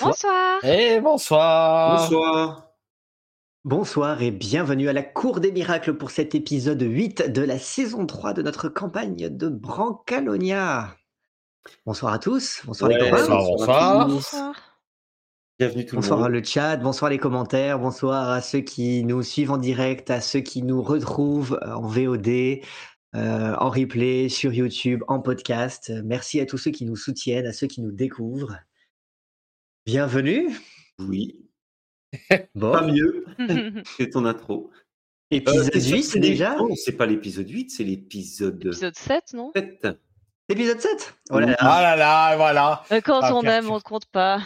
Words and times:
Bonsoir. 0.00 0.60
Bonsoir. 0.62 0.64
Et 0.64 1.00
bonsoir. 1.00 1.96
Bonsoir. 1.98 2.68
Bonsoir 3.64 4.22
et 4.22 4.30
bienvenue 4.30 4.88
à 4.88 4.92
la 4.92 5.02
Cour 5.02 5.40
des 5.40 5.50
Miracles 5.50 5.94
pour 5.94 6.10
cet 6.10 6.34
épisode 6.34 6.80
8 6.80 7.32
de 7.32 7.42
la 7.42 7.58
saison 7.58 8.06
3 8.06 8.32
de 8.32 8.42
notre 8.42 8.68
campagne 8.68 9.28
de 9.28 9.48
Brancalonia. 9.48 10.96
Bonsoir 11.84 12.12
à 12.12 12.18
tous, 12.18 12.62
bonsoir 12.64 12.90
les 12.90 12.98
copains, 12.98 13.28
bonsoir, 13.28 13.44
bonsoir. 13.46 14.08
Bonsoir. 14.08 14.54
Bienvenue 15.58 15.84
tout 15.84 15.96
bonsoir 15.96 16.20
le 16.20 16.24
à 16.24 16.28
monde. 16.28 16.38
le 16.38 16.44
chat, 16.44 16.76
bonsoir 16.76 17.10
les 17.10 17.18
commentaires, 17.18 17.80
bonsoir 17.80 18.30
à 18.30 18.40
ceux 18.40 18.60
qui 18.60 19.04
nous 19.04 19.24
suivent 19.24 19.50
en 19.50 19.58
direct, 19.58 20.10
à 20.10 20.20
ceux 20.20 20.40
qui 20.40 20.62
nous 20.62 20.80
retrouvent 20.80 21.58
en 21.66 21.82
VOD, 21.82 22.60
euh, 23.16 23.56
en 23.58 23.68
replay, 23.68 24.28
sur 24.28 24.52
YouTube, 24.52 25.02
en 25.08 25.18
podcast. 25.18 25.92
Merci 26.04 26.40
à 26.40 26.46
tous 26.46 26.58
ceux 26.58 26.70
qui 26.70 26.84
nous 26.84 26.96
soutiennent, 26.96 27.46
à 27.46 27.52
ceux 27.52 27.66
qui 27.66 27.80
nous 27.80 27.92
découvrent. 27.92 28.56
Bienvenue. 29.88 30.54
Oui, 30.98 31.34
Bon, 32.54 32.72
pas 32.72 32.86
mieux 32.86 33.24
que 33.98 34.04
ton 34.04 34.26
intro. 34.26 34.70
épisode 35.30 35.64
Euh, 35.64 35.68
t'es 35.70 35.80
sûr 35.80 35.92
que 35.92 35.96
8 35.96 36.02
c'est 36.02 36.20
déjà 36.20 36.56
Non, 36.56 36.68
c'est 36.76 36.92
pas 36.92 37.06
l'épisode 37.06 37.48
8, 37.48 37.70
c'est 37.70 37.84
l'épisode 37.84 38.62
Épisode 38.66 38.94
7, 38.94 39.32
non? 39.32 39.50
7. 39.56 39.86
Épisode 40.50 40.78
7 40.82 41.14
Oh 41.30 41.38
là 41.38 41.46
là. 41.46 41.56
Ah 41.60 41.80
là 41.82 41.96
là, 41.96 42.36
voilà. 42.36 42.82
Euh, 42.92 43.00
Quand 43.00 43.20
Ah, 43.22 43.34
on 43.34 43.40
aime, 43.44 43.70
on 43.70 43.76
ne 43.76 43.80
compte 43.80 44.04
pas. 44.04 44.42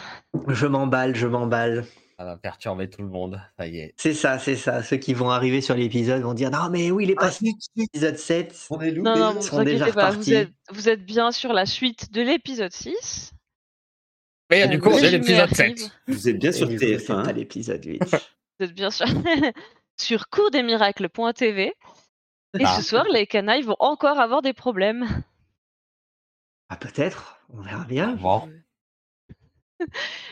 Je 0.47 0.65
m'emballe, 0.65 1.13
je 1.13 1.27
m'emballe. 1.27 1.83
Ça 2.17 2.23
va 2.23 2.37
perturber 2.37 2.89
tout 2.89 3.01
le 3.01 3.09
monde. 3.09 3.41
Ça 3.59 3.67
y 3.67 3.79
est. 3.79 3.93
C'est 3.97 4.13
ça, 4.13 4.39
c'est 4.39 4.55
ça. 4.55 4.81
Ceux 4.81 4.95
qui 4.95 5.13
vont 5.13 5.29
arriver 5.29 5.59
sur 5.59 5.75
l'épisode 5.75 6.21
vont 6.21 6.33
dire 6.33 6.51
Non, 6.51 6.69
mais 6.71 6.89
oui, 6.89 7.03
il 7.03 7.11
est 7.11 7.15
Ah, 7.17 7.23
passé 7.25 7.51
l'épisode 7.75 8.17
7. 8.17 8.67
On 8.69 8.79
est 8.79 8.91
loupé. 8.91 9.09
Non, 9.09 9.17
non, 9.17 9.31
ils 9.31 9.35
vous 9.35 9.41
sont 9.41 9.61
déjà 9.61 9.83
inquiétez 9.87 9.91
pas, 9.99 10.11
vous 10.11 10.33
êtes, 10.33 10.51
vous 10.71 10.87
êtes 10.87 11.05
bien 11.05 11.33
sur 11.33 11.51
la 11.51 11.65
suite 11.65 12.13
de 12.13 12.21
l'épisode 12.21 12.71
6. 12.71 13.33
Mais 14.53 14.63
Euh, 14.63 14.67
du 14.67 14.79
coup, 14.79 14.89
résumé 14.89 15.11
l'épisode 15.11 15.39
arrive. 15.59 15.77
7. 15.77 15.91
Vous 16.07 16.29
êtes 16.29 16.39
bien 16.39 16.51
sur 16.51 16.67
du 16.67 16.75
coup, 16.77 16.85
c'est 16.85 17.07
pas 17.07 17.23
TF1. 17.23 17.33
l'épisode 17.33 17.83
8. 17.85 18.01
Vous 18.59 18.65
êtes 18.65 18.73
bien 18.73 18.91
sur, 18.91 19.05
sur 19.99 20.29
coursdesmiracles.tv. 20.29 21.73
Et 22.59 22.63
Ah. 22.65 22.75
ce 22.77 22.81
soir, 22.83 23.05
les 23.11 23.25
canailles 23.25 23.63
vont 23.63 23.75
encore 23.79 24.19
avoir 24.19 24.41
des 24.43 24.53
problèmes. 24.53 25.07
ah, 26.69 26.77
peut-être, 26.77 27.39
on 27.51 27.61
verra 27.61 27.83
bien. 27.85 28.13
Bon. 28.15 28.47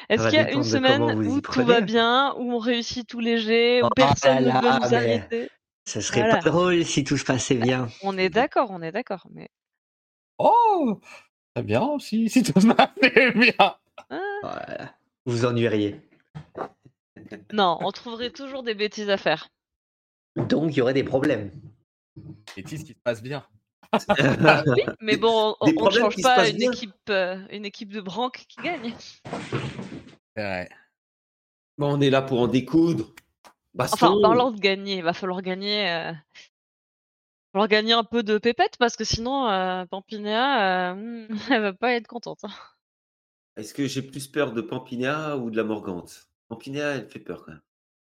Est-ce 0.10 0.30
qu'il 0.30 0.38
y 0.40 0.42
a 0.42 0.52
une 0.52 0.64
semaine 0.64 1.02
où 1.02 1.42
tout 1.42 1.64
va 1.66 1.82
bien, 1.82 2.34
où 2.38 2.54
on 2.54 2.60
réussit 2.60 3.08
tous 3.08 3.20
les 3.20 3.38
jets, 3.38 3.82
où 3.82 3.88
Oh 3.88 3.90
personne 3.96 4.46
là 4.46 4.54
ne 4.54 4.62
veut 4.62 4.68
là, 4.70 4.80
nous 4.82 4.96
arrêter? 4.96 5.50
Ce 5.88 6.00
serait 6.00 6.22
Voilà. 6.22 6.38
pas 6.38 6.50
drôle 6.50 6.86
si 6.86 7.04
tout 7.04 7.18
se 7.18 7.26
passait 7.26 7.56
bien. 7.56 7.88
On 8.04 8.18
est 8.18 8.30
d'accord, 8.30 8.70
on 8.70 8.82
est 8.84 8.92
d'accord. 8.92 9.26
Mais 9.32 9.50
Oh, 10.38 11.02
très 11.56 11.64
bien 11.64 11.98
si, 12.00 12.30
si 12.30 12.44
tout 12.44 12.62
se 12.62 12.68
passait 12.68 13.32
bien. 13.32 13.76
Voilà. 14.10 14.96
Vous 15.26 15.38
vous 15.38 15.46
ennuieriez. 15.46 16.02
non, 17.54 17.78
on 17.82 17.92
trouverait 17.92 18.32
toujours 18.32 18.64
des 18.64 18.74
bêtises 18.74 19.10
à 19.10 19.18
faire. 19.18 19.50
Donc, 20.36 20.72
il 20.72 20.78
y 20.78 20.82
aurait 20.82 20.94
des 20.94 21.04
problèmes. 21.04 21.52
Ce 22.56 22.62
qui 22.62 22.78
se 22.78 22.94
passe 23.04 23.22
bien. 23.22 23.46
Oui, 24.18 24.84
mais 25.02 25.18
bon, 25.18 25.56
on 25.60 25.68
ne 25.68 25.90
change 25.92 26.22
pas 26.22 26.36
passent 26.36 26.52
une 26.52 26.58
bien. 26.58 26.72
équipe, 26.72 26.94
euh, 27.10 27.46
une 27.52 27.66
équipe 27.66 27.92
de 27.92 28.00
branques 28.00 28.46
qui 28.48 28.62
gagne. 28.62 28.96
Vrai. 30.38 30.70
Bon, 31.78 31.98
on 31.98 32.00
est 32.00 32.10
là 32.10 32.22
pour 32.22 32.40
en 32.40 32.48
découdre. 32.48 33.14
Baston. 33.74 33.96
Enfin, 33.96 34.10
en 34.10 34.22
parlant 34.22 34.52
de 34.52 34.60
gagner, 34.60 34.98
il 34.98 35.04
va 35.04 35.14
falloir 35.14 35.42
gagner, 35.42 35.90
euh, 35.90 36.12
il 36.12 36.14
va 36.14 37.52
falloir 37.54 37.68
gagner 37.68 37.94
un 37.94 38.04
peu 38.04 38.24
de 38.24 38.38
pépette 38.38 38.78
parce 38.78 38.96
que 38.96 39.04
sinon, 39.04 39.48
euh, 39.50 39.86
Pampinéa, 39.86 40.94
euh, 40.94 41.28
elle 41.50 41.62
va 41.62 41.74
pas 41.74 41.94
être 41.94 42.08
contente. 42.08 42.46
Est-ce 43.58 43.74
que 43.74 43.86
j'ai 43.86 44.02
plus 44.02 44.28
peur 44.28 44.54
de 44.54 44.62
Pampinéa 44.62 45.38
ou 45.38 45.50
de 45.52 45.58
la 45.58 45.64
Morgante? 45.64 46.28
Pampinéa, 46.48 46.96
elle 46.96 47.10
fait 47.10 47.20
peur 47.20 47.44
quand 47.46 47.52
même. 47.52 47.62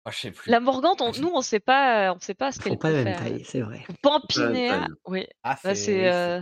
Je 0.09 0.17
sais 0.17 0.31
plus. 0.31 0.49
La 0.49 0.59
Morgante, 0.59 1.01
on- 1.01 1.11
nous, 1.19 1.31
on 1.33 1.41
sait 1.41 1.59
pas, 1.59 2.13
on 2.13 2.19
sait 2.19 2.33
pas 2.33 2.51
ce 2.51 2.59
Ils 2.59 2.63
qu'elle 2.63 2.73
font 2.73 2.77
pas 2.77 2.89
peut 2.89 2.95
la 2.95 3.03
même 3.03 3.13
faire. 3.15 3.23
taille, 3.23 3.45
c'est 3.45 3.61
vrai. 3.61 3.85
Pampinéa, 4.01 4.87
oui, 5.05 5.27
Ah, 5.43 5.57
là 5.63 5.75
c'est 5.75 6.01
oui, 6.01 6.09
euh, 6.09 6.41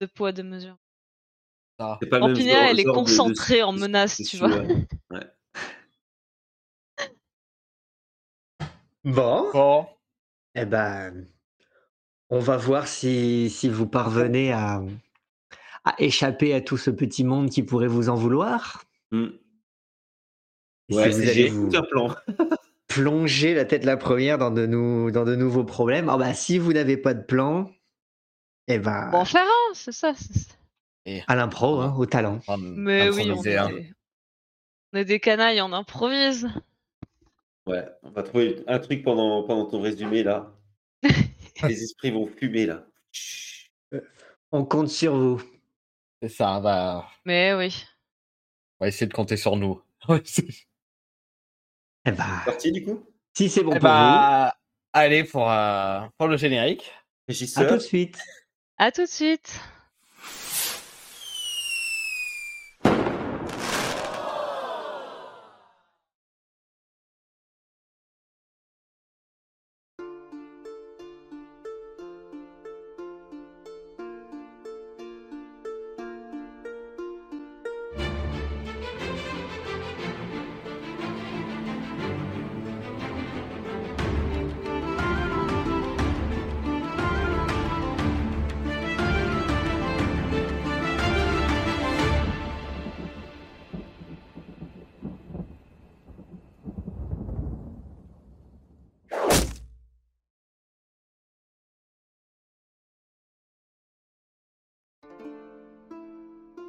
deux 0.00 0.08
poids 0.08 0.32
deux 0.32 0.42
mesures. 0.42 0.76
ça. 1.78 1.98
C'est 2.00 2.08
pas 2.08 2.18
le 2.18 2.24
même 2.26 2.32
Pampinéa, 2.34 2.54
genre- 2.60 2.70
elle 2.70 2.80
est 2.80 2.84
genre 2.84 2.94
de- 2.94 3.00
de- 3.00 3.06
concentrée 3.06 3.62
en 3.62 3.72
de- 3.72 3.78
menace, 3.80 4.18
de 4.20 4.24
tu 4.24 4.38
vois. 4.38 4.48
Ouais. 5.10 5.26
Bon, 9.04 9.50
Bon. 9.52 9.86
eh 10.54 10.64
ben, 10.64 11.26
on 12.30 12.40
va 12.40 12.56
voir 12.56 12.88
si, 12.88 13.50
si 13.50 13.68
vous 13.68 13.86
parvenez 13.86 14.52
à, 14.52 14.82
à 15.86 15.94
échapper 15.98 16.52
à 16.52 16.60
tout 16.60 16.76
ce 16.76 16.90
petit 16.90 17.24
monde 17.24 17.48
qui 17.48 17.62
pourrait 17.62 17.86
vous 17.86 18.08
en 18.10 18.14
vouloir. 18.16 18.84
Hmm. 19.12 19.28
Et 20.88 20.92
si 20.92 20.98
Ouais, 20.98 21.08
vous 21.10 21.20
allez 21.22 21.48
vous 21.48 21.70
tout 21.70 21.76
un 21.78 21.82
plan. 21.82 22.14
plonger 22.88 23.54
la 23.54 23.64
tête 23.64 23.84
la 23.84 23.96
première 23.96 24.38
dans 24.38 24.50
de, 24.50 24.66
nou- 24.66 25.10
dans 25.10 25.24
de 25.24 25.34
nouveaux 25.34 25.64
problèmes, 25.64 26.08
ah 26.08 26.16
bah, 26.16 26.34
si 26.34 26.58
vous 26.58 26.72
n'avez 26.72 26.96
pas 26.96 27.14
de 27.14 27.22
plan, 27.22 27.70
eh 28.68 28.78
ben, 28.78 29.10
Bon, 29.10 29.18
en 29.18 29.24
faire 29.24 29.42
un, 29.42 29.74
c'est 29.74 29.92
ça. 29.92 30.12
c'est- 30.14 30.56
à 31.28 31.36
l'impro, 31.36 31.80
hein, 31.80 31.94
au 31.96 32.04
talent. 32.06 32.40
Hum, 32.48 32.74
Mais 32.76 33.08
oui, 33.10 33.22
on 33.26 33.30
improviser, 33.30 33.50
est, 33.52 33.56
hein. 33.58 33.68
des... 33.68 33.92
on 34.92 34.98
est 34.98 35.04
des 35.04 35.20
canailles, 35.20 35.60
on 35.62 35.72
improvise. 35.72 36.48
Ouais, 37.66 37.84
on 38.02 38.10
va 38.10 38.22
trouver 38.24 38.62
un 38.66 38.78
truc 38.80 39.02
pendant, 39.04 39.42
pendant 39.44 39.66
ton 39.66 39.80
résumé 39.80 40.22
là. 40.24 40.52
Les 41.62 41.82
esprits 41.82 42.10
vont 42.10 42.26
fumer 42.26 42.66
là. 42.66 42.86
Chut. 43.12 43.70
On 44.52 44.64
compte 44.64 44.88
sur 44.88 45.16
vous. 45.16 45.42
C'est 46.22 46.28
ça, 46.28 46.60
bah, 46.60 47.08
Mais 47.24 47.54
oui. 47.54 47.84
on 48.80 48.84
va 48.84 48.88
essayer 48.88 49.06
de 49.06 49.12
compter 49.14 49.36
sur 49.36 49.56
nous. 49.56 49.82
Eh 52.08 52.12
ben, 52.12 52.40
Parti 52.44 52.70
du 52.70 52.84
coup? 52.84 53.04
si 53.36 53.48
c'est 53.50 53.64
bon 53.64 53.72
Eh 53.72 53.80
pour 53.80 53.82
bah, 53.82 54.54
allez 54.92 55.24
pour, 55.24 55.50
euh, 55.50 56.00
pour 56.16 56.28
le 56.28 56.36
générique. 56.36 56.84
vous, 56.84 56.92
à 56.92 57.26
Régisseur 57.32 57.68
tout 57.68 57.74
de 57.74 57.80
suite. 57.80 58.16
À 58.78 58.92
tout 58.92 59.02
de 59.02 59.08
suite. 59.08 59.60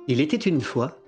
Il 0.07 0.21
était 0.21 0.37
une 0.37 0.61
fois 0.61 0.99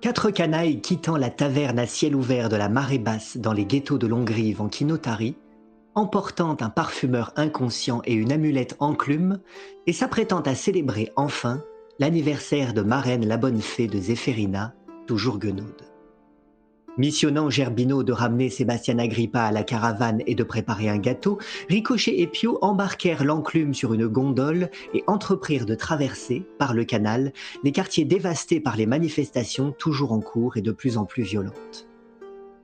quatre 0.00 0.30
canailles 0.30 0.80
quittant 0.80 1.18
la 1.18 1.28
taverne 1.28 1.78
à 1.78 1.86
ciel 1.86 2.16
ouvert 2.16 2.48
de 2.48 2.56
la 2.56 2.70
marée 2.70 2.98
basse 2.98 3.36
dans 3.36 3.52
les 3.52 3.66
ghettos 3.66 3.98
de 3.98 4.06
Longrive 4.06 4.62
en 4.62 4.68
Kinotari, 4.68 5.36
emportant 5.94 6.56
un 6.60 6.70
parfumeur 6.70 7.32
inconscient 7.36 8.00
et 8.06 8.14
une 8.14 8.32
amulette 8.32 8.76
enclume, 8.78 9.40
et 9.86 9.92
s'apprêtant 9.92 10.40
à 10.40 10.54
célébrer 10.54 11.12
enfin 11.16 11.62
l'anniversaire 11.98 12.72
de 12.72 12.80
marraine 12.80 13.26
la 13.26 13.36
bonne 13.36 13.60
fée 13.60 13.88
de 13.88 13.98
Zéphérina, 13.98 14.74
toujours 15.06 15.38
guenaude. 15.38 15.89
Missionnant 16.98 17.50
Gerbino 17.50 18.02
de 18.02 18.12
ramener 18.12 18.50
Sébastien 18.50 18.98
Agrippa 18.98 19.42
à 19.42 19.52
la 19.52 19.62
caravane 19.62 20.22
et 20.26 20.34
de 20.34 20.42
préparer 20.42 20.88
un 20.88 20.98
gâteau, 20.98 21.38
Ricochet 21.68 22.20
et 22.20 22.26
Pio 22.26 22.58
embarquèrent 22.62 23.24
l'enclume 23.24 23.74
sur 23.74 23.94
une 23.94 24.06
gondole 24.06 24.70
et 24.92 25.04
entreprirent 25.06 25.66
de 25.66 25.74
traverser, 25.74 26.46
par 26.58 26.74
le 26.74 26.84
canal, 26.84 27.32
les 27.64 27.72
quartiers 27.72 28.04
dévastés 28.04 28.60
par 28.60 28.76
les 28.76 28.86
manifestations 28.86 29.72
toujours 29.72 30.12
en 30.12 30.20
cours 30.20 30.56
et 30.56 30.62
de 30.62 30.72
plus 30.72 30.96
en 30.96 31.04
plus 31.04 31.22
violentes. 31.22 31.89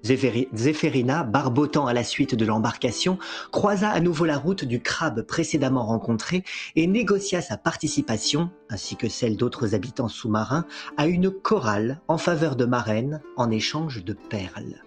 Zéphéri- 0.02 0.48
Zéphérina, 0.52 1.24
barbotant 1.24 1.86
à 1.86 1.92
la 1.92 2.04
suite 2.04 2.34
de 2.34 2.44
l'embarcation, 2.44 3.18
croisa 3.50 3.90
à 3.90 4.00
nouveau 4.00 4.24
la 4.24 4.38
route 4.38 4.64
du 4.64 4.80
crabe 4.80 5.22
précédemment 5.22 5.84
rencontré 5.84 6.44
et 6.76 6.86
négocia 6.86 7.40
sa 7.42 7.56
participation, 7.56 8.50
ainsi 8.68 8.96
que 8.96 9.08
celle 9.08 9.36
d'autres 9.36 9.74
habitants 9.74 10.08
sous-marins, 10.08 10.64
à 10.96 11.06
une 11.06 11.30
chorale 11.30 12.00
en 12.08 12.18
faveur 12.18 12.56
de 12.56 12.64
Marraine 12.64 13.20
en 13.36 13.50
échange 13.50 14.04
de 14.04 14.12
perles. 14.12 14.82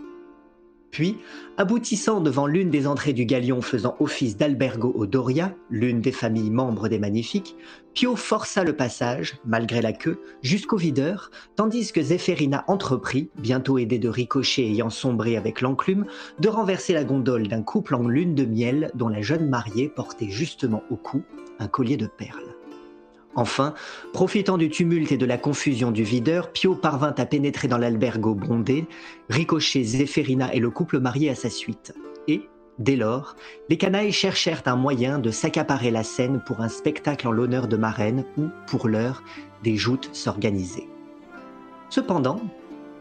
Puis, 0.91 1.18
aboutissant 1.57 2.19
devant 2.19 2.47
l'une 2.47 2.71
des 2.71 2.88
entrées 2.88 3.13
du 3.13 3.25
galion 3.25 3.62
faisant 3.62 3.95
office 4.00 4.38
d'albergo 4.38 4.91
au 4.95 5.06
Doria, 5.06 5.53
l'une 5.69 6.01
des 6.01 6.12
familles 6.12 6.50
membres 6.50 6.88
des 6.88 7.00
Magnifiques, 7.00 7.56
Pio 7.94 8.15
força 8.15 8.63
le 8.63 8.75
passage, 8.75 9.38
malgré 9.45 9.81
la 9.81 9.94
queue, 9.94 10.19
jusqu'au 10.41 10.77
videur, 10.77 11.31
tandis 11.56 11.91
que 11.91 12.01
Zéphérina 12.01 12.63
entreprit, 12.68 13.30
bientôt 13.38 13.77
aidée 13.77 14.00
de 14.00 14.09
Ricochet 14.09 14.63
ayant 14.63 14.89
sombré 14.89 15.38
avec 15.38 15.62
l'enclume, 15.62 16.06
de 16.39 16.50
renverser 16.50 16.94
la 16.94 17.03
gondole 17.03 17.47
d'un 17.47 17.63
couple 17.63 17.95
en 17.95 18.07
lune 18.07 18.36
de 18.36 18.45
miel 18.45 18.91
dont 18.95 19.09
la 19.09 19.21
jeune 19.21 19.50
mariée 19.50 19.89
portait 19.89 20.30
justement 20.30 20.83
au 20.89 20.95
cou 20.95 21.24
un 21.59 21.68
collier 21.68 21.97
de 21.97 22.07
perles. 22.07 22.59
Enfin, 23.39 23.74
profitant 24.12 24.57
du 24.57 24.69
tumulte 24.69 25.13
et 25.13 25.18
de 25.18 25.25
la 25.25 25.38
confusion 25.38 25.91
du 25.91 26.03
videur, 26.03 26.51
Pio 26.51 26.75
parvint 26.75 27.15
à 27.18 27.25
pénétrer 27.25 27.69
dans 27.69 27.77
l'albergo 27.77 28.36
bondé, 28.36 28.86
Ricochet, 29.30 29.81
Zéphérina 29.81 30.53
et 30.53 30.59
le 30.59 30.69
couple 30.69 31.00
marié 31.00 31.30
à 31.30 31.36
sa 31.36 31.50
suite. 31.50 31.94
Et, 32.27 32.41
dès 32.80 32.97
lors, 32.97 33.38
les 33.69 33.77
canailles 33.77 34.12
cherchèrent 34.12 34.63
un 34.65 34.75
moyen 34.75 35.19
de 35.19 35.31
s'accaparer 35.31 35.89
la 35.89 36.03
scène 36.03 36.44
pour 36.45 36.59
un 36.59 36.68
spectacle 36.68 37.30
en 37.30 37.31
l'honneur 37.31 37.69
de 37.69 37.77
Marraine 37.77 38.25
où, 38.38 38.47
pour 38.68 38.89
l'heure, 38.89 39.24
des 39.63 39.77
joutes 39.77 40.09
s'organisaient. 40.12 40.89
Cependant, 41.89 42.41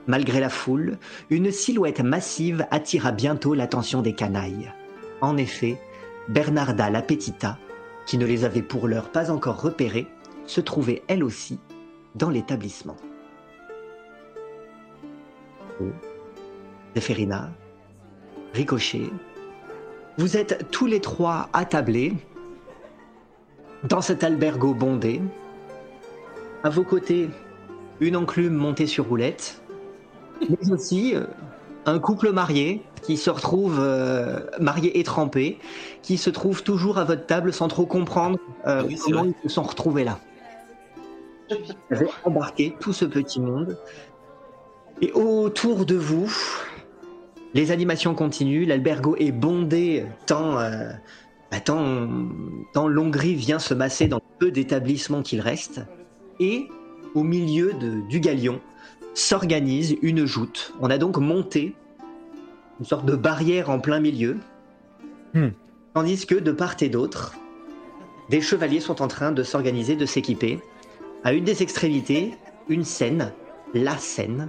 malgré 0.06 0.38
la 0.38 0.50
foule, 0.50 0.98
une 1.30 1.50
silhouette 1.50 2.00
massive 2.00 2.64
attira 2.70 3.10
bientôt 3.10 3.54
l'attention 3.54 4.02
des 4.02 4.14
canailles. 4.14 4.72
En 5.20 5.36
effet, 5.36 5.80
Bernarda 6.28 6.90
la 6.90 7.02
Petita, 7.02 7.58
qui 8.06 8.18
ne 8.18 8.24
les 8.24 8.44
avait 8.44 8.62
pour 8.62 8.86
l'heure 8.86 9.10
pas 9.10 9.32
encore 9.32 9.60
repérés, 9.60 10.06
se 10.48 10.60
trouvait 10.60 11.02
elle 11.06 11.22
aussi 11.22 11.60
dans 12.16 12.30
l'établissement. 12.30 12.96
Zéphérina, 16.96 17.50
Ricochet, 18.54 19.10
vous 20.16 20.36
êtes 20.36 20.68
tous 20.72 20.86
les 20.86 21.00
trois 21.00 21.48
attablés 21.52 22.14
dans 23.88 24.00
cet 24.00 24.24
albergo 24.24 24.74
bondé. 24.74 25.20
À 26.64 26.70
vos 26.70 26.82
côtés, 26.82 27.28
une 28.00 28.16
enclume 28.16 28.54
montée 28.54 28.88
sur 28.88 29.06
roulette, 29.06 29.62
mais 30.48 30.72
aussi 30.72 31.14
euh, 31.14 31.24
un 31.86 32.00
couple 32.00 32.32
marié 32.32 32.82
qui 33.02 33.16
se 33.16 33.30
retrouve 33.30 33.78
euh, 33.78 34.40
marié 34.58 34.98
et 34.98 35.04
trempé, 35.04 35.58
qui 36.02 36.18
se 36.18 36.30
trouve 36.30 36.64
toujours 36.64 36.98
à 36.98 37.04
votre 37.04 37.26
table 37.26 37.52
sans 37.52 37.68
trop 37.68 37.86
comprendre 37.86 38.38
euh, 38.66 38.82
Oui, 38.86 38.98
comment 39.00 39.24
ils 39.24 39.34
se 39.44 39.54
sont 39.54 39.62
retrouvés 39.62 40.04
là. 40.04 40.18
Vous 41.50 41.96
avez 41.96 42.06
embarqué 42.24 42.74
tout 42.80 42.92
ce 42.92 43.04
petit 43.04 43.40
monde. 43.40 43.78
Et 45.00 45.12
autour 45.12 45.86
de 45.86 45.94
vous, 45.94 46.30
les 47.54 47.70
animations 47.70 48.14
continuent. 48.14 48.66
L'albergo 48.66 49.16
est 49.18 49.32
bondé 49.32 50.06
tant, 50.26 50.58
euh, 50.58 50.90
bah, 51.50 51.60
tant, 51.60 52.08
tant 52.74 52.88
Longry 52.88 53.34
vient 53.34 53.58
se 53.58 53.74
masser 53.74 54.08
dans 54.08 54.16
le 54.18 54.38
peu 54.38 54.50
d'établissements 54.50 55.22
qu'il 55.22 55.40
reste. 55.40 55.80
Et 56.40 56.68
au 57.14 57.22
milieu 57.22 57.72
de- 57.74 58.00
du 58.08 58.20
galion 58.20 58.60
s'organise 59.14 59.96
une 60.02 60.26
joute. 60.26 60.74
On 60.80 60.90
a 60.90 60.98
donc 60.98 61.16
monté 61.18 61.74
une 62.80 62.86
sorte 62.86 63.06
de 63.06 63.16
barrière 63.16 63.70
en 63.70 63.80
plein 63.80 64.00
milieu. 64.00 64.36
Hmm. 65.34 65.48
Tandis 65.94 66.26
que 66.26 66.34
de 66.36 66.52
part 66.52 66.76
et 66.80 66.88
d'autre, 66.88 67.34
des 68.30 68.40
chevaliers 68.40 68.80
sont 68.80 69.02
en 69.02 69.08
train 69.08 69.32
de 69.32 69.42
s'organiser, 69.42 69.96
de 69.96 70.06
s'équiper. 70.06 70.60
À 71.24 71.32
une 71.32 71.44
des 71.44 71.62
extrémités, 71.62 72.34
une 72.68 72.84
scène, 72.84 73.32
la 73.74 73.96
scène, 73.96 74.48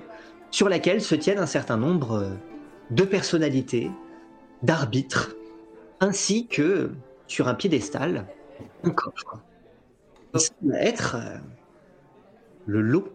sur 0.52 0.70
laquelle 0.70 1.02
se 1.02 1.16
tiennent 1.16 1.40
un 1.40 1.46
certain 1.46 1.78
nombre 1.78 2.14
euh, 2.14 2.30
de 2.92 3.04
personnalités, 3.04 3.92
d'arbitres, 4.64 5.36
ainsi 6.00 6.48
que 6.48 6.92
sur 7.28 7.48
un 7.48 7.56
piédestal, 7.56 8.28
un 8.84 8.90
coffre. 8.92 9.40
Il 10.34 10.40
semble 10.40 10.76
être 10.76 11.16
euh, 11.16 11.38
le 12.66 12.82
lot 12.82 13.10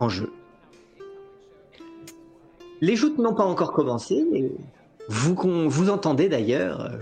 en 0.00 0.08
jeu. 0.08 0.32
Les 2.80 2.96
joutes 2.96 3.18
n'ont 3.18 3.34
pas 3.34 3.44
encore 3.44 3.72
commencé, 3.72 4.24
vous, 5.08 5.88
entendez 5.88 6.28
d'ailleurs 6.28 6.92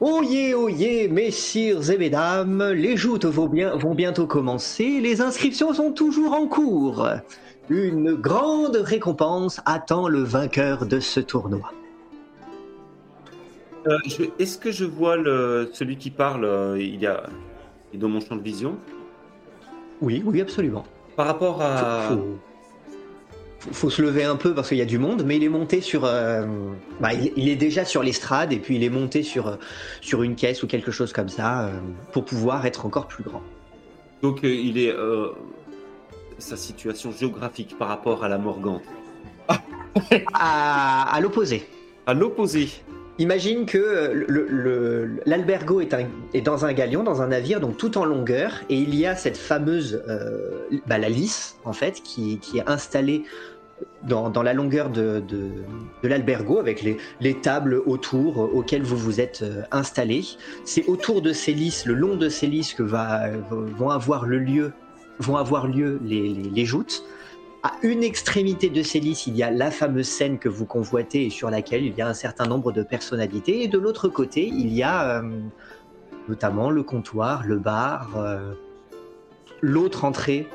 Oyez, 0.00 0.54
oyez, 0.54 1.08
messieurs 1.08 1.90
et 1.92 1.98
mesdames, 1.98 2.70
les 2.72 2.96
joutes 2.96 3.26
vont, 3.26 3.48
bien- 3.48 3.76
vont 3.76 3.94
bientôt 3.94 4.26
commencer, 4.26 4.98
les 5.00 5.20
inscriptions 5.20 5.74
sont 5.74 5.92
toujours 5.92 6.32
en 6.32 6.46
cours. 6.46 7.06
Une 7.68 8.14
grande 8.14 8.76
récompense 8.76 9.60
attend 9.66 10.08
le 10.08 10.22
vainqueur 10.22 10.86
de 10.86 11.00
ce 11.00 11.20
tournoi. 11.20 11.70
Euh, 13.86 13.98
Est-ce 14.38 14.56
que 14.58 14.72
je 14.72 14.84
vois 14.86 15.16
le, 15.16 15.70
celui 15.74 15.96
qui 15.96 16.10
parle 16.10 16.44
euh, 16.44 16.76
il, 16.80 16.96
y 17.00 17.06
a, 17.06 17.24
il 17.92 17.96
est 17.96 18.00
dans 18.00 18.08
mon 18.08 18.20
champ 18.20 18.36
de 18.36 18.42
vision? 18.42 18.76
Oui, 20.00 20.22
oui, 20.24 20.40
absolument. 20.40 20.84
Par 21.16 21.26
rapport 21.26 21.60
à. 21.60 22.08
Faut, 22.08 22.14
faut- 22.16 22.38
faut 23.72 23.90
se 23.90 24.00
lever 24.02 24.24
un 24.24 24.36
peu 24.36 24.54
parce 24.54 24.68
qu'il 24.68 24.78
y 24.78 24.82
a 24.82 24.86
du 24.86 24.98
monde, 24.98 25.22
mais 25.24 25.36
il 25.36 25.44
est 25.44 25.48
monté 25.48 25.80
sur. 25.80 26.04
euh, 26.04 26.46
bah, 27.00 27.12
il, 27.12 27.32
il 27.36 27.48
est 27.48 27.56
déjà 27.56 27.84
sur 27.84 28.02
l'estrade 28.02 28.52
et 28.52 28.58
puis 28.58 28.76
il 28.76 28.84
est 28.84 28.88
monté 28.90 29.22
sur, 29.22 29.48
euh, 29.48 29.56
sur 30.00 30.22
une 30.22 30.34
caisse 30.34 30.62
ou 30.62 30.66
quelque 30.66 30.90
chose 30.90 31.12
comme 31.12 31.28
ça 31.28 31.66
euh, 31.66 31.78
pour 32.12 32.24
pouvoir 32.24 32.64
être 32.66 32.86
encore 32.86 33.06
plus 33.06 33.22
grand. 33.24 33.42
Donc, 34.22 34.44
euh, 34.44 34.48
il 34.48 34.78
est. 34.78 34.94
sa 36.38 36.56
situation 36.56 37.12
géographique 37.12 37.76
par 37.78 37.88
rapport 37.88 38.24
à 38.24 38.28
la 38.28 38.38
Morgante. 38.38 38.82
À, 40.32 41.14
à 41.14 41.20
l'opposé. 41.20 41.68
À 42.06 42.14
l'opposé. 42.14 42.70
Imagine 43.20 43.66
que 43.66 43.76
euh, 43.76 45.08
l'albergo 45.26 45.82
est, 45.82 46.40
dans 46.40 46.64
un 46.64 46.72
galion, 46.72 47.02
dans 47.02 47.20
un 47.20 47.26
navire, 47.26 47.60
donc 47.60 47.76
tout 47.76 47.98
en 47.98 48.06
longueur, 48.06 48.62
et 48.70 48.76
il 48.76 48.94
y 48.94 49.04
a 49.04 49.14
cette 49.14 49.36
fameuse, 49.36 50.02
euh, 50.08 50.66
bah, 50.86 50.96
la 50.96 51.10
lisse, 51.10 51.58
en 51.66 51.74
fait, 51.74 52.00
qui, 52.02 52.40
est 52.54 52.66
installée 52.66 53.24
dans, 54.04 54.42
la 54.42 54.54
longueur 54.54 54.88
de, 54.88 55.22
l'albergo, 56.02 56.60
avec 56.60 56.80
les, 56.80 56.96
les 57.20 57.34
tables 57.34 57.82
autour 57.84 58.42
euh, 58.42 58.50
auxquelles 58.54 58.84
vous 58.84 58.96
vous 58.96 59.20
êtes 59.20 59.44
installés. 59.70 60.24
C'est 60.64 60.86
autour 60.86 61.20
de 61.20 61.34
ces 61.34 61.52
lisses, 61.52 61.84
le 61.84 61.92
long 61.92 62.16
de 62.16 62.30
ces 62.30 62.46
lisses, 62.46 62.72
que 62.72 62.82
vont 62.82 63.90
avoir 63.90 64.24
lieu, 64.24 64.72
les 65.20 66.64
joutes. 66.64 67.04
À 67.62 67.72
une 67.82 68.02
extrémité 68.02 68.70
de 68.70 68.82
ces 68.82 69.00
lisses, 69.00 69.26
il 69.26 69.36
y 69.36 69.42
a 69.42 69.50
la 69.50 69.70
fameuse 69.70 70.08
scène 70.08 70.38
que 70.38 70.48
vous 70.48 70.64
convoitez 70.64 71.26
et 71.26 71.30
sur 71.30 71.50
laquelle 71.50 71.84
il 71.84 71.94
y 71.94 72.00
a 72.00 72.08
un 72.08 72.14
certain 72.14 72.46
nombre 72.46 72.72
de 72.72 72.82
personnalités. 72.82 73.62
Et 73.62 73.68
de 73.68 73.76
l'autre 73.76 74.08
côté, 74.08 74.46
il 74.46 74.72
y 74.72 74.82
a 74.82 75.18
euh, 75.18 75.40
notamment 76.26 76.70
le 76.70 76.82
comptoir, 76.82 77.44
le 77.44 77.58
bar, 77.58 78.16
euh, 78.16 78.54
l'autre 79.60 80.06
entrée, 80.06 80.48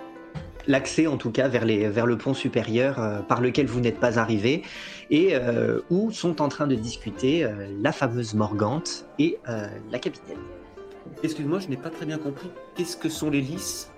l'accès 0.66 1.06
en 1.06 1.18
tout 1.18 1.30
cas 1.30 1.48
vers, 1.48 1.64
le 1.64 2.18
pont 2.18 2.34
supérieur 2.34 3.00
euh, 3.00 3.20
par 3.20 3.40
lequel 3.40 3.68
vous 3.68 3.82
n'êtes 3.82 4.00
pas 4.00 4.18
arrivé 4.18 4.64
et 5.12 5.36
où 5.92 6.10
sont 6.10 6.42
en 6.42 6.50
train 6.50 6.66
de 6.66 6.74
discuter 6.74 7.48
la 7.84 7.92
fameuse 7.92 8.34
Morgante 8.34 9.06
et 9.20 9.38
la 9.46 10.00
capitaine. 10.00 10.40
Excuse-moi, 11.22 11.60
je 11.60 11.68
n'ai 11.68 11.78
pas 11.78 11.92
très 11.92 12.08
bien 12.08 12.18
compris. 12.18 12.50
Qu'est-ce 12.74 12.98
que 12.98 13.08
sont 13.08 13.30
les 13.30 13.42
lys 13.42 13.92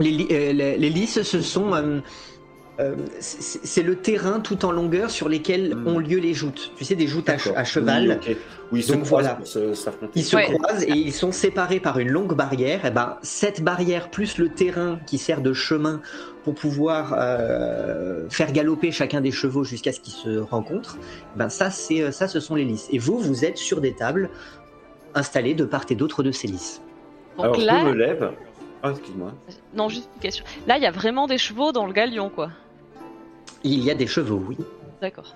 Les, 0.00 0.10
li- 0.10 0.28
euh, 0.30 0.52
les, 0.52 0.76
les 0.78 0.90
lisses, 0.90 1.22
ce 1.22 1.40
sont. 1.40 1.74
euh, 1.74 2.00
euh, 2.78 2.94
c'est 3.20 3.82
le 3.82 3.96
terrain 3.96 4.38
tout 4.40 4.66
en 4.66 4.70
longueur 4.70 5.08
sur 5.08 5.30
lesquels 5.30 5.74
Hmm. 5.74 5.86
ont 5.86 5.98
lieu 5.98 6.18
les 6.18 6.34
joutes. 6.34 6.72
Tu 6.76 6.84
sais, 6.84 6.94
des 6.94 7.06
joutes 7.06 7.30
à, 7.30 7.64
cheval. 7.64 8.20
Oui, 8.26 8.30
ok. 8.32 8.36
Oui, 8.70 8.80
ils 8.80 8.82
se 8.82 8.92
Donc 8.92 9.04
voilà. 9.04 9.38
se- 9.44 9.72
s'affronter. 9.72 10.12
Ils 10.14 10.24
se 10.24 10.36
Ouais. 10.36 10.44
croisent 10.44 10.82
et 10.84 10.90
ils 10.92 11.12
sont 11.14 11.32
séparés 11.32 11.80
par 11.80 11.98
une 11.98 12.10
longue 12.10 12.34
barrière. 12.36 12.84
Et 12.84 12.90
ben, 12.90 13.16
cette 13.22 13.62
barrière 13.62 14.10
plus 14.10 14.36
le 14.36 14.50
terrain 14.50 14.98
qui 15.06 15.16
sert 15.16 15.40
de 15.40 15.54
chemin 15.54 16.02
pour 16.44 16.54
pouvoir 16.54 17.14
euh, 17.18 18.28
faire 18.28 18.52
galoper 18.52 18.92
chacun 18.92 19.22
des 19.22 19.30
chevaux 19.32 19.64
jusqu'à 19.64 19.92
ce 19.92 20.00
qu'ils 20.00 20.12
se 20.12 20.38
rencontrent. 20.38 20.98
Ben 21.34 21.48
ça, 21.48 21.70
c'est 21.70 22.12
ça, 22.12 22.28
ce 22.28 22.40
sont 22.40 22.56
les 22.56 22.64
lisses. 22.64 22.88
Et 22.92 22.98
vous, 22.98 23.18
vous 23.18 23.46
êtes 23.46 23.56
sur 23.56 23.80
des 23.80 23.94
tables 23.94 24.28
installées 25.14 25.54
de 25.54 25.64
part 25.64 25.86
et 25.88 25.94
d'autre 25.94 26.22
de 26.22 26.30
ces 26.30 26.46
lisses. 26.48 26.82
Donc 27.38 27.46
Alors, 27.46 27.56
là, 27.60 27.80
je 27.86 27.90
me 27.90 27.94
lève. 27.94 28.30
Ah, 28.82 28.90
excuse-moi. 28.90 29.32
non, 29.74 29.88
juste 29.88 30.08
une 30.14 30.20
question. 30.20 30.44
Là, 30.66 30.76
il 30.76 30.82
y 30.82 30.86
a 30.86 30.90
vraiment 30.90 31.26
des 31.26 31.38
chevaux 31.38 31.72
dans 31.72 31.86
le 31.86 31.92
galion, 31.92 32.30
quoi. 32.30 32.50
Il 33.64 33.82
y 33.82 33.90
a 33.90 33.94
des 33.94 34.06
chevaux, 34.06 34.42
oui. 34.48 34.56
D'accord. 35.00 35.34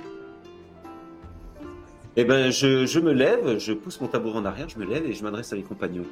Eh 2.17 2.25
ben, 2.25 2.51
je, 2.51 2.87
je 2.87 3.01
me 3.01 3.13
lève, 3.13 3.59
je 3.59 3.73
pousse 3.73 4.01
mon 4.01 4.09
tabouret 4.09 4.39
en 4.39 4.45
arrière, 4.45 4.69
je 4.69 4.79
me 4.79 4.85
lève 4.85 5.05
et 5.07 5.13
je 5.13 5.23
m'adresse 5.23 5.53
à 5.53 5.57
mes 5.57 5.63
compagnons. 5.63 6.05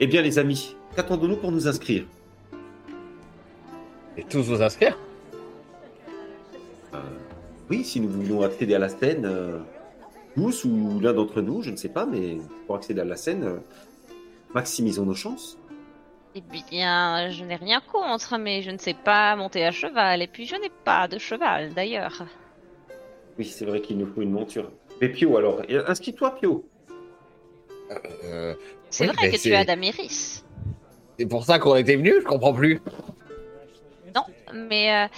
Eh 0.00 0.06
bien, 0.06 0.22
les 0.22 0.38
amis, 0.38 0.76
qu'attendons-nous 0.94 1.36
pour 1.36 1.50
nous 1.52 1.66
inscrire? 1.68 2.04
Et 4.16 4.24
tous 4.24 4.42
vous 4.42 4.62
inscrire? 4.62 4.96
Euh, 6.94 6.98
Oui, 7.70 7.84
si 7.84 8.00
nous 8.00 8.08
voulons 8.08 8.42
accéder 8.42 8.74
à 8.74 8.78
la 8.78 8.88
scène, 8.88 9.24
euh, 9.26 9.58
tous 10.34 10.64
ou 10.64 10.98
l'un 11.00 11.12
d'entre 11.12 11.40
nous, 11.40 11.62
je 11.62 11.70
ne 11.70 11.76
sais 11.76 11.88
pas, 11.88 12.06
mais 12.06 12.38
pour 12.66 12.76
accéder 12.76 13.00
à 13.00 13.04
la 13.04 13.16
scène, 13.16 13.44
euh, 13.44 13.56
maximisons 14.54 15.04
nos 15.04 15.14
chances. 15.14 15.57
Eh 16.34 16.40
bien, 16.42 17.30
je 17.30 17.42
n'ai 17.44 17.56
rien 17.56 17.80
contre, 17.80 18.36
mais 18.38 18.62
je 18.62 18.70
ne 18.70 18.78
sais 18.78 18.94
pas 18.94 19.34
monter 19.34 19.64
à 19.64 19.70
cheval, 19.70 20.22
et 20.22 20.26
puis 20.26 20.46
je 20.46 20.54
n'ai 20.56 20.70
pas 20.84 21.08
de 21.08 21.18
cheval, 21.18 21.72
d'ailleurs. 21.74 22.22
Oui, 23.38 23.44
c'est 23.44 23.64
vrai 23.64 23.80
qu'il 23.80 23.98
nous 23.98 24.06
faut 24.06 24.22
une 24.22 24.32
monture. 24.32 24.70
Mais 25.00 25.08
Pio, 25.08 25.36
alors, 25.36 25.62
inscris-toi, 25.86 26.34
Pio. 26.36 26.64
Euh, 28.24 28.54
C'est 28.90 29.08
Oui, 29.08 29.14
vrai 29.16 29.30
que 29.30 29.36
tu 29.40 29.54
as 29.54 29.64
Damiris. 29.64 30.44
c'est 31.18 31.26
pour 31.26 31.44
ça 31.44 31.58
qu'on 31.58 31.76
était 31.76 31.96
venus, 31.96 32.14
je 32.20 32.24
comprends 32.26 32.52
plus. 32.52 32.80
Non, 34.14 34.24
mais 34.52 34.92
euh, 34.94 35.08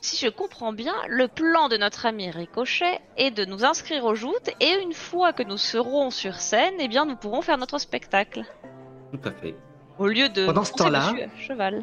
si 0.00 0.16
je 0.24 0.28
comprends 0.30 0.72
bien, 0.72 0.94
le 1.08 1.26
plan 1.28 1.68
de 1.68 1.76
notre 1.76 2.06
ami 2.06 2.30
Ricochet 2.30 3.00
est 3.16 3.30
de 3.32 3.44
nous 3.44 3.64
inscrire 3.64 4.04
aux 4.04 4.14
joutes 4.14 4.50
et 4.60 4.80
une 4.82 4.92
fois 4.92 5.32
que 5.32 5.42
nous 5.42 5.56
serons 5.58 6.10
sur 6.10 6.34
scène, 6.36 6.74
eh 6.78 6.88
bien 6.88 7.04
nous 7.04 7.16
pourrons 7.16 7.42
faire 7.42 7.58
notre 7.58 7.78
spectacle. 7.78 8.42
Tout 9.12 9.28
à 9.28 9.32
fait. 9.32 9.54
Au 9.98 10.06
lieu 10.06 10.28
de 10.28 10.46
Pendant 10.46 10.64
ce 10.64 10.72
temps-là- 10.72 11.12
cheval. 11.38 11.82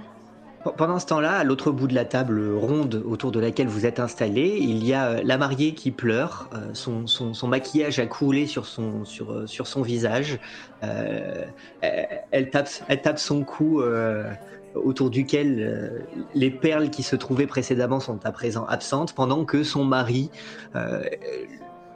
Pendant 0.75 0.99
ce 0.99 1.05
temps-là, 1.05 1.37
à 1.37 1.43
l'autre 1.45 1.71
bout 1.71 1.87
de 1.87 1.95
la 1.95 2.03
table 2.03 2.53
ronde 2.53 3.01
autour 3.05 3.31
de 3.31 3.39
laquelle 3.39 3.67
vous 3.67 3.85
êtes 3.85 3.97
installé, 4.01 4.57
il 4.59 4.83
y 4.85 4.93
a 4.93 5.05
euh, 5.11 5.21
la 5.23 5.37
mariée 5.37 5.73
qui 5.73 5.89
pleure. 5.91 6.49
euh, 6.53 6.57
son, 6.73 7.07
son- 7.07 7.33
son 7.33 7.47
maquillage 7.47 7.97
a 7.99 8.05
coulé 8.07 8.45
sur 8.45 8.65
son, 8.65 9.05
sur, 9.05 9.31
euh, 9.31 9.47
sur 9.47 9.67
son 9.67 9.81
visage. 9.81 10.37
Euh, 10.83 11.45
elle, 11.81 12.49
tape, 12.49 12.67
elle 12.89 13.01
tape 13.01 13.19
son 13.19 13.45
cou 13.45 13.79
euh, 13.81 14.29
autour 14.75 15.09
duquel 15.09 15.59
euh, 15.61 15.99
les 16.35 16.51
perles 16.51 16.89
qui 16.89 17.03
se 17.03 17.15
trouvaient 17.15 17.47
précédemment 17.47 18.01
sont 18.01 18.19
à 18.25 18.31
présent 18.33 18.65
absentes, 18.65 19.13
pendant 19.13 19.45
que 19.45 19.63
son 19.63 19.85
mari 19.85 20.29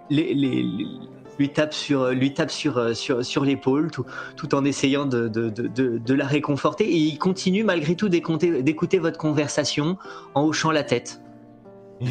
les- 0.10 0.34
les- 0.34 0.64
les- 0.64 0.86
lui 1.40 1.50
tape 1.50 1.74
sur, 1.74 2.10
lui 2.10 2.34
tape 2.34 2.52
sur, 2.52 2.78
euh, 2.78 2.94
sur, 2.94 3.26
sur 3.26 3.44
l'épaule, 3.44 3.92
tout, 3.92 4.06
tout 4.36 4.54
en 4.56 4.66
essayant 4.66 5.06
de, 5.06 5.28
de, 5.28 5.50
de, 5.50 5.68
de, 5.98 6.14
la 6.14 6.26
réconforter. 6.26 6.86
Et 6.86 6.98
il 6.98 7.18
continue 7.18 7.64
malgré 7.64 7.96
tout 7.96 8.10
d'écouter, 8.10 8.64
d'écouter 8.64 9.00
votre 9.00 9.18
conversation 9.18 9.98
en 10.36 10.44
hochant 10.44 10.72
la 10.72 10.84
tête. 10.84 11.22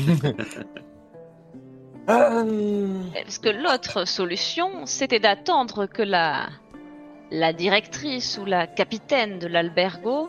Euh, 2.10 3.00
Parce 3.14 3.38
que 3.38 3.48
l'autre 3.48 4.08
solution, 4.08 4.86
c'était 4.86 5.20
d'attendre 5.20 5.86
que 5.86 6.02
la, 6.02 6.48
la 7.30 7.52
directrice 7.52 8.38
ou 8.42 8.44
la 8.44 8.66
capitaine 8.66 9.38
de 9.38 9.46
l'albergo 9.46 10.28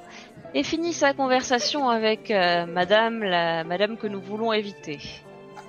ait 0.54 0.64
fini 0.64 0.94
sa 0.94 1.14
conversation 1.14 1.90
avec 1.90 2.30
euh, 2.30 2.66
madame, 2.66 3.24
la 3.24 3.64
madame 3.64 3.98
que 3.98 4.08
nous 4.08 4.22
voulons 4.22 4.54
éviter? 4.54 5.00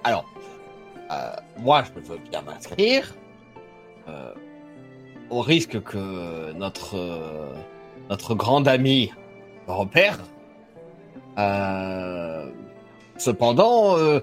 Alors, 0.04 0.25
euh, 0.34 0.34
moi, 1.59 1.83
je 1.85 2.00
veux 2.12 2.18
bien 2.30 2.42
m'inscrire. 2.42 3.14
euh, 4.09 4.33
au 5.30 5.40
risque 5.40 5.80
que 5.83 6.52
notre, 6.52 6.97
euh, 6.99 7.49
notre 8.11 8.35
grande 8.35 8.68
amie 8.68 9.11
me 9.66 9.73
repère. 9.73 10.18
Euh, 11.38 12.50
cependant, 13.16 13.97
euh, 13.97 14.21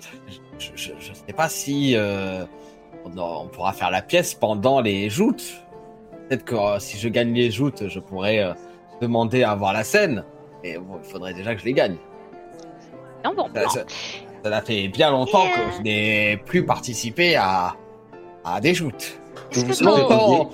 je 0.60 0.92
ne 0.94 1.14
sais 1.16 1.34
pas 1.36 1.50
si 1.50 1.96
euh, 1.96 2.46
on, 3.06 3.18
on 3.18 3.48
pourra 3.48 3.74
faire 3.74 3.90
la 3.92 4.02
pièce 4.02 4.34
pendant 4.34 4.80
les 4.82 5.10
joutes. 5.10 5.44
Peut-être 6.30 6.46
que 6.46 6.56
euh, 6.56 6.80
si 6.80 6.98
je 6.98 7.10
gagne 7.10 7.34
les 7.34 7.52
joutes, 7.52 7.88
je 7.88 8.00
pourrais 8.00 8.40
euh, 8.44 8.54
demander 9.02 9.44
à 9.44 9.56
voir 9.56 9.74
la 9.74 9.84
scène. 9.84 10.24
Mais 10.64 10.78
bon, 10.78 11.00
il 11.04 11.10
faudrait 11.10 11.34
déjà 11.34 11.56
que 11.56 11.62
je 11.62 11.66
les 11.66 11.74
gagne. 11.74 11.98
Non, 13.26 13.34
bon, 13.36 13.50
Ça, 13.54 13.64
non. 13.64 13.70
ça- 13.70 13.86
ça 14.44 14.62
fait 14.62 14.88
bien 14.88 15.12
longtemps 15.12 15.46
que 15.46 15.60
euh, 15.60 15.72
je 15.78 15.82
n'ai 15.82 16.38
plus 16.38 16.66
participé 16.66 17.36
à, 17.36 17.76
à 18.44 18.60
des 18.62 18.74
joutes. 18.74 19.20
Est-ce 19.52 19.66
que 19.66 19.72
vous 19.72 20.08
ton- 20.08 20.50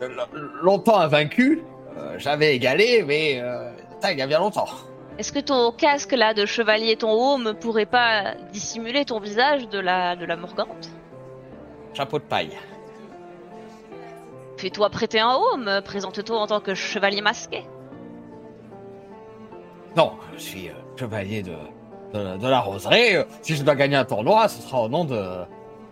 Longtemps, 0.00 0.28
longtemps 0.62 0.98
invaincu, 1.00 1.62
euh, 1.98 2.14
j'avais 2.18 2.54
égalé, 2.56 3.04
mais 3.06 3.40
euh, 3.40 3.70
ça, 4.00 4.12
il 4.12 4.18
y 4.18 4.22
a 4.22 4.26
bien 4.26 4.38
longtemps. 4.38 4.68
Est-ce 5.18 5.32
que 5.32 5.38
ton 5.40 5.72
casque 5.72 6.12
là 6.12 6.32
de 6.32 6.46
chevalier, 6.46 6.96
ton 6.96 7.10
home, 7.12 7.54
pourrait 7.60 7.84
pas 7.86 8.34
dissimuler 8.52 9.04
ton 9.04 9.20
visage 9.20 9.68
de 9.68 9.78
la, 9.78 10.16
de 10.16 10.24
la 10.24 10.36
morgante? 10.36 10.90
Chapeau 11.92 12.18
de 12.18 12.24
paille. 12.24 12.56
Fais-toi 14.56 14.88
prêter 14.90 15.20
un 15.20 15.34
home, 15.34 15.80
présente-toi 15.84 16.38
en 16.38 16.46
tant 16.46 16.60
que 16.60 16.74
chevalier 16.74 17.20
masqué. 17.20 17.64
Non, 19.96 20.12
je 20.34 20.38
suis 20.38 20.68
euh, 20.68 20.72
chevalier 20.98 21.42
de, 21.42 21.52
de, 22.14 22.36
de 22.38 22.48
la 22.48 22.60
roseraie. 22.60 23.16
Euh, 23.16 23.24
Si 23.42 23.56
je 23.56 23.62
dois 23.62 23.74
gagner 23.74 23.96
un 23.96 24.04
tournoi, 24.04 24.48
ce 24.48 24.60
sera 24.62 24.82
au 24.82 24.88
nom 24.88 25.04
de, 25.04 25.16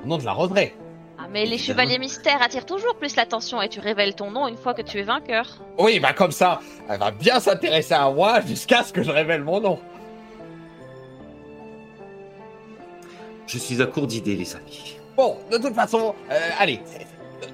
au 0.04 0.06
nom 0.06 0.18
de 0.18 0.24
la 0.24 0.32
roseraie. 0.32 0.74
Ah, 1.18 1.26
mais 1.30 1.44
les 1.46 1.58
chevaliers 1.58 1.98
mystères 1.98 2.40
attirent 2.42 2.66
toujours 2.66 2.94
plus 2.96 3.16
l'attention 3.16 3.60
et 3.60 3.68
tu 3.68 3.80
révèles 3.80 4.14
ton 4.14 4.30
nom 4.30 4.46
une 4.46 4.56
fois 4.56 4.72
que 4.72 4.82
tu 4.82 4.98
es 4.98 5.02
vainqueur. 5.02 5.46
Oui, 5.78 5.98
bah 5.98 6.12
comme 6.12 6.30
ça, 6.30 6.60
elle 6.88 7.00
va 7.00 7.10
bien 7.10 7.40
s'intéresser 7.40 7.94
à 7.94 8.08
moi 8.10 8.40
jusqu'à 8.40 8.84
ce 8.84 8.92
que 8.92 9.02
je 9.02 9.10
révèle 9.10 9.42
mon 9.42 9.60
nom. 9.60 9.78
Je 13.46 13.58
suis 13.58 13.80
à 13.82 13.86
court 13.86 14.06
d'idées, 14.06 14.36
les 14.36 14.54
amis. 14.54 14.96
Bon, 15.16 15.38
de 15.50 15.56
toute 15.58 15.74
façon, 15.74 16.14
euh, 16.30 16.38
allez, 16.60 16.80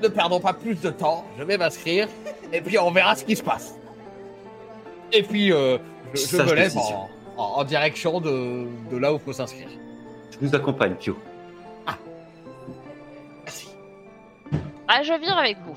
ne 0.02 0.08
perdons 0.08 0.40
pas 0.40 0.52
plus 0.52 0.78
de 0.80 0.90
temps. 0.90 1.24
Je 1.38 1.44
vais 1.44 1.56
m'inscrire 1.56 2.08
et 2.52 2.60
puis 2.60 2.78
on 2.78 2.90
verra 2.90 3.16
ce 3.16 3.24
qui 3.24 3.36
se 3.36 3.42
passe. 3.42 3.76
Et 5.12 5.22
puis, 5.22 5.52
euh, 5.52 5.78
je, 6.12 6.20
je 6.26 6.36
me 6.42 6.52
lève 6.52 6.76
en, 6.76 7.08
en- 7.36 7.42
en 7.60 7.64
direction 7.64 8.20
de, 8.20 8.66
de 8.90 8.96
là 8.96 9.12
où 9.14 9.18
faut 9.18 9.32
s'inscrire. 9.32 9.68
Je 10.30 10.38
vous 10.46 10.54
accompagne, 10.54 10.94
Pio. 10.94 11.16
Merci. 13.44 13.68
Ah, 14.88 15.02
je 15.02 15.12
viens 15.20 15.36
avec 15.36 15.56
vous. 15.66 15.76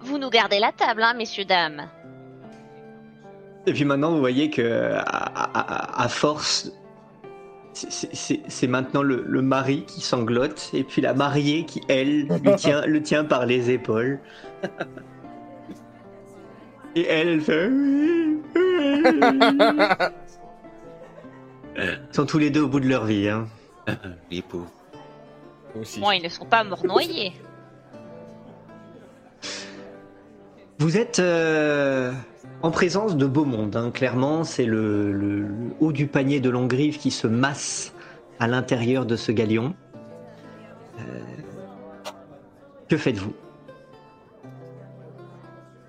Vous 0.00 0.18
nous 0.18 0.30
gardez 0.30 0.58
la 0.58 0.72
table, 0.72 1.02
hein, 1.02 1.14
messieurs, 1.14 1.44
dames. 1.44 1.88
Et 3.66 3.72
puis 3.72 3.84
maintenant, 3.84 4.10
vous 4.12 4.18
voyez 4.20 4.50
que 4.50 4.94
à, 4.96 5.00
à- 5.02 5.60
à- 6.00 6.02
à 6.04 6.08
force, 6.08 6.72
c'est- 7.74 8.66
maintenant 8.66 9.02
le, 9.02 9.22
le 9.26 9.42
mari 9.42 9.84
qui 9.86 10.00
sanglote 10.00 10.70
et 10.74 10.82
puis 10.84 11.00
la 11.02 11.14
mariée 11.14 11.64
qui, 11.64 11.80
elle, 11.88 12.26
lui 12.26 12.54
tient, 12.56 12.84
le 12.86 13.00
tient 13.02 13.24
par 13.24 13.46
les 13.46 13.70
épaules. 13.70 14.18
Et 16.96 17.06
elle, 17.06 17.28
elle 17.28 17.40
fait. 17.40 17.70
Ils 21.76 21.98
sont 22.12 22.26
tous 22.26 22.38
les 22.38 22.50
deux 22.50 22.62
au 22.62 22.68
bout 22.68 22.80
de 22.80 22.88
leur 22.88 23.04
vie. 23.06 23.28
Hein. 23.28 23.46
Les 24.30 24.42
pauvres. 24.42 24.70
Aussi. 25.80 26.00
Bon, 26.00 26.10
ils 26.12 26.22
ne 26.22 26.28
sont 26.28 26.44
pas 26.44 26.64
morts 26.64 26.84
noyés. 26.86 27.32
Vous 30.78 30.96
êtes 30.96 31.18
euh, 31.20 32.12
en 32.62 32.70
présence 32.70 33.16
de 33.16 33.26
beau 33.26 33.44
monde. 33.44 33.76
hein. 33.76 33.90
Clairement, 33.90 34.44
c'est 34.44 34.64
le, 34.66 35.12
le- 35.12 35.40
le 35.42 35.48
haut 35.80 35.92
du 35.92 36.06
panier 36.08 36.40
de 36.40 36.50
Longrive 36.50 36.98
qui 36.98 37.10
se 37.10 37.26
masse 37.26 37.94
à 38.40 38.48
l'intérieur 38.48 39.06
de 39.06 39.16
ce 39.16 39.32
galion. 39.32 39.74
Euh, 40.98 41.02
que 42.88 42.96
faites-vous? 42.96 43.34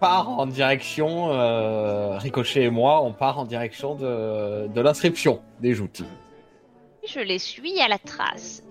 Part 0.03 0.29
en 0.29 0.45
direction, 0.45 1.31
euh, 1.31 2.17
Ricochet 2.17 2.63
et 2.63 2.69
moi, 2.69 3.01
on 3.03 3.13
part 3.13 3.39
en 3.39 3.45
direction 3.45 3.95
de, 3.95 4.67
de 4.67 4.81
l'inscription 4.81 5.41
des 5.61 5.73
joutes. 5.73 6.03
Je 7.07 7.19
les 7.19 7.39
suis 7.39 7.79
à 7.79 7.87
la 7.87 7.97
trace, 7.97 8.63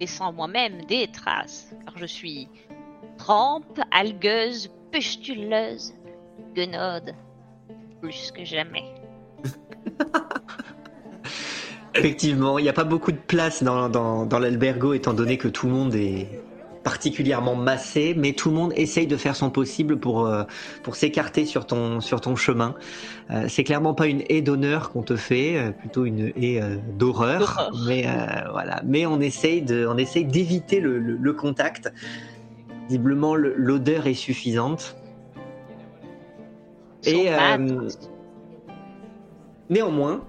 laissant 0.00 0.32
moi-même 0.32 0.84
des 0.86 1.08
traces, 1.08 1.72
car 1.84 1.98
je 1.98 2.06
suis 2.06 2.48
trempe, 3.18 3.80
algueuse, 3.90 4.70
pustuleuse, 4.90 5.92
guenaude, 6.54 7.14
plus 8.00 8.32
que 8.32 8.44
jamais. 8.44 8.84
Effectivement, 11.94 12.58
il 12.58 12.62
n'y 12.62 12.68
a 12.68 12.72
pas 12.72 12.84
beaucoup 12.84 13.12
de 13.12 13.18
place 13.18 13.62
dans, 13.62 13.88
dans, 13.88 14.24
dans 14.24 14.38
l'albergo 14.38 14.94
étant 14.94 15.12
donné 15.12 15.36
que 15.36 15.48
tout 15.48 15.66
le 15.66 15.72
monde 15.72 15.94
est 15.94 16.28
particulièrement 16.90 17.54
massé, 17.54 18.14
mais 18.16 18.32
tout 18.32 18.48
le 18.50 18.56
monde 18.56 18.72
essaye 18.74 19.06
de 19.06 19.16
faire 19.16 19.36
son 19.36 19.48
possible 19.48 20.00
pour, 20.00 20.26
euh, 20.26 20.42
pour 20.82 20.96
s'écarter 20.96 21.46
sur 21.46 21.64
ton, 21.64 22.00
sur 22.00 22.20
ton 22.20 22.34
chemin. 22.34 22.74
Euh, 23.30 23.44
c'est 23.48 23.62
clairement 23.62 23.94
pas 23.94 24.08
une 24.08 24.24
haie 24.28 24.42
d'honneur 24.42 24.90
qu'on 24.90 25.02
te 25.02 25.14
fait, 25.14 25.56
euh, 25.56 25.70
plutôt 25.70 26.04
une 26.04 26.32
haie 26.36 26.60
d'horreur. 26.98 27.70
Mais 27.86 28.06
voilà, 28.50 28.82
mais 28.84 29.06
on 29.06 29.20
essaye 29.20 29.62
de, 29.62 29.86
on 29.86 29.96
essaye 29.98 30.24
d'éviter 30.24 30.80
le, 30.80 30.98
le, 30.98 31.16
le 31.16 31.32
contact. 31.32 31.92
Visiblement, 32.88 33.36
le- 33.36 33.54
l'odeur 33.56 34.08
est 34.08 34.14
suffisante. 34.14 34.96
Et, 37.06 37.28
Néanmoins, 39.70 40.24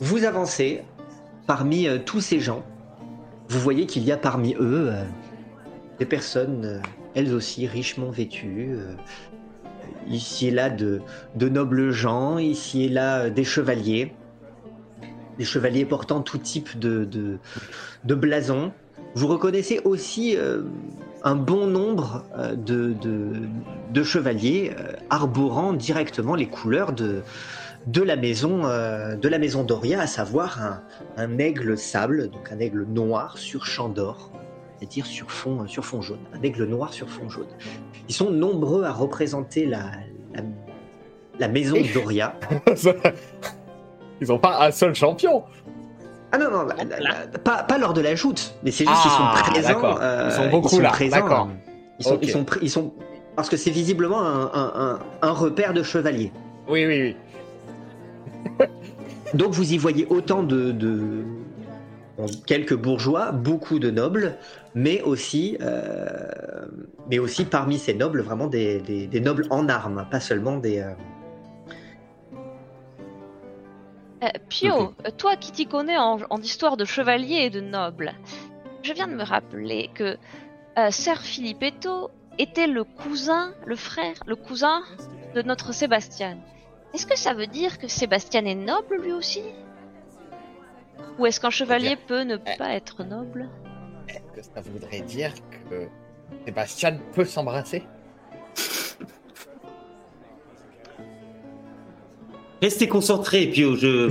vous 0.00 0.24
avancez 0.24 0.82
parmi 1.46 1.86
tous 2.04 2.20
ces 2.20 2.40
gens. 2.40 2.64
Vous 3.48 3.60
voyez 3.60 3.86
qu'il 3.86 4.02
y 4.02 4.10
a 4.10 4.16
parmi 4.16 4.56
eux 4.58 4.90
des 5.98 6.06
personnes, 6.06 6.64
euh, 6.64 6.78
elles 7.14 7.34
aussi 7.34 7.66
richement 7.66 8.10
vêtues. 8.10 8.74
euh, 8.76 8.94
ici 10.08 10.48
et 10.48 10.50
là 10.52 10.70
de, 10.70 11.00
nobles 11.40 11.90
gens, 11.90 12.38
ici 12.38 12.84
et 12.84 12.88
là 12.88 13.22
euh, 13.22 13.30
des 13.30 13.44
chevaliers. 13.44 14.14
Des 15.38 15.44
chevaliers 15.44 15.84
portant 15.84 16.20
tout 16.20 16.38
type 16.38 16.78
de, 16.78 17.38
blasons. 18.04 18.72
Vous 19.14 19.26
reconnaissez 19.26 19.80
aussi 19.84 20.34
un 21.22 21.34
bon 21.34 21.66
nombre 21.66 22.24
de, 22.56 24.02
chevaliers 24.02 24.72
arborant 25.10 25.74
directement 25.74 26.36
les 26.36 26.46
couleurs 26.46 26.94
de, 26.94 27.22
la 28.02 28.16
maison 28.16 29.62
Doria, 29.62 30.00
à 30.00 30.06
savoir 30.06 30.80
un 31.18 31.36
aigle 31.36 31.76
sable, 31.76 32.30
donc 32.30 32.50
un 32.50 32.58
aigle 32.58 32.84
noir 32.84 33.36
sur 33.36 33.66
champ 33.66 33.90
d'or, 33.90 34.32
c'est-à-dire 34.78 35.06
sur 35.06 35.30
fond 35.30 35.66
sur 35.66 35.84
fond 35.84 36.02
jaune, 36.02 36.18
un 36.34 36.42
aigle 36.42 36.64
noir 36.66 36.92
sur 36.92 37.08
fond 37.08 37.28
jaune. 37.28 37.46
Ils 38.08 38.14
sont 38.14 38.30
nombreux 38.30 38.84
à 38.84 38.92
représenter 38.92 39.66
la, 39.66 39.84
la, 40.34 40.42
la 41.38 41.48
maison 41.48 41.76
Doria. 41.94 42.34
Ils 44.20 44.32
ont 44.32 44.38
pas 44.38 44.66
un 44.66 44.70
seul 44.70 44.94
champion. 44.94 45.44
Ah 46.32 46.38
non, 46.38 46.50
non, 46.50 46.64
la- 46.64 46.84
la- 46.84 47.00
la- 47.00 47.26
pas, 47.38 47.62
pas 47.62 47.78
lors 47.78 47.92
de 47.92 48.00
la 48.00 48.14
joute, 48.14 48.54
mais 48.62 48.70
c'est 48.70 48.84
juste 48.86 49.00
qu'ils 49.02 49.10
Ah, 49.14 49.34
sont 49.36 49.50
présents. 49.52 49.68
d'accord. 49.68 49.98
euh, 50.02 50.28
Ils 50.30 50.34
sont 50.42 50.48
beaucoup 50.50 50.80
là, 50.80 50.88
présents, 50.90 51.16
d'accord. 51.16 51.48
euh, 51.50 51.70
Ils 51.98 52.04
sont, 52.04 52.14
Ok. 52.14 52.20
ils, 52.22 52.30
sont, 52.30 52.46
ils 52.62 52.70
sont. 52.70 52.92
Parce 53.36 53.48
que 53.48 53.56
c'est 53.56 53.70
visiblement 53.70 54.22
un, 54.22 54.50
un- 54.52 54.72
un- 54.74 54.98
un 55.22 55.30
repère 55.30 55.72
de 55.74 55.82
chevaliers. 55.82 56.32
Oui, 56.68 56.84
oui, 56.86 57.14
oui. 58.58 58.66
Donc 59.34 59.52
vous 59.52 59.72
y 59.72 59.78
voyez 59.78 60.06
autant 60.08 60.42
de. 60.42 60.72
de 60.72 61.24
bon, 62.16 62.26
quelques 62.46 62.74
bourgeois, 62.76 63.30
beaucoup 63.32 63.78
de 63.78 63.90
nobles, 63.90 64.36
mais 64.76 65.00
aussi, 65.02 65.56
euh, 65.62 66.66
mais 67.10 67.18
aussi 67.18 67.46
parmi 67.46 67.78
ces 67.78 67.94
nobles, 67.94 68.20
vraiment 68.20 68.46
des, 68.46 68.78
des- 68.80 69.06
des 69.08 69.20
nobles 69.20 69.46
en 69.50 69.68
armes, 69.68 70.06
pas 70.10 70.20
seulement 70.20 70.58
des. 70.58 70.78
euh, 70.80 70.92
Euh, 74.22 74.28
Pio, 74.48 74.94
toi 75.18 75.36
qui 75.36 75.52
t'y 75.52 75.66
connais 75.66 75.98
en, 75.98 76.18
en 76.30 76.40
histoire 76.40 76.76
de 76.78 76.84
chevaliers 76.86 77.42
et 77.46 77.50
de 77.50 77.60
nobles, 77.60 78.12
je 78.82 78.92
viens 78.94 79.08
de 79.08 79.14
me 79.14 79.22
rappeler 79.22 79.90
que 79.94 80.16
euh, 80.78 80.90
Sir 80.90 81.20
Filippetto 81.20 82.10
était 82.38 82.66
le 82.66 82.84
cousin, 82.84 83.52
le 83.66 83.76
frère, 83.76 84.14
le 84.26 84.34
cousin 84.36 84.80
de 85.34 85.42
notre 85.42 85.72
Sébastien. 85.74 86.38
Est-ce 86.94 87.06
que 87.06 87.16
ça 87.18 87.34
veut 87.34 87.46
dire 87.46 87.78
que 87.78 87.88
Sébastien 87.88 88.44
est 88.46 88.54
noble 88.54 88.96
lui 89.02 89.12
aussi? 89.12 89.42
Ou 91.18 91.26
est-ce 91.26 91.38
qu'un 91.40 91.50
chevalier 91.50 91.96
peut 91.96 92.22
ne 92.22 92.36
pas 92.36 92.70
être 92.74 93.04
noble? 93.04 93.48
Est-ce 94.16 94.48
que 94.48 94.54
ça 94.54 94.60
voudrait 94.70 95.00
dire 95.00 95.32
que 95.70 95.86
Sébastien 96.44 96.98
peut 97.14 97.24
s'embrasser 97.24 97.84
Restez 102.62 102.88
concentrés, 102.88 103.46
Pio. 103.48 103.76
Je, 103.76 104.08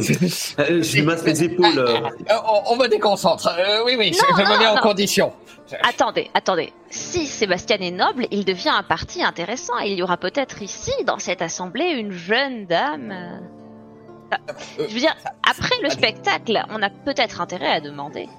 euh, 1.00 1.04
masse 1.04 1.26
les 1.26 1.44
épaules. 1.44 1.80
euh. 1.80 1.98
Euh, 2.30 2.34
on, 2.48 2.74
on 2.74 2.76
me 2.78 2.88
déconcentre. 2.88 3.48
Euh, 3.58 3.84
oui, 3.86 3.96
oui, 3.98 4.14
je, 4.14 4.22
Non, 4.22 4.38
me 4.38 4.54
non, 4.54 4.60
mets 4.60 4.68
en 4.68 4.78
condition. 4.82 5.34
Attendez, 5.82 6.30
attendez. 6.36 6.72
Si 6.92 7.26
Sébastien 7.26 7.78
est 7.78 7.90
noble, 7.90 8.28
il 8.30 8.46
devient 8.46 8.70
un 8.70 8.84
parti 8.84 9.24
intéressant. 9.24 9.80
Il 9.80 9.94
y 9.94 10.04
aura 10.04 10.18
peut-être 10.18 10.62
ici, 10.62 10.92
dans 11.08 11.18
cette 11.18 11.42
assemblée, 11.42 11.86
une 11.90 12.12
jeune 12.12 12.68
dame. 12.68 13.12
euh, 13.12 13.38
Euh, 14.34 14.86
Je 14.88 14.94
veux 14.94 15.00
dire, 15.00 15.16
après 15.50 15.76
le 15.82 15.90
spectacle, 15.90 16.64
on 16.70 16.82
a 16.84 16.90
peut-être 16.92 17.42
intérêt 17.42 17.70
à 17.72 17.80
demander. 17.82 18.30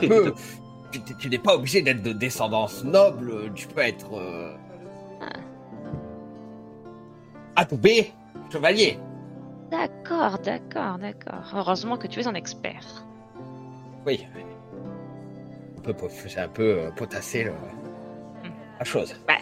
Tu 0.00 0.08
peux. 0.08 0.34
Tu, 0.92 1.00
tu 1.16 1.28
n'es 1.30 1.38
pas 1.38 1.54
obligé 1.56 1.82
d'être 1.82 2.02
de 2.02 2.12
descendance 2.12 2.84
noble. 2.84 3.52
Tu 3.54 3.66
peux 3.66 3.80
être. 3.80 4.14
Euh... 4.14 4.54
Atoubé, 7.56 8.12
chevalier. 8.50 8.98
D'accord, 9.70 10.38
d'accord, 10.38 10.98
d'accord. 10.98 11.52
Heureusement 11.54 11.96
que 11.96 12.06
tu 12.06 12.20
es 12.20 12.26
un 12.26 12.34
expert. 12.34 13.04
Oui. 14.06 14.26
J'ai 16.26 16.38
un 16.40 16.48
peu 16.48 16.62
euh, 16.78 16.90
potassé 16.92 17.44
le- 17.44 17.52
la 18.78 18.84
chose. 18.84 19.14
Bah, 19.26 19.34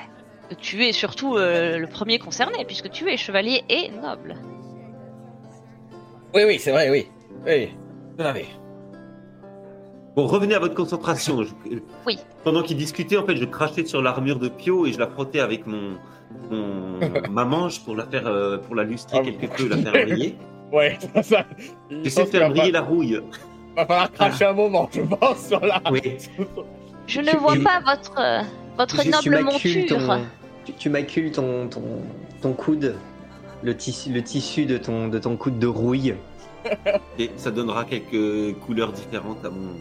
tu 0.58 0.84
es 0.84 0.92
surtout 0.92 1.36
euh, 1.36 1.78
le 1.78 1.86
premier 1.86 2.18
concerné, 2.18 2.64
puisque 2.64 2.90
tu 2.90 3.08
es 3.10 3.16
chevalier 3.16 3.62
et 3.68 3.90
noble. 3.90 4.36
Oui, 6.34 6.42
oui, 6.46 6.58
c'est 6.58 6.70
vrai, 6.72 6.88
oui. 6.90 7.08
Oui, 7.46 7.70
à 8.18 8.32
fait. 8.34 8.46
Bon, 10.16 10.26
revenez 10.26 10.54
à 10.54 10.58
votre 10.58 10.74
concentration. 10.74 11.42
Je- 11.44 11.78
Oui. 12.06 12.18
Pendant 12.44 12.62
qu'il 12.62 12.76
discutait, 12.76 13.16
en 13.16 13.24
fait, 13.24 13.36
je 13.36 13.44
crachais 13.44 13.84
sur 13.84 14.02
l'armure 14.02 14.38
de 14.38 14.48
Pio 14.48 14.86
et 14.86 14.92
je 14.92 14.98
la 14.98 15.06
frottais 15.06 15.40
avec 15.40 15.66
mon, 15.66 15.96
mon- 16.50 16.98
ma 17.30 17.44
manche 17.44 17.80
pour 17.84 17.94
la 17.96 18.06
faire, 18.06 18.26
euh, 18.26 18.58
pour 18.58 18.74
la 18.74 18.84
lustrer 18.84 19.18
Ah, 19.20 19.24
quelque 19.24 19.46
peu, 19.56 19.68
la 19.68 19.76
faire 19.76 19.92
briller. 20.06 20.36
Ouais, 20.72 20.96
ça. 21.24 21.44
il 21.90 22.04
J'essaie 22.04 22.24
de 22.26 22.28
faire 22.30 22.48
briller 22.48 22.70
pas- 22.70 22.78
la 22.78 22.84
rouille. 22.84 23.20
Va 23.76 23.86
falloir 23.86 24.12
cracher 24.12 24.44
un 24.44 24.52
moment, 24.52 24.88
je 24.92 25.00
pense, 25.00 25.48
sur 25.48 25.58
la. 25.58 25.82
Oui. 25.90 26.00
Je 27.08 27.20
ne 27.20 27.36
vois 27.38 27.56
pas 27.56 27.80
votre, 27.84 28.14
euh, 28.20 28.42
votre 28.78 28.96
noble 29.04 29.42
monture. 29.44 29.86
ton- 29.88 30.20
tu, 30.64 30.72
tu 30.74 30.88
macules 30.90 31.32
ton, 31.32 31.66
ton, 31.66 31.82
ton 32.40 32.52
coude, 32.52 32.94
le 33.64 33.76
tissu, 33.76 34.12
le 34.12 34.22
tissu 34.22 34.64
de, 34.64 34.76
ton, 34.78 35.08
de 35.08 35.18
ton 35.18 35.36
coude 35.36 35.58
de 35.58 35.66
rouille. 35.66 36.14
Et 37.18 37.30
ça 37.34 37.50
donnera 37.50 37.84
quelques 37.84 38.56
couleurs 38.60 38.92
différentes 38.92 39.44
à 39.44 39.50
mon, 39.50 39.72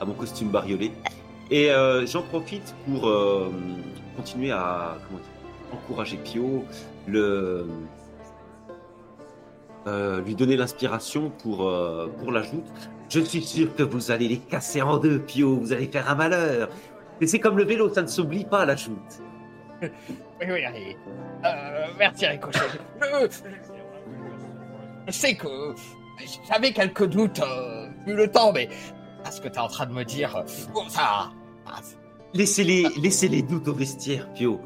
à 0.00 0.04
mon 0.04 0.14
costume 0.14 0.48
bariolé. 0.48 0.92
Et 1.50 1.70
euh, 1.70 2.06
j'en 2.06 2.22
profite 2.22 2.74
pour 2.86 3.08
euh, 3.08 3.50
continuer 4.16 4.50
à 4.50 4.96
encourager 5.72 6.16
Pio, 6.16 6.64
le, 7.06 7.66
euh, 9.86 10.20
lui 10.22 10.34
donner 10.34 10.56
l'inspiration 10.56 11.30
pour, 11.30 11.72
pour 12.18 12.32
la 12.32 12.42
joute. 12.42 12.64
Je 13.08 13.20
suis 13.20 13.42
sûr 13.42 13.74
que 13.76 13.84
vous 13.84 14.10
allez 14.10 14.26
les 14.26 14.38
casser 14.38 14.82
en 14.82 14.98
deux, 14.98 15.20
Pio. 15.20 15.56
Vous 15.56 15.72
allez 15.72 15.86
faire 15.86 16.10
un 16.10 16.16
malheur. 16.16 16.68
Et 17.20 17.26
c'est 17.26 17.38
comme 17.38 17.56
le 17.56 17.64
vélo, 17.64 17.92
ça 17.92 18.02
ne 18.02 18.08
s'oublie 18.08 18.44
pas, 18.44 18.64
la 18.64 18.76
joute. 18.76 19.22
Oui, 20.38 20.48
oui, 20.50 20.64
allez. 20.66 20.98
Merci, 21.98 22.26
Ricochet. 22.26 22.60
Je, 23.00 23.28
je 25.06 25.10
sais 25.10 25.34
que 25.34 25.48
j'avais 26.46 26.72
quelques 26.72 27.06
doutes, 27.06 27.40
vu 28.06 28.14
le 28.14 28.30
temps, 28.30 28.52
mais 28.52 28.68
à 29.26 29.30
ce 29.30 29.40
que 29.40 29.48
tu 29.48 29.54
es 29.54 29.58
en 29.58 29.68
train 29.68 29.86
de 29.86 29.92
me 29.92 30.04
dire, 30.04 30.44
bon, 30.72 30.88
ça. 30.88 31.30
ah, 31.66 31.78
c'est- 31.82 31.96
Laissez 32.34 32.64
les, 32.64 32.86
laissez 33.00 33.28
les 33.28 33.42
doutes 33.42 33.66
au 33.68 33.72
vestiaire, 33.72 34.30
Pio. 34.34 34.60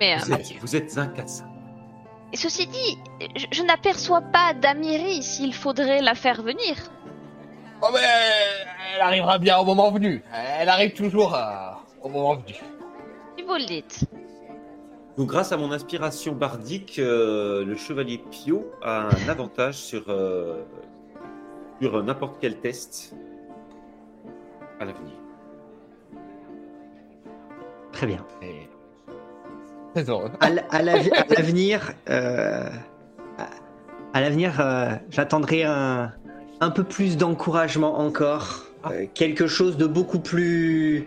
Mais, 0.00 0.14
euh, 0.14 0.18
Vous 0.24 0.32
êtes, 0.32 0.52
vous 0.60 0.76
êtes 0.76 0.98
incassable. 0.98 1.50
et 2.32 2.36
ceci 2.36 2.66
dit, 2.66 2.98
je, 3.36 3.46
je 3.52 3.62
n'aperçois 3.62 4.20
pas 4.22 4.54
d'Amiri 4.54 5.22
s'il 5.22 5.54
faudrait 5.54 6.02
la 6.02 6.14
faire 6.14 6.42
venir. 6.42 6.74
Bon, 7.80 7.88
mais 7.92 8.00
elle 8.94 9.00
arrivera 9.02 9.38
bien 9.38 9.58
au 9.58 9.64
moment 9.64 9.90
venu. 9.90 10.22
Elle 10.32 10.68
arrive 10.68 10.92
toujours 10.94 11.34
euh, 11.34 11.70
au 12.02 12.08
moment 12.08 12.34
venu. 12.34 12.54
Si 13.38 13.44
vous 13.44 13.54
le 13.54 13.66
dites. 13.66 14.04
Donc, 15.18 15.28
grâce 15.28 15.52
à 15.52 15.56
mon 15.56 15.70
inspiration 15.72 16.32
bardique, 16.32 16.98
euh, 16.98 17.64
le 17.64 17.76
chevalier 17.76 18.18
Pio 18.30 18.64
a 18.82 19.08
un 19.08 19.28
avantage 19.28 19.74
sur, 19.74 20.04
euh, 20.08 20.62
sur 21.80 22.02
n'importe 22.02 22.36
quel 22.40 22.56
test 22.56 23.14
à 24.82 24.84
l'avenir. 24.84 25.12
Très 27.92 28.06
bien. 28.06 28.24
Et... 28.42 28.68
Très 29.94 30.08
heureux. 30.10 30.30
À 30.40 30.46
à 30.46 30.82
l'av- 30.82 31.10
à 31.16 31.34
l'avenir, 31.36 31.92
euh, 32.08 32.68
à- 33.38 33.50
à 34.14 34.20
l'avenir, 34.20 34.60
euh, 34.60 34.90
j'attendrai 35.10 35.64
un, 35.64 36.12
un 36.60 36.70
peu 36.70 36.84
plus 36.84 37.16
d'encouragement 37.16 37.98
encore, 38.00 38.64
euh, 38.90 39.06
quelque 39.14 39.46
chose 39.46 39.76
de 39.76 39.86
beaucoup 39.86 40.18
plus, 40.20 41.04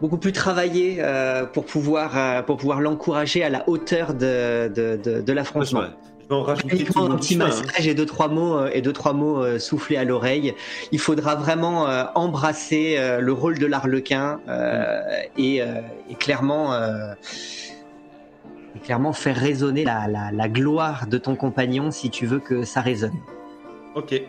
beaucoup 0.00 0.18
plus 0.18 0.32
travaillé 0.32 0.96
euh, 1.00 1.44
pour 1.46 1.64
pouvoir, 1.64 2.16
euh, 2.16 2.42
pour 2.42 2.56
pouvoir 2.58 2.80
l'encourager 2.80 3.42
à 3.42 3.48
la 3.48 3.68
hauteur 3.68 4.14
de, 4.14 4.68
de, 4.68 5.20
de, 5.20 5.32
l'affrontement. 5.32 5.84
Je 6.22 6.28
vais 6.28 6.34
en 6.34 6.42
rajouter 6.42 6.68
tout 6.68 6.74
Uniquement 6.76 7.08
le 7.08 7.14
un 7.14 7.16
petit 7.16 7.34
chemin, 7.34 7.50
hein. 7.50 7.82
et 7.84 7.94
deux 7.94 8.06
trois 8.06 8.28
mots 8.28 8.56
euh, 8.56 8.70
et 8.72 8.80
deux 8.80 8.92
trois 8.92 9.12
mots 9.12 9.42
euh, 9.42 9.58
soufflés 9.58 9.96
à 9.96 10.04
l'oreille. 10.04 10.54
Il 10.92 10.98
faudra 10.98 11.34
vraiment 11.34 11.88
euh, 11.88 12.04
embrasser 12.14 12.98
le 13.20 13.32
rôle 13.32 13.58
de 13.58 13.66
l'arlequin 13.66 14.40
et, 15.36 15.56
et 15.56 16.14
clairement 16.18 16.74
et 18.74 18.78
clairement 18.80 19.12
faire 19.12 19.36
résonner 19.36 19.84
la, 19.84 20.08
la, 20.08 20.32
la 20.32 20.48
gloire 20.48 21.06
de 21.06 21.18
ton 21.18 21.36
compagnon 21.36 21.90
si 21.90 22.10
tu 22.10 22.26
veux 22.26 22.40
que 22.40 22.64
ça 22.64 22.80
résonne. 22.80 23.12
Ok. 23.94 24.22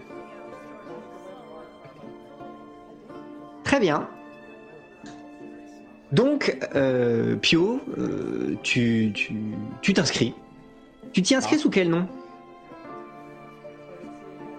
Très 3.63 3.79
bien. 3.79 4.07
Donc, 6.11 6.55
euh, 6.75 7.35
Pio, 7.37 7.79
euh, 7.97 8.55
tu 8.61 9.11
tu 9.15 9.33
tu 9.81 9.93
t'inscris. 9.93 10.35
Tu 11.13 11.21
t'y 11.21 11.35
inscris 11.35 11.55
Ah. 11.57 11.59
sous 11.59 11.69
quel 11.69 11.89
nom? 11.89 12.07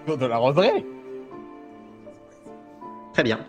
De 0.07 0.25
la 0.25 0.37
roseraie. 0.37 0.85
Très 3.13 3.23
bien. 3.23 3.39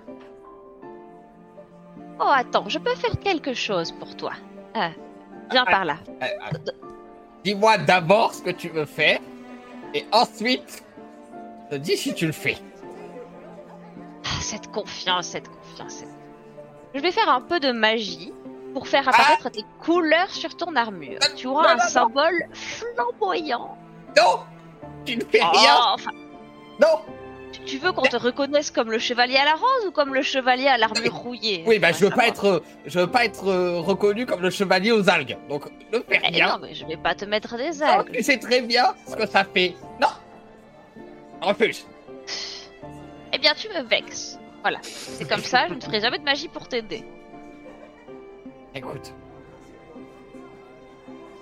Oh, 2.19 2.31
attends, 2.33 2.69
je 2.69 2.79
peux 2.79 2.95
faire 2.95 3.19
quelque 3.21 3.53
chose 3.53 3.93
pour 3.93 4.17
toi. 4.17 4.33
Ah, 4.75 4.91
viens 5.51 5.65
par 5.67 5.85
là. 5.85 5.97
Euh, 6.23 6.25
euh, 6.25 6.73
Dis-moi 7.45 7.79
d'abord 7.79 8.33
ce 8.35 8.43
que 8.43 8.51
tu 8.51 8.69
veux 8.69 8.87
faire, 8.87 9.21
et 9.95 10.05
ensuite, 10.13 10.83
je 11.71 11.77
te 11.77 11.81
dis 11.81 11.97
si 11.97 12.15
tu 12.15 12.27
le 12.27 12.33
fais. 12.33 12.57
Ah, 14.25 14.41
cette 14.41 14.73
confiance, 14.73 15.27
cette 15.29 15.49
confiance. 15.49 15.93
cette- 15.93 16.09
Je 16.95 17.01
vais 17.01 17.13
faire 17.13 17.29
un 17.29 17.43
peu 17.43 17.61
de 17.61 17.71
magie 17.71 18.33
pour 18.77 18.89
faire 18.89 19.09
apparaître 19.09 19.49
des 19.49 19.65
couleurs 19.81 20.29
sur 20.31 20.55
ton 20.55 20.77
armure. 20.77 21.19
Tu 21.35 21.47
auras 21.47 21.63
non, 21.63 21.69
un 21.81 21.85
non, 21.85 21.89
symbole 21.89 22.47
flamboyant. 22.53 23.79
Non 24.19 24.41
Tu 25.07 25.17
ne 25.17 25.25
fais 25.25 25.43
rien 25.43 25.77
Oh, 25.79 25.85
enfin, 25.95 26.11
Non 26.79 27.01
tu- 27.65 27.79
veux 27.79 27.91
qu'on 27.93 28.03
te 28.03 28.17
reconnaisse 28.19 28.71
comme 28.71 28.91
le 28.91 28.99
chevalier 28.99 29.37
à 29.39 29.47
la 29.47 29.55
rose 29.55 29.87
ou 29.89 29.93
comme 29.93 30.13
le 30.13 30.21
chevalier 30.21 30.67
à 30.69 30.77
l'armure 30.77 31.15
rouillée? 31.15 31.65
Oui, 31.67 31.79
bah 31.79 31.91
je 31.93 32.05
veux 32.05 32.11
pas 32.11 32.29
être, 32.29 32.63
je 32.85 32.99
veux 33.01 33.07
pas 33.07 33.25
être 33.25 33.49
euh, 33.49 33.81
reconnu 33.81 34.27
comme 34.27 34.43
le 34.43 34.51
chevalier 34.51 34.93
aux 34.93 35.09
algues. 35.09 35.39
Donc 35.49 35.65
ne 35.91 35.99
fais 36.01 36.21
Eh 36.23 36.35
rien. 36.35 36.49
non, 36.51 36.59
mais 36.61 36.75
je 36.75 36.85
vais 36.85 36.99
pas 36.99 37.15
te 37.15 37.25
mettre 37.25 37.57
des 37.57 37.83
algues. 37.83 38.13
tu 38.13 38.23
sais 38.23 38.37
très 38.39 38.61
bien 38.61 38.95
ce 39.09 39.17
que 39.17 39.27
ça 39.27 39.43
fait. 39.45 39.75
Non 40.03 40.09
Refuse. 41.41 41.87
Eh 43.33 43.39
bien, 43.39 43.55
tu 43.55 43.71
me 43.71 43.81
vexes. 43.85 44.39
Voilà, 44.61 44.79
c'est 44.83 45.27
comme 45.27 45.43
ça, 45.43 45.67
je 45.69 45.75
ne 45.75 45.81
ferai 45.81 46.01
jamais 46.01 46.19
de 46.19 46.25
magie 46.25 46.49
pour 46.49 46.69
t'aider. 46.69 47.05
Écoute. 48.77 49.15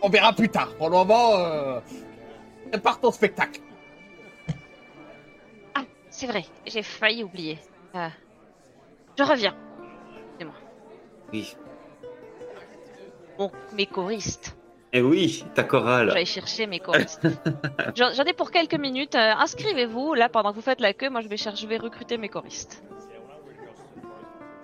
On 0.02 0.08
verra 0.08 0.32
plus 0.32 0.48
tard. 0.48 0.74
Pour 0.76 0.88
le 0.88 0.96
moment, 0.96 1.34
euh... 1.36 1.80
prépare 2.70 3.00
ton 3.00 3.10
spectacle. 3.10 3.60
Ah, 5.74 5.82
c'est 6.10 6.26
vrai, 6.26 6.44
j'ai 6.66 6.82
failli 6.82 7.24
oublier. 7.24 7.58
Euh, 7.94 8.08
je 9.18 9.22
reviens. 9.24 9.54
Oui. 11.32 11.56
Bon, 13.38 13.50
mes 13.72 13.86
choristes. 13.86 14.56
Eh 14.92 15.02
oui, 15.02 15.44
ta 15.54 15.64
chorale. 15.64 16.10
J'allais 16.10 16.24
chercher 16.24 16.68
mes 16.68 16.78
choristes. 16.78 17.26
J'en 17.96 18.12
j'en 18.12 18.22
ai 18.24 18.32
pour 18.32 18.52
quelques 18.52 18.74
minutes. 18.78 19.16
euh, 19.16 19.32
Inscrivez-vous. 19.38 20.14
Là, 20.14 20.28
pendant 20.28 20.50
que 20.50 20.54
vous 20.56 20.62
faites 20.62 20.80
la 20.80 20.92
queue, 20.92 21.10
moi, 21.10 21.20
je 21.22 21.26
vais, 21.26 21.36
chercher, 21.36 21.62
je 21.62 21.66
vais 21.66 21.78
recruter 21.78 22.16
mes 22.16 22.28
choristes. 22.28 22.84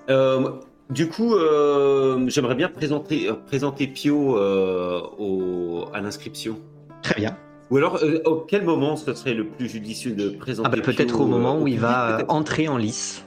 Euh, 0.09 0.61
du 0.91 1.09
coup, 1.09 1.35
euh, 1.35 2.25
j'aimerais 2.29 2.55
bien 2.55 2.69
présenter, 2.69 3.29
euh, 3.29 3.35
présenter 3.35 3.87
Pio 3.87 4.37
euh, 4.37 5.01
au, 5.19 5.85
à 5.93 6.01
l'inscription. 6.01 6.59
Très 7.03 7.15
bien. 7.21 7.37
Ou 7.71 7.77
alors, 7.77 8.01
euh, 8.03 8.21
au 8.25 8.37
quel 8.37 8.65
moment 8.65 8.97
ce 8.97 9.15
serait 9.15 9.35
le 9.35 9.47
plus 9.47 9.69
judicieux 9.69 10.13
de 10.13 10.31
présenter 10.31 10.71
Ah 10.73 10.77
bah, 10.77 10.83
peut-être 10.83 11.15
Pio, 11.15 11.25
au 11.25 11.27
moment 11.27 11.57
euh, 11.57 11.61
où 11.63 11.69
il 11.69 11.79
va 11.79 12.19
entrer 12.29 12.69
en 12.69 12.77
lice. 12.77 13.25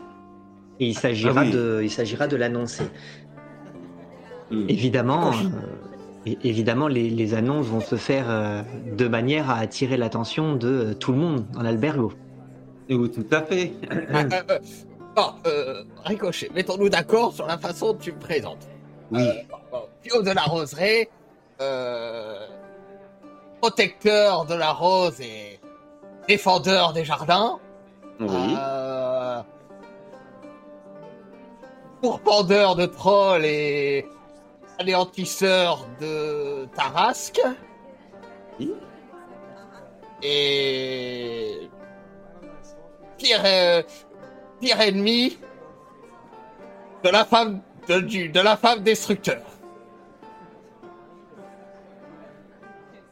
Et 0.79 0.87
il 0.87 0.97
s'agira 0.97 1.41
Ah 1.41 1.43
oui. 1.45 1.51
de, 1.51 1.81
il 1.83 1.89
s'agira 1.89 2.27
de 2.27 2.35
l'annoncer. 2.35 2.83
Hmm. 4.51 4.65
Évidemment, 4.67 5.31
euh, 5.31 6.31
évidemment, 6.43 6.87
les, 6.87 7.09
les 7.09 7.33
annonces 7.33 7.67
vont 7.67 7.79
se 7.79 7.95
faire 7.95 8.25
euh, 8.29 8.61
de 8.97 9.07
manière 9.07 9.49
à 9.49 9.55
attirer 9.55 9.95
l'attention 9.95 10.55
de 10.55 10.93
tout 10.93 11.13
le 11.13 11.17
monde 11.17 11.45
dans 11.53 11.61
l'albergo. 11.61 12.11
Oui, 12.89 13.09
tout 13.09 13.25
à 13.31 13.41
fait. 13.41 13.71
Euh, 15.17 15.21
euh, 15.21 15.49
euh, 15.49 15.83
Ricochet, 16.05 16.49
mettons-nous 16.53 16.89
d'accord 16.89 17.33
sur 17.33 17.45
la 17.45 17.57
façon 17.57 17.93
dont 17.93 17.99
tu 17.99 18.11
me 18.11 18.19
présentes. 18.19 18.67
Oui. 19.11 19.21
Euh, 19.21 19.33
bon, 19.49 19.57
bon, 19.71 19.83
Pio 20.01 20.21
de 20.21 20.31
la 20.31 20.43
Roseraie, 20.43 21.09
euh, 21.61 22.47
protecteur 23.61 24.45
de 24.45 24.55
la 24.55 24.71
rose 24.71 25.21
et 25.21 25.59
défendeur 26.27 26.93
des 26.93 27.05
jardins. 27.05 27.59
oui. 28.19 28.55
Euh, 28.57 29.41
pourfendeur 32.01 32.75
de 32.75 32.85
trolls 32.85 33.45
et 33.45 34.05
anéantisseur 34.77 35.87
de 36.01 36.65
Tarasque. 36.75 37.41
Oui. 38.59 38.73
Et 40.21 41.69
pire, 43.17 43.41
euh, 43.45 43.83
pire 44.63 44.79
ennemi 44.79 45.37
de 47.03 47.09
la 47.09 47.25
femme 47.25 47.59
de, 47.89 47.99
du- 47.99 48.29
de 48.29 48.39
la 48.39 48.55
femme 48.55 48.79
destructeur. 48.81 49.41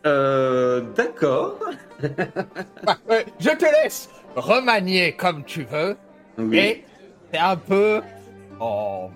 Euh, 0.05 0.81
D'accord. 0.95 1.59
Ouais, 2.01 2.09
ouais, 3.09 3.25
je 3.39 3.49
te 3.49 3.65
laisse 3.65 4.09
remanier 4.35 5.11
comme 5.13 5.43
tu 5.43 5.63
veux. 5.65 5.97
Oui. 6.37 6.45
Mais 6.47 6.83
c'est 7.33 7.39
un 7.39 7.57
peu 7.57 8.01
mon, 8.57 9.11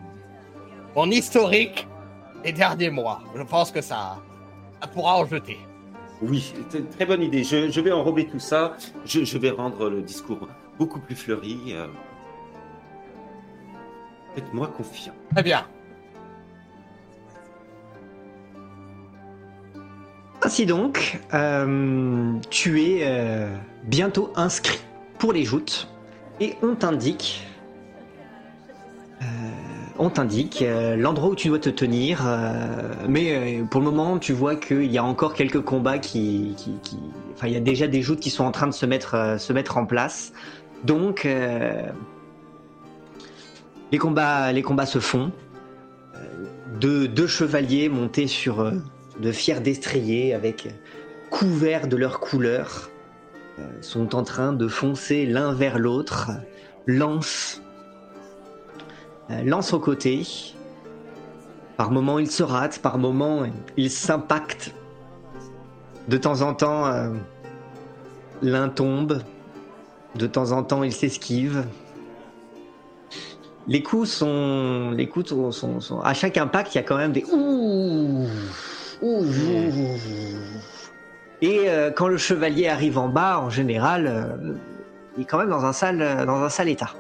mon 0.96 1.10
historique 1.10 1.88
des 2.44 2.52
derniers 2.52 2.90
mois. 2.92 3.22
Je 3.36 3.44
pense 3.44 3.72
que 3.72 3.82
ça, 3.82 4.18
ça 4.82 4.88
pourra 4.90 5.16
en 5.18 5.26
jeter. 5.26 5.58
Oui, 6.22 6.54
c'est 6.70 6.80
une 6.80 6.90
très 6.90 7.06
bonne 7.06 7.24
idée. 7.24 7.44
Je, 7.46 7.70
je 7.72 7.82
vais 7.82 7.92
enrober 7.94 8.28
tout 8.28 8.40
ça. 8.40 8.74
Je, 9.06 9.24
je 9.24 9.38
vais 9.38 9.50
rendre 9.52 9.90
le 9.90 10.02
discours 10.02 10.48
beaucoup 10.78 11.00
plus 11.00 11.16
fleuri. 11.16 11.58
euh. 11.72 11.88
Faites-moi 14.36 14.68
confiance. 14.68 15.16
Très 15.34 15.44
bien. 15.44 15.66
Ainsi 20.44 20.66
donc, 20.66 21.20
euh, 21.34 22.34
tu 22.50 22.82
es 22.84 23.00
euh, 23.04 23.50
bientôt 23.84 24.32
inscrit 24.36 24.80
pour 25.18 25.34
les 25.34 25.44
joutes 25.44 25.88
et 26.40 26.56
on 26.62 26.76
t'indique, 26.76 27.48
euh, 29.22 29.26
on 29.98 30.10
t'indique 30.10 30.62
euh, 30.62 30.96
l'endroit 30.98 31.30
où 31.30 31.36
tu 31.36 31.48
dois 31.48 31.58
te 31.58 31.70
tenir. 31.70 32.22
euh, 32.28 32.94
mais 33.08 33.62
euh, 33.62 33.64
pour 33.64 33.82
le 33.82 33.86
moment, 33.90 34.20
tu 34.20 34.34
vois 34.34 34.56
qu'il 34.56 34.92
y 34.92 34.98
a 35.00 35.04
encore 35.04 35.34
quelques 35.34 35.62
combats 35.62 35.98
qui, 35.98 36.54
qui, 36.58 36.74
qui- 36.84 37.00
enfin, 37.34 37.48
il 37.48 37.54
y 37.54 37.58
a 37.58 37.62
déjà 37.62 37.88
des 37.88 38.02
joutes 38.04 38.20
qui 38.20 38.30
sont 38.30 38.44
en 38.44 38.52
train 38.52 38.68
de 38.68 38.74
se 38.74 38.86
mettre, 38.86 39.16
euh, 39.16 39.38
se 39.40 39.52
mettre 39.54 39.78
en 39.78 39.86
place. 39.86 40.32
Donc, 40.84 41.26
euh, 41.26 41.82
les 43.92 43.98
combats, 43.98 44.86
se 44.86 45.00
font. 45.00 45.32
Euh, 46.16 46.46
Deux, 46.80 47.28
chevaliers 47.28 47.90
montés 47.90 48.28
sur 48.28 48.62
euh, 48.62 48.72
de 49.20 49.32
fiers 49.32 49.60
destriers 49.60 50.34
avec 50.34 50.74
couverts 51.30 51.88
de 51.88 51.96
leurs 51.96 52.20
couleurs 52.20 52.90
euh, 53.60 53.64
sont 53.82 54.16
en 54.16 54.24
train 54.24 54.54
de 54.54 54.68
foncer 54.68 55.26
l'un 55.26 55.54
vers 55.54 55.80
l'autre, 55.80 56.32
lance, 56.86 57.62
lance 59.30 59.74
au 59.74 59.80
côté. 59.80 60.24
Par 61.78 61.92
moments 61.92 62.20
ils 62.20 62.32
se 62.32 62.44
ratent, 62.44 62.80
par 62.80 62.98
moments 62.98 63.44
ils 63.76 63.92
s'impactent. 63.92 64.74
De 66.08 66.18
temps 66.18 66.42
en 66.42 66.54
temps, 66.54 67.12
l'un 68.44 68.70
tombe, 68.70 69.24
de 70.16 70.28
temps 70.28 70.52
en 70.52 70.64
temps 70.64 70.84
il 70.84 70.94
s'esquive. 70.94 71.66
Les 73.68 73.82
coups 73.82 74.10
sont, 74.10 74.92
les 74.96 75.08
coups 75.08 75.30
sont, 75.30 75.52
sont- 75.52 75.80
sont- 75.82 76.00
à 76.02 76.14
chaque 76.14 76.38
impact 76.38 76.76
il 76.76 76.78
y 76.78 76.82
a 76.82 76.84
quand 76.84 76.98
même 76.98 77.12
des 77.12 77.24
ouh, 77.32 78.26
ouh. 79.02 79.24
Et 81.42 81.62
euh, 81.68 81.92
quand 81.92 82.08
le 82.08 82.18
chevalier 82.18 82.68
arrive 82.68 82.98
en 82.98 83.10
bas, 83.10 83.40
en 83.40 83.50
général, 83.50 84.08
euh, 84.08 84.54
il 85.18 85.24
est 85.24 85.26
quand 85.26 85.38
même 85.40 85.50
dans 85.50 85.66
un 85.66 85.74
sale, 85.74 86.26
dans 86.26 86.44
un 86.44 86.50
sale 86.50 86.70
état. 86.70 86.92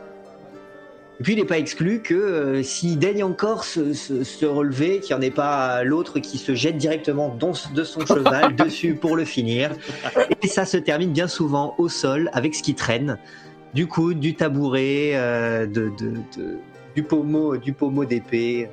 Et 1.19 1.23
puis 1.23 1.33
il 1.33 1.39
n'est 1.39 1.45
pas 1.45 1.57
exclu 1.57 2.01
que 2.01 2.13
euh, 2.13 2.63
s'il 2.63 2.99
daigne 2.99 3.23
encore 3.23 3.63
se, 3.63 3.93
se- 3.93 4.23
se 4.25 4.45
relever, 4.45 4.99
qu'il 4.99 5.15
n'y 5.15 5.21
en 5.21 5.25
ait 5.25 5.31
pas 5.31 5.83
l'autre 5.83 6.19
qui 6.19 6.37
se 6.37 6.55
jette 6.55 6.77
directement 6.77 7.29
de 7.73 7.83
son 7.83 8.05
cheval 8.05 8.55
dessus 8.57 8.95
pour 8.95 9.15
le 9.15 9.23
finir. 9.23 9.71
Et 10.41 10.47
ça 10.47 10.65
se 10.65 10.75
termine 10.77 11.11
bien 11.13 11.27
souvent 11.29 11.73
au 11.77 11.87
sol 11.89 12.29
avec 12.33 12.53
ce 12.55 12.61
qui 12.63 12.75
traîne. 12.75 13.17
Du 13.75 13.87
coude, 13.87 14.19
du 14.19 14.35
tabouret, 14.35 15.11
euh, 15.15 15.65
de, 15.67 15.89
de- 15.99 16.21
de- 16.37 16.57
du 16.95 17.03
pommeau, 17.03 17.57
du 17.57 17.73
pommeau 17.73 18.05
d'épée 18.05 18.69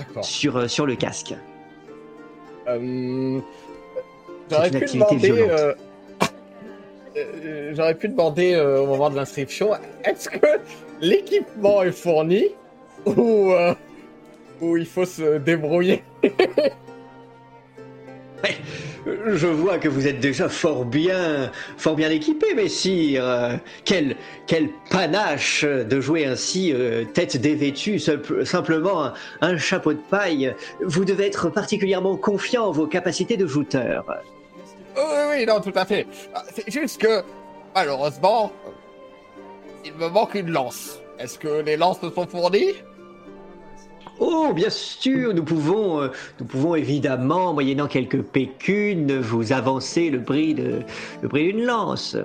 euh, 0.00 0.22
sur, 0.22 0.56
euh, 0.56 0.66
sur 0.66 0.86
le 0.86 0.96
casque. 0.96 1.34
J'aurais 4.50 4.70
pu 4.70 4.86
demander. 4.94 5.32
violente. 5.32 5.76
J'aurais 7.72 7.94
pu 7.94 8.08
demander 8.08 8.56
au 8.56 8.86
moment 8.86 9.10
de 9.10 9.16
l'inscription, 9.16 9.70
est-ce 10.04 10.28
que 10.30 10.38
l'équipement 11.00 11.82
est 11.82 11.92
fourni 11.92 12.46
ou, 13.04 13.52
ou 14.60 14.76
il 14.76 14.86
faut 14.86 15.04
se 15.04 15.36
débrouiller? 15.38 16.02
Je 19.34 19.46
vois 19.46 19.78
que 19.78 19.88
vous 19.88 20.06
êtes 20.06 20.20
déjà 20.20 20.48
fort 20.48 20.84
bien, 20.84 21.50
fort 21.76 21.94
bien 21.96 22.10
équipé, 22.10 22.54
messire. 22.54 23.24
Euh, 23.24 23.56
Quel, 23.84 24.16
quel 24.46 24.70
panache 24.90 25.64
de 25.64 26.00
jouer 26.00 26.26
ainsi, 26.26 26.72
euh, 26.72 27.04
tête 27.04 27.36
dévêtue, 27.36 27.98
simple- 27.98 28.44
simplement 28.46 29.12
un, 29.40 29.56
chapeau 29.58 29.92
de 29.92 30.00
paille. 30.10 30.54
Vous 30.82 31.04
devez 31.04 31.26
être 31.26 31.48
particulièrement 31.50 32.16
confiant 32.16 32.66
en 32.66 32.70
vos 32.72 32.86
capacités 32.86 33.36
de 33.36 33.46
jouteur. 33.46 34.04
Oui, 34.96 35.02
oui, 35.30 35.46
non, 35.46 35.60
tout 35.60 35.72
à 35.74 35.84
fait. 35.84 36.06
Ah, 36.34 36.42
C'est 36.54 36.70
juste 36.70 37.00
que, 37.00 37.22
malheureusement, 37.74 38.52
il 39.84 39.94
me 39.94 40.08
manque 40.08 40.34
une 40.34 40.50
lance. 40.50 40.98
Est-ce 41.18 41.38
que 41.38 41.62
les 41.62 41.76
lances 41.76 42.02
me 42.02 42.10
sont 42.10 42.26
fournies? 42.26 42.74
Oh, 44.20 44.52
bien 44.52 44.70
sûr, 44.70 45.32
nous 45.34 45.44
pouvons, 45.44 46.02
euh, 46.02 46.08
nous 46.40 46.46
pouvons 46.46 46.74
évidemment, 46.74 47.52
moyennant 47.54 47.86
quelques 47.86 48.22
pécunes, 48.22 49.18
vous 49.20 49.52
avancer 49.52 50.10
le 50.10 50.22
prix 50.22 50.54
de, 50.54 50.80
le 51.22 51.28
prix 51.28 51.52
d'une 51.52 51.64
lance. 51.64 52.16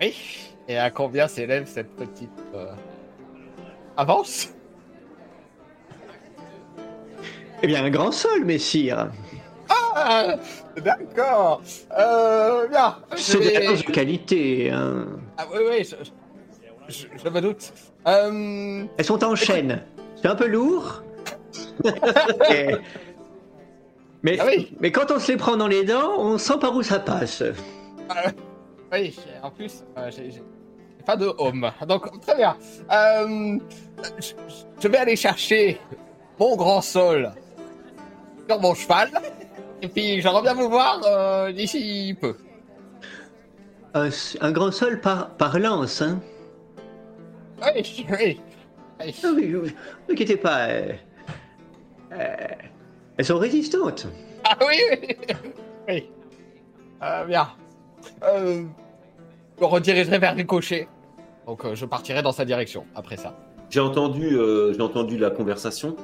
Oui. 0.00 0.14
Et 0.66 0.78
à 0.78 0.90
combien 0.90 1.28
s'élève 1.28 1.66
cette 1.66 1.94
petite 1.94 2.30
euh, 2.54 2.72
avance? 3.96 4.48
Eh 7.62 7.66
bien, 7.66 7.84
un 7.84 7.90
grand 7.90 8.12
sol, 8.12 8.44
messire. 8.44 9.10
Ah, 9.96 10.36
D'accord. 10.76 11.62
Euh, 11.98 12.66
bien. 12.68 12.96
C'est 13.16 13.38
vais- 13.38 13.76
de 13.76 13.82
qualité. 13.92 14.70
hein. 14.70 15.06
Ah 15.38 15.46
oui, 15.52 15.58
oui, 15.70 15.84
je, 15.84 15.96
je, 16.92 17.06
je 17.22 17.28
me 17.28 17.40
doute. 17.40 17.72
Euh, 18.06 18.84
Elles 18.96 19.04
sont 19.04 19.22
en 19.24 19.34
chaîne. 19.34 19.82
C'est 20.16 20.28
un 20.28 20.34
peu 20.34 20.46
lourd. 20.46 21.02
Et- 22.50 22.74
mais, 24.22 24.38
Ah 24.40 24.44
oui. 24.46 24.74
mais 24.80 24.90
quand 24.90 25.10
on 25.10 25.18
se 25.18 25.32
les 25.32 25.36
prend 25.38 25.56
dans 25.56 25.66
les 25.68 25.84
dents, 25.84 26.12
on 26.18 26.38
sent 26.38 26.54
par 26.60 26.74
où 26.74 26.82
ça 26.82 26.98
passe. 26.98 27.42
oui, 28.92 29.14
en 29.42 29.50
plus, 29.50 29.84
euh, 29.98 30.10
j'ai 30.10 30.42
pas 31.04 31.16
de 31.16 31.26
home. 31.38 31.70
Donc, 31.86 32.20
très 32.22 32.36
bien. 32.36 32.56
Euh, 32.90 33.58
je, 34.18 34.32
je 34.80 34.88
vais 34.88 34.96
aller 34.98 35.16
chercher 35.16 35.78
mon 36.40 36.56
grand 36.56 36.80
sol 36.80 37.32
sur 38.48 38.60
mon 38.60 38.74
cheval. 38.74 39.10
Et 39.82 39.88
puis, 39.88 40.22
je 40.22 40.28
reviens 40.28 40.54
vous 40.54 40.70
voir 40.70 41.00
euh, 41.06 41.52
d'ici 41.52 42.16
peu. 42.18 42.34
Un, 43.92 44.08
un 44.40 44.52
grand 44.52 44.72
sol 44.72 45.00
par, 45.02 45.30
par 45.36 45.58
lance. 45.58 46.00
Hein. 46.00 46.20
Oui, 47.64 47.82
oui. 48.10 48.40
oui. 49.00 49.14
Ah 49.22 49.28
oui, 49.34 49.48
ne 49.48 50.12
inquiétez 50.12 50.36
pas. 50.36 50.68
euh, 50.68 50.92
euh, 52.12 52.36
elles 53.16 53.24
sont 53.24 53.38
résistantes. 53.38 54.06
Ah 54.44 54.56
oui, 54.66 54.76
oui. 54.90 55.16
oui. 55.88 56.10
Euh, 57.02 57.24
bien. 57.24 57.48
Euh, 58.22 58.64
je 59.56 59.60
me 59.62 59.66
redirigerai 59.66 60.18
vers 60.18 60.34
Ricochet. 60.34 60.88
Donc, 61.46 61.64
euh, 61.64 61.74
je 61.74 61.84
partirai 61.86 62.22
dans 62.22 62.32
sa 62.32 62.44
direction 62.44 62.86
après 62.94 63.16
ça. 63.16 63.36
J'ai 63.70 63.80
entendu, 63.80 64.36
euh, 64.36 64.72
j'ai 64.72 64.80
entendu 64.82 65.18
la 65.18 65.30
conversation. 65.30 65.96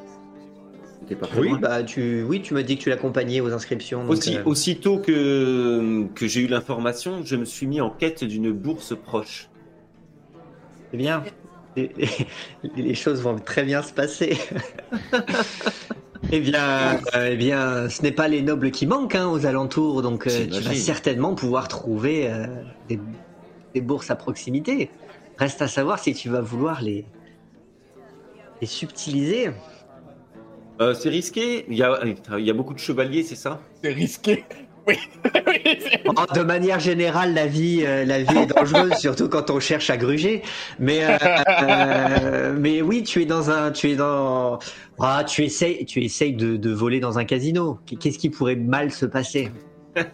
C'était 1.00 1.14
pas 1.16 1.26
Oui, 1.38 1.52
bah 1.60 1.82
tu, 1.82 2.22
oui, 2.24 2.42
tu 2.42 2.54
m'as 2.54 2.62
dit 2.62 2.76
que 2.76 2.82
tu 2.82 2.90
l'accompagnais 2.90 3.40
aux 3.40 3.52
inscriptions. 3.52 4.02
donc, 4.02 4.10
Aussi, 4.12 4.36
euh, 4.36 4.42
Aussitôt 4.44 4.98
que, 4.98 6.06
que 6.14 6.26
j'ai 6.26 6.40
eu 6.42 6.46
l'information, 6.46 7.22
je 7.24 7.36
me 7.36 7.44
suis 7.44 7.66
mis 7.66 7.80
en 7.80 7.90
quête 7.90 8.24
d'une 8.24 8.52
bourse 8.52 8.94
proche. 8.96 9.48
C'est 10.90 10.96
bien. 10.96 11.22
Les, 11.76 11.90
les 12.76 12.94
choses 12.94 13.22
vont 13.22 13.38
très 13.38 13.62
bien 13.62 13.83
se 13.83 13.92
passer. 13.92 14.38
eh 16.33 16.40
bien, 16.40 17.00
euh, 17.14 17.30
eh 17.33 17.37
bien, 17.37 17.88
ce 17.88 18.02
n'est 18.02 18.12
pas 18.12 18.28
les 18.28 18.42
nobles 18.42 18.70
qui 18.70 18.87
manquent 18.87 19.14
hein, 19.14 19.28
aux 19.28 19.46
alentours, 19.46 20.02
donc 20.02 20.26
euh, 20.26 20.46
tu 20.46 20.61
vas 20.61 20.74
certainement 20.74 21.35
pouvoir 21.35 21.68
trouver 21.68 22.30
euh, 22.30 22.46
des, 22.88 22.98
des 23.74 23.80
bourses 23.80 24.11
à 24.11 24.16
proximité. 24.16 24.90
Reste 25.38 25.62
à 25.62 25.68
savoir 25.68 25.98
si 25.98 26.12
tu 26.12 26.28
vas 26.28 26.40
vouloir 26.40 26.83
les, 26.83 27.06
les 28.61 28.66
subtiliser. 28.66 29.50
Euh, 30.80 30.94
c'est 30.94 31.09
risqué. 31.09 31.66
Il 31.68 31.76
y, 31.76 31.83
a, 31.83 32.00
il 32.38 32.44
y 32.44 32.50
a 32.50 32.54
beaucoup 32.54 32.74
de 32.74 32.78
chevaliers, 32.78 33.22
c'est 33.22 33.37
ça? 33.37 33.61
C'est 33.83 33.92
risqué. 33.92 34.44
Oui. 34.86 34.96
Oh, 36.06 36.34
de 36.34 36.42
manière 36.42 36.80
générale, 36.80 37.34
la 37.34 37.46
vie, 37.46 37.82
euh, 37.86 38.04
la 38.04 38.20
vie 38.22 38.36
est 38.36 38.46
dangereuse, 38.46 38.94
surtout 38.98 39.28
quand 39.28 39.48
on 39.50 39.60
cherche 39.60 39.88
à 39.90 39.96
gruger. 39.96 40.42
Mais, 40.80 41.04
euh, 41.04 41.16
euh, 41.62 42.54
mais 42.58 42.82
oui, 42.82 43.04
tu 43.04 43.22
es 43.22 43.26
dans 43.26 43.50
un, 43.50 43.70
tu 43.70 43.90
es 43.90 43.94
dans, 43.94 44.58
ah, 44.98 45.22
tu 45.24 45.44
essayes, 45.44 45.84
tu 45.86 46.02
essayes 46.02 46.32
de, 46.32 46.56
de 46.56 46.70
voler 46.72 46.98
dans 47.00 47.18
un 47.18 47.24
casino. 47.24 47.78
Qu'est-ce 48.00 48.18
qui 48.18 48.28
pourrait 48.30 48.56
mal 48.56 48.90
se 48.90 49.06
passer? 49.06 49.50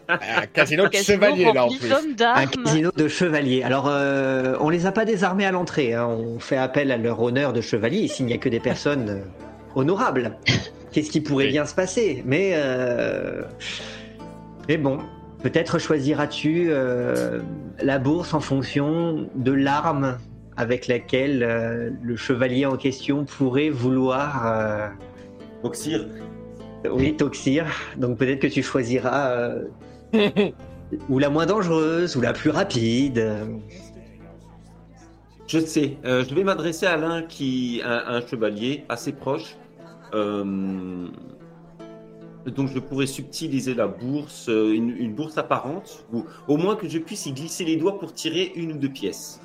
Un 0.09 0.47
casino 0.53 0.87
de 0.89 0.97
chevalier, 0.97 1.51
là, 1.53 1.65
en 1.65 1.69
plus. 1.69 1.93
Un 2.21 2.47
casino 2.47 2.91
de 2.95 3.09
chevaliers. 3.09 3.63
Alors, 3.63 3.87
euh, 3.89 4.57
on 4.61 4.69
les 4.69 4.85
a 4.87 4.93
pas 4.93 5.05
désarmés 5.05 5.47
à 5.47 5.53
l'entrée. 5.53 5.95
hein. 5.95 6.07
On 6.07 6.39
fait 6.39 6.57
appel 6.59 6.91
à 6.93 6.97
leur 6.99 7.21
honneur 7.23 7.53
de 7.53 7.61
chevalier. 7.63 7.99
Ici, 8.01 8.23
il 8.23 8.27
n'y 8.27 8.33
a 8.35 8.39
que 8.39 8.49
des 8.49 8.61
personnes 8.61 9.23
honorables. 9.75 10.37
Qu'est-ce 10.93 11.11
qui 11.11 11.21
pourrait 11.21 11.47
Oui. 11.47 11.51
bien 11.53 11.67
se 11.67 11.75
passer? 11.75 12.23
Mais, 12.27 12.53
euh, 12.55 13.43
mais 14.69 14.77
bon, 14.79 14.99
peut-être 15.43 15.79
choisiras-tu 15.79 16.67
euh, 16.71 17.41
la 17.81 17.99
bourse 17.99 18.35
en 18.35 18.41
fonction 18.41 19.29
de 19.35 19.53
l'arme 19.53 20.19
avec 20.57 20.87
laquelle 20.87 21.43
euh, 21.43 21.91
le 22.03 22.17
chevalier 22.17 22.67
en 22.67 22.77
question 22.77 23.25
pourrait 23.25 23.71
vouloir. 23.71 24.47
euh, 24.47 24.89
Oxyr, 25.63 26.07
oui, 26.91 27.17
Toxir. 27.17 27.67
Donc 27.97 28.19
peut-être 28.19 28.41
que 28.41 28.47
tu 28.47 28.63
choisiras 28.63 29.31
euh, 29.31 29.65
ou 31.09 31.19
la 31.19 31.31
moins 31.31 31.47
dangereuse 31.47 32.17
ou 32.17 32.21
la 32.21 32.33
plus 32.33 32.51
rapide. 32.51 33.25
je 35.47 35.59
sais. 35.59 35.97
Je 36.05 36.35
vais 36.35 36.45
m'adresser 36.45 36.87
à 36.87 36.97
l'un 36.97 37.23
qui, 37.23 37.81
un, 37.85 38.03
un 38.07 38.21
chevalier 38.27 38.85
assez 38.89 39.13
proche. 39.13 39.57
Euh, 40.15 41.09
donc 42.51 42.69
je 42.73 42.79
pourrais 42.79 43.07
subtiliser 43.07 43.75
la 43.75 43.87
bourse, 43.89 44.49
euh, 44.49 44.73
une, 44.73 44.91
une 44.91 45.15
bourse 45.15 45.37
apparente, 45.39 46.05
ou 46.13 46.25
au 46.49 46.57
moins 46.57 46.77
que 46.77 46.89
je 46.89 46.99
puisse 46.99 47.27
y 47.27 47.33
glisser 47.33 47.65
les 47.65 47.77
doigts 47.77 47.99
pour 47.99 48.13
tirer 48.13 48.53
une 48.55 48.73
ou 48.73 48.79
deux 48.79 48.89
pièces. 48.89 49.41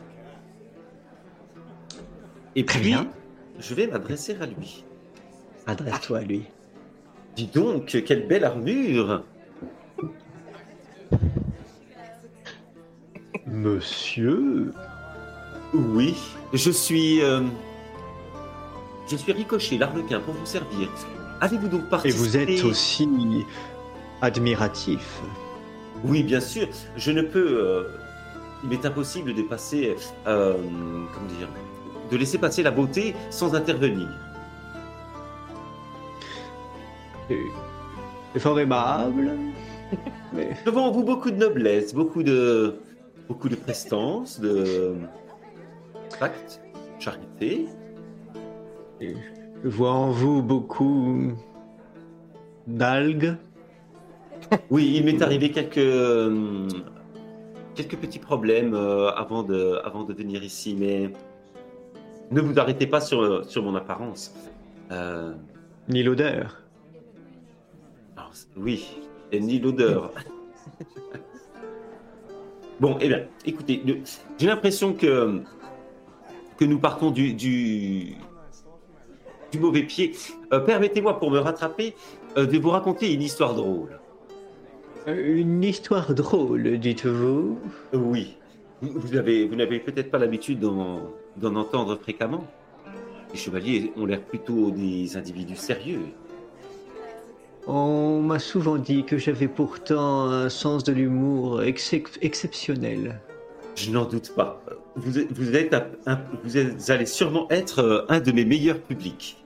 Et 2.55 2.65
Très 2.65 2.79
puis, 2.79 2.89
bien. 2.89 3.07
je 3.59 3.73
vais 3.73 3.87
m'adresser 3.87 4.37
à 4.41 4.45
lui. 4.45 4.83
Adresse-toi 5.67 6.19
à 6.19 6.21
lui. 6.21 6.43
Dis 7.35 7.47
donc, 7.47 7.85
quelle 8.05 8.27
belle 8.27 8.43
armure 8.43 9.23
Monsieur? 13.47 14.73
Oui, 15.73 16.15
je 16.53 16.71
suis. 16.71 17.21
euh, 17.21 17.41
je 19.09 19.15
suis 19.15 19.31
Ricochet, 19.31 19.77
l'arlequin, 19.77 20.19
pour 20.19 20.33
vous 20.33 20.45
servir. 20.45 20.89
Avez-vous 21.41 21.67
donc 21.67 21.81
Et 21.81 21.89
participé 21.89 22.17
vous 22.23 22.37
êtes 22.37 22.63
aussi 22.63 23.09
admiratif. 24.21 25.19
Oui, 26.03 26.23
bien 26.23 26.39
sûr. 26.39 26.67
Je 26.95 27.11
ne 27.11 27.21
peux. 27.21 27.59
euh, 27.59 27.83
il 28.63 28.69
m'est 28.69 28.85
impossible 28.85 29.33
de 29.33 29.41
passer. 29.41 29.95
euh, 30.27 30.53
comment 31.13 31.27
dire 31.37 31.49
De 32.11 32.17
laisser 32.17 32.37
passer 32.37 32.61
la 32.63 32.71
beauté 32.71 33.15
sans 33.31 33.55
intervenir. 33.55 34.07
C'est 38.33 38.39
fort 38.39 38.59
aimable. 38.59 39.31
Mais 40.33 40.55
Je 40.65 40.69
vois 40.69 40.83
en 40.83 40.91
vous 40.91 41.03
beaucoup 41.03 41.31
de 41.31 41.37
noblesse, 41.37 41.93
beaucoup 41.93 42.23
de. 42.23 42.75
beaucoup 43.27 43.49
de 43.49 43.55
prestance, 43.55 44.39
de. 44.39 44.95
tact, 46.19 46.61
charité. 46.99 47.65
Je 49.63 49.69
vois 49.69 49.91
en 49.91 50.11
vous 50.11 50.41
beaucoup 50.41 51.33
d'algues. 52.67 53.35
Oui, 54.69 54.93
il 54.97 55.05
m'est 55.05 55.21
arrivé 55.21 55.51
quelques. 55.51 55.77
euh, 55.77 56.67
quelques 57.75 57.95
petits 57.95 58.19
problèmes 58.19 58.73
euh, 58.73 59.09
avant, 59.11 59.43
de, 59.43 59.79
avant 59.85 60.03
de 60.03 60.13
venir 60.13 60.43
ici, 60.43 60.75
mais. 60.77 61.11
Ne 62.31 62.41
vous 62.41 62.59
arrêtez 62.59 62.87
pas 62.87 63.01
sur, 63.01 63.45
sur 63.45 63.63
mon 63.63 63.75
apparence. 63.75 64.33
Euh, 64.91 65.33
Ni 65.89 66.03
l'odeur. 66.03 66.61
Oui, 68.55 68.87
et 69.31 69.39
ni 69.39 69.59
l'odeur. 69.59 70.11
bon, 72.79 72.97
eh 73.01 73.07
bien, 73.07 73.25
écoutez, 73.45 73.83
j'ai 74.37 74.47
l'impression 74.47 74.93
que, 74.93 75.41
que 76.57 76.65
nous 76.65 76.79
partons 76.79 77.11
du, 77.11 77.33
du, 77.33 78.15
du 79.51 79.59
mauvais 79.59 79.83
pied. 79.83 80.13
Euh, 80.53 80.59
Permettez-moi, 80.59 81.19
pour 81.19 81.31
me 81.31 81.39
rattraper, 81.39 81.93
euh, 82.37 82.45
de 82.45 82.57
vous 82.57 82.69
raconter 82.69 83.13
une 83.13 83.21
histoire 83.21 83.53
drôle. 83.55 83.99
Euh, 85.07 85.37
Une 85.37 85.63
histoire 85.63 86.13
drôle, 86.13 86.77
dites-vous. 86.77 87.57
Oui, 87.93 88.37
vous, 88.81 88.91
vous 88.99 89.15
avez, 89.15 89.47
vous 89.47 89.55
n'avez 89.55 89.79
peut-être 89.79 90.11
pas 90.11 90.17
l'habitude 90.19 90.59
d'en 90.59 91.55
entendre 91.55 91.97
fréquemment. 92.01 92.45
Les 93.31 93.37
chevaliers 93.37 93.91
ont 93.97 94.05
l'air 94.05 94.21
plutôt 94.21 94.71
des 94.71 95.15
individus 95.17 95.55
sérieux. 95.55 96.01
On 97.67 98.21
m'a 98.21 98.39
souvent 98.39 98.75
dit 98.77 99.03
que 99.05 99.17
j'avais 99.17 99.47
pourtant 99.47 100.29
un 100.29 100.49
sens 100.49 100.83
de 100.83 100.91
l'humour 100.93 101.61
excep- 101.61 102.17
exceptionnel. 102.21 103.19
Je 103.75 103.91
n'en 103.91 104.05
doute 104.05 104.33
pas. 104.35 104.61
Vous, 104.95 105.19
êtes- 105.19 105.31
vous, 105.31 105.55
êtes 105.55 105.73
un- 105.73 105.87
un- 106.07 106.19
vous 106.43 106.57
êtes- 106.57 106.89
allez 106.89 107.05
sûrement 107.05 107.47
être 107.51 108.05
un 108.09 108.19
de 108.19 108.31
mes 108.31 108.45
meilleurs 108.45 108.79
publics. 108.79 109.37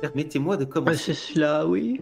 Permettez-moi 0.00 0.56
de 0.56 0.64
Ah, 0.64 0.72
commencer. 0.72 1.14
c'est 1.14 1.14
cela, 1.14 1.66
oui. 1.66 2.00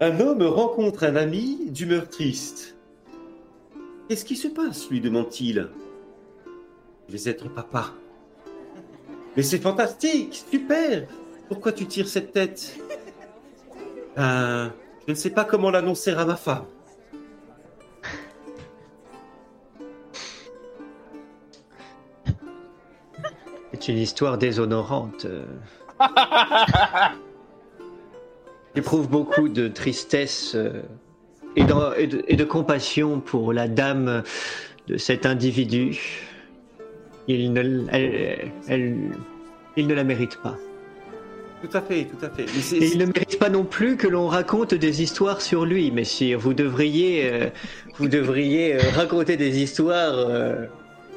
Un 0.00 0.20
homme 0.20 0.42
rencontre 0.42 1.04
un 1.04 1.16
ami 1.16 1.70
d'humeur 1.70 2.08
triste. 2.08 2.76
Qu'est-ce 4.08 4.24
qui 4.24 4.36
se 4.36 4.48
passe 4.48 4.88
lui 4.90 5.00
demande-t-il. 5.00 5.68
Je 7.08 7.16
vais 7.16 7.30
être 7.30 7.48
papa. 7.52 7.92
Mais 9.36 9.42
c'est 9.42 9.58
fantastique, 9.58 10.44
super. 10.50 11.06
Pourquoi 11.48 11.72
tu 11.72 11.86
tires 11.86 12.08
cette 12.08 12.32
tête? 12.32 12.78
Euh, 14.18 14.68
Je 15.06 15.12
ne 15.12 15.16
sais 15.16 15.30
pas 15.30 15.44
comment 15.44 15.70
l'annoncer 15.70 16.10
à 16.12 16.24
ma 16.24 16.36
femme. 16.36 16.64
C'est 23.80 23.92
une 23.92 23.98
histoire 23.98 24.38
déshonorante. 24.38 25.26
euh. 25.26 25.44
J'éprouve 28.74 29.08
beaucoup 29.08 29.48
de 29.48 29.68
tristesse 29.68 30.52
euh, 30.54 30.82
et, 31.56 31.64
de, 31.64 32.22
et 32.28 32.36
de 32.36 32.44
compassion 32.44 33.20
pour 33.20 33.52
la 33.52 33.66
dame 33.68 34.22
de 34.86 34.96
cet 34.96 35.26
individu. 35.26 35.98
Il 37.26 37.52
ne, 37.52 37.84
elle- 37.90 38.52
elle- 38.68 38.96
il 39.76 39.86
ne 39.86 39.94
la 39.94 40.04
mérite 40.04 40.36
pas. 40.42 40.56
Tout 41.62 41.76
à 41.76 41.80
fait, 41.80 42.04
tout 42.04 42.24
à 42.24 42.30
fait. 42.30 42.46
Mais 42.46 42.78
Et 42.78 42.92
il 42.92 42.98
ne 42.98 43.06
mérite 43.06 43.38
pas 43.38 43.48
non 43.48 43.64
plus 43.64 43.96
que 43.96 44.06
l'on 44.06 44.28
raconte 44.28 44.74
des 44.74 45.02
histoires 45.02 45.40
sur 45.40 45.64
lui, 45.66 45.90
messire. 45.90 46.38
Vous 46.38 46.54
devriez, 46.54 47.28
euh, 47.32 47.46
vous 47.96 48.06
devriez 48.08 48.76
euh, 48.76 48.80
raconter 48.94 49.36
des 49.36 49.60
histoires 49.60 50.14
euh, 50.16 50.66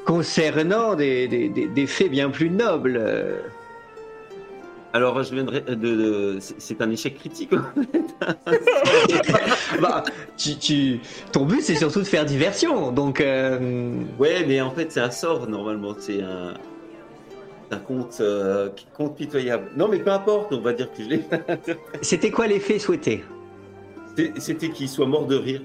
concernant 0.06 0.94
des, 0.94 1.28
des- 1.28 1.48
des- 1.48 1.68
des 1.68 1.86
faits 1.86 2.10
bien 2.10 2.30
plus 2.30 2.50
nobles. 2.50 2.98
euh. 3.00 3.38
Alors, 4.94 5.22
je 5.22 5.34
viendrai 5.34 5.62
de. 5.62 5.74
de- 5.74 6.38
c'est- 6.40 6.80
un 6.82 6.90
échec 6.90 7.18
critique. 7.18 7.50
Bah, 9.80 10.04
tu, 10.36 10.56
tu- 10.56 11.00
ton 11.32 11.44
but 11.46 11.62
c'est 11.62 11.74
surtout 11.74 12.00
de 12.00 12.04
faire 12.06 12.24
diversion, 12.24 12.92
donc. 12.92 13.20
euh, 13.20 13.94
ouais, 14.18 14.44
mais 14.46 14.60
en 14.60 14.70
fait, 14.70 14.92
c'est 14.92 15.00
un 15.00 15.10
sort 15.10 15.48
normalement. 15.48 15.94
C'est 15.98 16.22
un. 16.22 16.54
c'est 17.70 17.76
Un 17.76 17.78
conte, 17.78 18.18
euh, 18.20 18.68
conte 18.94 19.16
pitoyable. 19.16 19.70
Non, 19.76 19.88
mais 19.88 19.98
peu 19.98 20.10
importe, 20.10 20.52
on 20.52 20.60
va 20.60 20.72
dire 20.74 20.92
que 20.92 21.02
je 21.02 21.08
l'ai. 21.08 21.22
C'était 22.02 22.30
quoi 22.30 22.46
l'effet 22.46 22.78
souhaité 22.78 23.24
C'était 24.38 24.68
qu'il 24.70 24.88
soit 24.88 25.06
mort 25.06 25.26
de 25.26 25.36
rire. 25.36 25.62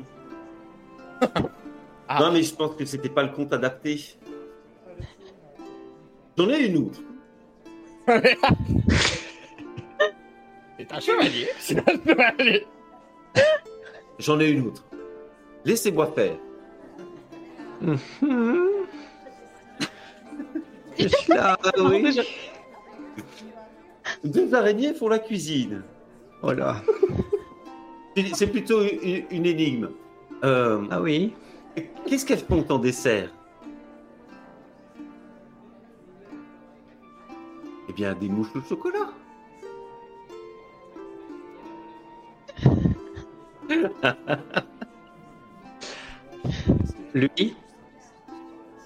Ah. 2.07 2.19
Non, 2.21 2.31
mais 2.31 2.43
je 2.43 2.55
pense 2.55 2.75
que 2.75 2.85
c'était 2.85 3.09
pas 3.09 3.23
le 3.23 3.29
conte 3.29 3.51
adapté. 3.53 3.99
J'en 6.37 6.49
ai 6.49 6.65
une 6.67 6.77
autre. 6.77 6.99
C'est 10.77 10.93
un 10.93 10.99
chevalier. 10.99 11.47
C'est 11.59 11.77
un 11.79 11.93
chevalier. 12.05 12.65
J'en 14.19 14.39
ai 14.39 14.49
une 14.49 14.67
autre. 14.67 14.85
Laissez-moi 15.65 16.11
faire. 16.15 16.37
Hmm. 17.81 17.95
Je 20.99 21.07
suis 21.07 21.33
là, 21.33 21.57
oui. 21.77 22.19
Deux 24.23 24.53
araignées 24.53 24.93
font 24.95 25.09
la 25.09 25.19
cuisine. 25.19 25.83
Voilà. 26.41 26.81
C'est- 28.15 28.33
C'est 28.35 28.47
plutôt 28.47 28.81
une, 28.83 29.25
une 29.29 29.45
énigme. 29.45 29.89
Euh, 30.43 30.83
Ah 30.89 31.01
oui. 31.01 31.33
Qu'est-ce 32.07 32.25
qu'elles 32.25 32.39
font 32.39 32.65
en 32.69 32.79
dessert? 32.79 33.29
Eh 37.89 37.93
bien, 37.93 38.13
des 38.13 38.29
mouches 38.29 38.55
au 38.55 38.61
chocolat. 38.61 39.09
Lui, 47.13 47.55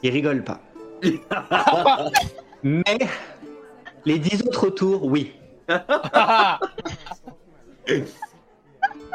il 0.04 0.12
rigole 0.12 0.44
pas. 0.44 0.62
Mais 2.64 3.00
les 4.06 4.20
dix 4.20 4.44
autres 4.44 4.68
autour, 4.68 5.04
oui. 5.06 5.32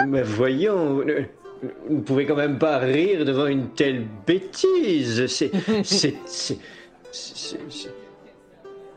Mais 0.07 0.23
voyons, 0.23 1.05
vous 1.89 1.97
ne 1.97 2.01
pouvez 2.01 2.27
quand 2.27 2.37
même 2.37 2.59
pas 2.59 2.79
rire 2.79 3.25
devant 3.25 3.47
une 3.47 3.71
telle 3.71 4.07
bêtise. 4.27 5.27
C'est, 5.29 5.53
c'est, 5.85 6.17
c'est, 6.27 6.59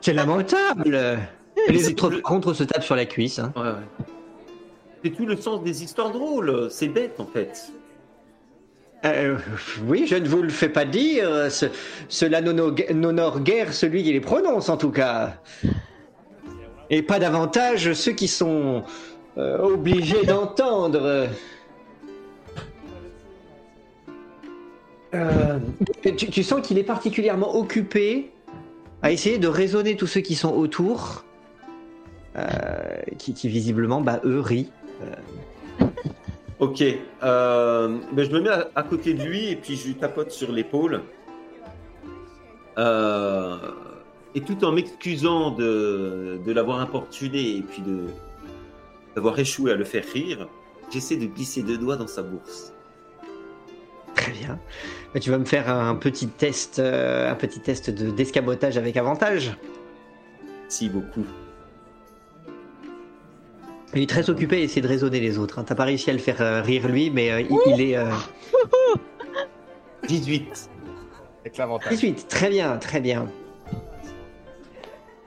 c'est, 0.02 0.14
lamentable. 0.14 1.20
Les 1.68 1.88
autres 1.90 2.10
le- 2.10 2.22
contre 2.22 2.54
se 2.54 2.64
tapent 2.64 2.84
sur 2.84 2.96
la 2.96 3.06
cuisse. 3.06 3.40
hein. 3.40 3.52
Ouais, 3.56 3.64
ouais. 3.64 4.06
C'est 5.04 5.12
tout 5.12 5.26
le 5.26 5.36
sens 5.38 5.64
des 5.64 5.84
histoires 5.84 6.12
drôles. 6.12 6.68
C'est 6.70 6.88
bête, 6.88 7.20
en 7.20 7.26
fait. 7.26 7.72
Euh, 9.06 9.38
oui, 9.88 10.06
je 10.08 10.16
ne 10.16 10.28
vous 10.28 10.42
le 10.42 10.50
fais 10.50 10.68
pas 10.70 10.84
dire. 10.86 11.50
Ce- 11.52 11.68
cela 12.10 12.42
n'honore 12.42 12.74
n'honore 12.94 13.40
guère 13.42 13.74
celui 13.74 14.04
qui 14.04 14.12
les 14.12 14.20
prononce, 14.20 14.68
en 14.70 14.76
tout 14.78 14.92
cas. 14.92 15.38
Et 16.90 17.02
pas 17.02 17.20
davantage 17.20 17.94
ceux 17.94 18.12
qui 18.14 18.28
sont 18.28 18.84
euh, 19.38 19.58
obligés 19.60 20.26
d'entendre. 20.26 21.28
Euh, 25.16 25.60
tu, 26.04 26.16
tu 26.30 26.44
sens 26.44 26.66
qu'il 26.66 26.78
est 26.78 26.84
particulièrement 26.84 27.56
occupé 27.56 28.32
à 29.02 29.12
essayer 29.12 29.38
de 29.38 29.48
raisonner 29.48 29.96
tous 29.96 30.08
ceux 30.08 30.22
qui 30.22 30.36
sont 30.36 30.54
autour, 30.54 31.24
euh, 32.36 32.46
qui, 33.18 33.48
visiblement, 33.48 34.02
bah, 34.02 34.20
eux, 34.26 34.40
rient. 34.40 34.72
Ok. 36.60 36.84
euh, 37.24 37.98
ben, 38.12 38.26
je 38.26 38.32
me 38.32 38.42
mets 38.42 38.50
à, 38.76 38.84
côté 38.84 39.14
de 39.14 39.24
lui 39.24 39.50
et 39.50 39.56
puis 39.56 39.78
je 39.78 39.88
lui 39.88 39.96
tapote 39.96 40.32
sur 40.32 40.52
l'épaule. 40.52 41.02
Euh, 42.78 43.58
et 44.36 44.42
tout 44.42 44.64
en 44.64 44.72
m'excusant 44.72 45.52
de, 45.52 46.40
l'avoir 46.48 46.82
importuné 46.82 47.58
et 47.58 47.62
puis 47.62 47.82
d'avoir 49.16 49.40
échoué 49.40 49.72
à 49.72 49.76
le 49.76 49.86
faire 49.86 50.04
rire, 50.14 50.48
j'essaie 50.92 51.16
de 51.16 51.26
glisser 51.26 51.64
deux 51.64 51.78
doigts 51.78 51.96
dans 51.96 52.08
sa 52.08 52.24
bourse. 52.24 52.74
Très 54.20 54.32
bien. 54.34 54.60
Mais 55.14 55.20
tu 55.20 55.30
vas 55.32 55.38
me 55.38 55.46
faire 55.46 55.70
un 55.70 55.96
petit 55.96 56.28
test, 56.28 56.80
euh, 56.80 57.32
un 57.32 57.36
petit 57.36 57.60
test 57.62 57.90
de 57.90 58.12
d'escamotage 58.12 58.78
avec 58.78 58.98
avantage. 58.98 59.56
Si 60.68 60.90
beaucoup. 60.90 61.26
Il 63.96 64.04
est 64.04 64.10
très 64.10 64.30
occupé 64.30 64.58
à 64.58 64.60
essayer 64.60 64.82
de 64.82 64.88
raisonner 64.88 65.20
les 65.20 65.38
autres. 65.40 65.58
hein. 65.58 65.64
T'as 65.66 65.74
pas 65.76 65.86
réussi 65.86 66.10
à 66.10 66.14
le 66.14 66.20
faire 66.20 66.42
euh, 66.42 66.62
rire 66.62 66.88
lui, 66.88 67.10
mais 67.10 67.32
euh, 67.32 67.42
il, 67.42 67.58
il 67.76 67.82
est 67.82 67.98
euh, 67.98 68.06
18. 70.08 70.70
Avec 71.42 71.58
l'avantage. 71.58 71.90
18. 71.90 72.28
Très 72.28 72.50
bien, 72.50 72.78
très 72.78 73.00
bien. 73.00 73.28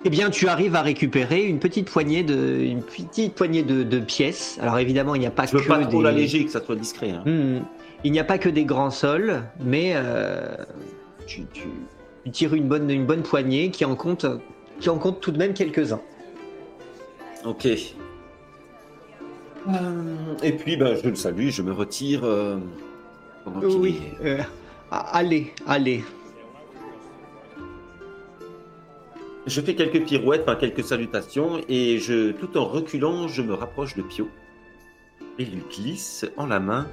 Eh 0.04 0.10
bien, 0.10 0.30
tu 0.30 0.48
arrives 0.48 0.74
à 0.76 0.82
récupérer 0.82 1.44
une 1.44 1.58
petite 1.60 1.88
poignée 1.90 2.22
de, 2.24 2.60
une 2.60 2.82
petite 2.82 3.34
poignée 3.34 3.62
de, 3.62 3.82
de 3.84 3.98
pièces. 4.00 4.58
Alors 4.60 4.78
évidemment, 4.78 5.14
il 5.14 5.20
n'y 5.20 5.26
a 5.26 5.30
pas 5.30 5.46
Je 5.46 5.56
veux 5.56 5.62
que 5.62 5.68
pas 5.68 5.78
trop 5.78 5.98
des- 5.98 6.04
l'alléger, 6.04 6.44
que 6.44 6.50
ça 6.50 6.62
soit 6.64 6.76
discret. 6.76 7.10
hein. 7.10 7.22
Hmm. 7.24 7.60
Il 8.04 8.12
n'y 8.12 8.18
a 8.18 8.24
pas 8.24 8.38
que 8.38 8.48
des 8.48 8.64
grands 8.64 8.90
sols, 8.90 9.42
mais 9.60 9.92
euh, 9.94 10.56
tu, 11.26 11.44
tu- 11.52 11.68
tu 12.24 12.30
tires 12.30 12.54
une 12.54 12.68
bonne, 12.68 12.90
une 12.90 13.06
bonne 13.06 13.22
poignée 13.22 13.70
qui 13.70 13.84
en 13.84 13.94
compte, 13.96 14.26
qui 14.80 14.88
en 14.88 14.98
compte 14.98 15.20
tout 15.20 15.30
de 15.30 15.38
même 15.38 15.54
quelques-uns. 15.54 16.00
Ok. 17.44 17.66
Euh, 19.68 20.34
et 20.42 20.52
puis, 20.52 20.76
ben, 20.76 20.96
je 21.02 21.08
le 21.08 21.14
salue, 21.14 21.48
je 21.50 21.62
me 21.62 21.72
retire. 21.72 22.22
euh, 22.24 22.58
pendant 23.44 23.60
Oui. 23.62 24.00
est- 24.22 24.26
euh, 24.26 24.42
allez, 24.90 25.52
allez. 25.66 26.02
Je 29.46 29.60
fais 29.60 29.74
quelques 29.74 30.04
pirouettes, 30.04 30.42
enfin, 30.46 30.54
quelques 30.56 30.84
salutations, 30.84 31.60
et 31.68 31.98
je, 31.98 32.30
tout 32.32 32.56
en 32.56 32.64
reculant, 32.64 33.26
je 33.26 33.42
me 33.42 33.54
rapproche 33.54 33.96
de 33.96 34.02
Pio 34.02 34.28
et 35.38 35.44
lui 35.44 35.62
glisse 35.68 36.24
en 36.36 36.46
la 36.46 36.60
main 36.60 36.86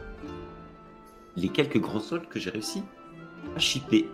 les 1.39 1.49
quelques 1.49 1.79
grands 1.79 1.99
sols 1.99 2.27
que 2.27 2.39
j'ai 2.39 2.49
réussi 2.49 2.83
à 3.55 3.59
chipper. 3.59 4.07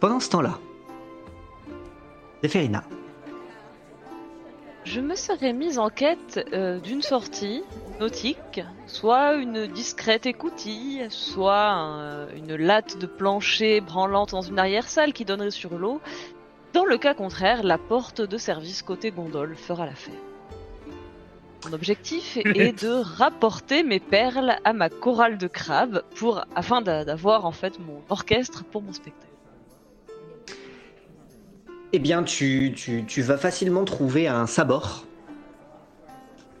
Pendant 0.00 0.20
ce 0.20 0.30
temps-là, 0.30 0.58
Zéphérina. 2.42 2.82
Je 4.84 5.00
me 5.00 5.14
serais 5.14 5.52
mise 5.52 5.78
en 5.78 5.90
quête 5.90 6.40
euh, 6.54 6.80
d'une 6.80 7.02
sortie 7.02 7.62
nautique, 8.00 8.62
soit 8.86 9.34
une 9.34 9.66
discrète 9.66 10.24
écoutille, 10.24 11.06
soit 11.10 11.68
un- 11.68 12.28
une 12.34 12.56
latte 12.56 12.96
de 12.96 13.06
plancher 13.06 13.82
branlante 13.82 14.30
dans 14.30 14.40
une 14.40 14.58
arrière-salle 14.58 15.12
qui 15.12 15.26
donnerait 15.26 15.50
sur 15.50 15.78
l'eau. 15.78 16.00
Dans 16.72 16.86
le 16.86 16.96
cas 16.96 17.12
contraire, 17.12 17.62
la 17.62 17.76
porte 17.76 18.22
de 18.22 18.38
service 18.38 18.80
côté 18.82 19.10
gondole 19.10 19.54
fera 19.54 19.84
l'affaire. 19.84 20.14
Mon 21.66 21.72
objectif 21.74 22.38
est 22.44 22.82
de 22.82 22.88
rapporter 23.18 23.82
mes 23.82 24.00
perles 24.00 24.56
à 24.64 24.72
ma 24.72 24.88
chorale 24.88 25.38
de 25.38 25.46
crabes 25.46 26.02
pour, 26.16 26.44
afin 26.54 26.80
d'a- 26.80 27.04
d'avoir 27.04 27.44
en 27.44 27.52
fait 27.52 27.78
mon 27.78 28.02
orchestre 28.08 28.64
pour 28.64 28.82
mon 28.82 28.92
spectacle. 28.92 29.26
Eh 31.92 31.98
bien, 31.98 32.22
tu, 32.22 32.72
tu- 32.76 33.04
tu 33.06 33.20
vas 33.22 33.36
facilement 33.36 33.84
trouver 33.84 34.28
un 34.28 34.46
sabord. 34.46 35.04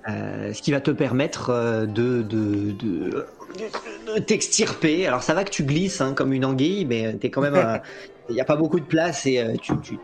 Euh, 0.08 0.52
ce 0.52 0.62
qui 0.62 0.72
va 0.72 0.80
te 0.80 0.90
permettre 0.90 1.50
euh, 1.50 1.86
de, 1.86 2.22
de, 2.22 2.72
de- 2.72 3.26
de 4.14 4.18
t'extirper. 4.20 5.06
Alors, 5.06 5.22
ça 5.22 5.34
va 5.34 5.44
que 5.44 5.50
tu 5.50 5.62
glisses 5.62 6.00
hein, 6.00 6.14
comme 6.14 6.32
une 6.32 6.44
anguille, 6.44 6.84
mais 6.86 7.14
t'es 7.14 7.30
quand 7.30 7.42
même. 7.42 7.54
euh, 7.54 7.78
Il 8.28 8.34
n'y 8.34 8.40
a 8.40 8.44
pas 8.44 8.54
beaucoup 8.56 8.78
de 8.78 8.84
place 8.84 9.26
et 9.26 9.40
euh, 9.40 9.56
tu, 9.60 9.72
tu, 9.82 9.98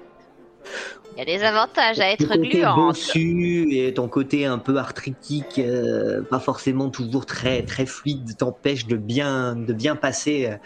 Il 1.17 1.21
y 1.21 1.23
a 1.23 1.39
des 1.39 1.45
avantages 1.45 1.99
à 1.99 2.11
être 2.11 2.77
bossu 2.77 3.69
et 3.71 3.95
ton 3.95 4.07
côté 4.07 4.45
un 4.45 4.59
peu 4.59 4.77
arthritique, 4.77 5.59
euh, 5.59 6.21
pas 6.23 6.39
forcément 6.39 6.91
toujours 6.91 7.25
très 7.25 7.63
très 7.63 7.87
fluide, 7.87 8.37
t'empêche 8.37 8.87
de 8.87 8.97
bien 8.97 9.57
de 9.57 9.73
bien 9.73 9.97
passer. 9.97 10.47
euh. 10.51 10.57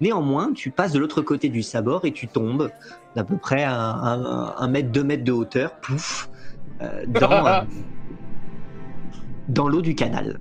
Néanmoins, 0.00 0.52
tu 0.52 0.72
passes 0.72 0.90
de 0.90 0.98
l'autre 0.98 1.22
côté 1.22 1.48
du 1.48 1.62
sabord 1.62 2.04
et 2.04 2.10
tu 2.10 2.26
tombes 2.26 2.68
d'à 3.14 3.22
peu 3.22 3.36
près 3.36 3.62
un, 3.62 3.72
un, 3.72 4.54
un 4.58 4.68
mètre, 4.68 4.90
deux 4.90 5.04
mètres 5.04 5.22
de 5.22 5.30
hauteur, 5.30 5.76
pouf, 5.80 6.28
euh, 6.80 7.04
dans, 7.06 7.46
euh, 7.46 7.60
dans 9.48 9.68
l'eau 9.68 9.82
du 9.82 9.94
canal. 9.94 10.40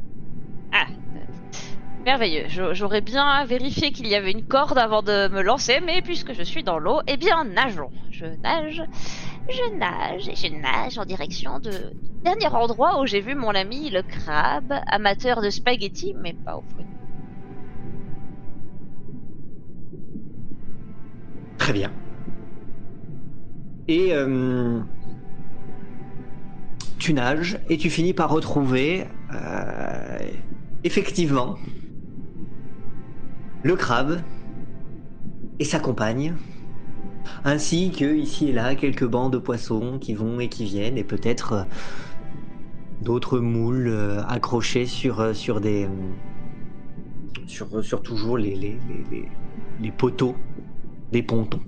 Ah, 0.73 0.87
merveilleux. 2.03 2.45
J'aurais 2.71 3.01
bien 3.01 3.45
vérifié 3.45 3.91
qu'il 3.91 4.07
y 4.07 4.15
avait 4.15 4.31
une 4.31 4.47
corde 4.47 4.79
avant 4.79 5.03
de 5.03 5.27
me 5.27 5.43
lancer, 5.43 5.81
mais 5.85 6.01
puisque 6.01 6.33
je 6.33 6.41
suis 6.41 6.63
dans 6.63 6.79
l'eau, 6.79 7.01
eh 7.05 7.17
bien, 7.17 7.43
nageons. 7.43 7.91
Je 8.09 8.25
nage, 8.43 8.81
je 9.49 9.75
nage 9.75 10.29
et 10.29 10.35
je 10.35 10.47
nage 10.47 10.97
en 10.97 11.05
direction 11.05 11.59
de 11.59 11.71
dernier 12.23 12.47
endroit 12.47 13.01
où 13.01 13.05
j'ai 13.05 13.21
vu 13.21 13.35
mon 13.35 13.49
ami 13.49 13.89
le 13.89 14.03
crabe, 14.03 14.73
amateur 14.87 15.41
de 15.41 15.49
spaghettis, 15.49 16.15
mais 16.19 16.33
pas 16.33 16.57
aux 16.57 16.63
fruits. 16.73 16.85
Très 21.57 21.73
bien. 21.73 21.91
Et 23.87 24.13
euh, 24.13 24.79
tu 26.97 27.13
nages 27.13 27.59
et 27.69 27.77
tu 27.77 27.89
finis 27.89 28.13
par 28.13 28.29
retrouver 28.29 29.05
euh, 29.33 30.31
effectivement 30.83 31.57
le 33.63 33.75
crabe 33.75 34.21
et 35.59 35.63
sa 35.63 35.79
compagne, 35.79 36.35
ainsi 37.43 37.91
que 37.91 38.05
ici 38.15 38.49
et 38.49 38.53
là 38.53 38.75
quelques 38.75 39.05
bancs 39.05 39.31
de 39.31 39.37
poissons 39.37 39.97
qui 39.99 40.13
vont 40.13 40.39
et 40.39 40.47
qui 40.49 40.65
viennent, 40.65 40.97
et 40.97 41.03
peut-être 41.03 41.53
euh, 41.53 41.63
d'autres 43.01 43.39
moules 43.39 43.87
euh, 43.87 44.21
accrochés 44.27 44.85
sur, 44.85 45.19
euh, 45.19 45.33
sur 45.33 45.61
des 45.61 45.87
sur, 47.47 47.83
sur 47.83 48.01
toujours 48.01 48.37
les, 48.37 48.55
les, 48.55 48.77
les, 48.87 49.03
les- 49.11 49.27
les 49.79 49.91
poteaux 49.91 50.35
des 51.11 51.23
pontons. 51.23 51.59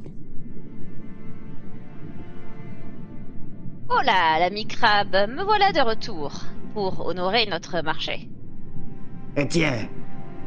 Oh 3.89 4.01
là, 4.06 4.39
l'ami 4.39 4.66
crabe, 4.66 5.12
me 5.30 5.43
voilà 5.43 5.72
de 5.72 5.82
retour 5.88 6.32
pour 6.74 7.06
honorer 7.06 7.45
notre 7.47 7.82
marché. 7.84 8.30
Et 9.36 9.47
tiens, 9.47 9.88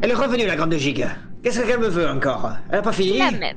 elle 0.02 0.10
est 0.10 0.14
revenue 0.14 0.46
la 0.46 0.56
grande 0.56 0.74
gigue. 0.74 1.06
Qu'est-ce 1.42 1.60
qu'elle 1.60 1.80
me 1.80 1.88
veut 1.88 2.08
encore? 2.08 2.52
Elle 2.70 2.78
a 2.78 2.82
pas 2.82 2.92
fini? 2.92 3.18
La 3.18 3.30
même. 3.30 3.56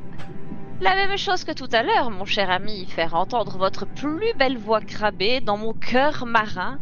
La 0.82 0.95
même 0.95 1.17
chose 1.17 1.43
que 1.43 1.51
tout 1.51 1.67
à 1.73 1.84
l'heure, 1.84 2.09
mon 2.09 2.23
cher 2.23 2.49
ami, 2.49 2.86
faire 2.86 3.13
entendre 3.13 3.57
votre 3.57 3.86
plus 3.86 4.34
belle 4.38 4.57
voix 4.57 4.80
crabée 4.80 5.41
dans 5.41 5.57
mon 5.57 5.73
cœur 5.73 6.25
marin 6.25 6.80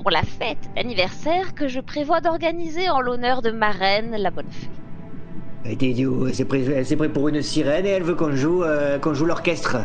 pour 0.00 0.10
la 0.10 0.22
fête 0.22 0.68
d'anniversaire 0.74 1.54
que 1.54 1.68
je 1.68 1.78
prévois 1.78 2.20
d'organiser 2.20 2.90
en 2.90 3.00
l'honneur 3.00 3.40
de 3.40 3.52
ma 3.52 3.70
reine, 3.70 4.16
la 4.18 4.32
bonne 4.32 4.50
fée. 4.50 4.68
Elle 5.64 6.34
s'est 6.34 6.96
pris 6.96 7.08
pour 7.08 7.28
une 7.28 7.42
sirène 7.42 7.86
et 7.86 7.90
elle 7.90 8.02
veut 8.02 8.16
qu'on 8.16 8.34
joue, 8.34 8.64
euh, 8.64 8.98
qu'on 8.98 9.14
joue 9.14 9.26
l'orchestre. 9.26 9.76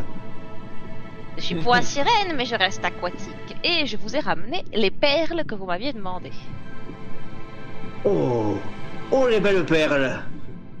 Je 1.36 1.42
suis 1.42 1.54
point 1.54 1.82
sirène, 1.82 2.34
mais 2.36 2.46
je 2.46 2.56
reste 2.56 2.84
aquatique. 2.84 3.56
Et 3.62 3.86
je 3.86 3.96
vous 3.96 4.16
ai 4.16 4.20
ramené 4.20 4.64
les 4.72 4.90
perles 4.90 5.44
que 5.44 5.54
vous 5.54 5.66
m'aviez 5.66 5.92
demandées. 5.92 6.32
Oh 8.04 8.56
Oh 9.12 9.28
les 9.28 9.38
belles 9.38 9.64
perles 9.64 10.22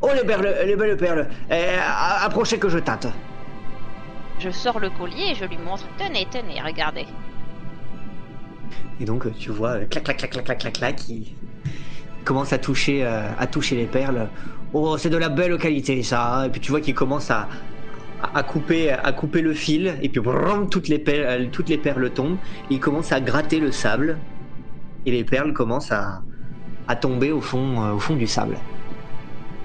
Oh 0.06 0.10
les, 0.14 0.24
perles, 0.24 0.54
les 0.66 0.76
belles 0.76 0.96
perles 0.98 1.28
Eh, 1.50 1.76
Approchez 2.24 2.58
que 2.58 2.68
je 2.68 2.78
tâte. 2.78 3.06
Je 4.38 4.50
sors 4.50 4.78
le 4.78 4.90
collier 4.90 5.30
et 5.30 5.34
je 5.34 5.44
lui 5.46 5.56
montre. 5.56 5.84
Tenez, 5.96 6.26
tenez, 6.30 6.60
regardez. 6.60 7.06
Et 9.00 9.04
donc 9.06 9.26
tu 9.38 9.50
vois, 9.50 9.70
euh, 9.70 9.84
clac 9.86 10.04
clac 10.04 10.18
clac 10.18 10.30
clac 10.30 10.44
clac 10.44 10.58
clac 10.58 10.72
clac, 10.74 11.08
il 11.08 11.26
commence 12.24 12.52
à 12.52 12.58
toucher, 12.58 13.04
euh, 13.04 13.28
à 13.38 13.46
toucher 13.46 13.76
les 13.76 13.86
perles. 13.86 14.28
Oh, 14.72 14.98
c'est 14.98 15.10
de 15.10 15.16
la 15.16 15.28
belle 15.30 15.56
qualité 15.56 16.02
ça. 16.02 16.40
hein. 16.40 16.44
Et 16.44 16.50
puis 16.50 16.60
tu 16.60 16.70
vois 16.70 16.80
qu'il 16.80 16.94
commence 16.94 17.30
à, 17.30 17.48
à 18.34 18.42
couper, 18.42 18.90
à 18.92 19.12
couper 19.12 19.40
le 19.40 19.54
fil. 19.54 19.96
Et 20.02 20.08
puis 20.10 20.20
brum, 20.20 20.68
toutes 20.68 20.88
les 20.88 20.98
perles, 20.98 21.48
toutes 21.50 21.68
les 21.70 21.78
perles 21.78 22.10
tombent. 22.12 22.38
Il 22.70 22.78
commence 22.80 23.10
à 23.12 23.20
gratter 23.20 23.58
le 23.60 23.72
sable. 23.72 24.18
Et 25.06 25.12
les 25.12 25.24
perles 25.24 25.52
commencent 25.54 25.92
à, 25.92 26.22
à 26.88 26.96
tomber 26.96 27.30
au 27.32 27.40
fond, 27.40 27.82
euh, 27.82 27.92
au 27.94 27.98
fond 27.98 28.16
du 28.16 28.26
sable. 28.26 28.58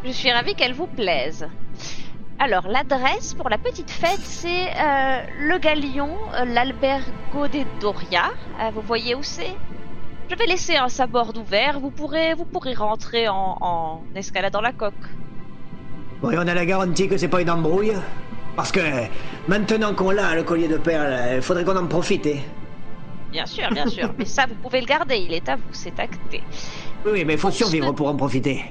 Je 0.06 0.12
suis 0.12 0.32
ravie 0.32 0.56
qu'elle 0.56 0.74
vous 0.74 0.88
plaise. 0.88 1.48
Alors, 2.40 2.68
l'adresse 2.70 3.34
pour 3.34 3.50
la 3.50 3.58
petite 3.58 3.92
fête, 3.92 4.22
c'est 4.22 4.68
euh, 4.70 5.20
le 5.42 5.58
Galion, 5.58 6.10
euh, 6.36 6.46
l'Albergo 6.46 7.48
des 7.52 7.66
Doria. 7.82 8.32
Euh, 8.62 8.70
vous 8.74 8.82
voyez 8.82 9.14
où 9.14 9.24
c'est? 9.24 9.54
Je 10.30 10.36
vais 10.36 10.46
laisser 10.46 10.78
un 10.78 10.88
sabord 10.88 11.34
ouvert. 11.36 11.80
Vous 11.82 11.90
pourrez, 11.92 12.34
vous 12.36 12.46
pourrez 12.46 12.74
rentrer 12.76 13.28
en, 13.28 13.58
en 13.60 14.02
escaladant 14.16 14.62
la 14.62 14.72
coque. 14.72 14.94
Et 16.24 16.38
on 16.38 16.48
a 16.48 16.54
la 16.54 16.66
garantie 16.66 17.08
que 17.10 17.18
c'est 17.18 17.28
pas 17.30 17.42
une 17.42 17.50
embrouille 17.50 17.94
Parce 18.56 18.72
que 18.72 18.80
maintenant 19.48 19.94
qu'on 19.94 20.12
l'a, 20.12 20.36
le 20.36 20.44
collier 20.44 20.68
de 20.68 20.78
perles, 20.78 21.36
il 21.38 21.42
faudrait 21.42 21.66
qu'on 21.66 21.76
en 21.78 21.88
profite. 21.88 22.26
hein. 22.28 22.40
Bien 23.32 23.46
sûr, 23.46 23.70
bien 23.72 23.88
sûr. 23.88 24.14
Mais 24.18 24.26
ça, 24.26 24.46
vous 24.48 24.56
pouvez 24.56 24.80
le 24.82 24.88
garder. 24.88 25.18
Il 25.18 25.34
est 25.34 25.48
à 25.50 25.56
vous. 25.58 25.64
C'est 25.72 26.00
acté. 26.00 26.42
Oui, 27.06 27.12
oui, 27.14 27.26
mais 27.26 27.34
il 27.34 27.40
faut 27.40 27.52
survivre 27.52 27.94
pour 27.94 28.08
en 28.10 28.16
profiter. 28.16 28.64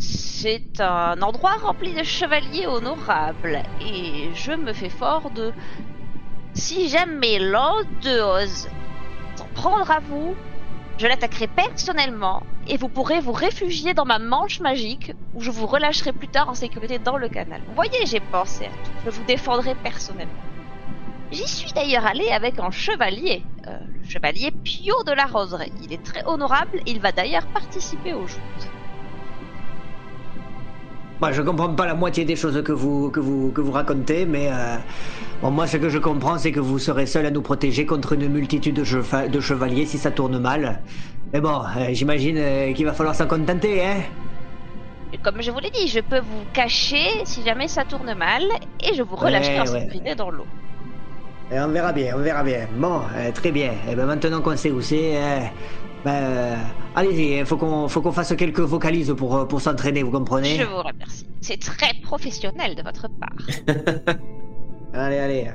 C'est 0.00 0.80
un 0.80 1.20
endroit 1.20 1.56
rempli 1.62 1.92
de 1.92 2.02
chevaliers 2.02 2.66
honorables. 2.66 3.62
Et 3.82 4.30
je 4.34 4.52
me 4.52 4.72
fais 4.72 4.88
fort 4.88 5.30
de... 5.30 5.52
Si 6.54 6.88
jamais 6.88 7.38
l'un 7.38 7.74
d'eux 8.02 8.22
ose 8.22 8.68
s'en 9.36 9.46
prendre 9.54 9.90
à 9.90 10.00
vous, 10.00 10.34
je 10.96 11.06
l'attaquerai 11.06 11.46
personnellement 11.48 12.42
et 12.66 12.78
vous 12.78 12.88
pourrez 12.88 13.20
vous 13.20 13.32
réfugier 13.32 13.92
dans 13.92 14.06
ma 14.06 14.18
manche 14.18 14.60
magique 14.60 15.12
où 15.34 15.42
je 15.42 15.50
vous 15.50 15.66
relâcherai 15.66 16.12
plus 16.12 16.28
tard 16.28 16.48
en 16.48 16.54
sécurité 16.54 16.98
dans 16.98 17.18
le 17.18 17.28
canal. 17.28 17.60
Vous 17.68 17.74
voyez, 17.74 18.06
j'ai 18.06 18.20
pensé 18.20 18.64
à 18.64 18.68
tout. 18.68 18.90
Je 19.04 19.10
vous 19.10 19.24
défendrai 19.24 19.74
personnellement. 19.74 20.32
J'y 21.30 21.46
suis 21.46 21.72
d'ailleurs 21.72 22.06
allé 22.06 22.28
avec 22.30 22.58
un 22.58 22.70
chevalier, 22.70 23.42
euh, 23.66 23.78
le 24.02 24.08
chevalier 24.08 24.50
Pio 24.50 25.04
de 25.04 25.12
la 25.12 25.26
Roseraie. 25.26 25.72
Il 25.82 25.92
est 25.92 26.02
très 26.02 26.24
honorable 26.24 26.78
et 26.86 26.90
il 26.90 27.00
va 27.00 27.12
d'ailleurs 27.12 27.46
participer 27.48 28.14
au 28.14 28.26
joutes. 28.26 28.68
Moi, 31.20 31.32
je 31.32 31.42
comprends 31.42 31.74
pas 31.74 31.86
la 31.86 31.94
moitié 31.94 32.24
des 32.24 32.34
choses 32.36 32.62
que 32.62 32.72
vous, 32.72 33.10
que 33.10 33.20
vous, 33.20 33.50
que 33.52 33.60
vous 33.60 33.72
racontez, 33.72 34.24
mais 34.24 34.48
euh, 34.50 34.76
bon, 35.42 35.50
moi, 35.50 35.66
ce 35.66 35.76
que 35.76 35.90
je 35.90 35.98
comprends, 35.98 36.38
c'est 36.38 36.50
que 36.50 36.60
vous 36.60 36.78
serez 36.78 37.04
seul 37.04 37.26
à 37.26 37.30
nous 37.30 37.42
protéger 37.42 37.84
contre 37.84 38.14
une 38.14 38.28
multitude 38.28 38.76
de, 38.76 38.84
cheva- 38.84 39.28
de 39.28 39.40
chevaliers 39.40 39.84
si 39.84 39.98
ça 39.98 40.10
tourne 40.10 40.38
mal. 40.38 40.80
Mais 41.34 41.40
bon, 41.42 41.60
euh, 41.76 41.88
j'imagine 41.92 42.38
euh, 42.38 42.72
qu'il 42.72 42.86
va 42.86 42.94
falloir 42.94 43.14
s'en 43.14 43.26
contenter, 43.26 43.84
hein 43.84 43.98
Comme 45.22 45.42
je 45.42 45.50
vous 45.50 45.58
l'ai 45.60 45.70
dit, 45.70 45.88
je 45.88 46.00
peux 46.00 46.20
vous 46.20 46.44
cacher 46.54 47.06
si 47.24 47.42
jamais 47.44 47.68
ça 47.68 47.84
tourne 47.84 48.14
mal 48.14 48.42
et 48.82 48.94
je 48.94 49.02
vous 49.02 49.16
relâcherai 49.16 49.60
Ouais, 49.60 49.68
en 49.68 49.72
ouais. 49.72 49.80
sécurité 49.80 50.14
dans 50.14 50.30
l'eau. 50.30 50.46
Et 51.52 51.58
on 51.60 51.68
verra 51.68 51.92
bien, 51.92 52.14
on 52.16 52.20
verra 52.20 52.42
bien. 52.44 52.66
Bon, 52.76 53.02
euh, 53.14 53.30
très 53.32 53.50
bien. 53.50 53.72
Et 53.90 53.94
ben 53.96 54.06
maintenant 54.06 54.40
qu'on 54.40 54.56
sait 54.56 54.70
où 54.70 54.80
c'est, 54.80 55.16
euh, 56.06 56.56
allez-y, 56.94 57.44
faut 57.44 57.56
qu'on, 57.56 57.88
faut 57.88 58.00
qu'on 58.00 58.12
fasse 58.12 58.34
quelques 58.36 58.60
vocalises 58.60 59.14
pour, 59.16 59.36
euh, 59.36 59.44
pour 59.44 59.60
s'entraîner, 59.60 60.02
vous 60.02 60.10
comprenez 60.10 60.56
Je 60.56 60.64
vous 60.64 60.78
remercie. 60.82 61.26
C'est 61.40 61.60
très 61.60 61.92
professionnel 62.02 62.74
de 62.74 62.82
votre 62.82 63.08
part. 63.08 63.36
Allez, 64.92 65.18
allez. 65.18 65.46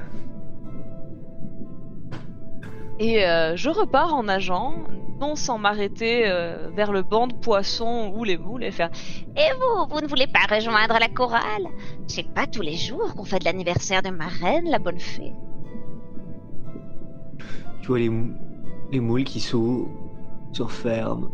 Et 2.99 3.25
euh, 3.25 3.55
je 3.57 3.69
repars 3.69 4.13
en 4.13 4.23
nageant, 4.23 4.75
non 5.19 5.35
sans 5.35 5.57
m'arrêter 5.57 6.23
euh, 6.25 6.69
vers 6.73 6.93
le 6.93 7.01
banc 7.03 7.27
de 7.27 7.33
poissons 7.33 8.13
ou 8.15 8.23
les 8.23 8.37
moules 8.37 8.63
et 8.63 8.71
faire 8.71 8.89
Et 9.35 9.51
vous, 9.59 9.93
vous 9.93 9.99
ne 10.01 10.07
voulez 10.07 10.27
pas 10.27 10.53
rejoindre 10.55 10.97
la 10.99 11.09
chorale? 11.09 11.65
C'est 12.07 12.33
pas 12.33 12.47
tous 12.47 12.61
les 12.61 12.77
jours 12.77 13.13
qu'on 13.15 13.25
fait 13.25 13.39
de 13.39 13.45
l'anniversaire 13.45 14.01
de 14.01 14.09
ma 14.09 14.27
reine, 14.27 14.69
la 14.69 14.79
bonne 14.79 14.99
fée. 14.99 15.33
Tu 17.81 17.87
vois 17.87 17.99
les, 17.99 18.09
mou- 18.09 18.33
les 18.93 19.01
moules 19.01 19.25
qui 19.25 19.41
s'ouvrent, 19.41 19.89
se 20.55 20.63
referment, 20.63 21.29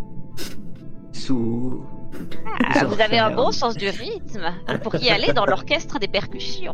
s'ouvrent. 1.12 1.86
Ah, 2.74 2.86
vous 2.86 3.00
avez 3.00 3.20
un 3.20 3.32
bon 3.36 3.52
sens 3.52 3.78
du 3.78 3.88
rythme. 3.88 4.42
Vous 4.68 4.78
pourriez 4.80 5.12
aller 5.12 5.32
dans 5.34 5.46
l'orchestre 5.46 6.00
des 6.00 6.08
percussions. 6.08 6.74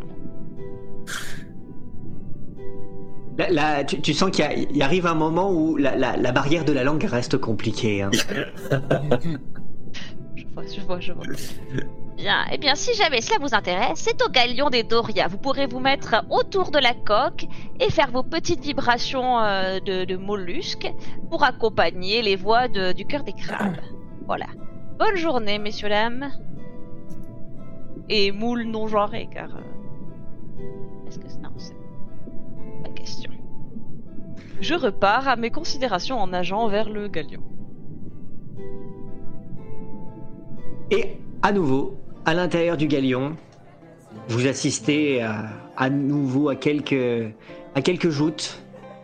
Là, 3.38 3.50
là, 3.50 3.84
tu, 3.84 4.00
tu 4.00 4.14
sens 4.14 4.30
qu'il 4.30 4.44
y, 4.74 4.82
arrive 4.82 5.06
un 5.06 5.14
moment 5.14 5.52
où 5.52 5.76
la, 5.76 5.94
la- 5.94 6.16
la 6.16 6.32
barrière 6.32 6.64
de 6.64 6.72
la 6.72 6.82
langue 6.82 7.04
reste 7.04 7.36
compliquée. 7.38 8.02
hein. 8.02 8.10
Je 10.62 10.80
vois, 10.80 11.00
je 11.00 11.12
vois, 11.12 11.24
je 11.24 11.32
vois. 11.32 11.84
Bien, 12.16 12.46
eh 12.50 12.58
bien, 12.58 12.74
si 12.74 12.92
jamais 12.94 13.20
cela 13.20 13.38
vous 13.40 13.54
intéresse, 13.54 14.00
c'est 14.00 14.20
au 14.24 14.28
galion 14.28 14.70
des 14.70 14.82
Doria. 14.82 15.28
Vous 15.28 15.38
pourrez 15.38 15.66
vous 15.66 15.78
mettre 15.78 16.24
autour 16.30 16.72
de 16.72 16.78
la 16.80 16.92
coque 16.92 17.46
et 17.78 17.90
faire 17.90 18.10
vos 18.10 18.24
petites 18.24 18.60
vibrations 18.60 19.38
euh, 19.38 19.78
de, 19.78 20.04
de 20.04 20.16
mollusques 20.16 20.92
pour 21.30 21.44
accompagner 21.44 22.22
les 22.22 22.34
voix 22.34 22.66
de- 22.66 22.90
du 22.92 23.04
cœur 23.04 23.22
des 23.22 23.34
crabes. 23.34 23.76
Voilà. 24.26 24.46
Bonne 24.98 25.14
journée, 25.16 25.58
messieurs, 25.60 25.88
dames. 25.90 26.28
Et 28.08 28.32
moules 28.32 28.64
non 28.64 28.88
genrés, 28.88 29.28
car. 29.32 29.50
euh, 29.56 31.06
Est-ce 31.06 31.20
que 31.20 31.26
non, 31.40 31.50
c'est 31.56 31.74
bonne 32.82 32.94
question. 32.94 33.30
Je 34.60 34.74
repars 34.74 35.28
à 35.28 35.36
mes 35.36 35.50
considérations 35.50 36.18
en 36.18 36.26
nageant 36.26 36.66
vers 36.66 36.88
le 36.90 37.06
galion. 37.06 37.42
Et 40.90 41.18
à 41.42 41.52
nouveau, 41.52 41.98
à 42.24 42.34
l'intérieur 42.34 42.76
du 42.76 42.86
galion, 42.86 43.36
vous 44.28 44.46
assistez 44.46 45.22
à, 45.22 45.46
à 45.76 45.90
nouveau 45.90 46.48
à 46.48 46.56
quelques, 46.56 47.32
à 47.74 47.82
quelques 47.82 48.10
joutes 48.10 48.62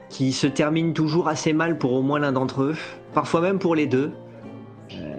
qui 0.09 0.33
se 0.33 0.47
termine 0.47 0.95
toujours 0.95 1.29
assez 1.29 1.53
mal 1.53 1.77
pour 1.77 1.93
au 1.93 2.03
moins 2.03 2.19
l'un 2.19 2.33
d'entre 2.33 2.63
eux, 2.63 2.77
parfois 3.15 3.41
même 3.41 3.59
pour 3.59 3.75
les 3.75 3.87
deux. 3.87 4.13
Euh, 4.93 5.17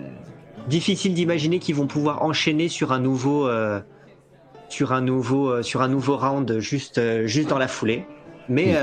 difficile 0.67 1.13
d'imaginer 1.13 1.59
qu'ils 1.59 1.75
vont 1.75 1.87
pouvoir 1.87 2.23
enchaîner 2.23 2.69
sur 2.69 2.91
un 2.91 2.99
nouveau, 2.99 3.47
euh, 3.47 3.81
sur 4.69 4.93
un 4.93 5.01
nouveau, 5.01 5.49
euh, 5.49 5.63
sur 5.63 5.81
un 5.81 5.87
nouveau 5.87 6.17
round 6.17 6.59
juste, 6.59 7.25
juste 7.25 7.49
dans 7.49 7.57
la 7.57 7.67
foulée. 7.67 8.05
Mais 8.47 8.75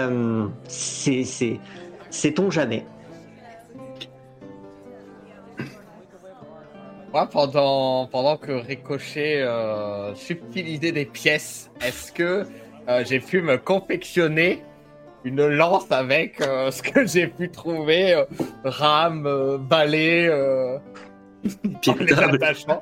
c'est, 0.67 1.23
c'est, 1.23 1.61
sait-on 2.11 2.51
jamais. 2.51 2.85
Moi, 7.13 7.27
pendant, 7.31 8.07
pendant 8.07 8.37
que 8.39 8.53
Ricochet 8.53 9.43
euh, 9.43 10.15
subtilisait 10.15 10.93
des 10.93 11.05
pièces, 11.05 11.71
est-ce 11.85 12.11
que 12.11 12.47
euh, 12.89 13.05
j'ai 13.07 13.21
pu 13.21 13.43
me 13.43 13.59
confectionner 13.59 14.63
une 15.25 15.47
lance 15.47 15.91
avec 15.91 16.41
euh, 16.41 16.71
ce 16.71 16.83
que 16.83 17.07
j'ai 17.07 17.27
pu 17.27 17.51
trouver 17.51 18.15
euh, 18.15 18.25
rame, 18.65 19.27
euh, 19.27 19.59
balai, 19.59 20.27
euh, 20.27 20.79
de 21.45 22.05
les 22.05 22.13
attachements? 22.15 22.81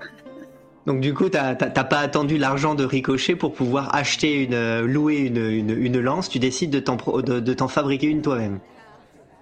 Donc 0.86 1.00
du 1.00 1.12
coup, 1.12 1.28
t'as 1.28 1.54
pas 1.54 1.98
attendu 1.98 2.38
l'argent 2.38 2.74
de 2.74 2.84
Ricochet 2.84 3.34
pour 3.36 3.52
pouvoir 3.52 3.94
acheter 3.94 4.44
une, 4.44 4.80
louer 4.86 5.16
une, 5.18 5.36
une, 5.36 5.70
une 5.70 6.00
lance. 6.00 6.28
Tu 6.30 6.38
décides 6.38 6.70
de 6.70 6.80
t'en, 6.80 6.96
pro- 6.96 7.20
de, 7.20 7.38
de 7.40 7.52
t'en 7.52 7.68
fabriquer 7.68 8.06
une 8.06 8.22
toi-même. 8.22 8.60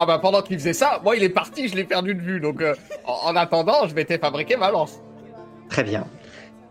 Ah 0.00 0.06
bah 0.06 0.18
pendant 0.20 0.42
qu'il 0.42 0.56
faisait 0.58 0.72
ça, 0.72 1.00
moi 1.02 1.16
il 1.16 1.22
est 1.24 1.28
parti, 1.28 1.68
je 1.68 1.74
l'ai 1.74 1.84
perdu 1.84 2.14
de 2.14 2.20
vue. 2.20 2.40
Donc 2.40 2.60
euh, 2.62 2.74
en, 3.04 3.30
en 3.32 3.36
attendant, 3.36 3.86
je 3.88 3.94
m'étais 3.94 4.18
fabriqué 4.18 4.56
ma 4.56 4.70
lance. 4.70 5.00
Très 5.68 5.82
bien. 5.82 6.04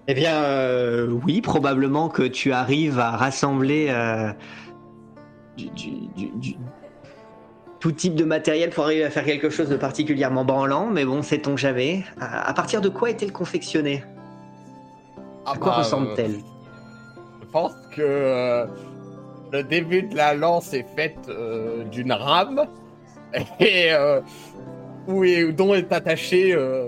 Eh 0.07 0.13
bien, 0.13 0.36
euh, 0.43 1.07
oui, 1.25 1.41
probablement 1.41 2.07
que 2.07 2.23
tu 2.23 2.53
arrives 2.53 2.97
à 2.99 3.11
rassembler 3.11 3.88
euh, 3.89 4.32
du, 5.57 5.67
du- 6.15 6.55
tout 7.82 7.91
type 7.91 8.15
de 8.15 8.23
matériel 8.23 8.69
pour 8.71 8.86
arriver 8.86 9.03
à 9.03 9.09
faire 9.11 9.25
quelque 9.25 9.49
chose 9.49 9.67
de 9.69 9.75
particulièrement 9.75 10.45
branlant, 10.45 10.88
mais 10.88 11.03
bon, 11.05 11.21
sait-on 11.21 11.57
jamais. 11.57 12.03
À, 12.19 12.49
à 12.49 12.53
partir 12.53 12.80
de 12.82 12.89
quoi 12.89 13.09
est-elle 13.09 13.32
confectionnée? 13.34 14.03
Ah 15.45 15.51
À 15.51 15.57
quoi 15.57 15.71
bah, 15.71 15.78
ressemble-t-elle? 15.80 16.36
euh, 16.36 17.41
Je 17.41 17.45
pense 17.51 17.73
que 17.95 18.65
le 19.51 19.63
début 19.63 20.03
de 20.03 20.15
la 20.15 20.34
lance 20.34 20.73
est 20.73 20.88
fait 20.95 21.15
euh, 21.30 21.84
d'une 21.84 22.13
rame 22.13 22.65
et 23.59 23.93
euh, 23.93 24.21
où 25.07 25.23
est, 25.23 25.51
dont 25.51 25.73
est 25.73 25.91
attaché 25.91 26.53
euh, 26.53 26.86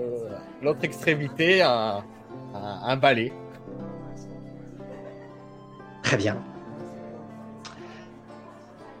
l'autre 0.62 0.80
extrémité 0.82 1.62
un, 1.62 2.02
un, 2.54 2.96
balai. 2.96 3.32
Très 6.02 6.16
bien. 6.16 6.38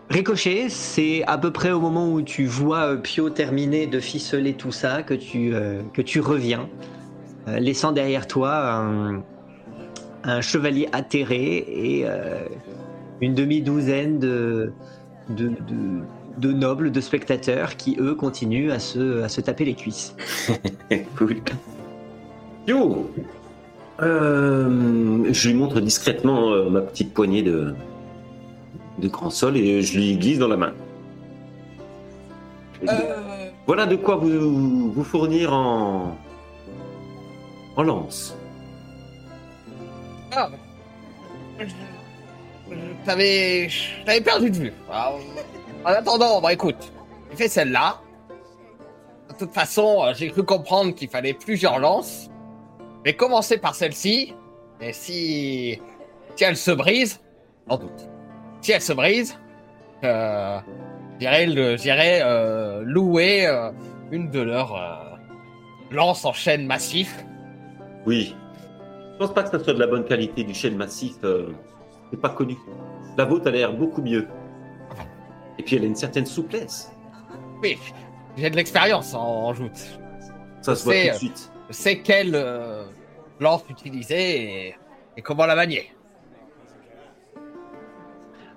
Ricochet, 0.08 0.68
c'est 0.68 1.22
à 1.26 1.38
peu 1.38 1.52
près 1.52 1.70
au 1.70 1.80
moment 1.80 2.12
où 2.12 2.22
tu 2.22 2.46
vois 2.46 2.92
euh, 2.92 2.96
Pio 2.96 3.30
terminer 3.30 3.86
de 3.86 4.00
ficeler 4.00 4.54
tout 4.54 4.72
ça 4.72 5.02
que 5.02 5.14
tu, 5.14 6.20
reviens, 6.20 6.68
laissant 7.46 7.92
derrière 7.92 8.26
toi 8.26 8.84
un, 10.24 10.40
chevalier 10.42 10.88
atterré 10.92 11.64
et 11.66 12.06
une 13.22 13.34
demi-douzaine 13.34 14.18
de, 14.18 14.72
de, 15.30 15.48
de- 15.48 16.04
de 16.38 16.52
nobles, 16.52 16.90
de 16.92 17.00
spectateurs 17.00 17.76
qui, 17.76 17.96
eux, 18.00 18.14
continuent 18.14 18.70
à 18.70 18.78
se, 18.78 19.22
à 19.22 19.28
se 19.28 19.40
taper 19.40 19.64
les 19.64 19.74
cuisses. 19.74 20.14
cool. 21.18 21.36
Yo 22.66 23.10
Euh, 24.02 25.24
Je 25.32 25.48
lui 25.48 25.54
montre 25.56 25.80
discrètement 25.80 26.50
euh, 26.50 26.70
ma 26.70 26.80
petite 26.80 27.12
poignée 27.12 27.42
de, 27.42 27.74
de 28.98 29.08
grand 29.08 29.30
sol 29.30 29.56
et 29.56 29.82
je 29.82 29.98
lui 29.98 30.16
glisse 30.16 30.38
dans 30.38 30.48
la 30.48 30.56
main. 30.56 30.72
Euh, 32.88 32.92
Voilà 33.66 33.86
de 33.86 33.96
quoi 33.96 34.16
vous, 34.16 34.92
vous 34.92 35.04
fournir 35.04 35.52
en, 35.52 36.16
en 37.76 37.82
lance. 37.82 38.34
ah, 40.34 40.48
je, 41.58 41.66
je 41.66 43.04
t'avais 43.04 44.20
perdu 44.22 44.50
de 44.50 44.56
vue. 44.56 44.72
Alors, 44.90 45.20
en 45.84 45.90
attendant, 45.90 46.40
bah 46.40 46.52
écoute, 46.52 46.92
j'ai 47.30 47.36
fait 47.36 47.48
celle-là. 47.48 48.00
De 49.30 49.34
toute 49.34 49.52
façon, 49.52 50.02
euh, 50.02 50.12
j'ai 50.14 50.30
cru 50.30 50.42
comprendre 50.42 50.94
qu'il 50.94 51.08
fallait 51.08 51.34
plusieurs 51.34 51.78
lances. 51.78 52.28
Je 52.98 53.10
vais 53.10 53.16
commencer 53.16 53.58
par 53.58 53.74
celle-ci. 53.74 54.34
Et 54.80 54.92
si, 54.92 55.80
si 56.36 56.44
elle 56.44 56.56
se 56.56 56.70
brise, 56.70 57.20
en 57.68 57.78
doute. 57.78 58.08
Si 58.60 58.72
elle 58.72 58.82
se 58.82 58.92
brise, 58.92 59.38
euh, 60.04 60.58
j'irai 61.18 62.20
euh, 62.22 62.82
louer 62.84 63.46
une 64.10 64.30
de 64.30 64.40
leurs 64.40 65.18
lances 65.90 66.24
en 66.24 66.32
chaîne 66.32 66.66
massif. 66.66 67.24
Oui. 68.06 68.34
Je 69.12 69.18
pense 69.18 69.34
pas 69.34 69.42
que 69.42 69.50
ça 69.50 69.62
soit 69.62 69.74
de 69.74 69.78
la 69.78 69.86
bonne 69.86 70.04
qualité 70.04 70.44
du 70.44 70.54
chêne 70.54 70.76
massif. 70.76 71.16
c'est 72.10 72.20
pas 72.20 72.30
connu. 72.30 72.56
La 73.16 73.26
vôtre 73.26 73.48
a 73.48 73.50
l'air 73.50 73.72
beaucoup 73.72 74.02
mieux. 74.02 74.26
Et 75.60 75.62
puis 75.62 75.76
elle 75.76 75.82
a 75.82 75.86
une 75.88 75.94
certaine 75.94 76.24
souplesse. 76.24 76.90
Oui, 77.62 77.76
j'ai 78.38 78.48
de 78.48 78.56
l'expérience 78.56 79.12
en, 79.12 79.20
en 79.20 79.52
joute. 79.52 79.76
Ça 80.62 80.74
se 80.74 80.84
voit 80.84 80.94
tout 80.94 81.00
de 81.00 81.10
euh, 81.10 81.18
suite. 81.18 81.52
Je 81.68 81.74
sais 81.74 81.98
quelle 81.98 82.34
euh, 82.34 82.86
lance 83.40 83.62
utiliser 83.68 84.68
et, 84.68 84.76
et 85.18 85.20
comment 85.20 85.44
la 85.44 85.54
manier. 85.54 85.92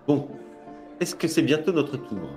Bon. 0.07 0.29
Est-ce 1.01 1.13
que 1.13 1.27
c'est 1.27 1.41
bientôt 1.41 1.73
notre 1.73 1.97
tour? 1.97 2.29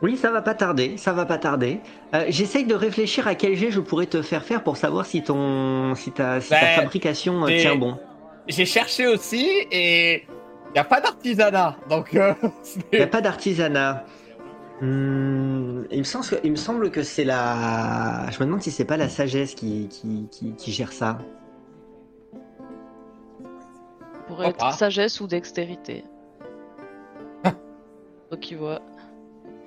Oui, 0.00 0.16
ça 0.16 0.30
va 0.30 0.42
pas 0.42 0.54
tarder, 0.54 0.96
ça 0.96 1.12
va 1.12 1.26
pas 1.26 1.38
tarder. 1.38 1.80
Euh, 2.14 2.26
J'essaye 2.28 2.66
de 2.66 2.74
réfléchir 2.76 3.26
à 3.26 3.34
quel 3.34 3.56
jet 3.56 3.72
je 3.72 3.80
pourrais 3.80 4.06
te 4.06 4.22
faire 4.22 4.44
faire 4.44 4.62
pour 4.62 4.76
savoir 4.76 5.06
si 5.06 5.24
ton, 5.24 5.96
si 5.96 6.12
ta, 6.12 6.40
si 6.40 6.50
ta 6.50 6.60
Ben, 6.60 6.76
fabrication 6.82 7.44
euh, 7.44 7.58
tient 7.58 7.74
bon. 7.74 7.98
J'ai 8.46 8.66
cherché 8.66 9.08
aussi 9.08 9.48
et 9.72 10.24
il 10.68 10.72
n'y 10.74 10.78
a 10.78 10.84
pas 10.84 11.00
d'artisanat. 11.00 11.76
Donc, 11.88 12.14
euh, 12.14 12.34
Il 12.92 12.98
n'y 12.98 13.04
a 13.04 13.06
pas 13.06 13.20
d'artisanat. 13.20 14.04
Hmm, 14.80 15.84
il, 15.90 16.00
me 16.00 16.04
semble, 16.04 16.26
que- 16.26 16.40
il 16.44 16.50
me 16.50 16.56
semble 16.56 16.90
que 16.90 17.02
c'est 17.02 17.24
la. 17.24 18.26
Je 18.30 18.38
me 18.40 18.44
demande 18.44 18.60
si 18.62 18.70
c'est 18.70 18.84
pas 18.84 18.98
la 18.98 19.08
sagesse 19.08 19.54
qui, 19.54 19.88
qui, 19.88 20.28
qui, 20.30 20.54
qui 20.54 20.72
gère 20.72 20.92
ça. 20.92 21.16
Pourrait 24.26 24.48
être 24.48 24.72
sagesse 24.74 25.20
ou 25.20 25.26
dextérité. 25.26 26.04
Qui 28.40 28.54
vois. 28.56 28.80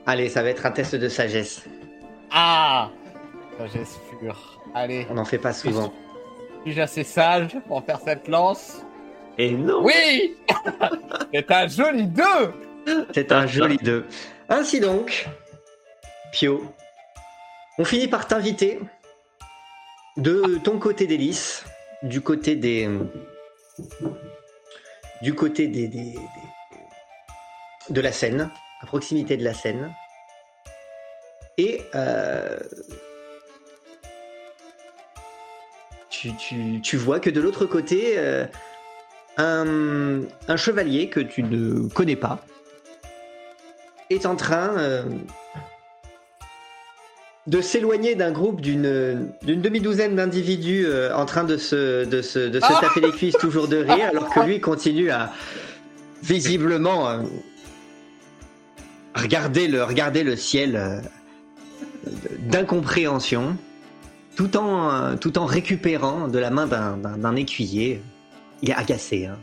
Allez, 0.06 0.28
ça 0.30 0.43
va 0.43 0.50
être 0.50 0.66
un 0.66 0.72
test 0.72 0.93
de 0.95 1.08
sagesse. 1.10 1.64
Ah 2.30 2.89
Sagesse 3.58 3.97
pure. 4.20 4.62
Allez, 4.76 5.08
On 5.10 5.14
n'en 5.16 5.26
fait 5.26 5.38
pas 5.39 5.54
souvent. 5.54 5.91
suis-je 6.64 6.82
assez 6.82 7.04
sage 7.04 7.58
pour 7.68 7.84
faire 7.84 8.00
cette 8.00 8.28
lance 8.28 8.86
Et 9.40 9.52
non 9.52 9.82
Oui 9.84 10.36
C'est 11.34 11.50
un 11.52 11.68
joli 11.68 12.06
2 12.08 12.24
C'est 13.14 13.32
un 13.32 13.48
joli 13.48 13.78
2. 13.78 14.06
Ainsi 14.50 14.80
donc, 14.82 15.28
Pio, 16.34 16.64
on 17.78 17.86
finit 17.86 18.08
par 18.10 18.28
t'inviter 18.28 18.80
de 20.18 20.60
ton 20.64 20.78
côté 20.78 21.08
d'hélice, 21.08 21.64
du 22.04 22.20
côté 22.22 22.56
des. 22.56 22.90
Du 25.22 25.34
côté 25.34 25.68
des, 25.68 25.88
des- 25.88 25.98
des- 26.14 26.20
de 27.90 28.02
la 28.02 28.12
Seine, 28.12 28.50
à 28.82 28.86
proximité 28.86 29.38
de 29.38 29.44
la 29.46 29.54
Seine. 29.54 29.94
Et. 31.58 31.82
euh, 31.96 32.60
tu, 36.10 36.36
tu- 36.36 36.82
tu 36.82 36.98
vois 36.98 37.20
que 37.22 37.30
de 37.30 37.40
l'autre 37.40 37.66
côté, 37.66 38.16
euh, 38.18 38.46
un, 39.38 40.21
un 40.47 40.57
chevalier 40.57 41.09
que 41.09 41.19
tu 41.19 41.43
ne 41.43 41.88
connais 41.89 42.15
pas 42.15 42.39
est 44.09 44.25
en 44.25 44.36
train 44.36 44.77
euh, 44.77 45.03
de 47.47 47.61
s'éloigner 47.61 48.15
d'un 48.15 48.32
groupe 48.32 48.61
d'une 48.61 49.32
demi-douzaine 49.43 50.15
d'individus 50.15 50.86
euh, 50.86 51.15
en 51.15 51.25
train 51.25 51.43
de 51.43 51.57
se, 51.57 52.05
de 52.05 52.21
se, 52.21 52.39
de 52.39 52.59
se 52.59 52.65
Ah. 52.69 52.80
taper 52.82 53.01
les 53.01 53.11
cuisses 53.11 53.38
toujours 53.38 53.67
de 53.67 53.77
rire, 53.77 54.07
alors 54.09 54.30
que 54.30 54.39
lui 54.41 54.59
continue 54.59 55.09
à 55.09 55.32
visiblement 56.21 57.07
euh, 57.09 57.19
regarder, 59.15 59.67
le, 59.67 59.84
regarder 59.84 60.23
le 60.23 60.36
ciel 60.36 61.01
d'incompréhension, 62.39 63.57
tout 64.36 64.55
en, 64.57 65.17
tout 65.17 65.38
en 65.38 65.45
récupérant 65.45 66.27
de 66.27 66.39
la 66.39 66.49
main 66.49 66.67
d'un 66.67 67.36
écuyer, 67.36 68.01
il 68.62 68.70
est 68.70 68.76
agacé, 68.76 69.26
hein, 69.26 69.38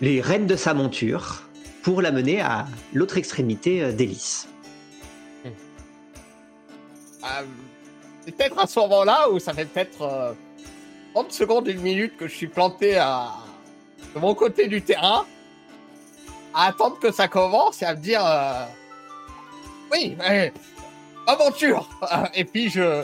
les 0.00 0.20
rênes 0.20 0.46
de 0.46 0.56
sa 0.56 0.74
monture 0.74 1.42
pour 1.82 2.02
la 2.02 2.10
mener 2.10 2.40
à 2.40 2.66
l'autre 2.92 3.16
extrémité 3.16 3.82
euh, 3.82 3.92
d'Hélice. 3.92 4.48
Euh, 5.44 5.48
c'est 8.24 8.36
peut-être 8.36 8.58
à 8.58 8.66
ce 8.66 8.78
moment-là 8.80 9.30
où 9.30 9.38
ça 9.38 9.52
fait 9.52 9.64
peut-être 9.64 10.02
euh, 10.02 10.32
30 11.14 11.32
secondes, 11.32 11.68
une 11.68 11.80
minute 11.80 12.16
que 12.16 12.28
je 12.28 12.34
suis 12.34 12.48
planté 12.48 12.96
à 12.96 13.30
de 14.14 14.20
mon 14.20 14.34
côté 14.34 14.68
du 14.68 14.82
terrain. 14.82 15.26
à 16.54 16.66
attendre 16.66 16.98
que 16.98 17.12
ça 17.12 17.28
commence 17.28 17.82
et 17.82 17.84
à 17.84 17.94
me 17.94 18.00
dire 18.00 18.24
euh, 18.24 18.64
oui, 19.92 20.16
aventure. 21.26 21.88
Et 22.34 22.44
puis 22.44 22.70
je, 22.70 23.02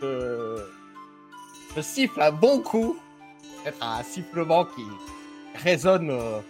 je 0.00 0.64
je 1.76 1.82
siffle 1.82 2.20
un 2.20 2.32
bon 2.32 2.60
coup, 2.60 2.96
peut-être 3.62 3.82
un 3.82 4.02
sifflement 4.02 4.64
qui 4.64 4.84
résonne 5.62 6.10
euh, 6.10 6.40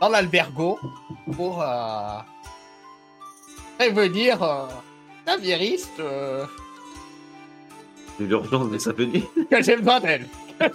dans 0.00 0.08
l'albergo 0.08 0.78
pour 1.36 1.62
euh, 1.62 2.18
prévenir 3.78 4.42
euh, 4.42 4.66
la 5.26 5.36
viriste 5.36 5.98
euh, 6.00 6.44
De 8.20 8.26
l'urgence 8.26 8.70
de 8.70 8.78
sa 8.78 8.92
venue. 8.92 9.22
que 9.50 9.62
j'ai 9.62 9.76
besoin 9.76 10.00
d'elle. 10.00 10.26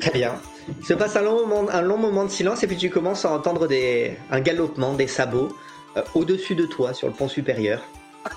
Très 0.00 0.10
bien. 0.10 0.34
Il 0.80 0.86
se 0.86 0.94
passe 0.94 1.16
un 1.16 1.22
long 1.22 1.46
moment, 1.46 1.68
un 1.70 1.82
long 1.82 1.98
moment 1.98 2.24
de 2.24 2.30
silence 2.30 2.62
et 2.62 2.66
puis 2.66 2.76
tu 2.76 2.88
commences 2.90 3.24
à 3.24 3.32
entendre 3.32 3.66
des, 3.68 4.16
un 4.30 4.40
galopement, 4.40 4.94
des 4.94 5.06
sabots 5.06 5.54
euh, 5.96 6.02
au-dessus 6.14 6.54
de 6.54 6.66
toi 6.66 6.94
sur 6.94 7.08
le 7.08 7.14
pont 7.14 7.28
supérieur. 7.28 7.82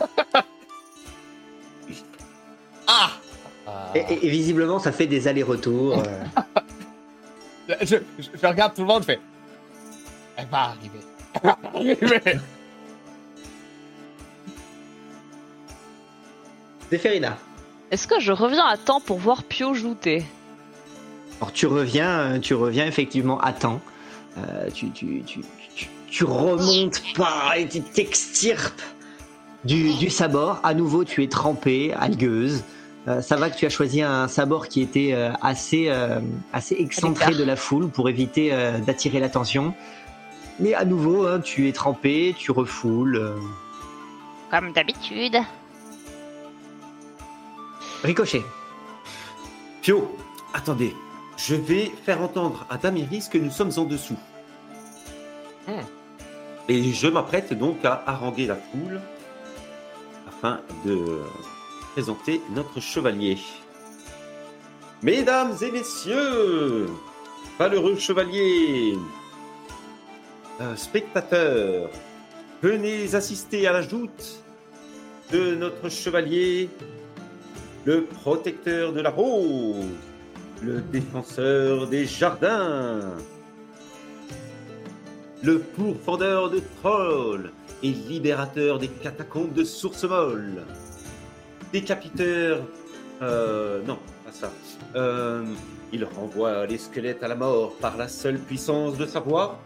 Ah 2.87 3.13
Et, 3.95 3.99
et- 3.99 4.25
et 4.27 4.29
visiblement, 4.29 4.77
ça 4.79 4.91
fait 4.91 5.07
des 5.07 5.27
allers-retours. 5.27 6.03
euh. 6.05 6.23
je, 7.81 7.95
je- 8.19 8.23
je 8.41 8.47
regarde 8.47 8.73
tout 8.75 8.81
le 8.81 8.87
monde, 8.87 9.01
je 9.01 9.05
fais. 9.13 9.19
Elle 10.37 10.47
va 10.47 10.57
arriver. 10.63 10.99
Elle 11.33 11.41
va 11.43 11.57
arriver. 11.73 12.39
Zéphérina. 16.91 17.37
Est-ce 17.91 18.07
que 18.07 18.19
je 18.19 18.31
reviens 18.31 18.65
à 18.65 18.77
temps 18.77 18.99
pour 18.99 19.17
voir 19.17 19.43
Pio 19.43 19.73
jouter? 19.73 20.23
Alors 21.41 21.51
tu 21.51 21.67
reviens, 21.67 22.09
euh, 22.19 22.39
tu 22.39 22.53
reviens 22.53 22.85
effectivement 22.85 23.39
à 23.41 23.53
temps. 23.53 23.81
Euh, 24.37 24.69
tu, 24.73 24.89
tu, 24.91 25.23
tu, 25.25 25.39
tu, 25.75 25.89
tu 26.09 26.23
remontes 26.25 27.01
pas 27.15 27.57
et 27.57 27.67
tu 27.67 27.81
t'extirpes 27.81 28.81
du, 29.63 29.93
du 29.93 30.09
sabord. 30.09 30.59
À 30.63 30.73
nouveau, 30.73 31.03
tu 31.05 31.23
es 31.23 31.27
trempé, 31.27 31.93
algueuse. 31.93 32.63
Euh, 33.07 33.21
ça 33.21 33.35
va 33.35 33.49
que 33.51 33.55
tu 33.55 33.65
as 33.65 33.69
choisi 33.69 34.01
un 34.01 34.27
sabord 34.27 34.67
qui 34.67 34.81
était 34.81 35.11
euh, 35.13 35.31
assez, 35.41 35.89
euh, 35.89 36.19
assez 36.53 36.75
excentré 36.79 37.35
de 37.35 37.43
la 37.43 37.55
foule 37.55 37.89
pour 37.89 38.09
éviter 38.09 38.51
euh, 38.51 38.79
d'attirer 38.79 39.19
l'attention. 39.19 39.73
Mais 40.59 40.73
à 40.73 40.85
nouveau, 40.85 41.27
hein, 41.27 41.39
tu 41.39 41.67
es 41.67 41.71
trempé, 41.71 42.33
tu 42.37 42.51
refoules. 42.51 43.17
euh. 43.17 43.35
Comme 44.49 44.71
d'habitude. 44.71 45.37
Ricochet. 48.03 48.43
Pio, 49.81 50.15
attendez. 50.53 50.95
Je 51.37 51.55
vais 51.55 51.91
faire 52.05 52.21
entendre 52.21 52.65
à 52.69 52.77
Damiris 52.77 53.27
que 53.29 53.37
nous 53.37 53.51
sommes 53.51 53.71
en 53.77 53.83
dessous. 53.83 54.17
Hmm. 55.67 55.81
Et 56.69 56.91
je 56.93 57.07
m'apprête 57.07 57.53
donc 57.53 57.83
à 57.85 58.03
haranguer 58.07 58.47
la 58.47 58.55
foule 58.55 58.99
afin 60.27 60.61
de 60.85 61.21
présenter 61.95 62.41
notre 62.49 62.81
chevalier. 62.81 63.37
Mesdames 65.01 65.55
et 65.61 65.71
messieurs, 65.71 66.89
valeureux 67.57 67.95
chevaliers, 67.95 68.95
euh, 70.59 70.75
spectateurs, 70.75 71.89
venez 72.61 73.15
assister 73.15 73.65
à 73.65 73.71
la 73.71 73.81
joute 73.81 74.43
de 75.31 75.55
notre 75.55 75.87
chevalier, 75.87 76.69
le 77.85 78.03
protecteur 78.03 78.91
de 78.91 78.99
la 78.99 79.09
rose, 79.09 79.85
le 80.61 80.81
défenseur 80.81 81.87
des 81.87 82.05
jardins, 82.05 83.13
le 85.43 85.59
pourfendeur 85.59 86.49
de 86.49 86.61
trolls 86.81 87.53
et 87.83 87.91
libérateur 87.91 88.79
des 88.79 88.89
catacombes 88.89 89.53
de 89.53 89.63
source 89.63 90.03
molle, 90.03 90.65
décapiteur, 91.75 92.63
euh, 93.21 93.81
non, 93.85 93.97
pas 94.23 94.31
ça. 94.31 94.49
Euh, 94.95 95.43
il 95.91 96.05
renvoie 96.05 96.65
les 96.65 96.77
squelettes 96.77 97.21
à 97.21 97.27
la 97.27 97.35
mort 97.35 97.73
par 97.81 97.97
la 97.97 98.07
seule 98.07 98.39
puissance 98.39 98.97
de 98.97 99.05
sa 99.05 99.19
voix. 99.19 99.59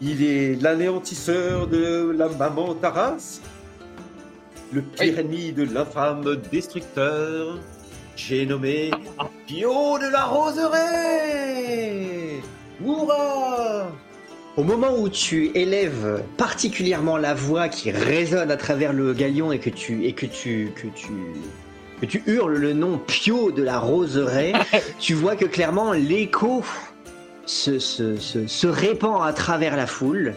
Il 0.00 0.22
est 0.22 0.54
l'anéantisseur 0.62 1.66
de 1.66 2.14
la 2.16 2.28
maman 2.28 2.74
Taras, 2.76 3.40
le 4.72 4.82
pire 4.82 5.18
ennemi 5.18 5.52
de 5.52 5.64
l'infâme 5.64 6.36
destructeur. 6.52 7.58
J'ai 8.14 8.46
nommé 8.46 8.92
Pio 9.48 9.98
de 9.98 10.12
la 10.12 10.24
Roseraie. 10.26 10.80
Hurrah 12.80 13.88
Au 14.56 14.64
moment 14.64 14.94
où 14.98 15.08
tu 15.08 15.50
élèves 15.54 16.22
particulièrement 16.36 17.16
la 17.16 17.32
voix 17.32 17.68
qui 17.68 17.90
résonne 17.90 18.50
à 18.50 18.56
travers 18.58 18.92
le 18.92 19.14
galion 19.14 19.50
et 19.50 19.58
que 19.58 19.70
tu 19.70 20.04
et 20.04 20.12
que 20.12 20.26
tu 20.26 20.72
que 20.76 20.88
tu 20.88 21.12
que 22.02 22.06
tu 22.06 22.22
hurles 22.26 22.56
le 22.56 22.74
nom 22.74 22.98
Pio 22.98 23.50
de 23.50 23.62
la 23.62 23.78
Roseraie, 23.78 24.52
tu 24.98 25.14
vois 25.14 25.36
que 25.36 25.46
clairement 25.46 25.92
l'écho 25.92 26.62
se, 27.46 27.78
se, 27.78 28.16
se, 28.16 28.46
se 28.46 28.66
répand 28.66 29.22
à 29.22 29.32
travers 29.32 29.76
la 29.76 29.86
foule, 29.86 30.34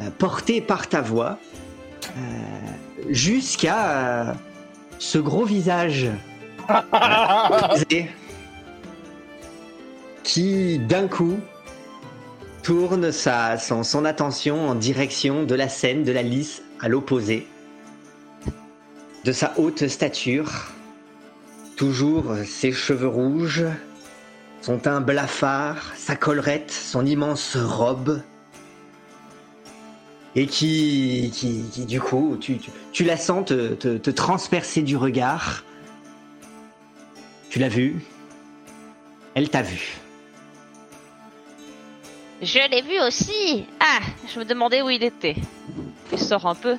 euh, 0.00 0.10
porté 0.18 0.60
par 0.60 0.88
ta 0.88 1.00
voix, 1.00 1.38
euh, 2.06 2.10
jusqu'à 3.10 3.90
euh, 3.90 4.32
ce 4.98 5.18
gros 5.18 5.44
visage 5.44 6.08
qui 10.24 10.78
d'un 10.78 11.06
coup 11.06 11.38
tourne 12.68 13.12
son, 13.12 14.04
attention 14.04 14.68
en 14.68 14.74
direction 14.74 15.44
de 15.44 15.54
la 15.54 15.70
scène 15.70 16.04
de 16.04 16.12
la 16.12 16.22
lice 16.22 16.62
à 16.80 16.88
l'opposé. 16.90 17.46
De 19.24 19.32
sa 19.32 19.54
haute 19.56 19.88
stature, 19.88 20.66
toujours 21.76 22.36
ses 22.44 22.72
cheveux 22.72 23.08
rouges, 23.08 23.64
son 24.60 24.76
teint 24.76 25.00
blafard, 25.00 25.94
sa 25.96 26.14
collerette, 26.14 26.70
son 26.70 27.06
immense 27.06 27.56
robe. 27.56 28.20
Et 30.36 30.46
qui, 30.46 31.30
qui, 31.32 31.64
qui, 31.72 31.86
du 31.86 32.02
coup, 32.02 32.36
tu, 32.38 32.58
tu, 32.92 33.02
la 33.02 33.16
sens 33.16 33.46
te, 33.46 33.72
te, 33.76 33.96
te 33.96 34.10
transpercer 34.10 34.82
du 34.82 34.98
regard. 34.98 35.64
Tu 37.48 37.60
l'as 37.60 37.70
vue. 37.70 38.04
Elle 39.34 39.48
t'a 39.48 39.62
vu. 39.62 40.02
Je 42.40 42.58
l'ai 42.70 42.82
vu 42.82 43.00
aussi. 43.06 43.66
Ah, 43.80 44.00
je 44.32 44.38
me 44.38 44.44
demandais 44.44 44.82
où 44.82 44.90
il 44.90 45.02
était. 45.02 45.36
Il 46.12 46.18
sort 46.18 46.46
un 46.46 46.54
peu, 46.54 46.76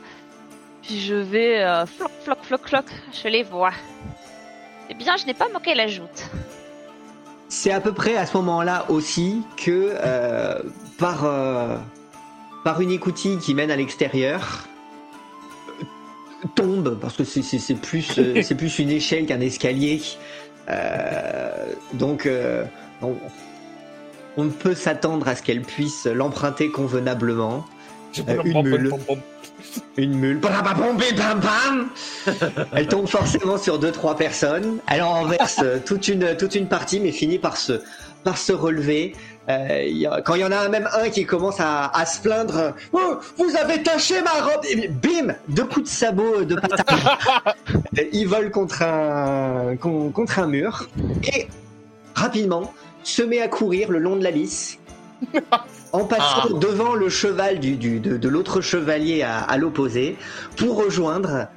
puis 0.82 0.99
je 0.99 1.16
vais 1.16 1.62
euh, 1.62 1.86
floc, 1.86 2.12
floc, 2.24 2.38
floc, 2.43 2.68
floc. 2.68 2.86
Je 3.22 3.28
les 3.28 3.43
vois. 3.43 3.72
Eh 4.89 4.93
bien, 4.95 5.18
je 5.18 5.26
n'ai 5.26 5.34
pas 5.34 5.49
manqué 5.49 5.76
la 5.76 5.88
joute. 5.88 6.30
C'est 7.49 7.72
à 7.72 7.80
peu 7.82 7.93
près 7.93 8.16
à 8.16 8.26
ce 8.26 8.38
moment-là 8.38 8.86
aussi 8.89 9.41
que 9.57 9.95
euh, 10.03 10.60
par, 10.97 11.26
euh, 11.26 11.76
par 12.64 12.80
une 12.82 12.91
écoutille 12.91 13.38
qui 13.39 13.53
mène 13.53 13.72
à 13.72 13.76
l'extérieur 13.76 14.66
euh, 15.82 16.47
tombe 16.55 16.97
parce 16.99 17.18
que 17.18 17.24
c'est- 17.24 17.76
plus 17.76 18.03
c'est 18.43 18.55
plus 18.55 18.80
une 18.80 18.91
échelle 18.91 19.26
qu'un 19.26 19.41
escalier. 19.41 20.01
Donc 21.93 22.26
euh, 22.26 22.64
on, 24.38 24.45
ne 24.45 24.49
peut 24.49 24.75
s'attendre 24.75 25.27
à 25.27 25.36
ce 25.36 25.43
qu'elle 25.43 25.61
puisse 25.61 26.05
l'emprunter 26.05 26.69
convenablement. 26.69 27.65
Euh, 28.27 28.41
une 28.43 28.63
mule. 28.63 28.91
Une 29.97 30.13
mule. 30.15 30.39
Bam, 30.39 30.51
bam, 30.63 30.77
bam, 30.77 30.97
bam, 31.15 31.39
bam. 31.39 31.89
Elle 32.73 32.88
tombe 32.88 33.07
forcément 33.07 33.57
sur 33.57 33.77
deux 33.77 33.91
trois 33.91 34.15
personnes. 34.15 34.80
Elle 34.88 35.01
en 35.03 35.13
renverse 35.21 35.59
euh, 35.63 35.77
toute 35.86 36.07
une 36.07 36.36
toute 36.38 36.55
une 36.55 36.67
partie, 36.67 36.99
mais 36.99 37.11
finit 37.11 37.38
par 37.38 37.57
se 37.57 37.82
par 38.23 38.38
se 38.38 38.51
relever. 38.51 39.15
Euh, 39.49 39.84
il 39.88 39.97
y 39.97 40.07
a- 40.07 40.21
quand 40.21 40.36
il 40.36 40.41
y 40.41 40.45
en 40.45 40.51
a 40.51 40.69
même 40.69 40.88
un 40.93 41.09
qui 41.09 41.25
commence 41.25 41.59
à, 41.59 41.88
à 41.88 42.05
se 42.05 42.21
plaindre, 42.21 42.73
oh, 42.93 43.17
vous 43.38 43.55
avez 43.55 43.82
taché 43.84 44.21
ma 44.21 44.32
robe. 44.32 44.63
Et 44.69 44.88
bim, 44.88 45.36
deux 45.47 45.65
coups 45.65 45.84
de 45.84 45.93
sabot 45.93 46.43
de 46.43 46.55
patate. 46.55 46.88
il 48.11 48.25
vole 48.27 48.51
contre 48.51 48.82
un 48.84 49.75
contre 49.77 50.39
un 50.39 50.47
mur 50.47 50.88
et 51.32 51.47
rapidement 52.15 52.73
se 53.04 53.22
met 53.24 53.41
à 53.41 53.47
courir 53.47 53.89
le 53.91 54.00
long 54.00 54.16
de 54.16 54.24
la 54.24 54.32
lisse. 54.32 54.80
En 55.91 56.06
passant 56.06 56.43
Ah. 56.45 56.47
devant 56.62 56.93
le 56.93 57.10
cheval 57.10 57.60
du, 57.60 57.76
du- 57.76 58.00
de, 58.00 58.16
de 58.16 58.30
l'autre 58.30 58.62
chevalier 58.62 59.24
à, 59.24 59.39
à 59.39 59.58
l'opposé 59.58 60.16
pour 60.56 60.76
rejoindre 60.78 61.47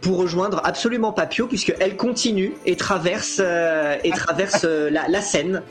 pour 0.00 0.16
rejoindre 0.16 0.62
absolument 0.64 1.12
Papio 1.12 1.46
puisque 1.46 1.74
elle 1.78 1.94
continue 1.96 2.54
et 2.64 2.74
traverse 2.76 3.36
euh, 3.38 3.96
et 4.02 4.10
traverse 4.12 4.62
euh, 4.64 4.88
la, 4.88 5.08
la 5.08 5.20
scène 5.20 5.62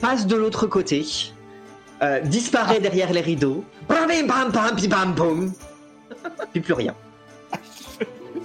passe 0.00 0.26
de 0.28 0.36
l'autre 0.36 0.68
côté 0.68 1.04
euh, 2.02 2.20
disparaît 2.20 2.78
derrière 2.78 3.12
les 3.12 3.20
rideaux 3.20 3.64
bam 3.88 4.06
bim 4.06 4.26
bam 4.28 4.50
bam 4.52 4.76
bim, 4.76 4.88
bam 4.88 5.12
boum 5.14 5.52
puis 6.52 6.60
plus 6.60 6.74
rien 6.74 6.94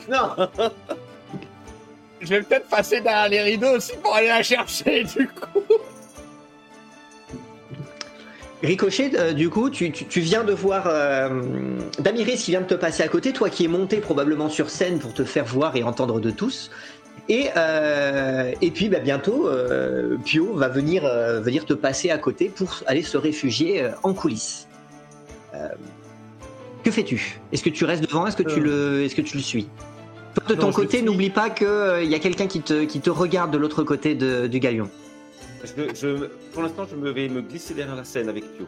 Non 0.10 0.30
Je 2.22 2.28
vais 2.28 2.42
peut-être 2.42 2.68
passer 2.70 3.02
derrière 3.02 3.30
les 3.30 3.42
rideaux 3.42 3.76
aussi 3.78 3.94
pour 4.02 4.16
aller 4.16 4.28
la 4.30 4.42
chercher, 4.42 5.04
du 5.04 5.28
coup. 5.28 5.62
Ricochet, 8.66 9.12
euh, 9.18 9.34
du 9.34 9.50
coup, 9.50 9.70
tu, 9.70 9.92
tu- 9.92 10.06
tu 10.06 10.20
viens 10.20 10.44
de 10.44 10.54
voir 10.54 10.86
euh, 10.88 11.30
Damiris 12.00 12.44
qui 12.44 12.52
vient 12.52 12.62
de 12.62 12.66
te 12.66 12.74
passer 12.76 13.04
à 13.04 13.08
côté, 13.08 13.32
toi 13.34 13.50
qui 13.50 13.66
es 13.66 13.68
monté 13.68 13.98
probablement 13.98 14.50
sur 14.50 14.70
scène 14.70 15.00
pour 15.00 15.14
te 15.14 15.24
faire 15.24 15.46
voir 15.46 15.76
et 15.76 15.84
entendre 15.84 16.20
de 16.20 16.32
tous. 16.32 16.72
Et, 17.30 17.48
euh, 17.58 18.52
et 18.62 18.72
puis 18.72 18.90
bah, 18.90 19.00
bientôt, 19.00 19.50
Pio 20.26 20.54
va 20.54 20.68
venir, 20.68 21.04
venir 21.42 21.66
te 21.66 21.74
passer 21.74 22.12
à 22.12 22.18
côté 22.18 22.50
pour 22.50 22.84
aller 22.88 23.02
se 23.04 23.18
réfugier 23.18 23.88
en 24.04 24.14
coulisses. 24.14 24.68
Que 26.84 26.92
fais-tu? 26.92 27.40
Est-ce 27.52 27.64
que 27.64 27.70
tu 27.70 27.84
restes 27.86 28.04
devant? 28.04 28.28
Est-ce 28.28 28.38
que, 28.38 28.44
tu 28.44 28.60
le, 28.60 29.04
est-ce 29.04 29.16
que 29.16 29.22
tu 29.22 29.38
le 29.38 29.44
suis? 29.44 29.68
Toi, 30.36 30.44
de 30.48 30.54
Non, 30.56 30.62
ton 30.68 30.72
côté, 30.72 31.02
n'oublie 31.02 31.30
pas 31.32 31.50
qu'il 31.50 31.68
y 32.10 32.14
a 32.16 32.20
quelqu'un 32.20 32.46
qui 32.48 32.62
te, 32.62 32.84
qui 32.84 33.00
te 33.00 33.10
regarde 33.10 33.52
de 33.52 33.58
l'autre 33.58 33.84
côté 33.84 34.14
de- 34.16 34.46
du 34.48 34.60
galion. 34.60 34.90
Je, 35.66 36.28
pour 36.54 36.64
l'instant, 36.64 36.86
je 36.90 36.96
vais 36.96 37.28
me 37.30 37.42
glisser 37.42 37.74
derrière 37.74 37.96
la 37.96 38.04
scène 38.04 38.30
avec 38.30 38.44
Pio. 38.56 38.68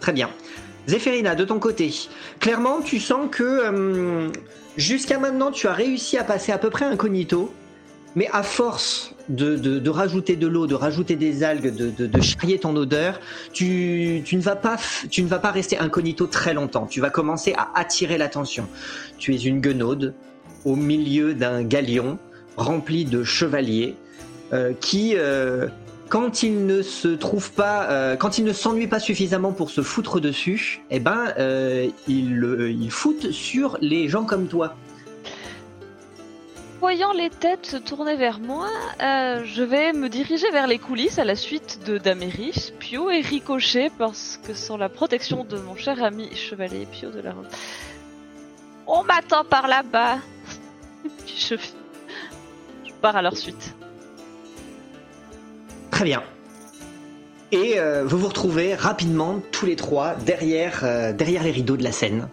Très 0.00 0.12
bien. 0.12 0.30
Zéphérina, 0.86 1.34
de 1.34 1.44
ton 1.44 1.58
côté, 1.58 1.92
clairement, 2.38 2.80
tu 2.80 3.00
sens 3.00 3.28
que 3.30 3.42
euh, 3.44 4.28
jusqu'à 4.76 5.18
maintenant, 5.18 5.50
tu 5.50 5.66
as 5.68 5.72
réussi 5.74 6.16
à 6.16 6.24
passer 6.24 6.52
à 6.52 6.58
peu 6.58 6.70
près 6.70 6.86
incognito, 6.86 7.52
mais 8.16 8.28
à 8.32 8.42
force 8.42 9.14
de, 9.28 9.88
rajouter 9.88 10.36
de 10.36 10.46
l'eau, 10.46 10.66
de 10.66 10.74
rajouter 10.74 11.16
des 11.16 11.44
algues, 11.44 11.72
de, 11.74 12.20
charrier 12.20 12.58
ton 12.58 12.74
odeur, 12.74 13.20
tu, 13.52 14.22
tu 14.24 14.36
ne 14.36 14.40
vas 14.40 14.56
pas, 14.56 14.76
f- 14.76 15.08
tu 15.08 15.22
ne 15.22 15.28
vas 15.28 15.38
pas 15.38 15.50
rester 15.52 15.78
incognito 15.78 16.26
très 16.26 16.54
longtemps. 16.54 16.86
Tu 16.86 17.00
vas 17.00 17.10
commencer 17.10 17.54
à 17.56 17.70
attirer 17.74 18.18
l'attention. 18.18 18.66
Tu 19.18 19.34
es 19.34 19.38
une 19.38 19.60
guenaude 19.60 20.14
au 20.64 20.74
milieu 20.76 21.34
d'un 21.34 21.62
galion 21.62 22.18
rempli 22.56 23.04
de 23.04 23.22
chevaliers 23.22 23.94
euh, 24.52 24.72
qui, 24.80 25.14
euh, 25.16 25.68
quand 26.10 26.42
il 26.42 26.66
ne 26.66 26.82
se 26.82 27.08
trouve 27.08 27.52
pas, 27.52 27.88
euh, 27.88 28.16
quand 28.16 28.36
il 28.36 28.44
ne 28.44 28.52
s'ennuie 28.52 28.88
pas 28.88 28.98
suffisamment 28.98 29.52
pour 29.52 29.70
se 29.70 29.80
foutre 29.80 30.20
dessus, 30.20 30.82
eh 30.90 30.98
ben, 30.98 31.32
euh, 31.38 31.88
il, 32.08 32.76
il 32.78 32.90
fout 32.90 33.30
sur 33.30 33.78
les 33.80 34.08
gens 34.08 34.24
comme 34.24 34.48
toi. 34.48 34.74
Voyant 36.80 37.12
les 37.12 37.30
têtes 37.30 37.66
se 37.66 37.76
tourner 37.76 38.16
vers 38.16 38.40
moi, 38.40 38.68
euh, 39.00 39.44
je 39.44 39.62
vais 39.62 39.92
me 39.92 40.08
diriger 40.08 40.50
vers 40.50 40.66
les 40.66 40.78
coulisses 40.78 41.20
à 41.20 41.24
la 41.24 41.36
suite 41.36 41.80
de 41.86 41.96
Daméris, 41.96 42.72
Pio 42.80 43.10
et 43.10 43.20
Ricochet 43.20 43.90
parce 43.96 44.40
que 44.44 44.52
sans 44.52 44.76
la 44.76 44.88
protection 44.88 45.44
de 45.44 45.58
mon 45.58 45.76
cher 45.76 46.02
ami 46.02 46.34
chevalier 46.34 46.88
Pio 46.90 47.10
de 47.10 47.20
la 47.20 47.32
Rose. 47.32 47.46
On 48.88 49.04
m'attend 49.04 49.44
par 49.44 49.68
là-bas. 49.68 50.18
Je 51.26 51.54
pars 53.00 53.14
à 53.14 53.22
leur 53.22 53.36
suite. 53.36 53.76
Très 55.90 56.04
bien. 56.04 56.22
Et 57.52 57.74
euh, 57.78 58.04
vous 58.06 58.18
vous 58.18 58.28
retrouvez 58.28 58.74
rapidement 58.74 59.40
tous 59.50 59.66
les 59.66 59.74
trois 59.74 60.14
derrière, 60.14 60.82
euh, 60.84 61.12
derrière 61.12 61.42
les 61.42 61.50
rideaux 61.50 61.76
de 61.76 61.82
la 61.82 61.90
scène. 61.92 62.28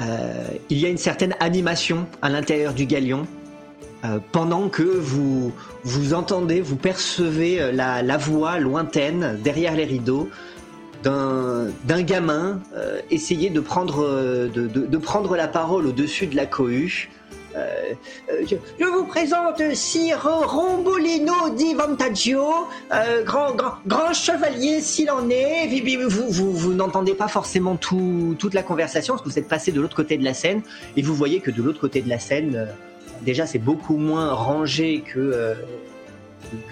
Euh, 0.00 0.44
il 0.70 0.78
y 0.78 0.86
a 0.86 0.88
une 0.88 0.98
certaine 0.98 1.34
animation 1.40 2.06
à 2.22 2.28
l'intérieur 2.28 2.72
du 2.72 2.86
galion. 2.86 3.26
pendant 4.30 4.68
que 4.68 4.84
vous, 4.84 5.52
vous 5.82 6.14
entendez, 6.14 6.60
vous 6.60 6.76
percevez 6.76 7.72
la, 7.72 8.16
voix 8.16 8.60
lointaine 8.60 9.36
derrière 9.42 9.74
les 9.74 9.84
rideaux 9.84 10.30
d'un 11.02 12.02
gamin 12.02 12.60
essayer 13.10 13.50
de 13.50 13.58
prendre 13.60 15.36
la 15.36 15.48
parole 15.48 15.86
au-dessus 15.88 16.28
de 16.28 16.36
la 16.36 16.46
cohue. 16.46 17.10
Euh, 17.58 17.94
euh, 18.30 18.44
je, 18.48 18.84
vous 18.84 19.04
présente 19.04 19.60
Sir 19.74 20.22
Rombolino 20.22 21.50
di 21.56 21.74
Vantaggio, 21.74 22.44
euh, 22.92 23.22
grand, 23.24 23.54
grand, 23.54 23.74
grand 23.86 24.12
chevalier 24.12 24.80
s'il 24.80 25.10
en 25.10 25.28
est. 25.28 25.66
Vous, 26.08 26.52
vous, 26.52 26.74
n'entendez 26.74 27.14
pas 27.14 27.28
forcément 27.28 27.76
tout, 27.76 28.36
toute 28.38 28.54
la 28.54 28.62
conversation 28.62 29.14
parce 29.14 29.24
que 29.24 29.30
vous 29.30 29.38
êtes 29.38 29.48
passé 29.48 29.72
de 29.72 29.80
l'autre 29.80 29.96
côté 29.96 30.16
de 30.16 30.24
la 30.24 30.34
scène 30.34 30.62
et 30.96 31.02
vous 31.02 31.14
voyez 31.14 31.40
que 31.40 31.50
de 31.50 31.62
l'autre 31.62 31.80
côté 31.80 32.00
de 32.02 32.08
la 32.08 32.18
scène, 32.18 32.68
déjà 33.22 33.46
c'est 33.46 33.58
beaucoup 33.58 33.96
moins 33.96 34.32
rangé 34.32 35.00
que, 35.00 35.54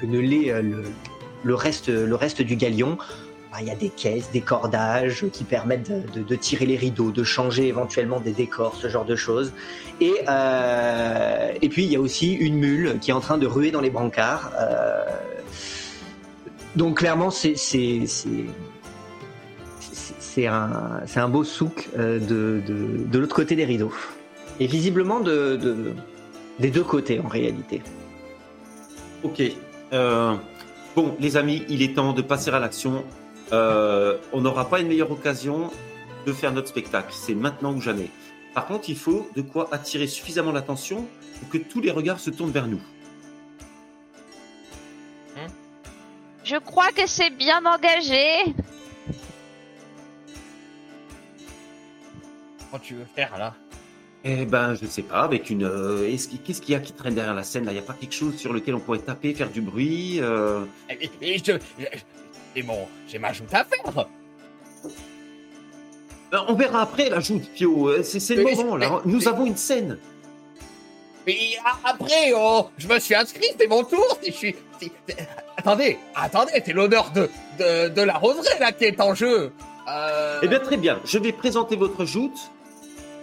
que- 0.00 0.06
ne 0.06 0.18
l'est 0.20 0.62
le, 0.62 0.84
le 1.42 1.54
reste, 1.54 1.88
le 1.88 2.14
reste 2.14 2.42
du 2.42 2.56
galion. 2.56 2.98
Ah, 3.56 3.62
Il 3.62 3.68
y 3.68 3.70
a 3.70 3.74
des 3.74 3.88
caisses, 3.88 4.30
des 4.32 4.42
cordages 4.42 5.24
qui 5.32 5.42
permettent 5.42 5.90
de, 6.12 6.34
tirer 6.34 6.66
les 6.66 6.76
rideaux, 6.76 7.10
de 7.10 7.24
changer 7.24 7.68
éventuellement 7.68 8.20
des 8.20 8.32
décors, 8.32 8.76
ce 8.76 8.88
genre 8.88 9.06
de 9.06 9.16
choses. 9.16 9.52
Et, 9.98 10.12
euh, 10.28 11.52
et 11.62 11.68
puis 11.70 11.84
il 11.84 11.90
y 11.90 11.96
a 11.96 12.00
aussi 12.00 12.34
une 12.34 12.56
mule 12.56 12.98
qui 13.00 13.12
est 13.12 13.14
en 13.14 13.20
train 13.20 13.38
de 13.38 13.46
ruer 13.46 13.70
dans 13.70 13.80
les 13.80 13.88
brancards. 13.88 14.52
Euh, 14.60 15.04
donc 16.74 16.98
clairement, 16.98 17.30
c'est 17.30 17.54
un 20.46 21.00
un 21.16 21.28
beau 21.28 21.44
souk 21.44 21.88
euh, 21.96 22.18
de 22.18 22.60
de, 22.66 23.06
de 23.06 23.18
l'autre 23.18 23.36
côté 23.36 23.56
des 23.56 23.64
rideaux. 23.64 23.92
Et 24.60 24.66
visiblement 24.66 25.20
de, 25.20 25.56
de 25.56 25.94
des 26.58 26.70
deux 26.70 26.84
côtés 26.84 27.20
en 27.20 27.28
réalité. 27.28 27.80
Ok. 29.22 29.42
Bon, 30.94 31.14
les 31.20 31.36
amis, 31.38 31.62
il 31.68 31.82
est 31.82 31.94
temps 31.94 32.12
de 32.12 32.22
passer 32.22 32.50
à 32.50 32.58
l'action. 32.58 33.04
Euh, 33.52 34.18
on 34.32 34.40
n'aura 34.40 34.68
pas 34.68 34.80
une 34.80 34.88
meilleure 34.88 35.10
occasion 35.10 35.70
de 36.26 36.32
faire 36.32 36.52
notre 36.52 36.68
spectacle. 36.68 37.12
C'est 37.12 37.34
maintenant 37.34 37.72
ou 37.74 37.80
jamais. 37.80 38.10
Par 38.54 38.66
contre, 38.66 38.88
il 38.88 38.96
faut 38.96 39.28
de 39.36 39.42
quoi 39.42 39.68
attirer 39.72 40.06
suffisamment 40.06 40.50
l'attention 40.52 41.06
pour 41.40 41.48
que 41.50 41.58
tous 41.58 41.80
les 41.80 41.90
regards 41.90 42.18
se 42.20 42.30
tournent 42.30 42.50
vers 42.50 42.66
nous. 42.66 42.80
Je 46.44 46.56
crois 46.56 46.92
que 46.92 47.06
c'est 47.08 47.30
bien 47.30 47.60
engagé. 47.66 48.44
Comment 52.70 52.82
tu 52.82 52.94
veux 52.94 53.06
faire 53.16 53.36
là? 53.36 53.54
Eh 54.24 54.44
ben, 54.44 54.74
je 54.74 54.86
sais 54.86 55.02
pas, 55.02 55.22
avec 55.22 55.50
une. 55.50 55.64
euh, 55.64 56.08
Qu'est-ce 56.44 56.60
qu'il 56.60 56.72
y 56.72 56.74
a 56.76 56.80
qui 56.80 56.92
traîne 56.92 57.14
derrière 57.14 57.34
la 57.34 57.42
scène 57.44 57.64
là? 57.64 57.72
Il 57.72 57.74
n'y 57.74 57.80
a 57.80 57.84
pas 57.84 57.94
quelque 57.94 58.14
chose 58.14 58.36
sur 58.36 58.52
lequel 58.52 58.74
on 58.76 58.80
pourrait 58.80 58.98
taper, 59.00 59.34
faire 59.34 59.50
du 59.50 59.60
bruit 59.60 60.18
euh, 60.20 60.64
Et, 60.88 61.10
et 61.20 61.38
je, 61.38 61.52
je- 61.78 61.84
et 62.56 62.62
bon, 62.62 62.86
j'ai 63.06 63.18
ma 63.18 63.32
joute 63.32 63.52
à 63.52 63.64
faire. 63.64 63.92
ben, 66.32 66.44
On 66.48 66.54
verra 66.54 66.82
après 66.82 67.08
la 67.08 67.20
joute, 67.20 67.44
Pio. 67.54 67.88
Euh, 67.88 68.02
C'est 68.02 68.18
c'est 68.20 68.34
le 68.34 68.44
Mais- 68.44 68.54
moment 68.54 68.76
là. 68.76 69.00
Nous 69.04 69.18
mais- 69.18 69.28
avons 69.28 69.46
une 69.46 69.56
scène. 69.56 69.98
Mais 71.26 71.36
après, 71.84 72.32
oh, 72.36 72.68
je 72.78 72.86
me 72.86 72.98
suis 73.00 73.14
inscrit, 73.14 73.48
c'est 73.58 73.66
mon 73.66 73.82
tour. 73.84 74.18
si 74.22 74.30
Je 74.30 74.36
suis. 74.36 74.56
si- 74.80 74.92
attendez, 75.56 75.98
attendez, 76.14 76.52
c'est 76.64 76.72
l'honneur 76.72 77.10
de, 77.12 77.28
de, 77.58 77.88
de 77.88 78.02
la 78.02 78.14
roseraie 78.14 78.58
là 78.60 78.70
qui 78.72 78.84
est 78.84 79.00
en 79.00 79.14
jeu. 79.14 79.52
Euh... 79.88 80.38
Eh 80.42 80.48
bien, 80.48 80.60
très 80.60 80.76
bien. 80.76 81.00
Je 81.04 81.18
vais 81.18 81.32
présenter 81.32 81.76
votre 81.76 82.04
joute. 82.04 82.38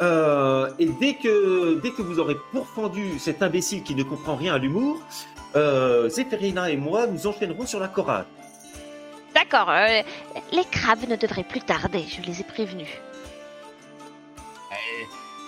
Euh, 0.01 0.69
et 0.79 0.87
dès 0.87 1.13
que, 1.13 1.79
dès 1.81 1.91
que 1.91 2.01
vous 2.01 2.19
aurez 2.19 2.35
pourfendu 2.51 3.19
cet 3.19 3.41
imbécile 3.41 3.83
qui 3.83 3.95
ne 3.95 4.03
comprend 4.03 4.35
rien 4.35 4.55
à 4.55 4.57
l'humour, 4.57 4.99
euh, 5.55 6.09
Zéphérina 6.09 6.71
et 6.71 6.77
moi 6.77 7.05
nous 7.07 7.25
enchaînerons 7.27 7.65
sur 7.65 7.79
la 7.79 7.87
chorale. 7.87 8.25
D'accord, 9.33 9.69
euh, 9.69 10.01
les 10.51 10.65
crabes 10.65 11.07
ne 11.09 11.15
devraient 11.15 11.43
plus 11.43 11.61
tarder, 11.61 12.05
je 12.07 12.21
les 12.21 12.41
ai 12.41 12.43
prévenus. 12.43 12.87
euh, 14.71 14.75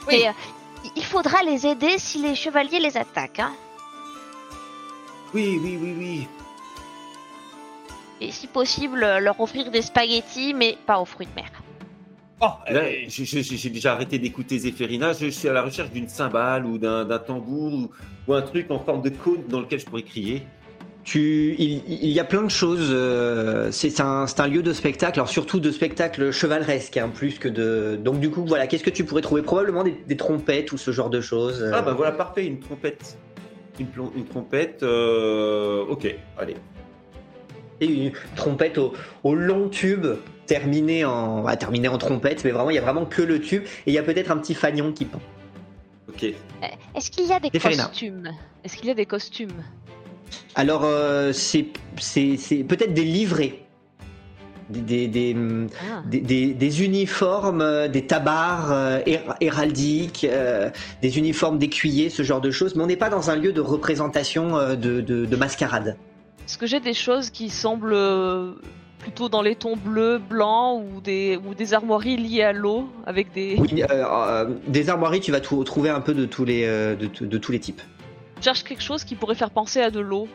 Oui. 0.07 0.15
Et, 0.15 0.27
euh, 0.27 0.31
il 0.95 1.03
faudra 1.03 1.41
les 1.43 1.65
aider 1.67 1.97
si 1.97 2.19
les 2.21 2.35
chevaliers 2.35 2.79
les 2.79 2.97
attaquent. 2.97 3.39
Hein. 3.39 3.53
Oui, 5.33 5.59
oui, 5.61 5.77
oui, 5.81 5.93
oui. 5.97 6.27
Et 8.21 8.31
si 8.31 8.47
possible, 8.47 8.99
leur 8.99 9.39
offrir 9.39 9.69
des 9.71 9.81
spaghettis, 9.81 10.53
mais 10.53 10.77
pas 10.85 10.99
aux 10.99 11.05
fruits 11.05 11.27
de 11.27 11.35
mer. 11.35 11.49
oh, 12.41 12.47
euh, 12.71 12.93
j'ai- 13.07 13.69
déjà 13.69 13.93
arrêté 13.93 14.17
d'écouter 14.19 14.57
Zéphérina. 14.59 15.11
Je 15.13 15.27
suis 15.27 15.49
à 15.49 15.53
la 15.53 15.61
recherche 15.63 15.89
d'une 15.89 16.07
cymbale 16.07 16.65
ou 16.65 16.77
d'un 16.77 17.03
d'un 17.05 17.19
tambour 17.19 17.73
ou, 17.73 17.91
ou 18.27 18.33
un 18.33 18.41
truc 18.41 18.71
en 18.71 18.79
forme 18.79 19.01
de 19.01 19.09
cône 19.09 19.43
dans 19.47 19.59
lequel 19.61 19.79
je 19.79 19.85
pourrais 19.85 20.03
crier. 20.03 20.43
Tu, 21.05 21.55
il, 21.59 21.83
il 21.87 22.09
y 22.09 22.19
a 22.19 22.23
plein 22.23 22.41
de 22.41 22.49
choses. 22.49 22.89
euh, 22.91 23.69
c'est 23.71 23.99
un, 24.01 24.25
lieu 24.47 24.63
de 24.63 24.73
spectacle, 24.73 25.19
alors 25.19 25.29
surtout 25.29 25.59
de 25.59 25.69
spectacle 25.69 26.31
chevaleresque, 26.31 26.97
hein, 26.97 27.11
plus 27.13 27.37
que 27.37 27.47
de. 27.47 27.95
Donc 28.03 28.19
du 28.19 28.31
coup, 28.31 28.43
voilà, 28.43 28.65
qu'est-ce 28.65 28.83
que 28.83 28.89
tu 28.89 29.05
pourrais 29.05 29.21
trouver? 29.21 29.43
Probablement 29.43 29.83
des, 29.83 29.95
des 30.07 30.17
trompettes 30.17 30.71
ou 30.71 30.77
ce 30.77 30.89
genre 30.91 31.11
de 31.11 31.21
choses. 31.21 31.61
euh. 31.61 31.71
Ah 31.75 31.83
bah 31.83 31.93
voilà, 31.93 32.11
parfait, 32.11 32.45
une 32.47 32.59
trompette. 32.59 33.17
Une, 33.79 33.87
trompette. 34.25 34.81
euh, 34.81 35.85
Ok, 35.89 36.13
allez. 36.39 36.55
Et 37.81 37.85
une 37.85 38.11
trompette 38.35 38.79
au, 38.79 38.93
au 39.23 39.35
long 39.35 39.69
tube, 39.69 40.07
terminé 40.47 41.05
en, 41.05 41.43
bah, 41.43 41.55
terminé 41.55 41.87
en 41.87 41.99
trompette, 41.99 42.43
mais 42.45 42.51
vraiment, 42.51 42.71
il 42.71 42.75
y 42.75 42.79
a 42.79 42.81
vraiment 42.81 43.05
que 43.05 43.21
le 43.21 43.39
tube, 43.39 43.63
et 43.85 43.91
il 43.91 43.93
y 43.93 43.99
a 43.99 44.03
peut-être 44.03 44.31
un 44.31 44.37
petit 44.37 44.55
fanion 44.55 44.91
qui 44.91 45.05
pend. 45.05 45.21
Ok. 46.09 46.23
Est-ce 46.95 47.11
qu'il 47.11 47.27
y 47.27 47.31
a 47.33 47.39
des 47.39 47.51
costumes? 47.51 48.31
Est-ce 48.63 48.77
qu'il 48.77 48.87
y 48.87 48.91
a 48.91 48.95
des 48.95 49.05
costumes? 49.05 49.61
Alors, 50.55 50.81
euh, 50.85 51.31
c'est 51.33 51.63
peut-être 52.67 52.93
des 52.93 53.03
livrets. 53.03 53.61
Des, 54.69 54.81
des, 54.81 55.07
des, 55.07 55.35
Ah. 55.79 56.01
des, 56.09 56.21
des- 56.21 56.53
des 56.55 56.83
uniformes, 56.83 57.87
des 57.87 58.07
tabards 58.07 58.71
euh, 58.71 58.99
hér- 59.05 59.35
héraldiques, 59.39 60.25
euh, 60.27 60.71
des 61.03 61.19
uniformes 61.19 61.59
d'écuyer, 61.59 62.09
ce 62.09 62.23
genre 62.23 62.41
de 62.41 62.49
choses, 62.49 62.75
mais 62.75 62.83
on 62.83 62.87
n'est 62.87 62.95
pas 62.95 63.11
dans 63.11 63.29
un 63.29 63.35
lieu 63.35 63.53
de 63.53 63.61
représentation 63.61 64.57
euh, 64.57 64.75
de, 64.75 65.01
de- 65.01 65.25
de 65.25 65.35
mascarade. 65.35 65.97
Est-ce 66.47 66.57
que 66.57 66.65
j'ai 66.65 66.79
des 66.79 66.95
choses 66.95 67.29
qui 67.29 67.49
semblent 67.51 67.93
euh, 67.93 68.53
plutôt 68.97 69.29
dans 69.29 69.43
les 69.43 69.55
tons 69.55 69.77
bleus, 69.77 70.17
blancs 70.17 70.83
ou 70.95 70.99
des, 70.99 71.37
ou 71.47 71.53
des 71.53 71.75
armoiries 71.75 72.17
liées 72.17 72.41
à 72.41 72.51
l'eau 72.53 72.89
avec 73.05 73.31
des. 73.33 73.57
Oui, 73.59 73.83
des 74.67 74.89
armoiries, 74.89 75.19
tu 75.19 75.31
vas 75.31 75.41
tout- 75.41 75.63
trouver 75.63 75.91
un 75.91 76.01
peu 76.01 76.15
de 76.15 76.25
tous 76.25 76.43
les, 76.43 76.65
de, 76.65 77.07
de 77.23 77.37
tous 77.37 77.51
les 77.51 77.59
types. 77.59 77.83
Je 78.39 78.43
cherche 78.43 78.63
quelque 78.63 78.83
chose 78.83 79.03
qui 79.03 79.15
pourrait 79.15 79.35
faire 79.35 79.49
penser 79.51 79.81
à 79.81 79.89
de 79.89 79.99
l'eau. 79.99 80.27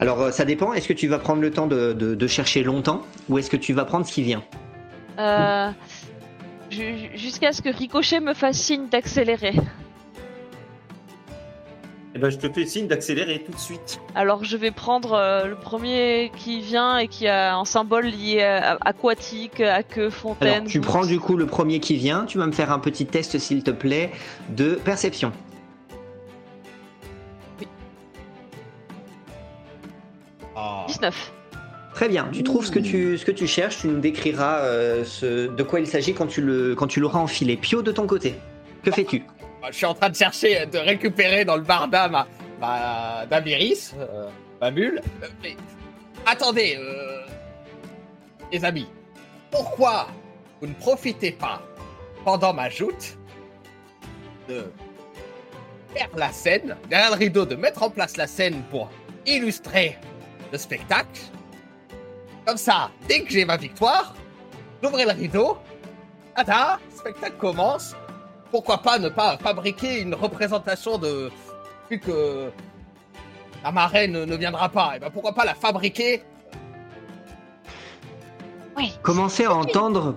Alors 0.00 0.20
euh, 0.20 0.30
ça 0.30 0.44
dépend, 0.44 0.72
est-ce 0.74 0.86
que 0.88 0.92
tu 0.92 1.08
vas 1.08 1.18
prendre 1.18 1.40
le 1.42 1.50
temps 1.50 1.66
de, 1.66 1.92
de- 1.92 2.14
de 2.14 2.26
chercher 2.26 2.62
longtemps 2.62 3.02
ou 3.28 3.38
est-ce 3.38 3.50
que 3.50 3.56
tu 3.56 3.72
vas 3.72 3.84
prendre 3.84 4.06
ce 4.06 4.12
qui 4.12 4.22
vient? 4.22 4.42
Euh, 5.18 5.70
ju- 6.70 7.10
Jusqu'à 7.14 7.52
ce 7.52 7.62
que 7.62 7.68
Ricochet 7.68 8.20
me 8.20 8.34
fasse 8.34 8.58
signe 8.58 8.88
d'accélérer. 8.88 9.54
Eh 12.14 12.18
ben, 12.20 12.30
je 12.30 12.38
te 12.38 12.48
fais 12.52 12.64
signe 12.66 12.86
d'accélérer 12.88 13.42
tout 13.44 13.52
de 13.52 13.58
suite. 13.58 14.00
Alors 14.14 14.42
je 14.44 14.56
vais 14.56 14.70
prendre 14.70 15.12
euh, 15.12 15.46
le 15.46 15.54
premier 15.56 16.32
qui 16.36 16.60
vient 16.60 16.98
et 16.98 17.06
qui 17.06 17.26
a 17.28 17.56
un 17.56 17.64
symbole 17.64 18.06
lié 18.06 18.42
à, 18.42 18.72
à- 18.74 18.88
aquatique, 18.88 19.60
à 19.60 19.82
queue, 19.82 20.10
fontaine. 20.10 20.48
Alors 20.54 20.64
tu 20.68 20.80
prends 20.80 21.04
du 21.04 21.20
coup 21.20 21.36
le 21.36 21.46
premier 21.46 21.80
qui 21.80 21.96
vient, 21.96 22.24
tu 22.24 22.38
vas 22.38 22.46
me 22.46 22.52
faire 22.52 22.72
un 22.72 22.78
petit 22.78 23.04
test 23.06 23.38
s'il 23.38 23.62
te 23.62 23.70
plaît 23.70 24.10
de 24.50 24.74
perception. 24.84 25.32
19. 30.88 31.32
Très 31.94 32.08
bien, 32.08 32.28
tu 32.32 32.42
trouves 32.42 32.64
ce 32.66 32.70
que 32.70 32.78
tu, 32.78 33.16
ce 33.18 33.24
que 33.24 33.30
tu 33.32 33.46
cherches, 33.46 33.78
tu 33.78 33.88
nous 33.88 33.98
décriras 34.00 34.58
euh, 34.58 35.04
ce, 35.04 35.46
de 35.48 35.62
quoi 35.62 35.80
il 35.80 35.86
s'agit 35.86 36.14
quand 36.14 36.26
tu 36.26 36.40
le- 36.40 36.74
quand 36.74 36.86
tu 36.86 37.00
l'auras 37.00 37.18
enfilé. 37.18 37.56
Pio 37.56 37.82
de 37.82 37.90
ton 37.92 38.06
côté, 38.06 38.34
que 38.84 38.90
fais-tu? 38.90 39.22
Je 39.70 39.76
suis 39.76 39.86
en 39.86 39.94
train 39.94 40.08
de 40.08 40.14
chercher, 40.16 40.66
de 40.66 40.78
récupérer 40.78 41.44
dans 41.44 41.56
le 41.56 41.62
barda 41.62 42.08
ma, 42.08 42.26
ma 42.60 43.26
Damiris, 43.26 43.94
euh, 43.98 44.28
ma 44.60 44.70
mule. 44.70 45.00
Euh, 45.22 45.26
mais 45.42 45.56
attendez, 46.26 46.76
euh, 46.78 47.22
les 48.52 48.64
amis, 48.64 48.86
pourquoi 49.50 50.06
vous 50.60 50.68
ne 50.68 50.74
profitez 50.74 51.32
pas 51.32 51.60
pendant 52.24 52.52
ma 52.54 52.68
joute 52.70 53.16
de 54.48 54.64
faire 55.94 56.08
la 56.16 56.30
scène, 56.30 56.76
derrière 56.88 57.10
le 57.10 57.16
rideau, 57.16 57.44
de 57.44 57.56
mettre 57.56 57.82
en 57.82 57.90
place 57.90 58.16
la 58.16 58.26
scène 58.28 58.62
pour 58.70 58.90
illustrer 59.26 59.98
le 60.52 60.58
spectacle 60.58 61.20
Comme 62.46 62.56
ça, 62.56 62.90
dès 63.08 63.22
que 63.22 63.30
j'ai 63.30 63.44
ma 63.44 63.56
victoire, 63.56 64.14
j'ouvre 64.82 64.98
le 64.98 65.10
rideau, 65.12 65.58
tada, 66.36 66.78
le 66.90 66.96
spectacle 66.96 67.36
commence, 67.36 67.94
pourquoi 68.50 68.78
pas 68.78 68.98
ne 68.98 69.08
pas 69.08 69.36
fabriquer 69.38 70.00
une 70.00 70.14
représentation 70.14 70.98
de. 70.98 71.30
Vu 71.90 71.98
que 71.98 72.50
la 73.64 73.72
marraine 73.72 74.24
ne 74.24 74.36
viendra 74.36 74.68
pas, 74.68 74.96
et 74.96 74.98
ben 74.98 75.10
pourquoi 75.10 75.32
pas 75.32 75.44
la 75.44 75.54
fabriquer? 75.54 76.22
Oui. 78.76 78.92
Commencez 79.02 79.44
à 79.46 79.54
entendre. 79.54 80.14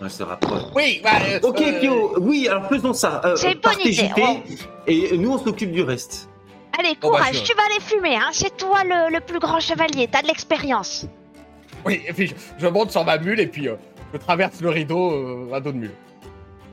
On 0.00 0.08
se 0.08 0.22
rapproche. 0.22 0.62
Oui, 0.74 1.00
bah. 1.02 1.10
euh, 1.28 1.40
Ok, 1.42 1.60
euh, 1.60 1.80
Pio, 1.80 2.14
oui, 2.20 2.46
alors 2.48 2.66
faisons 2.68 2.92
ça. 2.92 3.20
Euh, 3.24 3.36
C'est 3.36 3.52
une 3.52 3.60
bonne 3.60 3.80
idée. 3.80 4.10
Et 4.86 5.18
nous, 5.18 5.32
on 5.32 5.38
s'occupe 5.38 5.72
du 5.72 5.82
reste. 5.82 6.27
Allez, 6.78 6.96
Bon, 7.00 7.10
bah, 7.10 7.18
courage, 7.18 7.36
je- 7.36 7.42
tu 7.44 7.54
vas 7.54 7.62
aller 7.64 7.80
fumer, 7.80 8.16
hein. 8.16 8.30
C'est 8.32 8.56
toi 8.56 8.82
le, 8.84 9.12
le 9.14 9.20
plus 9.20 9.38
grand 9.38 9.60
chevalier, 9.60 10.08
t'as 10.10 10.22
de 10.22 10.26
l'expérience. 10.28 11.06
Oui, 11.86 12.00
et 12.08 12.12
puis 12.12 12.26
je, 12.28 12.34
je 12.58 12.66
monte 12.66 12.90
sur 12.90 13.04
ma 13.04 13.18
mule 13.18 13.38
et 13.40 13.46
puis 13.46 13.68
euh, 13.68 13.74
je 14.12 14.18
traverse 14.18 14.60
le 14.60 14.68
rideau 14.68 15.12
euh, 15.12 15.54
à 15.54 15.60
dos 15.60 15.72
de 15.72 15.78
mule. 15.78 15.92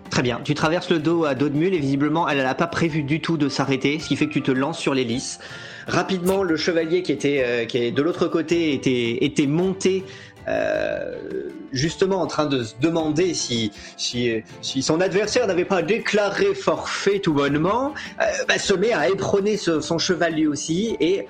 Très 0.09 0.21
bien, 0.21 0.39
tu 0.43 0.53
traverses 0.53 0.89
le 0.91 0.99
dos 0.99 1.25
à 1.25 1.33
dos 1.35 1.49
de 1.49 1.55
mule 1.57 1.73
et 1.73 1.79
visiblement 1.79 2.27
elle 2.29 2.37
n'a 2.37 2.55
pas 2.55 2.67
prévu 2.67 3.03
du 3.03 3.19
tout 3.21 3.37
de 3.37 3.49
s'arrêter, 3.49 3.99
ce 3.99 4.07
qui 4.07 4.15
fait 4.15 4.27
que 4.27 4.33
tu 4.33 4.41
te 4.41 4.51
lances 4.51 4.79
sur 4.79 4.93
l'hélice. 4.93 5.39
Rapidement, 5.87 6.41
le 6.43 6.55
chevalier 6.57 7.01
qui 7.03 7.11
était 7.11 7.43
euh, 7.45 7.65
qui 7.65 7.77
est 7.77 7.91
de 7.91 8.01
l'autre 8.01 8.27
côté 8.27 8.73
était, 8.73 9.17
était 9.23 9.47
monté. 9.47 10.03
Euh, 10.47 11.49
justement 11.71 12.21
en 12.21 12.27
train 12.27 12.45
de 12.45 12.63
se 12.63 12.75
demander 12.79 13.33
si, 13.33 13.71
si, 13.97 14.43
son 14.61 15.01
adversaire 15.01 15.47
n'avait 15.47 15.65
pas 15.65 15.81
déclaré 15.81 16.53
forfait 16.53 17.19
tout 17.19 17.33
bonnement, 17.33 17.93
euh, 18.21 18.25
bah, 18.47 18.57
se 18.57 18.73
met 18.73 18.93
à 18.93 19.09
éperonner 19.09 19.57
son 19.57 19.97
cheval 19.97 20.35
lui 20.35 20.47
aussi 20.47 20.95
et 20.99 21.27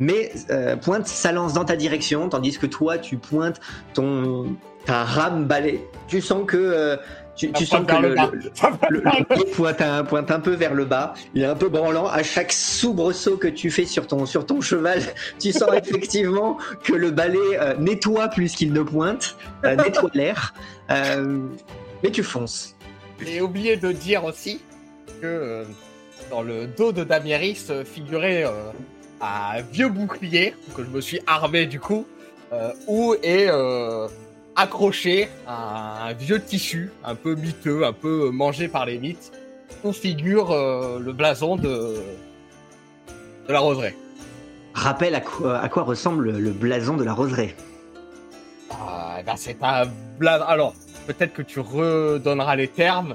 mais 0.00 0.32
euh, 0.50 0.76
pointe 0.76 1.06
sa 1.06 1.30
lance 1.32 1.52
dans 1.52 1.64
ta 1.64 1.76
direction 1.76 2.28
tandis 2.28 2.58
que 2.58 2.66
toi 2.66 2.98
tu 2.98 3.16
pointes 3.16 3.60
ton 3.94 4.56
ta 4.84 5.04
rame 5.04 5.46
balai. 5.46 5.80
Tu 6.08 6.20
sens 6.20 6.42
que 6.46 6.98
tu, 7.36 7.66
sens 7.66 7.86
que 7.86 7.96
le, 7.96 8.14
le 8.14 9.44
pointe 9.52 9.80
un, 9.80 10.04
pointe 10.04 10.30
un 10.30 10.40
peu 10.40 10.54
vers 10.54 10.74
le 10.74 10.84
bas. 10.84 11.14
Il 11.34 11.42
est 11.42 11.46
un 11.46 11.56
peu 11.56 11.68
branlant. 11.68 12.06
À 12.06 12.22
chaque 12.22 12.52
soubresaut 12.52 13.36
que 13.36 13.48
tu 13.48 13.70
fais 13.70 13.84
sur 13.84 14.06
ton, 14.06 14.26
sur 14.26 14.46
ton 14.46 14.60
cheval, 14.60 15.00
tu 15.38 15.52
sens 15.52 15.70
effectivement 15.74 16.58
que 16.82 16.92
le 16.92 17.10
balai 17.10 17.38
euh, 17.54 17.74
nettoie 17.78 18.28
plus 18.28 18.54
qu'il 18.54 18.72
ne 18.72 18.82
pointe, 18.82 19.36
euh, 19.64 19.76
nettoie 19.76 20.10
l'air. 20.14 20.54
Euh, 20.90 21.38
mais 22.02 22.10
tu 22.10 22.22
fonces. 22.22 22.76
J'ai 23.24 23.40
oublié 23.40 23.76
de 23.76 23.92
dire 23.92 24.24
aussi 24.24 24.60
que 25.20 25.26
euh, 25.26 25.64
dans 26.30 26.42
le 26.42 26.66
dos 26.66 26.92
de 26.92 27.04
Damieris 27.04 27.66
euh, 27.70 27.84
figurait 27.84 28.44
euh, 28.44 28.70
un 29.20 29.60
vieux 29.62 29.88
bouclier 29.88 30.54
que 30.76 30.84
je 30.84 30.88
me 30.88 31.00
suis 31.00 31.20
armé 31.26 31.66
du 31.66 31.80
coup, 31.80 32.06
euh, 32.52 32.72
où 32.86 33.14
est 33.22 33.48
euh, 34.56 34.62
accroché 34.62 35.28
un, 35.48 36.12
vieux 36.12 36.40
tissu 36.42 36.90
un 37.04 37.14
peu 37.14 37.34
miteux, 37.34 37.84
un 37.84 37.92
peu 37.92 38.30
mangé 38.30 38.68
par 38.68 38.86
les 38.86 38.98
mythes, 38.98 39.32
où 39.82 39.92
figure 39.92 40.50
euh, 40.52 40.98
le 40.98 41.12
blason 41.12 41.56
de, 41.56 41.96
de 43.48 43.52
la 43.52 43.60
roseraie. 43.60 43.96
Rappelle 44.74 45.14
à 45.14 45.20
quoi, 45.20 45.58
à 45.58 45.68
quoi 45.68 45.82
ressemble 45.84 46.30
le 46.36 46.50
blason 46.50 46.96
de 46.96 47.04
la 47.04 47.12
roseraie. 47.12 47.54
Ah, 48.70 49.18
ben 49.24 49.34
c'est 49.36 49.62
un 49.62 49.84
blason. 50.18 50.44
Alors, 50.46 50.74
peut-être 51.06 51.32
que 51.32 51.42
tu 51.42 51.60
redonneras 51.60 52.56
les 52.56 52.68
termes, 52.68 53.14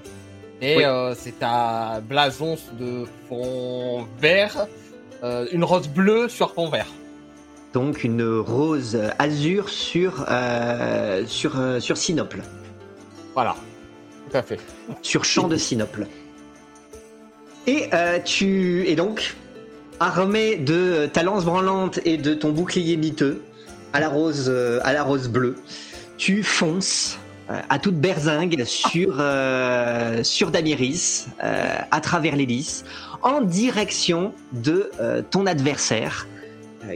mais 0.61 0.77
Oui. 0.77 0.83
euh, 0.85 1.13
c'est 1.17 1.41
un 1.43 1.99
blason 2.01 2.57
de 2.79 3.05
fond 3.27 4.07
vert, 4.19 4.67
euh, 5.23 5.47
une 5.51 5.63
rose 5.65 5.89
bleue 5.89 6.29
sur 6.29 6.53
fond 6.53 6.69
vert. 6.69 6.87
Donc 7.73 8.03
une 8.03 8.23
rose 8.39 8.97
azur 9.19 9.69
sur, 9.69 10.25
euh, 10.29 11.23
sur, 11.27 11.59
euh, 11.59 11.79
sur 11.79 11.97
sinople, 11.97 12.41
Voilà, 13.35 13.55
tout 14.29 14.37
à 14.37 14.41
fait. 14.41 14.59
sur 15.01 15.23
champ 15.23 15.47
de 15.47 15.55
sinople. 15.55 16.07
Et 17.67 17.89
euh, 17.93 18.19
tu 18.19 18.87
et 18.87 18.95
donc 18.95 19.35
armé 19.99 20.55
de 20.55 21.07
ta 21.11 21.21
lance 21.21 21.45
branlante 21.45 21.99
et 22.05 22.17
de 22.17 22.33
ton 22.33 22.49
bouclier 22.51 22.97
miteux 22.97 23.41
à 23.93 23.99
la 23.99 24.09
rose 24.09 24.49
à 24.83 24.93
la 24.93 25.03
rose 25.03 25.27
bleue, 25.27 25.55
tu 26.17 26.41
fonces 26.41 27.19
à 27.69 27.79
toute 27.79 27.95
berzingue 27.95 28.63
sur 28.65 29.17
euh, 29.19 30.23
sur 30.23 30.51
Damiris 30.51 31.27
euh, 31.43 31.75
à 31.91 32.01
travers 32.01 32.35
l'hélice 32.35 32.85
en 33.21 33.41
direction 33.41 34.33
de 34.51 34.91
euh, 34.99 35.21
ton 35.29 35.45
adversaire 35.45 36.27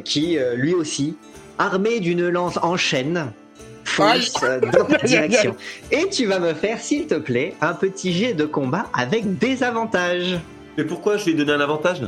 qui 0.05 0.37
euh, 0.37 0.55
lui 0.55 0.73
aussi 0.73 1.15
armé 1.59 1.99
d'une 1.99 2.27
lance 2.29 2.57
en 2.61 2.77
chaîne 2.77 3.31
fonce 3.83 4.33
euh, 4.43 4.59
dans 4.59 4.85
ta 4.85 4.97
direction. 5.05 5.55
Et 5.91 6.07
tu 6.09 6.25
vas 6.25 6.39
me 6.39 6.53
faire 6.53 6.79
s'il 6.79 7.07
te 7.07 7.15
plaît 7.15 7.53
un 7.61 7.73
petit 7.73 8.13
jet 8.13 8.33
de 8.33 8.45
combat 8.45 8.87
avec 8.97 9.37
des 9.37 9.63
avantages. 9.63 10.39
Mais 10.77 10.83
pourquoi 10.83 11.17
je 11.17 11.25
lui 11.25 11.31
ai 11.31 11.35
donné 11.35 11.51
un 11.51 11.59
avantage? 11.59 12.01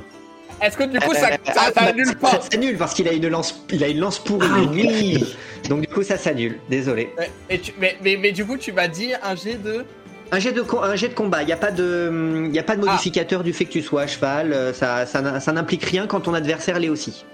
Est-ce 0.61 0.77
que 0.77 0.83
du 0.85 0.97
coup 0.99 1.13
ça, 1.13 1.27
Euh, 1.33 1.37
ça, 1.45 1.53
ah, 1.67 1.71
ça 1.75 1.81
annule 1.81 2.05
ça- 2.05 2.15
pas? 2.15 2.31
Ça 2.31 2.41
s'annule 2.49 2.77
parce 2.77 2.93
qu'il 2.93 3.07
a 3.09 3.11
une 3.11 3.27
lance, 3.27 3.65
il 3.71 3.83
a 3.83 3.87
une 3.89 3.99
lance 3.99 4.19
pourrie. 4.19 4.47
Ah 4.49 4.59
oui 4.71 5.35
Donc 5.69 5.81
du 5.81 5.87
coup 5.87 6.01
ça 6.01 6.17
s'annule. 6.17 6.59
Désolé. 6.69 7.09
mais, 7.49 7.61
mais, 7.79 7.97
mais, 8.01 8.17
mais 8.17 8.31
du 8.31 8.45
coup 8.45 8.57
tu 8.57 8.71
m'as 8.71 8.87
dit 8.87 9.11
un 9.21 9.35
jet 9.35 9.55
de... 9.61 9.83
Un 10.31 10.39
jet 10.39 10.53
de 10.53 10.63
un 10.81 10.95
jet 10.95 11.09
de 11.09 11.13
combat. 11.13 11.43
Il 11.43 11.45
n'y 11.47 11.51
a 11.51 11.57
pas 11.57 11.71
de, 11.71 12.45
il 12.47 12.55
y 12.55 12.57
a 12.57 12.63
pas 12.63 12.75
de 12.75 12.81
modificateur 12.83 13.43
du 13.43 13.53
fait 13.53 13.65
que 13.65 13.71
tu 13.73 13.81
sois 13.83 14.03
à 14.03 14.07
cheval. 14.07 14.53
euh, 14.53 14.73
Ça, 14.73 15.05
ça, 15.05 15.39
ça 15.39 15.51
n'implique 15.51 15.83
rien 15.83 16.07
quand 16.07 16.21
ton 16.21 16.33
adversaire 16.33 16.79
l'est 16.79 16.89
aussi. 16.89 17.25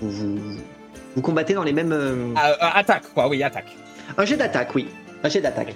Vous, 0.00 0.10
vous, 0.10 0.38
vous 1.16 1.22
combattez 1.22 1.54
dans 1.54 1.62
les 1.64 1.72
mêmes. 1.72 1.92
euh, 1.92 2.32
Ah, 2.36 2.50
euh, 2.50 2.54
attaque 2.74 3.04
quoi, 3.14 3.28
oui 3.28 3.42
attaque. 3.42 3.74
Un 4.18 4.24
jet 4.24 4.36
d'attaque, 4.36 4.74
oui. 4.74 4.88
Un 5.24 5.28
jet 5.28 5.40
d'attaque. 5.40 5.74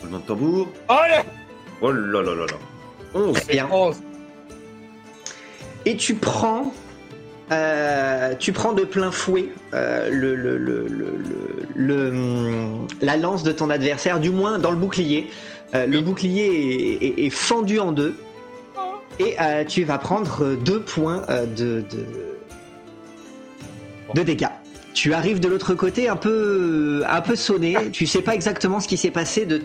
Roulement 0.00 0.18
de 0.18 0.22
tambour. 0.22 0.68
Oh 0.88 0.92
là 1.08 1.24
Oh 1.80 1.90
là 1.90 2.22
là 2.22 2.34
là 2.34 2.46
là. 2.46 2.58
11. 3.14 3.46
Bien. 3.48 3.68
Oh, 3.72 3.92
et 5.84 5.96
tu 5.96 6.14
prends 6.16 6.72
euh, 7.52 8.34
tu 8.34 8.52
prends 8.52 8.72
de 8.72 8.82
plein 8.82 9.12
fouet 9.12 9.46
euh, 9.72 10.10
le, 10.10 10.34
le, 10.34 10.56
le, 10.58 10.86
le, 10.88 11.16
le- 11.76 12.10
le, 12.10 12.12
la 13.00 13.16
lance 13.16 13.44
de 13.44 13.52
ton 13.52 13.70
adversaire, 13.70 14.18
du 14.18 14.30
moins 14.30 14.58
dans 14.58 14.70
le 14.72 14.76
bouclier. 14.76 15.30
Euh, 15.74 15.86
le 15.86 16.00
bouclier 16.00 16.46
est, 17.00 17.04
est- 17.06 17.26
est 17.26 17.30
fendu 17.30 17.78
en 17.78 17.92
deux. 17.92 18.16
Et 19.18 19.36
euh, 19.40 19.64
tu 19.64 19.84
vas 19.84 19.98
prendre 19.98 20.54
deux 20.56 20.80
points 20.80 21.22
euh, 21.28 21.46
de, 21.46 21.84
de, 24.14 24.22
dégâts. 24.22 24.48
Tu 24.92 25.12
arrives 25.12 25.40
de 25.40 25.48
l'autre 25.48 25.74
côté 25.74 26.08
un 26.08 26.16
peu, 26.16 27.04
sonné. 27.34 27.76
Tu 27.92 28.06
sais 28.06 28.22
pas 28.22 28.34
exactement 28.34 28.80
ce 28.80 28.88
qui 28.88 28.96
s'est 28.96 29.10
passé 29.10 29.44
du 29.44 29.58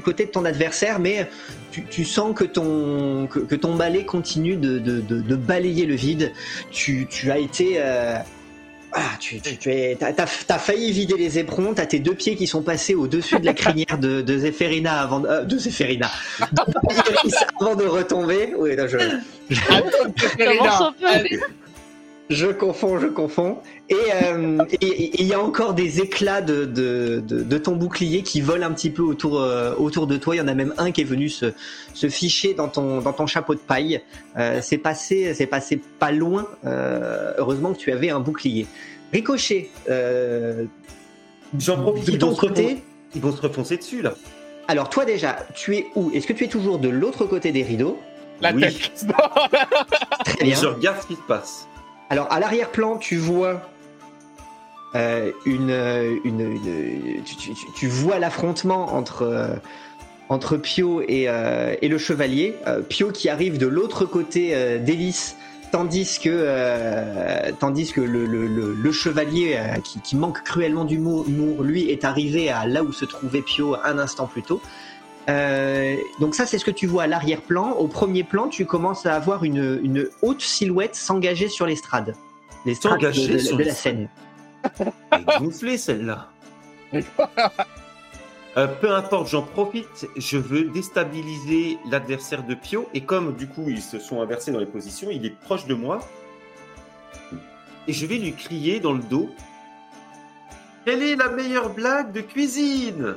côté 0.00 0.24
de 0.24 0.30
ton 0.30 0.44
adversaire, 0.46 0.98
mais 0.98 1.28
tu, 1.70 2.04
sens 2.06 2.34
que 2.34 2.44
ton, 2.44 3.26
que, 3.26 3.76
balai 3.76 4.06
continue 4.06 4.56
de, 4.56 5.36
balayer 5.36 5.84
le 5.84 5.94
vide. 5.94 6.32
Tu, 6.70 7.06
as 7.30 7.38
été, 7.38 7.74
euh, 7.76 8.16
ah, 8.94 9.16
tu, 9.20 9.40
tu, 9.40 9.56
tu 9.56 9.70
es, 9.72 9.96
t'as, 9.98 10.12
t'as- 10.12 10.26
t'as 10.46 10.58
failli 10.58 10.92
vider 10.92 11.16
les 11.16 11.38
éperons. 11.38 11.74
T'as 11.74 11.86
tes 11.86 11.98
deux 11.98 12.14
pieds 12.14 12.36
qui 12.36 12.46
sont 12.46 12.62
passés 12.62 12.94
au-dessus 12.94 13.38
de 13.40 13.46
la 13.46 13.52
crinière 13.54 13.98
de, 13.98 14.22
de 14.22 14.38
Zéphérina 14.38 15.00
avant, 15.00 15.20
de- 15.20 15.28
euh, 15.28 15.42
de 15.44 15.58
Zéphérina, 15.58 16.10
avant 17.60 17.74
de 17.74 17.84
retomber. 17.84 18.54
Oui, 18.56 18.76
non, 18.76 18.86
je, 18.86 18.98
peu. 21.28 21.40
Je 22.30 22.46
confonds, 22.46 22.98
je 22.98 23.06
confonds. 23.06 23.58
Et 23.90 23.94
euh, 24.24 24.58
et- 24.80 25.20
il 25.20 25.26
y 25.26 25.34
a 25.34 25.40
encore 25.40 25.74
des 25.74 26.00
éclats 26.00 26.40
de, 26.40 26.64
de, 26.64 27.22
de, 27.26 27.42
de 27.42 27.58
ton 27.58 27.76
bouclier 27.76 28.22
qui 28.22 28.40
volent 28.40 28.66
un 28.66 28.72
petit 28.72 28.90
peu 28.90 29.02
autour, 29.02 29.38
euh, 29.40 29.74
autour 29.76 30.06
de 30.06 30.16
toi. 30.16 30.34
Il 30.34 30.38
y 30.38 30.40
en 30.40 30.48
a 30.48 30.54
même 30.54 30.72
un 30.78 30.90
qui 30.90 31.02
est 31.02 31.04
venu 31.04 31.28
se, 31.28 31.52
se 31.92 32.08
ficher 32.08 32.54
dans 32.54 32.68
ton, 32.68 33.00
dans 33.00 33.12
ton 33.12 33.26
chapeau 33.26 33.54
de 33.54 33.60
paille. 33.60 34.00
Euh, 34.38 34.60
c'est 34.62 34.78
passé, 34.78 35.34
c'est 35.34 35.46
passé 35.46 35.80
pas 35.98 36.12
loin. 36.12 36.46
euh, 36.64 37.34
heureusement 37.38 37.72
que 37.74 37.78
tu 37.78 37.92
avais 37.92 38.10
un 38.10 38.20
bouclier. 38.20 38.66
Ricochet, 39.12 39.70
euh, 39.90 40.64
J'en 41.58 41.76
profite. 41.82 42.10
de 42.10 42.16
ton 42.16 42.34
côté. 42.34 42.82
Ils 43.14 43.20
vont 43.20 43.30
se 43.36 43.40
refoncer 43.42 43.76
dessus 43.76 44.02
là. 44.02 44.14
Alors 44.66 44.88
toi 44.88 45.04
déjà, 45.04 45.36
tu 45.54 45.76
es 45.76 45.86
où? 45.94 46.10
Est-ce 46.14 46.26
que 46.26 46.32
tu 46.32 46.44
es 46.44 46.48
toujours 46.48 46.78
de 46.78 46.88
l'autre 46.88 47.26
côté 47.26 47.52
des 47.52 47.62
rideaux? 47.62 48.00
La 48.40 48.52
Oui. 48.52 48.62
tête. 48.62 49.06
Très 50.24 50.44
bien. 50.44 50.56
je 50.60 50.66
regarde 50.66 51.00
ce 51.02 51.06
qui 51.06 51.14
se 51.14 51.20
passe. 51.28 51.68
Alors 52.10 52.30
à 52.30 52.40
l'arrière-plan, 52.40 52.96
tu 52.98 53.16
vois 53.16 53.62
une, 55.44 55.72
l'affrontement 58.18 58.94
entre 60.28 60.56
Pio 60.56 61.02
et, 61.02 61.28
euh, 61.28 61.74
le 61.82 61.98
chevalier. 61.98 62.56
Euh, 62.66 62.80
Pio 62.80 63.10
qui 63.10 63.28
arrive 63.28 63.58
de 63.58 63.66
l'autre 63.66 64.04
côté 64.04 64.54
euh, 64.54 64.78
d'Hélice, 64.78 65.36
tandis 65.72 66.18
que 66.20 66.30
le, 68.00 68.92
chevalier 68.92 69.58
qui, 69.82 70.00
qui 70.00 70.16
manque 70.16 70.42
cruellement 70.42 70.84
d'humour, 70.84 71.24
lui, 71.62 71.90
est 71.90 72.04
arrivé 72.04 72.48
à 72.48 72.66
là 72.66 72.84
où 72.84 72.92
se 72.92 73.04
trouvait 73.04 73.42
Pio 73.42 73.76
un 73.84 73.98
instant 73.98 74.26
plus 74.26 74.42
tôt. 74.42 74.60
Euh, 75.28 75.96
donc 76.20 76.34
ça, 76.34 76.44
c'est 76.46 76.58
ce 76.58 76.64
que 76.64 76.70
tu 76.70 76.86
vois 76.86 77.04
à 77.04 77.06
l'arrière-plan. 77.06 77.72
Au 77.72 77.88
premier 77.88 78.24
plan, 78.24 78.48
tu 78.48 78.66
commences 78.66 79.06
à 79.06 79.14
avoir 79.14 79.44
une, 79.44 79.80
une 79.82 80.08
haute 80.22 80.42
silhouette 80.42 80.94
s'engager 80.96 81.48
sur 81.48 81.66
l'estrade. 81.66 82.14
L'estrade 82.66 83.00
de, 83.00 83.10
S'engager 83.12 83.52
de- 83.56 83.62
la 83.62 83.74
scène. 83.74 84.08
Elle 85.10 85.20
est 85.20 85.38
gonflée 85.38 85.78
celle-là. 85.78 86.28
Euh, 88.56 88.68
peu 88.68 88.94
importe, 88.94 89.26
j'en 89.30 89.42
profite. 89.42 90.06
Je 90.16 90.38
veux 90.38 90.66
déstabiliser 90.66 91.76
l'adversaire 91.90 92.44
de 92.44 92.54
Pio. 92.54 92.88
Et 92.94 93.00
comme 93.00 93.34
du 93.34 93.48
coup 93.48 93.64
ils 93.66 93.82
se 93.82 93.98
sont 93.98 94.22
inversés 94.22 94.52
dans 94.52 94.60
les 94.60 94.66
positions, 94.66 95.08
il 95.10 95.26
est 95.26 95.34
proche 95.40 95.66
de 95.66 95.74
moi. 95.74 95.98
Et 97.88 97.92
je 97.92 98.06
vais 98.06 98.14
lui 98.14 98.32
crier 98.32 98.78
dans 98.78 98.92
le 98.92 99.02
dos. 99.02 99.28
Quelle 100.84 101.02
est 101.02 101.16
la 101.16 101.30
meilleure 101.30 101.70
blague 101.74 102.12
de 102.12 102.20
cuisine? 102.20 103.16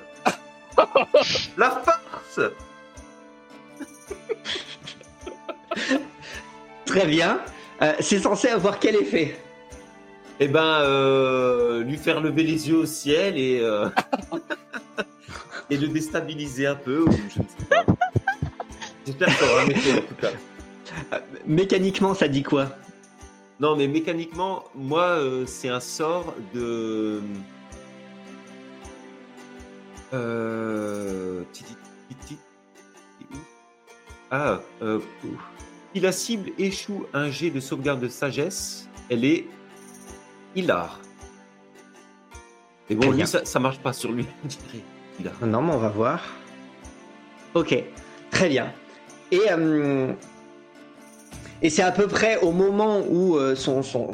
La 1.58 1.72
farce 1.72 2.40
Très 6.86 7.06
bien. 7.06 7.40
Euh, 7.82 7.94
c'est 8.00 8.20
censé 8.20 8.48
avoir 8.48 8.80
quel 8.80 8.96
effet? 8.96 9.38
Eh 10.40 10.48
ben, 10.48 10.82
euh, 10.82 11.84
lui 11.84 11.98
faire 11.98 12.22
lever 12.22 12.44
les 12.44 12.70
yeux 12.70 12.78
au 12.78 12.86
ciel 12.86 13.38
et, 13.38 13.60
euh, 13.62 13.90
et 15.70 15.78
le 15.78 15.88
déstabiliser 15.88 16.68
un 16.68 16.76
peu, 16.76 17.02
ou 17.02 17.12
je 17.12 17.40
ne 17.40 17.48
sais 17.48 17.66
pas. 17.70 17.84
J'espère 19.06 19.28
que 19.28 19.34
ça 19.34 19.52
aura 19.52 19.62
un 19.64 19.68
effet 19.68 19.94
en 19.94 20.02
tout 20.02 20.16
cas. 20.16 20.32
Mécaniquement, 21.46 22.14
ça 22.14 22.28
dit 22.28 22.44
quoi? 22.44 22.70
Non, 23.60 23.76
mais 23.76 23.88
mécaniquement, 23.88 24.66
moi, 24.76 25.04
euh, 25.04 25.46
c'est 25.48 25.70
un 25.70 25.80
sort 25.80 26.36
de. 26.54 27.22
Euh... 30.14 31.44
Ah, 34.32 34.60
euh... 34.82 35.00
si 35.94 36.02
la 36.02 36.12
cible 36.12 36.52
échoue 36.58 37.06
un 37.14 37.30
jet 37.30 37.50
de 37.50 37.60
sauvegarde 37.60 38.00
de 38.00 38.08
sagesse, 38.08 38.88
elle 39.10 39.26
est 39.26 39.46
hilar. 40.56 41.00
Mais 42.90 42.96
bon, 42.96 43.12
lui, 43.12 43.28
ça, 43.28 43.44
ça 43.46 43.60
marche 43.60 43.80
pas 43.80 43.94
sur 43.94 44.12
lui. 44.12 44.26
Non, 45.42 45.62
mais 45.62 45.74
on 45.74 45.78
va 45.78 45.90
voir. 45.90 46.24
Ok, 47.54 47.84
très 48.32 48.50
bien. 48.50 48.72
Et, 49.32 49.42
euh, 49.50 50.14
et 51.62 51.70
c'est 51.70 51.82
à 51.84 51.92
peu 51.92 52.08
près 52.08 52.38
au 52.38 52.52
moment 52.52 53.02
où 53.10 53.38
son, 53.56 53.84
son- 53.84 54.12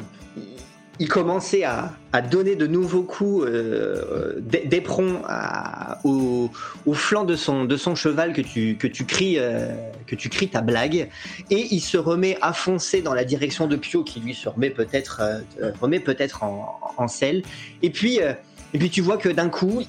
il 1.00 1.08
commençait 1.08 1.64
à, 1.64 1.92
donner 2.30 2.54
de 2.54 2.66
nouveaux 2.66 3.02
coups 3.02 3.46
euh, 3.46 4.34
d'é- 4.40 4.64
d'éperon 4.66 5.22
au, 6.04 6.50
flanc 6.92 7.24
de 7.24 7.34
son, 7.34 7.94
cheval 7.94 8.32
que 8.32 8.40
tu, 8.40 8.76
que, 8.76 8.86
euh, 9.38 9.74
cries 10.06 10.48
ta 10.48 10.60
blague. 10.60 11.08
Et 11.50 11.66
il 11.72 11.80
se 11.80 11.96
remet 11.96 12.38
à 12.40 12.52
foncer 12.52 13.02
dans 13.02 13.14
la 13.14 13.24
direction 13.24 13.66
de 13.66 13.76
Pio 13.76 14.04
qui 14.04 14.20
lui 14.20 14.34
se 14.34 14.48
remet 14.48 14.70
peut-être 14.70 15.20
euh, 15.20 15.40
euh, 15.62 16.00
peut-être 16.00 16.44
en, 16.44 17.08
selle. 17.08 17.42
Et 17.82 17.90
puis, 17.90 18.20
euh, 18.20 18.32
et 18.72 18.78
puis 18.78 18.90
tu 18.90 19.00
vois 19.00 19.16
que 19.16 19.28
d'un 19.28 19.48
coup, 19.48 19.82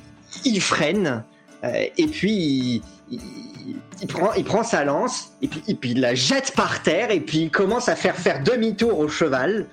il 0.44 0.62
freine. 0.62 1.24
Euh, 1.64 1.86
et 1.98 2.08
puis 2.08 2.82
il 3.10 4.08
prend, 4.08 4.34
il 4.34 4.44
prend 4.44 4.64
sa 4.64 4.84
lance 4.84 5.34
et 5.42 5.48
puis, 5.48 5.64
et 5.68 5.76
puis 5.76 5.92
il 5.92 6.02
la 6.02 6.16
jette 6.16 6.54
par 6.56 6.82
terre 6.84 7.12
et 7.12 7.20
puis 7.20 7.40
il 7.40 7.52
commence 7.52 7.88
à 7.88 7.96
faire 7.96 8.16
faire 8.16 8.44
demi-tour 8.44 8.98
au 9.00 9.08
cheval. 9.08 9.68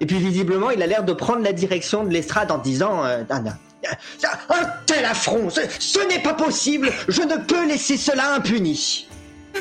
Et 0.00 0.06
puis 0.06 0.18
visiblement, 0.18 0.70
il 0.70 0.82
a 0.82 0.86
l'air 0.86 1.04
de 1.04 1.12
prendre 1.12 1.42
la 1.42 1.52
direction 1.52 2.04
de 2.04 2.10
l'estrade 2.10 2.50
en 2.50 2.58
disant 2.58 3.04
euh, 3.04 3.22
Ah, 3.28 3.40
non, 3.40 3.50
Un 4.48 4.66
tel 4.86 5.04
affront, 5.04 5.50
ce, 5.50 5.60
ce 5.78 5.98
n'est 6.08 6.22
pas 6.22 6.34
possible, 6.34 6.90
je 7.08 7.22
ne 7.22 7.36
peux 7.36 7.66
laisser 7.66 7.96
cela 7.96 8.34
impuni. 8.34 9.08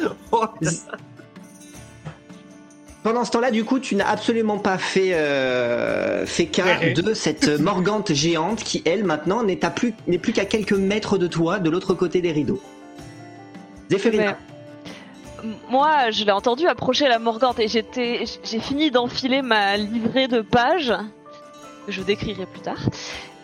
Pendant 3.04 3.24
ce 3.24 3.32
temps-là, 3.32 3.50
du 3.52 3.64
coup, 3.64 3.80
tu 3.80 3.96
n'as 3.96 4.10
absolument 4.10 4.58
pas 4.58 4.78
fait, 4.78 5.14
euh, 5.14 6.26
fait 6.26 6.48
cas 6.48 6.66
Ouais. 6.80 6.94
de 6.94 7.14
cette 7.14 7.48
morgante 7.60 8.14
géante 8.14 8.62
qui, 8.62 8.82
elle, 8.86 9.06
maintenant, 9.06 9.42
n'est 9.42 9.56
plus, 9.56 9.94
n'est 10.08 10.18
plus 10.18 10.34
qu'à 10.34 10.44
quelques 10.46 10.74
mètres 10.74 11.18
de 11.18 11.28
toi, 11.28 11.60
de 11.60 11.70
l'autre 11.70 11.94
côté 11.94 12.20
des 12.22 12.34
rideaux. 12.34 12.62
Zéphérina. 13.90 14.38
Moi, 15.70 16.12
je 16.12 16.24
l'ai 16.24 16.32
entendu 16.32 16.68
approcher 16.68 17.08
la 17.08 17.20
Morgante 17.20 17.60
et 17.60 17.68
j'étais, 17.68 18.26
j'ai 18.44 18.60
fini 18.60 18.92
d'enfiler 18.92 19.42
ma 19.42 19.78
livrée 19.78 20.28
de 20.28 20.42
pages 20.42 20.94
que 21.86 21.92
je 21.92 22.02
décrirai 22.02 22.46
plus 22.46 22.62
tard. 22.62 22.80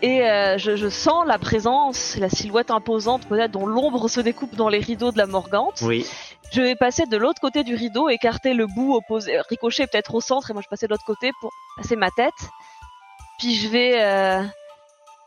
Et 0.02 0.24
euh, 0.24 0.58
je, 0.58 0.76
je 0.76 0.90
sens 0.90 1.26
la 1.26 1.40
présence, 1.40 2.18
la 2.18 2.30
silhouette 2.30 2.70
imposante, 2.70 3.28
peut-être 3.28 3.52
dont 3.52 3.66
l'ombre 3.66 4.08
se 4.08 4.20
découpe 4.20 4.56
dans 4.56 4.70
les 4.70 4.80
rideaux 4.80 5.12
de 5.12 5.18
la 5.18 5.26
Morgante. 5.26 5.82
Oui. 5.82 6.06
Je 6.52 6.62
vais 6.62 6.76
passer 6.76 7.06
de 7.06 7.18
l'autre 7.18 7.42
côté 7.42 7.64
du 7.64 7.76
rideau, 7.76 8.10
écarter 8.10 8.54
le 8.54 8.68
bout 8.68 8.96
opposé, 8.96 9.40
ricocher 9.50 9.88
peut-être 9.88 10.14
au 10.14 10.22
centre, 10.22 10.52
et 10.52 10.54
moi 10.54 10.62
je 10.62 10.70
passais 10.70 10.86
de 10.86 10.92
l'autre 10.92 11.06
côté 11.06 11.32
pour 11.42 11.52
passer 11.78 11.96
ma 11.96 12.12
tête. 12.12 12.34
Puis 13.40 13.56
je 13.56 13.68
vais, 13.68 14.02
euh, 14.02 14.44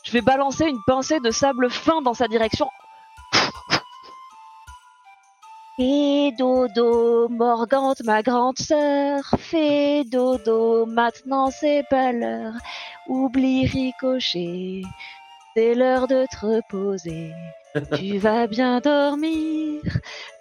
je 0.05 0.13
vais 0.13 0.21
balancer 0.21 0.65
une 0.67 0.81
pincée 0.87 1.19
de 1.21 1.31
sable 1.31 1.71
fin 1.71 2.01
dans 2.03 2.15
sa 2.15 2.29
direction. 2.29 2.69
Fais 5.79 6.33
dodo, 6.37 7.29
Morgante, 7.29 8.03
ma 8.03 8.21
grande 8.21 8.59
sœur. 8.59 9.23
Fais 9.39 10.03
dodo, 10.03 10.87
maintenant 10.87 11.53
c'est 11.53 11.85
pas 11.89 12.11
l'heure. 12.11 12.55
Oublie 13.07 13.65
ricochet, 13.65 14.83
c'est 15.55 15.77
l'heure 15.77 16.09
de 16.09 16.27
te 16.33 16.45
reposer. 16.45 17.31
Tu 17.95 18.19
vas 18.19 18.49
bien 18.49 18.81
dormir, 18.81 19.83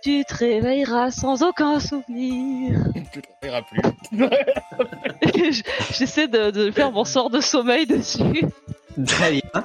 tu 0.02 0.26
te 0.26 0.34
réveilleras 0.34 1.12
sans 1.12 1.44
aucun 1.44 1.80
souvenir. 1.80 2.80
Tu 3.14 3.20
ne 3.20 3.48
verras 3.48 3.62
plus. 3.62 3.80
J'essaie 5.94 6.28
de, 6.28 6.50
de 6.50 6.72
faire 6.72 6.92
mon 6.92 7.06
sort 7.06 7.30
de 7.30 7.42
sommeil 7.42 7.86
dessus. 7.86 8.44
Très 9.06 9.34
bien. 9.34 9.64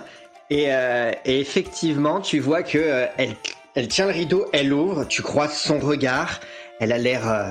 Et, 0.51 0.67
euh, 0.69 1.13
et 1.25 1.41
effectivement, 1.41 2.21
tu 2.21 2.41
vois 2.41 2.63
que 2.63 2.77
euh, 2.79 3.07
elle, 3.17 3.35
elle 3.75 3.89
tient 3.89 4.07
le 4.07 4.13
rideau, 4.13 4.47
elle 4.53 4.73
ouvre, 4.73 5.05
tu 5.05 5.23
croises 5.23 5.57
son 5.57 5.79
regard, 5.79 6.41
elle 6.81 6.93
a 6.93 6.99
l'air 6.99 7.29
euh, 7.29 7.51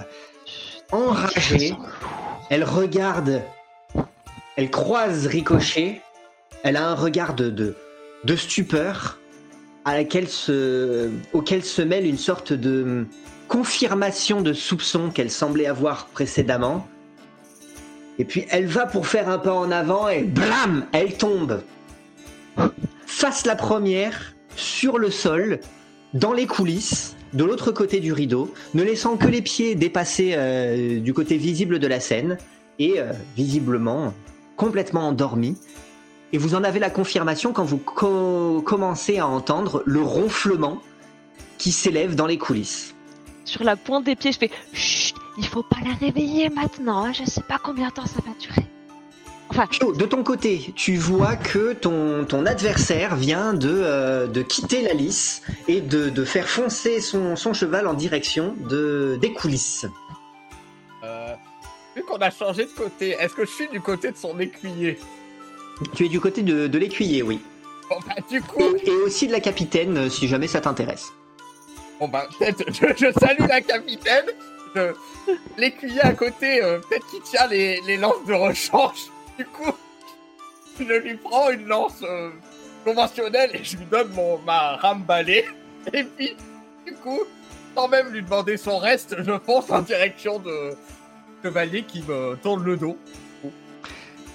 enragée, 0.91 1.73
elle 2.49 2.63
regarde, 2.63 3.41
elle 4.55 4.69
croise 4.69 5.25
Ricochet, 5.25 6.01
elle 6.63 6.75
a 6.75 6.87
un 6.87 6.95
regard 6.95 7.33
de, 7.33 7.49
de, 7.49 7.75
de 8.23 8.35
stupeur 8.35 9.19
à 9.85 9.95
laquelle 9.95 10.27
se, 10.27 11.09
auquel 11.33 11.63
se 11.63 11.81
mêle 11.81 12.05
une 12.05 12.17
sorte 12.17 12.53
de 12.53 12.83
hum, 12.83 13.07
confirmation 13.47 14.41
de 14.41 14.53
soupçon 14.53 15.09
qu'elle 15.09 15.31
semblait 15.31 15.65
avoir 15.65 16.05
précédemment. 16.05 16.87
Et 18.19 18.25
puis 18.25 18.45
elle 18.51 18.67
va 18.67 18.85
pour 18.85 19.07
faire 19.07 19.27
un 19.27 19.39
pas 19.39 19.53
en 19.53 19.71
avant 19.71 20.07
et 20.07 20.21
blam, 20.21 20.85
elle 20.91 21.17
tombe. 21.17 21.63
Face 23.07 23.45
la 23.45 23.55
première, 23.55 24.35
sur 24.55 24.99
le 24.99 25.09
sol, 25.09 25.59
dans 26.13 26.33
les 26.33 26.47
coulisses, 26.47 27.15
de 27.33 27.43
l'autre 27.43 27.71
côté 27.71 27.99
du 27.99 28.11
rideau, 28.13 28.53
ne 28.73 28.83
laissant 28.83 29.17
que 29.17 29.27
les 29.27 29.41
pieds 29.41 29.75
dépasser 29.75 30.31
euh, 30.35 30.99
du 30.99 31.13
côté 31.13 31.37
visible 31.37 31.79
de 31.79 31.87
la 31.87 31.99
scène 31.99 32.37
et 32.79 32.99
euh, 32.99 33.11
visiblement 33.35 34.13
complètement 34.57 35.07
endormie. 35.07 35.57
Et 36.33 36.37
vous 36.37 36.55
en 36.55 36.63
avez 36.63 36.79
la 36.79 36.89
confirmation 36.89 37.53
quand 37.53 37.63
vous 37.63 37.77
co- 37.77 38.61
commencez 38.65 39.17
à 39.19 39.27
entendre 39.27 39.83
le 39.85 40.01
ronflement 40.01 40.81
qui 41.57 41.71
s'élève 41.71 42.15
dans 42.15 42.27
les 42.27 42.37
coulisses. 42.37 42.95
Sur 43.45 43.63
la 43.63 43.75
pointe 43.75 44.05
des 44.05 44.15
pieds, 44.15 44.31
je 44.31 44.37
fais 44.37 44.51
Chut, 44.73 45.15
il 45.37 45.45
faut 45.45 45.63
pas 45.63 45.77
la 45.85 45.93
réveiller 45.93 46.49
maintenant, 46.49 47.05
hein, 47.05 47.11
je 47.13 47.23
sais 47.29 47.41
pas 47.41 47.57
combien 47.61 47.89
de 47.89 47.93
temps 47.93 48.05
ça 48.05 48.19
va 48.25 48.33
durer. 48.39 48.65
Enfin, 49.53 49.67
de 49.81 50.05
ton 50.05 50.23
côté, 50.23 50.71
tu 50.77 50.95
vois 50.95 51.35
que 51.35 51.73
ton, 51.73 52.23
ton 52.23 52.45
adversaire 52.45 53.17
vient 53.17 53.53
de, 53.53 53.69
euh, 53.69 54.25
de 54.25 54.41
quitter 54.41 54.81
la 54.81 54.93
lice 54.93 55.41
et 55.67 55.81
de, 55.81 56.09
de 56.09 56.23
faire 56.23 56.47
foncer 56.47 57.01
son, 57.01 57.35
son 57.35 57.51
cheval 57.53 57.85
en 57.85 57.93
direction 57.93 58.55
de, 58.69 59.17
des 59.19 59.33
coulisses. 59.33 59.85
Euh, 61.03 61.33
vu 61.97 62.03
qu'on 62.03 62.15
a 62.19 62.31
changé 62.31 62.63
de 62.63 62.69
côté, 62.69 63.09
est-ce 63.19 63.33
que 63.33 63.45
je 63.45 63.51
suis 63.51 63.67
du 63.67 63.81
côté 63.81 64.11
de 64.11 64.15
son 64.17 64.39
écuyer? 64.39 64.97
Tu 65.95 66.05
es 66.05 66.09
du 66.09 66.21
côté 66.21 66.43
de, 66.43 66.67
de 66.67 66.77
l'écuyer, 66.79 67.21
oui. 67.21 67.41
Bon 67.89 67.97
bah 68.07 68.15
du 68.29 68.41
coup, 68.41 68.61
Et, 68.85 68.87
et 68.89 68.95
aussi 69.03 69.27
de 69.27 69.33
la 69.33 69.41
capitaine, 69.41 69.97
euh, 69.97 70.09
si 70.09 70.29
jamais 70.29 70.47
ça 70.47 70.61
t'intéresse. 70.61 71.11
bon 71.99 72.07
bah 72.07 72.25
peut-être 72.39 72.63
je, 72.69 72.85
je 73.07 73.11
salue 73.19 73.49
la 73.49 73.59
capitaine. 73.59 74.25
L'écuyer 75.57 75.99
à 75.99 76.13
côté, 76.13 76.63
euh, 76.63 76.79
peut-être 76.79 77.05
qu'il 77.07 77.21
tient 77.23 77.47
les, 77.47 77.81
les 77.85 77.97
lances 77.97 78.23
de 78.25 78.33
rechange. 78.33 79.11
Du 79.41 79.47
coup, 79.47 79.71
je 80.79 80.93
lui 80.93 81.15
prends 81.15 81.49
une 81.49 81.65
lance 81.65 82.03
euh, 82.03 82.29
conventionnelle 82.85 83.49
et 83.55 83.63
je 83.63 83.75
lui 83.75 83.85
donne 83.85 84.09
mon, 84.13 84.37
ma 84.45 84.75
rame 84.75 85.01
balai. 85.01 85.45
Et 85.93 86.03
puis, 86.03 86.35
du 86.85 86.93
coup, 86.93 87.21
sans 87.75 87.87
même 87.87 88.09
lui 88.09 88.21
demander 88.21 88.55
son 88.57 88.77
reste, 88.77 89.15
je 89.17 89.31
fonce 89.43 89.71
en 89.71 89.81
direction 89.81 90.37
de 90.37 90.75
chevalier 91.43 91.81
qui 91.81 92.03
me 92.07 92.35
tourne 92.43 92.63
le 92.63 92.77
dos. 92.77 92.95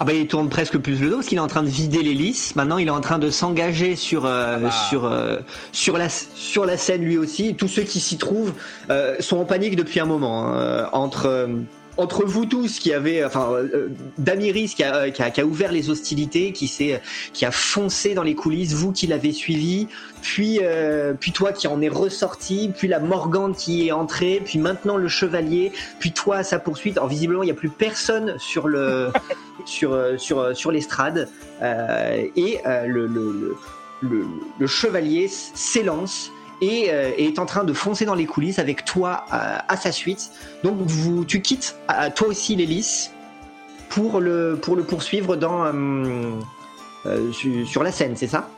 Ah 0.01 0.05
bah 0.05 0.13
il 0.13 0.27
tourne 0.27 0.49
presque 0.51 0.77
plus 0.77 1.01
le 1.01 1.09
dos 1.09 1.15
parce 1.19 1.29
qu'il 1.29 1.39
est 1.39 1.41
en 1.41 1.47
train 1.47 1.63
de 1.63 1.69
vider 1.69 2.03
les 2.03 2.13
lisses. 2.15 2.57
Maintenant 2.57 2.79
il 2.79 2.89
est 2.89 2.91
en 2.91 3.01
train 3.01 3.21
de 3.21 3.31
s'engager 3.31 3.95
sur 3.95 4.27
euh, 4.27 4.57
Ah 4.57 4.59
bah. 4.59 4.71
sur 4.91 5.05
euh, 5.05 5.37
sur 5.71 5.97
la 5.99 6.09
sur 6.09 6.67
la 6.67 6.77
scène 6.77 7.03
lui 7.03 7.17
aussi. 7.17 7.55
Tous 7.55 7.69
ceux 7.69 7.83
qui 7.85 8.01
s'y 8.01 8.19
trouvent 8.19 8.55
euh, 8.91 9.15
sont 9.21 9.39
en 9.39 9.45
panique 9.45 9.77
depuis 9.77 10.01
un 10.01 10.05
moment. 10.05 10.49
hein. 10.53 10.91
Entre 10.93 11.49
entre 11.97 12.25
vous 12.25 12.47
tous 12.47 12.79
qui 12.79 12.93
avez, 12.93 13.25
enfin, 13.25 13.53
euh, 13.53 13.89
Damiris 14.19 14.75
qui 14.75 14.85
a, 14.85 14.97
euh, 14.97 15.11
qui, 15.11 15.23
a, 15.23 15.31
qui 15.31 15.41
a 15.41 15.47
ouvert 15.47 15.73
les 15.73 15.91
hostilités, 15.91 16.53
qui 16.53 16.69
s'est, 16.69 17.01
qui 17.33 17.45
a 17.45 17.51
foncé 17.51 18.15
dans 18.15 18.23
les 18.23 18.35
coulisses, 18.35 18.75
vous 18.75 18.93
qui 18.93 19.07
l'avez 19.07 19.33
suivi, 19.33 19.89
puis, 20.23 20.59
euh, 20.63 21.15
puis 21.19 21.33
toi 21.33 21.53
qui 21.53 21.69
en 21.69 21.81
est 21.81 21.89
ressorti, 21.89 22.71
puis 22.77 22.89
la 22.89 22.99
Morgante 22.99 23.57
qui 23.57 23.87
est 23.87 23.93
entrée, 23.93 24.43
puis 24.45 24.59
maintenant 24.59 24.97
le 24.97 25.09
Chevalier, 25.09 25.73
puis 25.99 26.13
toi 26.13 26.37
à 26.39 26.45
sa 26.45 26.59
poursuite. 26.59 26.97
Alors 26.97 27.09
visiblement 27.09 27.43
il 27.43 27.47
n'y 27.47 27.53
a 27.53 27.55
plus 27.55 27.71
personne 27.71 28.35
sur 28.39 28.69
le, 28.69 29.11
sur, 29.65 29.93
euh, 29.93 30.19
sur, 30.19 30.41
euh, 30.41 30.55
sur 30.55 30.71
l'estrade, 30.71 31.29
euh, 31.63 32.27
et 32.37 32.59
euh, 32.67 32.87
le, 32.87 33.07
le, 33.07 33.57
le, 34.03 34.27
le 34.59 34.67
Chevalier 34.67 35.29
s'élance 35.29 36.31
et 36.61 36.87
euh, 36.91 37.13
est 37.19 37.39
en 37.39 37.47
train 37.47 37.65
de 37.65 37.73
foncer 37.73 38.05
dans 38.05 38.15
les 38.15 38.27
coulisses 38.27 38.59
avec 38.59 38.85
toi 38.85 39.25
euh, 39.33 39.59
à 39.69 39.77
sa 39.77 39.93
suite. 39.93 40.31
Donc 40.65 40.77
vous, 40.79 41.25
tu 41.25 41.43
quittes 41.43 41.77
euh, 41.91 42.09
toi 42.15 42.29
aussi 42.29 42.57
l'hélice 42.57 43.13
pour 43.89 44.21
le, 44.21 44.59
pour 44.61 44.77
le 44.77 44.83
poursuivre 44.83 45.37
dans, 45.37 45.65
euh, 45.65 46.31
euh, 47.07 47.33
su- 47.33 47.67
sur 47.67 47.83
la 47.83 47.93
scène, 47.93 48.17
c'est 48.17 48.27
ça? 48.27 48.49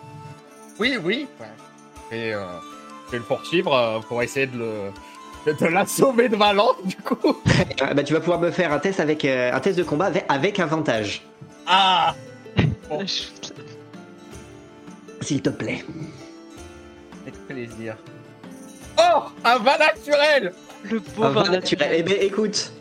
Oui, 0.79 0.97
oui. 1.03 1.27
Et 2.13 2.33
euh, 2.35 2.45
je 3.07 3.13
vais 3.13 3.19
le 3.19 3.25
poursuivre 3.25 3.75
euh, 3.75 3.99
pour 4.01 4.23
essayer 4.23 4.47
de 4.47 4.57
le 4.59 4.91
de 5.47 5.67
l'assommer 5.67 6.29
de 6.29 6.37
ma 6.37 6.53
lance, 6.53 6.77
du 6.85 6.97
coup. 6.97 7.17
Euh, 7.25 7.95
bah, 7.95 8.03
Tu 8.05 8.13
vas 8.13 8.21
pouvoir 8.21 8.39
me 8.39 8.51
faire 8.51 8.71
un 8.73 8.79
test, 8.79 9.01
avec, 9.01 9.25
euh, 9.25 9.51
un 9.53 9.61
test 9.61 9.79
de 9.79 9.83
combat 9.83 10.07
avec, 10.07 10.25
avec 10.29 10.59
avantage, 10.61 11.23
Ah 11.67 12.15
Bon. 12.89 13.03
S'il 15.21 15.43
te 15.43 15.51
plaît. 15.51 15.85
Plaisir. 17.49 17.97
Oh 18.99 19.23
Un 19.45 19.59
vin 19.59 19.79
naturel 19.79 20.53
Le 20.85 20.99
Un 20.99 21.01
pauvre 21.17 21.43
vin 21.45 21.51
naturel. 21.51 21.91
Eh 21.97 22.03
ben, 22.03 22.17
écoute, 22.21 22.73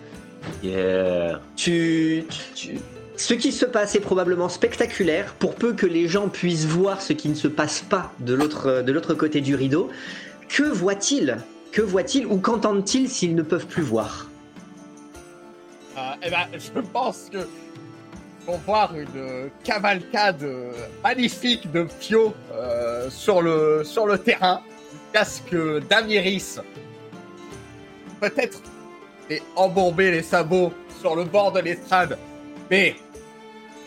Yeah. 0.63 1.41
tu, 1.57 2.23
tu- 2.55 2.77
ce 3.17 3.33
qui 3.33 3.51
se 3.51 3.65
passe 3.65 3.95
est 3.95 3.99
probablement 3.99 4.47
spectaculaire 4.47 5.33
pour 5.39 5.55
peu 5.55 5.73
que 5.73 5.85
les 5.85 6.07
gens 6.07 6.29
puissent 6.29 6.65
voir 6.65 7.01
ce 7.01 7.11
qui 7.13 7.27
ne 7.29 7.35
se 7.35 7.47
passe 7.49 7.81
pas 7.81 8.13
de 8.19 8.33
l'autre 8.33 8.81
de 8.81 8.91
l'autre 8.93 9.13
côté 9.13 9.41
du 9.41 9.55
rideau. 9.55 9.89
Que 10.47 10.63
voit-il? 10.63 11.37
Que 11.71 11.81
voit-il 11.81 12.25
ou 12.27 12.37
qu'entendent-ils 12.37 13.09
s'ils 13.09 13.35
ne 13.35 13.41
peuvent 13.41 13.65
plus 13.67 13.81
voir? 13.83 14.29
Euh, 15.97 16.01
Eh 16.23 16.29
ben, 16.29 16.45
je 16.57 16.79
pense 16.93 17.27
que 17.31 17.39
voir 18.55 18.95
une 18.95 19.49
cavalcade 19.63 20.43
euh, 20.43 20.71
magnifique 21.03 21.69
de 21.71 21.87
Pio 21.99 22.33
euh, 22.53 23.09
sur 23.09 23.41
le 23.41 24.15
terrain, 24.15 24.61
casque 25.11 25.55
d'Amiris, 25.89 26.61
peut-être 28.21 28.61
et 29.29 29.41
embourber 29.55 30.11
les 30.11 30.23
sabots 30.23 30.71
sur 31.01 31.15
le 31.15 31.25
bord 31.25 31.51
de 31.51 31.59
l'estrade, 31.59 32.17
mais 32.71 32.95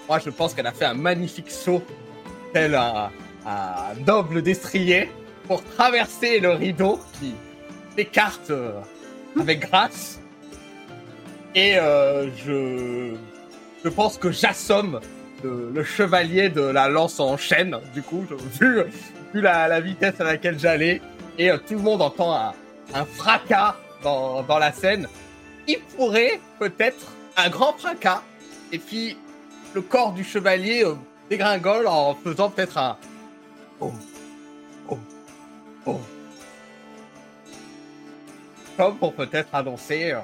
moi 0.06 0.18
je 0.18 0.28
pense 0.28 0.52
qu'elle 0.52 0.66
a 0.66 0.72
fait 0.72 0.84
un 0.84 0.94
magnifique 0.94 1.50
saut, 1.50 1.82
tel 2.52 2.74
un, 2.74 3.10
un 3.46 3.94
noble 4.06 4.42
destrier, 4.42 5.10
pour 5.46 5.64
traverser 5.64 6.38
le 6.38 6.52
rideau 6.52 7.00
qui 7.18 7.34
s'écarte 7.96 8.50
euh, 8.50 8.80
avec 9.40 9.60
grâce. 9.60 10.20
Et 11.54 11.76
euh, 11.76 12.28
je, 12.36 13.16
je 13.84 13.88
pense 13.88 14.18
que 14.18 14.30
j'assomme 14.30 15.00
le, 15.42 15.84
chevalier 15.84 16.48
de 16.48 16.60
la 16.60 16.88
lance 16.88 17.18
en 17.18 17.36
chaîne, 17.36 17.78
du 17.94 18.02
coup, 18.02 18.24
vu, 18.60 18.82
vu 19.32 19.40
la, 19.40 19.80
vitesse 19.80 20.20
à 20.20 20.24
laquelle 20.24 20.58
j'allais. 20.58 21.00
Et 21.38 21.50
euh, 21.50 21.56
tout 21.56 21.74
le 21.74 21.80
monde 21.80 22.02
entend 22.02 22.34
un, 22.34 23.04
fracas 23.04 23.76
dans, 24.02 24.42
dans 24.42 24.58
la 24.58 24.72
scène. 24.72 25.08
Il 25.66 25.78
pourrait 25.96 26.40
peut-être 26.58 27.12
un 27.36 27.48
grand 27.48 27.72
fracas. 27.78 28.22
Et 28.72 28.78
puis 28.78 29.16
le 29.74 29.80
corps 29.80 30.12
du 30.12 30.24
chevalier 30.24 30.84
euh, 30.84 30.94
dégringole 31.30 31.86
en 31.86 32.14
faisant 32.14 32.50
peut-être 32.50 32.76
un... 32.76 32.96
Oh, 33.80 33.92
oh, 34.88 34.98
oh. 35.86 36.00
Comme 38.76 38.96
pour 38.98 39.14
peut-être 39.14 39.54
annoncer... 39.54 40.12
euh, 40.12 40.20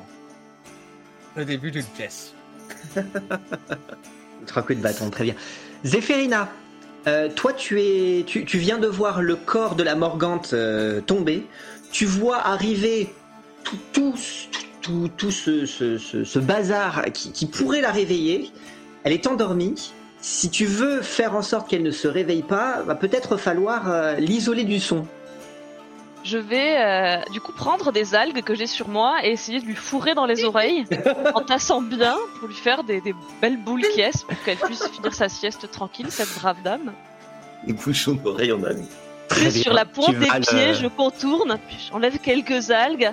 le 1.36 1.44
début 1.44 1.70
d'une 1.70 1.84
pièce. 1.84 2.32
Trois 4.46 4.62
coups 4.62 4.78
de 4.78 4.82
bâton, 4.82 5.10
très 5.10 5.24
bien. 5.24 5.34
Zéphérina, 5.84 6.48
euh, 7.06 7.28
toi 7.34 7.52
tu 7.52 7.80
es, 7.80 8.24
tu, 8.26 8.44
tu 8.44 8.58
viens 8.58 8.78
de 8.78 8.86
voir 8.86 9.22
le 9.22 9.36
corps 9.36 9.74
de 9.74 9.82
la 9.82 9.94
Morgante 9.94 10.50
euh, 10.52 11.00
tomber. 11.00 11.46
Tu 11.92 12.04
vois 12.04 12.38
arriver 12.38 13.12
tout, 13.64 13.78
tout, 13.92 14.14
tout, 14.82 15.10
tout 15.16 15.30
ce, 15.30 15.66
ce, 15.66 15.98
ce- 15.98 16.38
bazar 16.38 17.04
qui, 17.12 17.32
qui 17.32 17.46
pourrait 17.46 17.80
la 17.80 17.90
réveiller. 17.90 18.50
Elle 19.04 19.12
est 19.12 19.26
endormie. 19.26 19.92
Si 20.20 20.50
tu 20.50 20.66
veux 20.66 21.02
faire 21.02 21.36
en 21.36 21.42
sorte 21.42 21.68
qu'elle 21.68 21.82
ne 21.84 21.90
se 21.92 22.08
réveille 22.08 22.42
pas, 22.42 22.82
va 22.82 22.94
peut-être 22.96 23.36
falloir 23.36 23.90
euh, 23.90 24.14
l'isoler 24.14 24.64
du 24.64 24.80
son. 24.80 25.06
Je 26.26 26.38
vais 26.38 26.74
euh, 26.76 27.22
du 27.30 27.40
coup 27.40 27.52
prendre 27.52 27.92
des 27.92 28.16
algues 28.16 28.42
que 28.42 28.56
j'ai 28.56 28.66
sur 28.66 28.88
moi 28.88 29.18
et 29.22 29.30
essayer 29.30 29.60
de 29.60 29.64
lui 29.64 29.76
fourrer 29.76 30.14
dans 30.14 30.26
les 30.26 30.42
oreilles 30.42 30.84
en 31.34 31.40
tassant 31.42 31.80
bien 31.80 32.16
pour 32.40 32.48
lui 32.48 32.54
faire 32.56 32.82
des, 32.82 33.00
des 33.00 33.14
belles 33.40 33.56
boules 33.56 33.82
qui 33.82 34.02
pour 34.26 34.42
qu'elle 34.44 34.56
puisse 34.58 34.88
finir 34.88 35.14
sa 35.14 35.28
sieste 35.28 35.70
tranquille, 35.70 36.10
cette 36.10 36.34
brave 36.34 36.60
dame. 36.64 36.92
Les 37.64 37.72
bouchons 37.72 38.14
d'oreille 38.14 38.50
en 38.50 38.64
ami. 38.64 38.88
Très 39.28 39.50
Puis 39.50 39.60
sur 39.62 39.72
la 39.72 39.84
pointe 39.84 40.18
des 40.18 40.26
le- 40.26 40.40
pieds, 40.40 40.74
je 40.74 40.88
contourne, 40.88 41.58
puis 41.68 41.76
j'enlève 41.90 42.18
quelques 42.18 42.72
algues, 42.72 43.12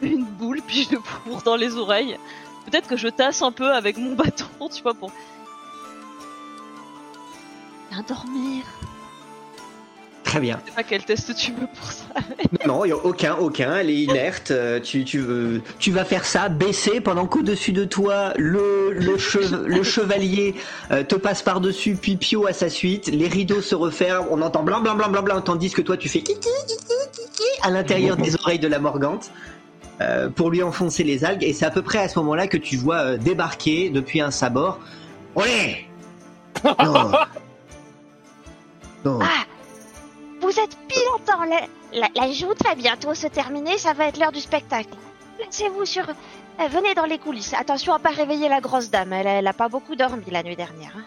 une 0.00 0.24
boule, 0.24 0.60
puis 0.64 0.84
je 0.88 0.94
le 0.94 1.00
fourre 1.02 1.42
dans 1.42 1.56
les 1.56 1.76
oreilles. 1.76 2.16
Peut-être 2.64 2.86
que 2.88 2.96
je 2.96 3.08
tasse 3.08 3.42
un 3.42 3.50
peu 3.50 3.72
avec 3.72 3.96
mon 3.96 4.14
bâton, 4.14 4.46
tu 4.72 4.82
vois, 4.82 4.94
pour 4.94 5.10
bien 7.90 8.04
dormir. 8.06 8.62
Très 10.30 10.38
bien. 10.40 10.60
Je 10.64 10.70
sais 10.70 10.76
pas 10.76 10.82
quel 10.84 11.02
test 11.04 11.34
tu 11.34 11.50
veux 11.50 11.66
pour 11.66 11.90
ça. 11.90 12.04
Non, 12.64 12.84
il 12.84 12.88
n'y 12.88 12.92
a 12.92 12.96
aucun, 13.04 13.34
aucun. 13.34 13.74
Elle 13.78 13.90
est 13.90 13.96
inerte. 14.02 14.52
euh, 14.52 14.78
Tu, 14.78 15.04
tu, 15.04 15.18
veux- 15.18 15.60
tu 15.80 15.90
vas 15.90 16.04
faire 16.04 16.24
ça, 16.24 16.48
baisser 16.48 17.00
pendant 17.00 17.26
qu'au-dessus 17.26 17.72
de 17.72 17.84
toi, 17.84 18.32
le, 18.36 18.92
le, 18.92 19.16
le 19.66 19.82
chevalier 19.82 20.54
euh, 20.92 21.02
te 21.02 21.16
passe 21.16 21.42
par-dessus, 21.42 21.96
puis 22.00 22.14
Pio 22.16 22.46
à 22.46 22.52
sa 22.52 22.68
suite. 22.68 23.08
Les 23.08 23.26
rideaux 23.26 23.60
se 23.60 23.74
referment. 23.74 24.28
On 24.30 24.40
entend 24.40 24.62
blanc, 24.62 24.80
blanc, 24.80 24.94
blanc, 24.94 25.10
blanc, 25.10 25.22
blanc, 25.24 25.40
tandis 25.40 25.70
que 25.72 25.82
toi, 25.82 25.96
tu 25.96 26.08
fais 26.08 26.20
kiki, 26.20 26.40
kiki, 26.68 26.94
kiki 27.12 27.42
à 27.62 27.70
l'intérieur 27.70 28.16
des 28.16 28.36
oreilles 28.36 28.60
de 28.60 28.68
la 28.68 28.78
Morgante. 28.78 29.32
euh, 30.00 30.28
pour 30.30 30.50
lui 30.50 30.62
enfoncer 30.62 31.02
les 31.02 31.24
algues. 31.24 31.42
Et 31.42 31.52
c'est 31.52 31.66
à 31.66 31.70
peu 31.72 31.82
près 31.82 31.98
à 31.98 32.08
ce 32.08 32.18
moment-là 32.20 32.46
que 32.46 32.56
tu 32.56 32.76
vois 32.76 32.98
euh, 33.00 33.16
débarquer 33.16 33.90
depuis 33.90 34.20
un 34.20 34.30
sabord. 34.30 34.78
Olé 35.34 35.88
Non. 36.64 37.10
Non. 39.04 39.18
Ah 39.22 39.44
Vous 40.40 40.58
êtes 40.58 40.76
pile 40.88 41.02
en 41.14 41.18
temps. 41.18 41.44
La, 41.44 41.60
la, 41.92 42.08
la 42.14 42.32
joute 42.32 42.62
va 42.64 42.74
bientôt 42.74 43.14
se 43.14 43.26
terminer. 43.26 43.78
Ça 43.78 43.92
va 43.92 44.06
être 44.06 44.18
l'heure 44.18 44.32
du 44.32 44.40
spectacle. 44.40 44.88
Placez-vous 45.38 45.84
sur. 45.84 46.08
euh, 46.08 46.68
venez 46.68 46.94
dans 46.94 47.04
les 47.06 47.18
coulisses. 47.18 47.54
Attention 47.54 47.92
à 47.94 47.98
pas 47.98 48.10
réveiller 48.10 48.48
la 48.48 48.60
grosse 48.60 48.90
dame. 48.90 49.12
Elle, 49.12 49.26
elle 49.26 49.46
a 49.46 49.52
pas 49.52 49.68
beaucoup 49.68 49.96
dormi 49.96 50.24
la 50.30 50.42
nuit 50.42 50.56
dernière. 50.56 50.92
hein. 50.96 51.04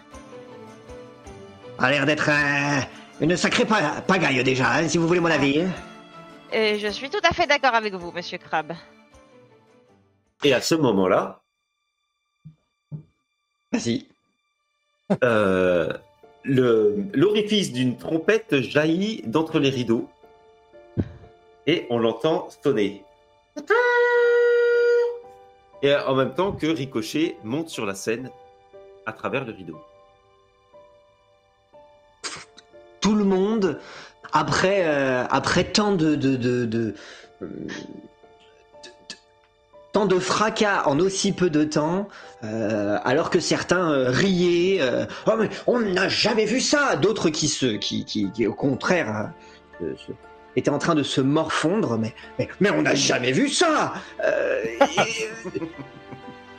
A 1.80 1.90
l'air 1.90 2.06
d'être 2.06 2.30
euh, 2.30 2.82
une 3.22 3.36
sacrée 3.36 3.66
pa- 3.66 4.02
pagaille 4.08 4.44
déjà, 4.44 4.72
hein, 4.74 4.88
si 4.88 4.98
vous 4.98 5.08
voulez 5.08 5.20
mon 5.20 5.32
avis. 5.32 5.62
hein. 5.62 5.72
Et 6.52 6.78
je 6.78 6.88
suis 6.88 7.10
tout 7.10 7.20
à 7.28 7.34
fait 7.34 7.48
d'accord 7.48 7.74
avec 7.74 7.94
vous, 7.96 8.12
monsieur 8.12 8.38
Crabbe. 8.38 8.74
Et 10.44 10.54
à 10.54 10.62
ce 10.62 10.76
moment-là, 10.76 11.40
Vas-y. 13.72 14.06
euh, 15.24 15.92
l'orifice 16.46 17.72
d'une 17.72 17.98
trompette 17.98 18.60
jaillit 18.62 19.22
d'entre 19.26 19.60
les 19.60 19.70
rideaux 19.70 20.10
et 21.68 21.86
on 21.90 21.98
l'entend 22.00 22.50
sonner. 22.64 23.04
Et 25.82 25.94
en 25.96 26.16
même 26.16 26.34
temps 26.34 26.54
que 26.54 26.68
Ricochet 26.68 27.38
monte 27.44 27.70
sur 27.70 27.86
la 27.86 27.96
scène 27.96 28.30
à 29.06 29.14
travers 29.14 29.46
le 29.46 29.52
rideau. 29.52 29.80
Tout 33.02 33.16
le 33.16 33.26
monde, 33.26 33.80
après, 34.32 34.86
euh, 34.86 35.26
tant 35.74 35.94
de- 35.94 36.96
tant 39.94 40.06
de 40.08 40.20
fracas 40.20 40.84
en 40.88 41.00
aussi 41.00 41.32
peu 41.32 41.50
de 41.50 41.64
temps, 41.64 42.10
euh, 42.44 42.98
alors 43.06 43.30
que 43.30 43.40
certains 43.40 43.92
euh, 43.92 44.10
riaient, 44.10 44.80
euh, 44.82 45.06
oh 45.28 45.34
mais 45.40 45.50
on 45.68 45.80
n'a 45.80 46.10
jamais 46.10 46.46
vu 46.46 46.60
ça, 46.60 46.96
d'autres 46.98 47.30
qui 47.30 47.48
se, 47.48 47.68
qui, 47.68 48.04
qui, 48.04 48.30
qui, 48.32 48.46
au 48.48 48.54
contraire, 48.56 49.32
se- 49.80 50.12
étaient 50.56 50.72
en 50.72 50.80
train 50.80 50.96
de 50.96 51.04
se 51.04 51.22
morfondre, 51.22 51.98
mais, 51.98 52.14
mais, 52.40 52.50
mais 52.60 52.72
on 52.72 52.82
n'a 52.82 52.96
jamais 52.96 53.32
vu 53.32 53.50
ça. 53.50 53.94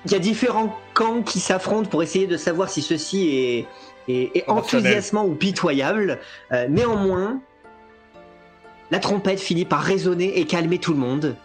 Il 0.07 0.13
y 0.13 0.15
a 0.15 0.19
différents 0.19 0.77
camps 0.93 1.23
qui 1.23 1.41
s'affrontent 1.41 1.89
pour 1.89 2.03
essayer 2.03 2.27
de 2.27 2.37
savoir 2.37 2.69
si 2.69 2.83
ceci 2.83 3.29
est, 3.31 3.67
est, 4.07 4.37
est 4.37 4.45
enthousiasmant 4.49 5.25
ou 5.25 5.35
pitoyable. 5.35 6.19
Néanmoins, 6.69 7.41
la 8.91 8.99
trompette 8.99 9.41
finit 9.41 9.65
par 9.65 9.81
résonner 9.81 10.39
et 10.39 10.47
calmer 10.47 10.79
tout 10.79 10.93
le 10.93 10.99
monde. 10.99 11.37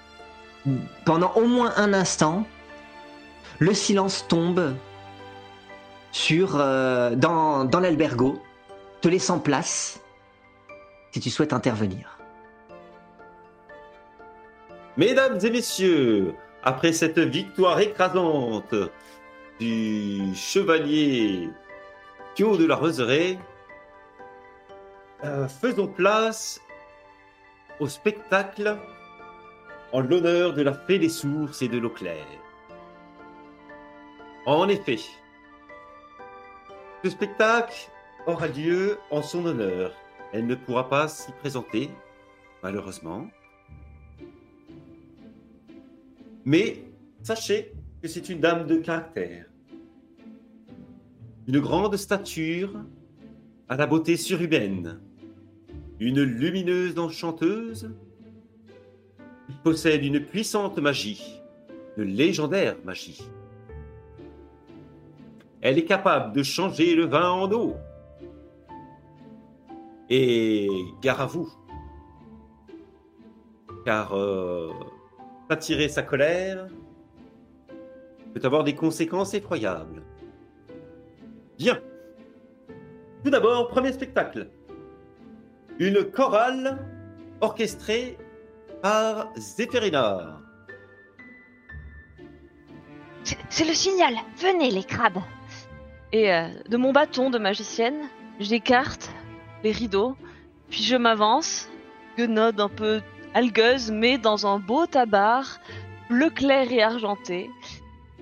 Pendant 1.06 1.32
au 1.34 1.46
moins 1.46 1.74
un 1.78 1.94
instant, 1.94 2.46
le 3.60 3.74
silence 3.74 4.28
tombe 4.28 4.76
sur 6.12 6.56
euh, 6.56 7.16
dans, 7.16 7.66
dans 7.66 7.80
l'albergo, 7.80 8.42
te 9.02 9.08
laissant 9.08 9.40
place 9.40 10.02
si 11.12 11.20
tu 11.20 11.30
souhaites 11.30 11.54
intervenir. 11.54 12.20
Mesdames 14.98 15.40
et 15.42 15.50
messieurs, 15.50 16.36
après 16.64 16.92
cette 16.92 17.20
victoire 17.20 17.80
écrasante 17.80 18.76
du 19.60 20.36
chevalier 20.36 21.50
Pio 22.36 22.58
de 22.58 22.66
la 22.66 22.76
Roseraie, 22.76 23.40
euh, 25.24 25.48
faisons 25.48 25.88
place 25.88 26.62
au 27.80 27.88
spectacle 27.88 28.78
en 29.92 30.02
l'honneur 30.02 30.54
de 30.54 30.62
la 30.62 30.74
fée 30.74 31.00
des 31.00 31.10
sources 31.10 31.62
et 31.62 31.68
de 31.68 31.78
l'eau 31.78 31.90
claire. 31.90 32.26
En 34.46 34.68
effet, 34.68 34.98
ce 37.04 37.10
spectacle 37.10 37.90
aura 38.28 38.48
lieu 38.48 38.98
en 39.12 39.22
son 39.22 39.46
honneur. 39.46 39.94
Elle 40.34 40.48
ne 40.48 40.56
pourra 40.56 40.90
pas 40.90 41.08
s'y 41.08 41.32
présenter, 41.34 41.90
malheureusement. 42.62 43.28
Mais 46.46 46.84
sachez 47.22 47.74
que 48.02 48.08
c'est 48.08 48.30
une 48.30 48.40
dame 48.40 48.66
de 48.66 48.78
caractère. 48.78 49.46
Une 51.48 51.60
grande 51.60 51.96
stature 51.98 52.74
à 53.68 53.76
la 53.76 53.88
beauté 53.88 54.18
surhumaine. 54.18 55.00
Une 56.00 56.22
lumineuse 56.22 56.98
enchanteuse 56.98 57.92
possède 59.64 60.04
une 60.04 60.20
puissante 60.20 60.78
magie, 60.78 61.42
une 61.98 62.16
légendaire 62.16 62.76
magie. 62.84 63.22
Elle 65.62 65.78
est 65.78 65.86
capable 65.86 66.34
de 66.34 66.44
changer 66.44 66.96
le 66.96 67.06
vin 67.06 67.30
en 67.30 67.52
eau. 67.52 67.76
Et 70.10 70.70
gare 71.02 71.22
à 71.22 71.26
vous, 71.28 71.52
car 73.86 74.16
euh, 74.16 74.72
attirer 75.50 75.88
sa 75.88 76.02
colère 76.02 76.68
peut 78.34 78.42
avoir 78.44 78.64
des 78.64 78.76
conséquences 78.76 79.34
effroyables. 79.34 80.04
Bien. 81.58 81.80
Tout 83.24 83.30
d'abord, 83.30 83.68
premier 83.68 83.92
spectacle. 83.92 84.50
Une 85.78 86.04
chorale 86.06 86.80
orchestrée 87.42 88.18
par 88.82 89.30
Zéphérina. 89.38 90.40
C'est- 93.50 93.66
le 93.66 93.74
signal. 93.74 94.16
Venez, 94.38 94.72
les 94.72 94.84
crabes. 94.84 95.22
Et 96.12 96.34
euh, 96.34 96.48
de 96.68 96.78
mon 96.78 96.92
bâton 96.92 97.30
de 97.30 97.38
magicienne, 97.38 98.10
j'écarte 98.40 99.12
les 99.64 99.72
rideaux, 99.72 100.16
puis 100.70 100.84
je 100.84 100.96
m'avance, 100.96 101.70
guenode 102.18 102.60
un 102.60 102.70
peu 102.70 103.02
algueuse, 103.34 103.92
mais 103.92 104.18
dans 104.18 104.48
un 104.48 104.58
beau 104.60 104.88
tabard, 104.88 105.60
bleu 106.10 106.30
clair 106.30 106.72
et 106.72 106.82
argenté, 106.82 107.50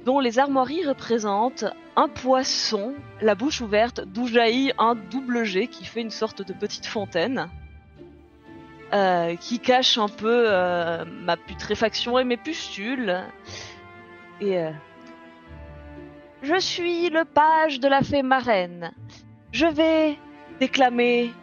dont 0.05 0.19
les 0.19 0.39
armoiries 0.39 0.85
représentent 0.85 1.65
un 1.95 2.09
poisson, 2.09 2.93
la 3.21 3.35
bouche 3.35 3.61
ouverte, 3.61 4.01
d'où 4.01 4.27
jaillit 4.27 4.73
un 4.77 4.95
double 4.95 5.43
G 5.45 5.67
qui 5.67 5.85
fait 5.85 6.01
une 6.01 6.11
sorte 6.11 6.41
de 6.41 6.53
petite 6.53 6.85
fontaine. 6.85 7.49
Euh, 8.93 9.35
qui 9.35 9.59
cache 9.59 9.97
un 9.97 10.07
peu 10.07 10.45
euh, 10.47 11.03
ma 11.05 11.35
putréfaction 11.35 12.17
et 12.19 12.23
mes 12.23 12.37
pustules. 12.37 13.21
Et 14.39 14.57
euh, 14.57 14.71
je 16.41 16.57
suis 16.59 17.09
le 17.09 17.25
page 17.25 17.81
de 17.81 17.87
la 17.89 18.01
fée 18.01 18.23
marraine. 18.23 18.93
Je 19.51 19.65
vais 19.65 20.17
déclamer 20.59 21.33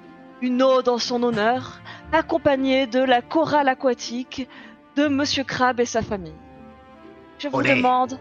une 0.41 0.63
ode 0.63 0.89
en 0.89 0.99
son 0.99 1.23
honneur, 1.23 1.81
accompagnée 2.13 2.87
de 2.87 3.01
la 3.01 3.21
chorale 3.21 3.69
aquatique 3.69 4.49
de 4.97 5.09
Monsieur 5.09 5.45
Crabbe 5.45 5.81
et 5.81 5.87
sa 5.87 6.01
famille. 6.01 6.35
Je 7.39 7.49
vous 7.49 7.59
Olé. 7.59 7.75
demande. 7.75 8.19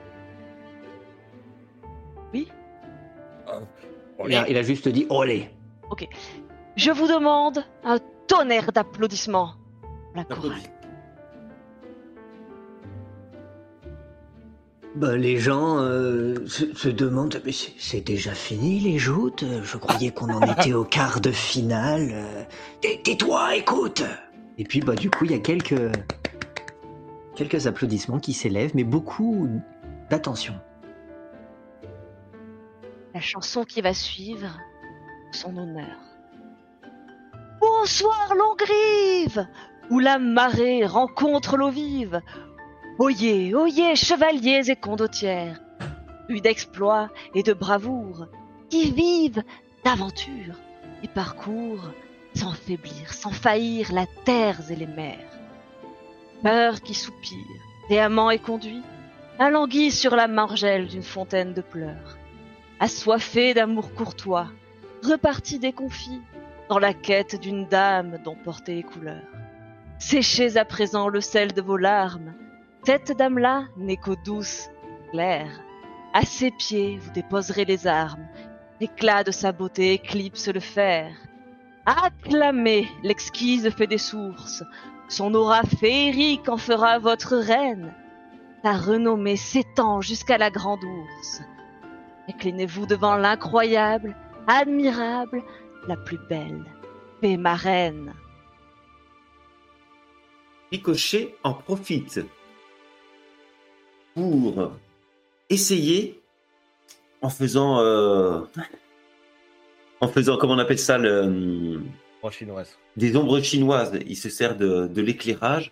Il 4.26 4.36
a, 4.36 4.48
il 4.48 4.58
a 4.58 4.64
juste 4.64 4.88
dit 4.88 5.06
olé. 5.10 5.50
Je 6.76 6.92
vous 6.92 7.08
demande 7.08 7.66
un 7.84 8.00
tonnerre 8.28 8.72
d'applaudissements. 8.72 9.54
La 10.16 10.24
chorale. 10.26 10.60
Bah, 14.96 15.18
les 15.18 15.38
gens 15.38 15.80
euh, 15.80 16.36
se, 16.46 16.72
se 16.76 16.88
demandent, 16.88 17.42
mais 17.46 17.52
c'est 17.80 18.02
déjà 18.02 18.34
fini 18.36 18.80
les 18.80 19.00
joutes? 19.00 19.44
Je 19.64 19.78
croyais 19.78 20.12
qu'on 20.12 20.30
en 20.32 20.42
était 20.54 20.74
au 20.74 20.84
quart 20.84 21.20
de 21.20 21.32
finale. 21.32 22.10
euh. 22.14 22.44
Tais- 22.82 23.02
Tais-toi, 23.04 23.56
écoute 23.56 24.04
Et 24.60 24.64
puis 24.66 24.82
bah 24.82 24.94
du 24.96 25.10
coup 25.10 25.26
il 25.26 25.32
y 25.32 25.34
a 25.36 25.40
quelques 25.40 25.92
quelques 27.36 27.66
applaudissements 27.66 28.20
qui 28.20 28.34
s'élèvent, 28.34 28.74
mais 28.76 28.84
beaucoup 28.84 29.50
d'attention. 30.12 30.54
La 33.16 33.20
chanson 33.22 33.64
qui 33.64 33.82
va 33.82 33.96
suivre, 33.96 34.60
son 35.32 35.58
honneur. 35.58 35.98
Bonsoir 37.66 38.34
Longrive, 38.36 39.48
où 39.90 40.00
la 40.00 40.20
marée 40.20 40.86
rencontre 40.86 41.56
l'eau 41.56 41.70
vive. 41.70 42.22
Oyez, 43.00 43.56
oyez, 43.56 43.96
chevaliers 43.96 44.70
et 44.70 44.76
condottières, 44.76 45.62
d'exploits 46.30 47.10
et 47.34 47.42
de 47.42 47.54
bravoure, 47.54 48.28
qui 48.70 48.92
vivent 48.92 49.44
d'aventure 49.86 50.56
et 51.04 51.08
parcourent 51.08 51.92
sans 52.36 52.52
faiblir, 52.52 53.14
sans 53.14 53.32
faillir 53.32 53.94
la 53.94 54.08
terre 54.26 54.60
et 54.70 54.76
les 54.76 54.88
mers. 54.88 55.32
Peur 56.42 56.82
qui 56.82 56.94
soupire, 56.94 57.62
véhément 57.88 58.30
et 58.30 58.40
conduit, 58.40 58.84
alanguit 59.40 59.92
sur 59.92 60.18
la 60.18 60.28
margelle 60.28 60.88
d'une 60.88 61.04
fontaine 61.04 61.54
de 61.54 61.62
pleurs 61.62 62.18
assoiffé 62.82 63.54
d'amour 63.54 63.94
courtois, 63.94 64.50
reparti 65.04 65.60
déconfit 65.60 66.20
la 66.80 66.94
quête 66.94 67.40
d'une 67.40 67.66
dame 67.68 68.18
dont 68.24 68.36
portez 68.36 68.76
les 68.76 68.84
couleurs. 68.84 69.22
Séchez 70.00 70.58
à 70.58 70.66
présent 70.66 71.08
le 71.08 71.22
sel 71.22 71.54
de 71.54 71.62
vos 71.62 71.78
larmes, 71.78 72.34
Cette 72.86 73.16
dame-là 73.18 73.66
n'est 73.78 73.98
qu'eau 73.98 74.18
douce, 74.26 74.70
claire. 75.12 75.62
À 76.14 76.24
ses 76.24 76.52
pieds, 76.52 76.98
vous 76.98 77.12
déposerez 77.12 77.64
les 77.64 77.88
armes. 77.88 78.28
L'éclat 78.82 79.24
de 79.24 79.32
sa 79.32 79.52
beauté 79.54 79.94
éclipse 79.94 80.50
le 80.50 80.60
fer. 80.60 81.16
Acclamez 81.86 82.88
l'exquise 83.04 83.70
fée 83.70 83.88
des 83.88 83.98
sources. 83.98 84.64
Son 85.08 85.34
aura 85.34 85.64
féerique 85.64 86.50
en 86.50 86.58
fera 86.58 87.00
votre 87.00 87.36
reine. 87.36 87.94
Sa 88.64 88.74
renommée 88.74 89.38
s'étend 89.38 90.02
jusqu'à 90.02 90.38
la 90.38 90.50
grande 90.50 90.84
ours. 90.84 91.42
Inclinez-vous 92.30 92.86
devant 92.86 93.16
l'incroyable, 93.16 94.16
admirable, 94.48 95.44
la 95.88 95.98
plus 95.98 96.20
belle, 96.30 96.64
fée 97.22 97.38
marraine. 97.38 98.14
Ricochet 100.72 101.36
en 101.44 101.54
profite 101.54 102.22
pour 104.16 104.72
essayer 105.50 106.22
en 107.22 107.30
faisant 107.30 107.80
euh, 107.80 108.42
en 110.02 110.08
faisant 110.08 110.38
comment 110.38 110.54
on 110.54 110.60
appelle 110.60 110.80
ça 110.80 110.98
le 110.98 111.82
En 112.22 112.32
chinoise. 112.32 112.78
des 112.98 113.16
ombres 113.16 113.40
chinoises. 113.42 113.92
Il 114.08 114.18
se 114.18 114.30
sert 114.30 114.58
de, 114.58 114.88
de 114.88 115.02
l'éclairage 115.02 115.72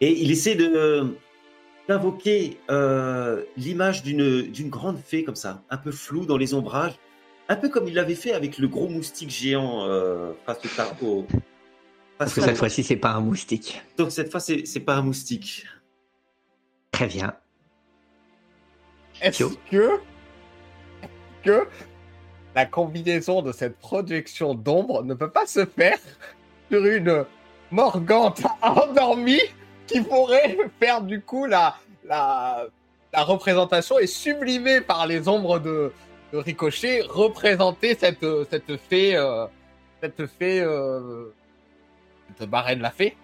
et 0.00 0.22
il 0.22 0.30
essaie 0.30 0.54
de 0.54 1.14
d'invoquer 1.88 2.56
euh, 2.70 3.42
l'image 3.56 4.02
d'une 4.02 4.42
d'une 4.42 4.70
grande 4.70 4.98
fée 4.98 5.24
comme 5.24 5.36
ça, 5.36 5.62
un 5.70 5.76
peu 5.76 5.90
floue 5.90 6.24
dans 6.24 6.38
les 6.38 6.54
ombrages, 6.54 6.94
un 7.50 7.56
peu 7.56 7.68
comme 7.68 7.88
il 7.88 7.94
l'avait 7.94 8.14
fait 8.14 8.32
avec 8.32 8.58
le 8.58 8.68
gros 8.68 8.88
moustique 8.88 9.28
géant 9.28 9.84
euh, 9.84 10.32
face 10.46 10.64
au 10.64 10.68
tarot. 10.68 11.26
Parce 12.16 12.32
que 12.32 12.40
cette 12.40 12.56
fois-ci, 12.56 12.84
c'est 12.84 12.96
pas 12.96 13.10
un 13.10 13.20
moustique. 13.20 13.82
Donc 13.98 14.12
cette 14.12 14.30
fois, 14.30 14.38
c'est 14.38 14.80
pas 14.80 14.94
un 14.94 15.02
moustique. 15.02 15.66
Très 16.92 17.08
bien. 17.08 17.34
Est-ce 19.20 19.44
que, 19.68 20.00
que 21.42 21.66
la 22.54 22.66
combinaison 22.66 23.42
de 23.42 23.50
cette 23.50 23.76
projection 23.78 24.54
d'ombre 24.54 25.02
ne 25.02 25.14
peut 25.14 25.30
pas 25.30 25.46
se 25.46 25.66
faire 25.66 25.98
sur 26.70 26.86
une 26.86 27.24
Morgante 27.72 28.42
endormie 28.62 29.40
qui 29.88 30.00
pourrait 30.02 30.56
faire 30.78 31.02
du 31.02 31.20
coup 31.20 31.46
la, 31.46 31.76
la, 32.04 32.66
la 33.12 33.22
représentation 33.24 33.98
et 33.98 34.06
sublimée 34.06 34.80
par 34.80 35.06
les 35.06 35.28
ombres 35.28 35.58
de, 35.58 35.92
de 36.32 36.38
Ricochet, 36.38 37.02
représenter 37.08 37.96
cette, 37.98 38.24
cette 38.50 38.76
fée, 38.88 39.16
euh, 39.16 39.46
cette 40.02 40.26
fée, 40.38 40.60
euh, 40.60 41.32
cette 42.38 42.50
marraine 42.50 42.80
la 42.80 42.90
fée. 42.90 43.16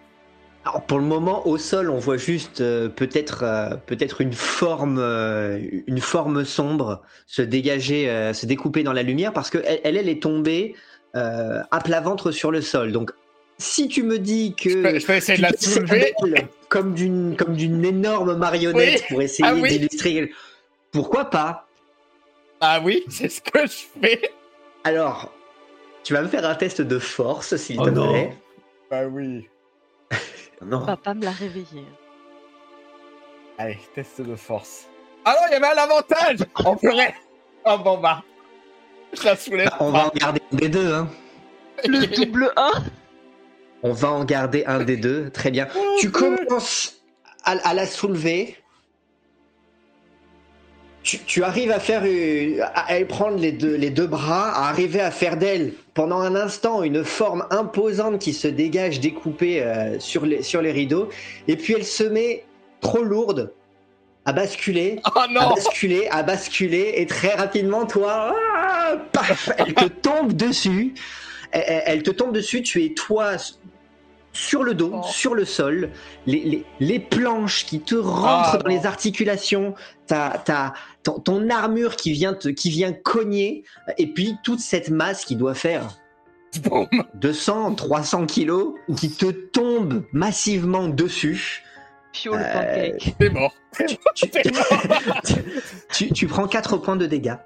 Alors 0.65 0.83
pour 0.83 0.99
le 0.99 1.05
moment, 1.05 1.47
au 1.47 1.59
sol, 1.59 1.91
on 1.91 1.99
voit 1.99 2.17
juste 2.17 2.61
euh, 2.61 2.89
peut-être 2.89 3.45
euh, 3.45 3.77
peut-être 3.87 4.21
une 4.21 4.33
forme 4.33 4.99
euh, 4.99 5.61
une 5.87 6.01
forme 6.01 6.45
sombre 6.45 7.03
se 7.29 7.41
dégager, 7.43 8.11
euh, 8.11 8.33
se 8.33 8.47
découper 8.47 8.83
dans 8.83 8.93
la 8.93 9.05
lumière 9.05 9.33
parce 9.33 9.49
que 9.51 9.59
elle, 9.65 9.97
elle 9.97 10.09
est 10.09 10.21
tombée 10.21 10.75
euh, 11.15 11.63
à 11.71 11.81
plat 11.81 12.01
ventre 12.01 12.33
sur 12.33 12.51
le 12.51 12.61
sol. 12.63 12.91
Donc 12.91 13.13
si 13.59 13.87
tu 13.87 14.03
me 14.03 14.19
dis 14.19 14.55
que 14.61 14.69
Je 14.71 14.79
peux, 14.83 14.99
je 14.99 15.07
peux 15.07 15.15
essayer 15.15 15.39
de 15.39 15.43
la 15.43 15.53
soulever. 15.57 16.13
comme 16.69 16.95
d'une 16.95 17.37
comme 17.37 17.55
d'une 17.55 17.85
énorme 17.85 18.35
marionnette 18.37 19.03
Oui. 19.03 19.07
pour 19.09 19.23
essayer 19.23 19.49
Ah 19.49 19.55
oui. 19.55 19.69
d'illustrer, 19.69 20.33
pourquoi 20.91 21.27
pas? 21.27 21.66
Ah 22.61 22.81
oui, 22.83 23.05
c'est 23.09 23.29
ce 23.29 23.41
que 23.41 23.61
je 23.67 23.85
fais. 24.01 24.31
Alors, 24.85 25.33
tu 26.05 26.13
vas 26.15 26.23
me 26.23 26.29
faire 26.29 26.45
un 26.49 26.55
test 26.55 26.81
de 26.81 26.99
force, 26.99 27.57
s'il 27.57 27.81
Oh 27.81 27.85
te 27.87 27.91
non. 27.91 28.09
plaît. 28.13 28.37
Bah 28.91 29.07
oui. 29.07 29.49
Non. 30.65 30.87
Papa 30.87 31.13
me 31.13 31.23
l'a 31.23 31.33
réveillé. 31.33 31.85
Allez, 33.59 33.79
test 33.95 34.23
de 34.23 34.35
force. 34.37 34.87
Ah 35.25 35.33
non, 35.35 35.47
il 35.49 35.53
y 35.53 35.57
avait 35.57 35.79
un 35.79 35.83
avantage 35.83 36.39
On 36.65 36.77
pourrait... 36.77 37.15
Oh 37.67 37.77
bon 37.79 37.99
bah... 37.99 38.23
Je 39.13 39.23
la 39.25 39.37
soulève 39.37 39.69
Bah, 39.69 39.77
on 39.81 39.91
va 39.91 40.07
en 40.07 40.11
garder 40.15 40.41
un 40.53 40.57
des 40.57 40.69
deux. 40.71 40.95
Hein. 40.95 41.09
Le 41.85 42.07
double 42.07 42.53
1 42.57 42.71
On 43.83 43.93
va 43.93 44.09
en 44.11 44.25
garder 44.25 44.65
un 44.67 44.83
des 44.83 44.97
deux. 44.97 45.31
Très 45.31 45.51
bien. 45.51 45.69
Oh, 45.77 45.97
tu 46.01 46.11
commences 46.11 47.03
à, 47.45 47.53
à 47.69 47.75
la 47.75 47.87
soulever. 47.87 48.57
Tu, 51.07 51.19
tu 51.21 51.45
arrives 51.45 51.71
à 51.71 51.79
faire 51.79 52.03
à 52.75 52.87
elle 52.97 53.07
prendre 53.07 53.37
les 53.39 53.53
deux, 53.53 53.77
les 53.77 53.91
deux 53.91 54.09
bras, 54.09 54.51
à 54.51 54.69
arriver 54.69 55.01
à 55.01 55.13
faire 55.13 55.37
d'elle 55.37 55.73
pendant 55.95 56.21
un 56.21 56.35
instant 56.35 56.83
une 56.83 57.05
forme 57.05 57.47
imposante 57.51 58.19
qui 58.19 58.33
se 58.33 58.49
dégage 58.49 58.99
découpée 58.99 59.63
euh, 59.63 60.01
sur, 60.01 60.27
les, 60.27 60.43
sur 60.43 60.61
les 60.63 60.73
rideaux. 60.73 61.09
Et 61.47 61.55
puis 61.57 61.75
elle 61.75 61.85
se 61.85 62.03
met 62.03 62.45
trop 62.81 63.05
lourde 63.05 63.53
à 64.25 64.33
basculer 64.33 65.01
Oh 65.15 65.21
à 65.21 65.29
basculer, 65.55 66.09
à 66.11 66.25
basculer, 66.25 66.95
et 66.97 67.07
très 67.07 67.35
rapidement, 67.35 67.87
toi, 67.87 68.35
ah, 68.57 68.97
paf, 69.13 69.51
elle 69.59 69.75
te 69.75 69.85
tombe 69.87 70.33
dessus. 70.33 70.95
Elle, 71.53 72.03
te 72.03 72.11
tombe 72.11 72.33
dessus, 72.33 72.63
tu 72.63 72.85
es 72.85 72.89
toi 72.95 73.37
sur 74.33 74.65
le 74.65 74.75
dos, 74.75 74.91
Oh. 74.93 75.03
sur 75.09 75.35
le 75.35 75.45
sol, 75.47 75.91
les, 76.27 76.41
les, 76.41 76.65
les 76.81 76.99
planches 76.99 77.65
qui 77.65 77.81
te 77.81 77.95
rentrent 77.95 78.51
Ah, 78.55 78.59
dans 78.59 78.69
non. 78.69 78.77
les 78.77 78.85
articulations, 78.85 79.75
ta, 80.07 80.43
ta, 80.45 80.75
ton, 81.07 81.21
ton 81.21 81.49
armure 81.51 81.95
qui 81.97 82.13
vient, 82.13 82.35
te, 82.35 82.49
qui 82.49 82.71
vient 82.71 82.93
cogner, 82.93 83.65
et 83.97 84.07
puis 84.13 84.37
toute 84.43 84.61
cette 84.61 84.91
masse 84.91 85.25
qui 85.25 85.37
doit 85.37 85.55
faire 85.55 85.89
Boum 86.63 86.89
200, 87.15 87.75
300 87.75 88.27
kilos, 88.27 88.75
qui 88.97 89.11
te 89.11 89.27
tombe 89.31 90.05
massivement 90.13 90.89
dessus. 90.89 91.63
Pio 92.13 92.35
le 92.35 92.41
Euh, 92.43 92.91
pancake. 92.93 93.33
Mort. 93.33 93.55
Tu, 94.15 94.27
mort. 94.55 95.23
tu, 95.93 96.11
tu 96.13 96.27
prends 96.27 96.49
4 96.49 96.79
points 96.79 96.97
de 96.97 97.05
dégâts. 97.07 97.37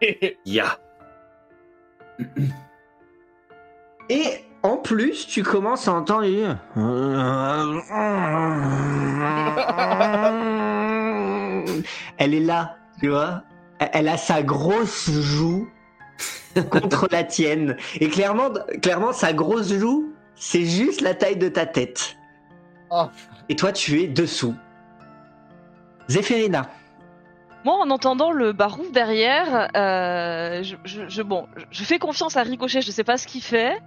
Ya. 0.46 0.78
Et 4.08 4.22
en 4.62 4.76
plus, 4.76 5.26
tu 5.26 5.42
commences 5.42 5.88
à 5.88 5.94
entendre. 5.94 6.26
Elle 12.18 12.34
est 12.34 12.40
là, 12.40 12.76
tu 13.00 13.08
vois. 13.08 13.42
Elle 13.78 14.08
a 14.08 14.16
sa 14.16 14.42
grosse 14.42 15.10
joue 15.10 15.68
contre 16.70 17.08
la 17.10 17.24
tienne. 17.24 17.76
Et 18.00 18.08
clairement, 18.08 18.50
clairement, 18.82 19.12
sa 19.12 19.32
grosse 19.32 19.72
joue, 19.72 20.12
c'est 20.34 20.64
juste 20.64 21.00
la 21.00 21.14
taille 21.14 21.36
de 21.36 21.48
ta 21.48 21.66
tête. 21.66 22.16
Oh. 22.90 23.04
Et 23.48 23.56
toi, 23.56 23.72
tu 23.72 24.00
es 24.02 24.06
dessous. 24.08 24.54
Zéphérina. 26.08 26.68
Moi, 27.64 27.74
en 27.74 27.90
entendant 27.90 28.32
le 28.32 28.52
barouf 28.52 28.90
derrière, 28.90 29.68
euh, 29.76 30.62
je, 30.62 30.76
je- 30.84 31.08
je- 31.08 31.22
bon, 31.22 31.46
je 31.70 31.84
fais 31.84 31.98
confiance 31.98 32.36
à 32.36 32.42
Ricochet, 32.42 32.80
je 32.80 32.90
sais 32.90 33.04
pas 33.04 33.18
ce 33.18 33.26
qu'il 33.26 33.42
fait, 33.42 33.78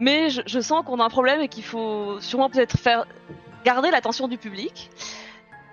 mais 0.00 0.30
je, 0.30 0.40
je 0.46 0.60
sens 0.60 0.82
qu'on 0.84 0.98
a 0.98 1.04
un 1.04 1.10
problème 1.10 1.40
et 1.40 1.48
qu'il 1.48 1.62
faut 1.64 2.18
sûrement 2.20 2.48
peut-être 2.48 2.78
faire 2.78 3.04
garder 3.64 3.90
l'attention 3.90 4.28
du 4.28 4.38
public. 4.38 4.90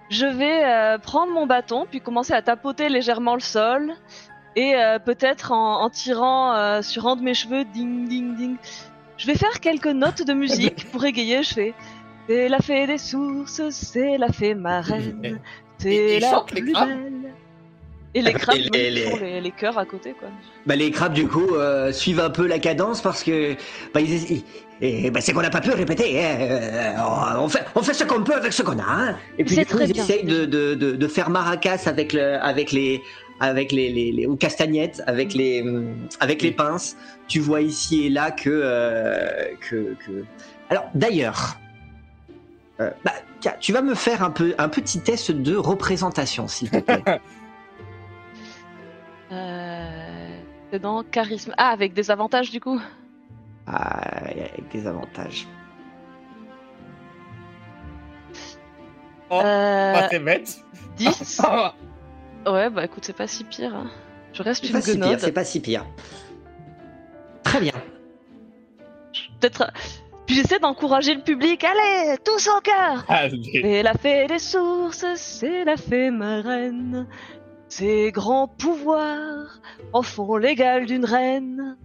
Je 0.09 0.25
vais 0.25 0.65
euh, 0.65 0.97
prendre 0.97 1.31
mon 1.31 1.45
bâton, 1.45 1.85
puis 1.89 2.01
commencer 2.01 2.33
à 2.33 2.41
tapoter 2.41 2.89
légèrement 2.89 3.35
le 3.35 3.41
sol, 3.41 3.93
et 4.55 4.75
euh, 4.75 4.97
peut-être 4.99 5.51
en, 5.51 5.83
en 5.83 5.89
tirant 5.89 6.55
euh, 6.55 6.81
sur 6.81 7.07
un 7.07 7.15
de 7.15 7.21
mes 7.21 7.33
cheveux, 7.35 7.63
ding 7.65 8.07
ding 8.07 8.35
ding. 8.35 8.55
Je 9.17 9.27
vais 9.27 9.35
faire 9.35 9.59
quelques 9.59 9.87
notes 9.87 10.23
de 10.23 10.33
musique 10.33 10.89
pour 10.91 11.05
égayer. 11.05 11.43
Je 11.43 11.53
fais. 11.53 11.73
C'est 12.27 12.47
la 12.47 12.59
fée 12.59 12.87
des 12.87 12.97
sources, 12.97 13.69
c'est 13.69 14.17
la 14.17 14.31
fée 14.31 14.53
marraine, 14.53 15.25
Et 15.25 15.37
c'est 15.77 16.17
il 16.17 16.21
la 16.21 16.41
plus 16.41 16.73
belle. 16.73 17.33
Et 18.15 18.21
les 18.21 18.33
crabes 18.33 18.57
Et 18.73 18.89
les- 18.89 19.01
font 19.01 19.17
les, 19.17 19.39
les 19.41 19.51
chœurs 19.51 19.77
à 19.77 19.85
côté, 19.85 20.13
quoi. 20.19 20.29
Bah, 20.65 20.75
les 20.75 20.91
crabes, 20.91 21.13
du 21.13 21.27
coup, 21.27 21.55
euh, 21.55 21.91
suivent 21.91 22.19
un 22.19 22.29
peu 22.29 22.47
la 22.47 22.59
cadence 22.59 23.01
parce 23.01 23.23
que 23.23 23.53
bah, 23.93 24.01
ils- 24.01 24.31
ils- 24.31 24.43
et, 24.81 25.11
bah, 25.11 25.19
c'est 25.21 25.33
qu'on 25.33 25.41
n'a 25.41 25.49
pas 25.49 25.59
pu 25.61 25.71
répéter. 25.71 26.23
hein, 26.25 26.37
euh, 26.39 26.93
on, 27.39 27.49
fait, 27.49 27.65
on 27.75 27.81
fait 27.83 27.93
ce 27.93 28.03
qu'on 28.05 28.23
peut 28.23 28.33
avec 28.35 28.53
ce 28.53 28.63
qu'on 28.63 28.79
a. 28.79 28.83
hein. 28.87 29.15
Et 29.37 29.43
puis, 29.43 29.57
du 29.57 29.65
coup, 29.65 29.77
ils 29.81 29.91
bien. 29.93 30.03
essayent 30.03 30.23
de, 30.23 30.45
de, 30.45 30.73
de, 30.73 30.91
de 30.95 31.07
faire 31.07 31.29
maracas 31.29 31.83
avec, 31.85 32.13
le, 32.13 32.35
avec 32.43 32.71
les. 32.71 33.01
Avec 33.41 33.71
les, 33.71 33.89
les, 33.89 34.11
les- 34.11 34.25
ou 34.25 34.35
castagnettes, 34.35 35.01
avec 35.07 35.33
les, 35.33 35.63
avec 36.19 36.41
les 36.41 36.51
pinces. 36.51 36.97
Tu 37.29 37.39
vois 37.39 37.61
ici 37.61 38.05
et 38.05 38.09
là 38.09 38.31
que. 38.31 38.49
euh, 38.49 39.29
que, 39.69 39.95
que... 40.05 40.25
Alors, 40.69 40.85
d'ailleurs. 40.93 41.57
euh, 42.81 42.89
bah, 43.05 43.13
tu 43.61 43.71
vas 43.71 43.81
me 43.81 43.95
faire 43.95 44.23
un, 44.23 44.31
peu, 44.31 44.53
un 44.57 44.67
petit 44.69 44.99
test 44.99 45.31
de 45.31 45.55
représentation, 45.55 46.47
s'il 46.49 46.69
te 46.69 46.79
plaît. 46.79 47.03
Euh, 49.31 50.37
c'est 50.71 50.79
dans 50.79 51.03
charisme. 51.03 51.53
Ah, 51.57 51.69
avec 51.69 51.93
des 51.93 52.09
avantages 52.11 52.51
du 52.51 52.59
coup. 52.59 52.79
Ah, 53.67 53.99
avec 54.29 54.67
des 54.71 54.87
avantages. 54.87 55.47
Oh, 59.29 59.39
Euh, 59.43 59.93
Ah, 59.95 60.07
c'est 60.09 60.19
bête. 60.19 60.57
10. 60.97 61.41
Ah, 61.43 61.73
Ouais, 62.47 62.69
bah 62.69 62.85
écoute, 62.85 63.03
c'est 63.05 63.15
pas 63.15 63.27
si 63.27 63.43
pire. 63.43 63.75
hein. 63.75 63.89
Je 64.33 64.41
reste 64.43 64.61
C'est 64.63 64.67
une 64.69 64.73
pas 64.73 64.81
si 64.81 65.19
c'est 65.19 65.31
pas 65.31 65.43
si 65.43 65.59
pire. 65.59 65.85
Très 67.43 67.59
bien. 67.59 67.73
Peut-être 69.39 69.71
Puis 70.25 70.35
j'essaie 70.35 70.59
d'encourager 70.59 71.13
le 71.15 71.21
public. 71.21 71.63
Allez, 71.63 72.17
tous 72.23 72.47
en 72.47 72.59
cœur. 72.61 73.05
Allez. 73.07 73.51
Et 73.55 73.83
la 73.83 73.93
fée 73.93 74.27
des 74.27 74.39
sources, 74.39 75.05
c'est 75.15 75.63
la 75.65 75.75
fée 75.77 76.11
marraine. 76.11 77.07
Ses 77.69 78.11
grands 78.11 78.47
pouvoirs 78.47 79.61
en 79.93 80.01
font 80.01 80.37
l'égal 80.37 80.85
d'une 80.85 81.05
reine. 81.05 81.77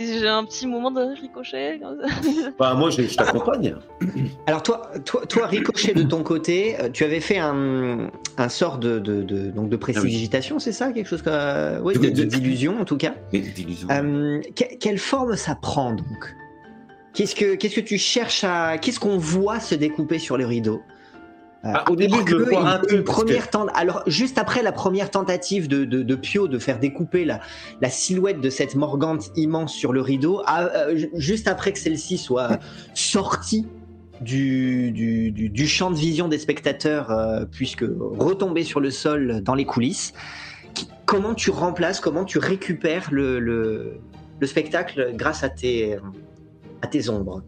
J'ai 0.00 0.26
un 0.26 0.44
petit 0.44 0.66
moment 0.66 0.90
de 0.90 1.02
ricochet. 1.20 1.78
comme 1.80 2.00
ça. 2.00 2.08
Bah, 2.58 2.74
moi, 2.74 2.90
je, 2.90 3.02
je 3.02 3.14
t'accompagne. 3.16 3.76
Alors 4.48 4.62
toi, 4.64 4.90
toi, 5.04 5.24
toi, 5.26 5.46
Ricochet, 5.46 5.94
de 5.94 6.02
ton 6.02 6.22
côté, 6.24 6.74
euh, 6.80 6.88
tu 6.92 7.04
avais 7.04 7.20
fait 7.20 7.38
un, 7.38 8.10
un 8.36 8.48
sort 8.48 8.78
de, 8.78 8.98
de, 8.98 9.22
de- 9.22 9.50
donc 9.50 9.68
de 9.68 9.76
précipitation, 9.76 10.58
c'est 10.58 10.72
ça 10.72 10.90
Quelque 10.90 11.06
chose 11.08 11.22
comme... 11.22 11.32
euh, 11.36 11.80
Oui, 11.80 11.94
de- 11.94 12.08
de- 12.10 12.24
d'illusion 12.24 12.80
en 12.80 12.84
tout 12.84 12.96
cas. 12.96 13.14
Mais 13.32 13.38
d'illusion. 13.40 13.86
Euh, 13.92 14.40
que- 14.56 14.74
quelle 14.80 14.98
forme 14.98 15.36
ça 15.36 15.54
prend 15.54 15.92
donc? 15.92 16.34
Qu'est-ce 17.12 17.36
que 17.36 17.54
qu'est-ce 17.54 17.76
que 17.76 17.80
tu 17.80 17.96
cherches 17.96 18.42
à 18.42 18.76
qu'est-ce 18.78 18.98
qu'on 18.98 19.18
voit 19.18 19.60
se 19.60 19.76
découper 19.76 20.18
sur 20.18 20.36
le 20.36 20.46
rideau? 20.46 20.82
Euh, 21.64 21.70
Ah, 21.74 21.90
au 21.90 21.96
début, 21.96 22.16
je 22.26 22.36
le 22.36 22.44
vois 22.44 22.68
un 22.68 22.78
peu, 22.78 22.86
que- 22.98 23.00
première 23.02 23.48
Alors 23.74 24.02
juste 24.06 24.36
après 24.36 24.62
la 24.62 24.70
première 24.72 25.10
tentative 25.10 25.66
de, 25.66 25.84
de, 25.84 26.02
de 26.02 26.14
Pio 26.14 26.46
de 26.46 26.58
faire 26.58 26.78
découper 26.78 27.24
la, 27.24 27.40
la 27.80 27.88
silhouette 27.88 28.40
de 28.40 28.50
cette 28.50 28.74
Morgante 28.74 29.30
immense 29.36 29.72
sur 29.72 29.92
le 29.94 30.02
rideau, 30.02 30.42
ah, 30.46 30.64
euh, 30.64 30.96
ju- 30.96 31.10
juste 31.14 31.48
après 31.48 31.72
que 31.72 31.78
celle-ci 31.78 32.18
soit 32.18 32.58
sortie 32.92 33.66
du, 34.20 34.90
du, 34.92 35.30
du, 35.32 35.48
du 35.48 35.66
champ 35.66 35.90
de 35.90 35.96
vision 35.96 36.28
des 36.28 36.38
spectateurs, 36.38 37.10
euh, 37.10 37.44
puisque 37.50 37.84
retombée 38.18 38.64
sur 38.64 38.80
le 38.80 38.90
sol 38.90 39.40
dans 39.42 39.54
les 39.54 39.64
coulisses, 39.64 40.12
qui- 40.74 40.88
comment 41.06 41.32
tu 41.34 41.50
remplaces, 41.50 41.98
comment 42.00 42.24
tu 42.24 42.38
récupères 42.38 43.08
le, 43.10 43.38
le, 43.40 44.00
le 44.38 44.46
spectacle 44.46 45.12
grâce 45.14 45.42
à 45.42 45.48
tes, 45.48 45.96
à 46.82 46.86
tes 46.88 47.08
ombres? 47.08 47.42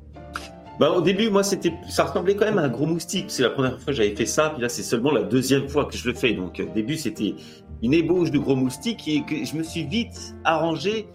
Bah, 0.79 0.91
au 0.91 1.01
début, 1.01 1.31
moi, 1.31 1.43
c'était, 1.43 1.73
ça 1.89 2.05
ressemblait 2.05 2.37
quand 2.37 2.45
même 2.45 2.59
à 2.59 2.63
un 2.63 2.69
gros 2.69 2.87
moustique. 2.87 3.27
C'est 3.29 3.43
la 3.43 3.51
première 3.51 3.79
fois 3.81 3.87
que 3.87 3.93
j'avais 3.93 4.15
fait 4.15 4.27
ça, 4.27 4.51
puis 4.51 4.61
là, 4.61 4.69
c'est 4.69 4.83
seulement 4.83 5.11
la 5.11 5.23
deuxième 5.23 5.69
fois 5.69 5.87
que 5.87 5.97
je 5.97 6.07
le 6.07 6.15
fais. 6.15 6.35
Donc, 6.35 6.63
au 6.63 6.75
début, 6.75 6.97
c'était 6.97 7.35
une 7.83 7.95
ébauche 7.95 8.31
de 8.31 8.39
gros 8.39 8.57
moustique 8.57 9.09
et 9.09 9.23
que 9.23 9.45
je 9.45 9.57
me 9.57 9.63
suis 9.63 9.85
vite 9.85 10.35
arrangé 10.45 11.09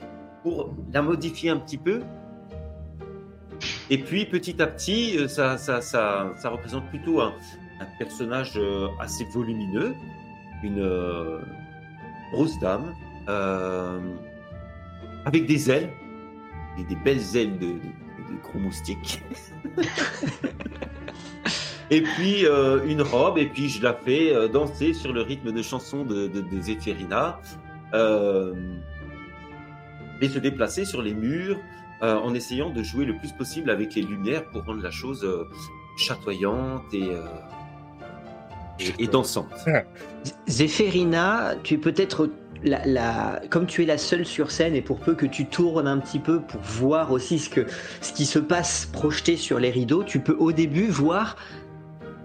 pour 0.43 0.73
la 0.91 1.01
modifier 1.01 1.51
un 1.51 1.57
petit 1.57 1.77
peu. 1.77 2.01
Et 3.91 3.99
puis, 3.99 4.25
petit 4.25 4.59
à 4.61 4.67
petit, 4.67 5.17
euh, 5.17 5.27
ça, 5.27 5.57
ça, 5.57 5.81
ça, 5.81 6.31
ça 6.37 6.49
représente 6.49 6.87
plutôt 6.89 7.21
un, 7.21 7.33
personnage 7.99 8.53
euh, 8.55 8.87
assez 8.99 9.25
volumineux, 9.25 9.93
une 10.63 10.79
euh, 10.79 11.39
grosse 12.31 12.57
dame, 12.59 12.93
euh, 13.27 13.99
avec 15.25 15.45
des 15.45 15.69
ailes, 15.69 15.89
et 16.79 16.83
des 16.83 16.95
belles 16.95 17.35
ailes 17.35 17.59
de, 17.59 17.67
de 17.67 18.41
gros 18.41 18.59
moustiques. 18.59 19.21
et 21.89 22.01
puis 22.01 22.45
euh, 22.45 22.83
une 22.85 23.01
robe, 23.01 23.37
et 23.37 23.47
puis 23.47 23.69
je 23.69 23.81
la 23.83 23.93
fais 23.93 24.33
euh, 24.33 24.47
danser 24.47 24.93
sur 24.93 25.13
le 25.13 25.21
rythme 25.21 25.51
de 25.51 25.61
chansons 25.61 26.03
de, 26.03 26.27
de, 26.27 26.43
euh, 27.93 28.53
et 30.21 30.29
se 30.29 30.39
déplacer 30.39 30.85
sur 30.85 31.01
les 31.01 31.13
murs 31.13 31.57
euh, 32.03 32.15
en 32.15 32.33
essayant 32.33 32.69
de 32.69 32.81
jouer 32.81 33.05
le 33.05 33.15
plus 33.17 33.31
possible 33.31 33.69
avec 33.69 33.95
les 33.95 34.01
lumières 34.01 34.45
pour 34.45 34.63
rendre 34.63 34.81
la 34.81 34.91
chose 34.91 35.23
euh, 35.23 35.47
chatoyante 35.97 36.93
et, 36.93 37.09
euh, 37.09 37.25
et, 38.79 39.03
et 39.03 39.07
dansante. 39.07 39.53
Zéphérina, 40.47 41.55
tu 41.63 41.75
es 41.75 41.77
peut-être 41.77 42.29
comme 43.49 43.65
tu 43.65 43.83
es 43.83 43.85
la 43.85 43.97
seule 43.97 44.25
sur 44.25 44.51
scène 44.51 44.75
et 44.75 44.81
pour 44.81 44.99
peu 44.99 45.15
que 45.15 45.25
tu 45.25 45.45
tournes 45.45 45.87
un 45.87 45.97
petit 45.97 46.19
peu 46.19 46.41
pour 46.41 46.61
voir 46.61 47.11
aussi 47.11 47.39
ce 47.39 48.13
qui 48.13 48.25
se 48.25 48.39
passe 48.39 48.87
projeté 48.91 49.37
sur 49.37 49.59
les 49.59 49.71
rideaux, 49.71 50.03
tu 50.03 50.19
peux 50.19 50.35
au 50.37 50.51
début 50.51 50.87
voir 50.87 51.35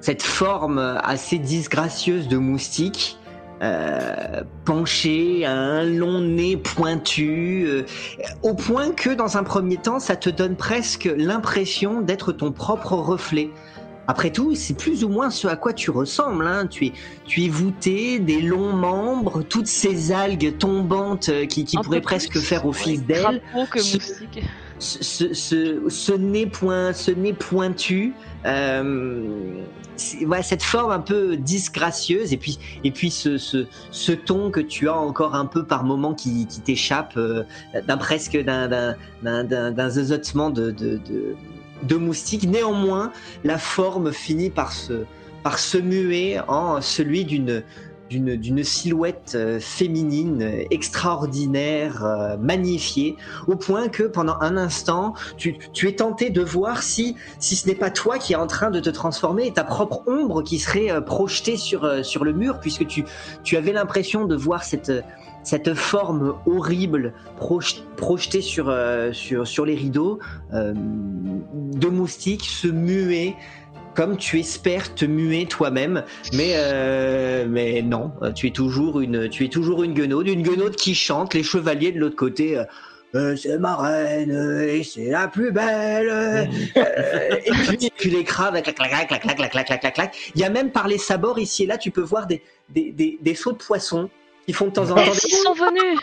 cette 0.01 0.23
forme 0.23 0.79
assez 0.79 1.39
disgracieuse 1.39 2.29
de 2.29 2.37
moustique. 2.37 3.19
euh, 3.63 4.43
penché, 4.65 5.47
un 5.47 5.83
long 5.83 6.21
nez 6.21 6.59
pointu, 6.59 7.65
euh, 7.67 7.85
au 8.43 8.53
point 8.53 8.91
que 8.91 9.11
dans 9.11 9.39
un 9.39 9.45
premier 9.45 9.79
temps, 9.79 9.99
ça 9.99 10.15
te 10.15 10.29
donne 10.29 10.57
presque 10.57 11.09
l'impression 11.17 12.03
d'être 12.03 12.33
ton 12.33 12.53
propre 12.53 12.93
reflet. 12.93 13.51
Après 14.09 14.31
tout, 14.31 14.55
c'est 14.55 14.77
plus 14.77 15.05
ou 15.05 15.09
moins 15.09 15.31
ce 15.31 15.49
à 15.49 15.57
quoi 15.57 15.73
tu 15.73 15.91
ressembles. 15.91 16.47
Hein. 16.47 16.67
Tu 16.67 16.87
es, 16.87 16.93
tu 17.25 17.45
es 17.45 17.49
voûté, 17.49 18.19
des 18.19 18.41
longs 18.41 18.73
membres, 18.73 19.43
toutes 19.43 19.67
ces 19.67 20.13
algues 20.13 20.59
tombantes 20.59 21.29
euh, 21.29 21.47
qui, 21.47 21.65
qui 21.65 21.77
pourraient 21.77 22.01
presque 22.01 22.31
plus, 22.31 22.41
faire 22.41 22.67
office 22.67 23.05
d'ailes. 23.05 23.43
Ce-. 23.77 23.99
Ce, 24.79 25.33
ce, 25.33 25.89
ce, 25.89 26.13
nez 26.13 26.45
point, 26.45 26.93
ce 26.93 27.11
nez 27.11 27.33
pointu, 27.33 28.13
euh, 28.45 29.63
ouais, 30.27 30.43
cette 30.43 30.63
forme 30.63 30.93
un 30.93 31.01
peu 31.01 31.39
disgracieuse, 31.39 32.35
et 32.35 32.37
puis, 32.37 32.59
et 32.85 32.91
puis 32.91 33.11
ce, 33.11 33.39
ce, 33.39 33.67
ce 33.91 34.13
ton 34.13 34.51
que 34.51 34.61
tu 34.61 34.91
as 34.91 34.95
encore 34.95 35.35
un 35.35 35.47
peu 35.47 35.65
par 35.65 35.83
moment 35.83 36.13
qui, 36.13 36.47
qui 36.47 36.61
t'échappe, 36.61 37.15
euh, 37.17 37.45
d'un 37.87 37.97
presque 37.97 38.37
d'un, 38.37 38.69
d'un, 38.69 38.97
d'un, 39.23 39.45
d'un, 39.45 39.71
d'un 39.71 39.89
zozotement 39.89 40.51
de, 40.51 40.71
de, 40.71 41.01
de, 41.09 41.37
de 41.83 41.97
moustique. 41.97 42.49
Néanmoins, 42.49 43.13
la 43.45 43.59
forme 43.59 44.13
finit 44.13 44.51
par 44.51 44.73
se, 44.73 45.05
par 45.43 45.59
se 45.59 45.79
muer 45.79 46.41
en 46.49 46.81
celui 46.81 47.25
d'une, 47.25 47.63
d'une, 48.11 48.65
silhouette 48.65 49.33
euh, 49.35 49.59
féminine 49.61 50.65
extraordinaire, 50.71 52.05
euh, 52.05 52.37
magnifiée, 52.37 53.17
au 53.47 53.57
point 53.57 53.89
que 53.89 54.05
pendant 54.05 54.37
un 54.41 54.57
instant, 54.57 55.15
tu, 55.37 55.57
tu 55.73 55.89
es 55.89 55.97
tenté 55.97 56.31
de 56.31 56.43
voir 56.43 56.83
si, 56.83 57.17
si 57.39 57.57
ce 57.57 57.67
n'est 57.67 57.75
pas 57.75 57.91
toi 57.91 58.19
qui 58.19 58.33
est 58.33 58.37
en 58.37 58.47
train 58.47 58.71
de 58.71 58.81
te 58.81 58.91
transformer 58.91 59.47
et 59.47 59.53
ta 59.53 59.65
propre 59.65 60.03
ombre 60.07 60.43
qui 60.43 60.59
serait 60.59 60.91
euh, 60.91 61.01
projetée 61.01 61.57
sur, 61.57 62.05
sur 62.05 62.25
le 62.25 62.33
mur, 62.33 62.61
puisque 62.61 62.87
tu, 62.87 63.05
tu 63.43 63.57
avais 63.57 63.73
l'impression 63.73 64.25
de 64.25 64.37
voir 64.37 64.65
cette, 64.65 64.93
cette 65.47 65.75
forme 65.75 66.35
horrible 66.45 67.13
proj- 67.39 67.85
projetée 67.97 68.41
sur, 68.43 68.69
euh, 68.69 69.13
sur, 69.13 69.47
sur 69.47 69.65
les 69.65 69.77
rideaux 69.77 70.19
euh, 70.53 70.75
de 70.75 71.87
moustiques 71.87 72.45
se 72.45 72.67
muer 72.67 73.37
comme 73.95 74.17
tu 74.19 74.41
espères 74.41 74.95
te 74.95 75.07
muer 75.07 75.47
toi-même, 75.47 76.03
mais 76.35 76.55
euh, 76.57 77.47
mais 77.49 77.81
non, 77.81 78.13
tu 78.35 78.49
es 78.49 78.51
toujours 78.51 79.01
une 79.01 79.31
tu 79.31 79.47
es 79.47 79.49
toujours 79.49 79.85
une 79.85 79.95
guenaude, 79.95 80.29
une 80.29 80.43
guenaude 80.43 80.77
qui 80.77 80.95
chante, 80.95 81.33
les 81.33 81.43
chevaliers 81.43 81.93
de 81.93 82.01
l'autre 82.01 82.17
côté. 82.17 82.63
c'est 83.15 83.57
ma 83.59 83.77
reine 83.77 84.69
et 84.69 84.83
c'est 84.83 85.09
la 85.11 85.29
plus 85.29 85.51
belle. 85.51 86.51
et 86.77 87.51
puis 87.53 87.79
tu 87.79 88.11
clac 88.11 88.27
clac 88.27 88.75
clac 88.75 89.09
clac 89.09 89.09
clac 89.09 89.37
clac 89.37 89.51
clac 89.51 89.67
clac 89.67 89.81
clac 89.81 89.95
clac. 89.95 90.33
Il 90.35 90.43
y 90.43 90.45
a 90.45 90.51
même 90.51 90.73
par 90.73 90.89
les 90.89 90.99
sabords 90.99 91.39
ici 91.39 91.63
et 91.63 91.67
là, 91.67 91.79
tu 91.79 91.91
peux 91.91 92.03
voir 92.03 92.27
des 92.27 92.43
des, 92.69 92.93
des, 92.93 93.17
des 93.23 93.35
sauts 93.35 93.53
de 93.53 93.57
poissons 93.59 94.11
qui 94.47 94.53
font 94.53 94.67
de 94.67 94.71
temps 94.73 94.91
en 94.91 94.95
temps. 94.95 95.03
Des- 95.05 95.13
sont 95.15 95.53
venues 95.55 95.99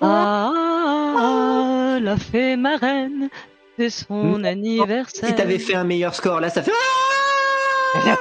Ah, 0.00 1.98
la 2.00 2.16
fée 2.16 2.56
marraine, 2.56 3.28
c'est 3.78 3.90
son 3.90 4.44
anniversaire. 4.44 5.28
Si 5.28 5.34
t'avais 5.34 5.58
fait 5.58 5.74
un 5.74 5.84
meilleur 5.84 6.14
score, 6.14 6.40
là, 6.40 6.48
ça 6.50 6.62
fait. 6.62 6.72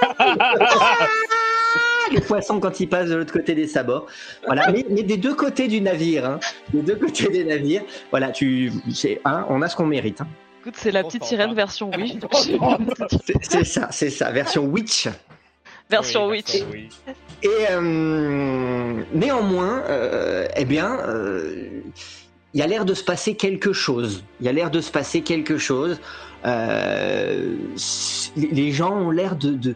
Ah 2.10 2.14
Les 2.14 2.22
poissons 2.22 2.60
quand 2.62 2.80
ils 2.80 2.88
passent 2.88 3.10
de 3.10 3.16
l'autre 3.16 3.34
côté 3.34 3.54
des 3.54 3.68
sabords. 3.68 4.08
Voilà, 4.46 4.72
mais, 4.72 4.86
mais 4.90 5.04
des 5.04 5.18
deux 5.18 5.36
côtés 5.36 5.68
du 5.68 5.82
navire, 5.82 6.26
hein. 6.26 6.40
Des 6.74 6.82
deux 6.82 6.96
côtés 6.96 7.28
des 7.28 7.44
navires. 7.44 7.84
Voilà, 8.12 8.30
tu, 8.32 8.72
c'est, 8.94 9.20
hein, 9.26 9.46
on 9.50 9.62
a 9.62 9.68
ce 9.68 9.76
qu'on 9.76 9.86
mérite. 9.86 10.22
hein. 10.22 10.28
Écoute, 10.62 10.76
c'est 10.78 10.92
la 10.92 11.04
petite 11.04 11.26
sirène 11.26 11.50
hein. 11.50 11.54
version 11.54 11.92
Wish. 11.92 12.14
C'est, 13.26 13.36
c'est 13.42 13.64
ça, 13.66 13.90
c'est 13.92 14.10
ça, 14.10 14.32
version 14.32 14.64
witch. 14.66 15.10
version 15.90 16.28
Oui, 16.28 16.38
Witch. 16.38 16.52
version 16.54 16.68
oui. 16.72 16.90
Et 17.44 17.68
euh, 17.70 19.04
néanmoins, 19.14 19.84
euh, 19.90 20.48
eh 20.56 20.66
bien, 20.66 21.00
euh, 21.08 21.82
il 22.54 22.60
y 22.60 22.64
a 22.64 22.68
l'air 22.68 22.86
de 22.86 22.94
se 22.94 23.04
passer 23.04 23.36
quelque 23.36 23.74
chose. 23.74 24.24
Il 24.40 24.48
y 24.48 24.50
a 24.50 24.52
l'air 24.52 24.72
de 24.72 24.82
se 24.82 24.92
passer 24.92 25.22
quelque 25.22 25.58
chose. 25.58 26.00
Les 26.44 27.42
gens 28.72 28.94
ont 28.94 29.12
l'air 29.12 29.36
de, 29.36 29.76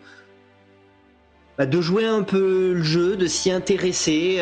bah, 1.58 1.66
de 1.66 1.82
jouer 1.82 2.06
un 2.06 2.24
peu 2.24 2.74
le 2.74 2.84
jeu, 2.84 3.16
de 3.16 3.28
s'y 3.28 3.52
intéresser. 3.52 4.42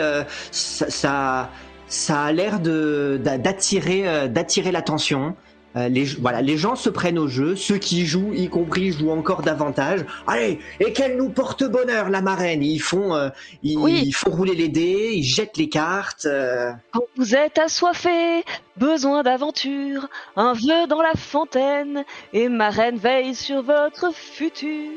ça, 0.52 1.50
ça, 1.88 2.22
a 2.22 2.32
l'air 2.32 2.60
d'attirer 2.60 4.30
d'attirer 4.30 4.72
l'attention. 4.72 5.36
Euh, 5.76 5.88
les, 5.88 6.04
voilà, 6.06 6.42
les 6.42 6.58
gens 6.58 6.76
se 6.76 6.90
prennent 6.90 7.20
au 7.20 7.28
jeu, 7.28 7.56
ceux 7.56 7.78
qui 7.78 8.06
jouent, 8.08 8.34
y 8.34 8.50
compris, 8.50 8.92
jouent 8.92 9.12
encore 9.12 9.44
davantage. 9.44 10.04
Allez, 10.26 10.60
et 10.80 10.94
qu'elle 10.94 11.16
nous 11.18 11.30
porte 11.30 11.64
bonheur, 11.64 12.10
la 12.10 12.22
marraine. 12.22 12.64
Ils 12.64 12.80
font, 12.82 13.14
euh, 13.14 13.30
ils, 13.62 13.78
Oui. 13.78 14.02
ils 14.06 14.12
font 14.14 14.32
rouler 14.32 14.56
les 14.56 14.68
dés, 14.70 15.12
ils 15.14 15.24
jettent 15.24 15.58
les 15.58 15.70
cartes. 15.70 16.26
euh, 16.26 16.72
Quand 16.92 17.04
vous 17.18 17.36
êtes 17.36 17.60
assoiffé, 17.60 18.44
besoin 18.78 19.22
d'aventure, 19.22 20.08
un 20.36 20.54
vœu 20.54 20.88
dans 20.88 21.02
la 21.04 21.14
fontaine, 21.16 22.04
et 22.34 22.50
ma 22.50 22.72
reine 22.72 22.98
veille 22.98 23.36
sur 23.36 23.62
votre 23.62 24.12
futur. 24.14 24.90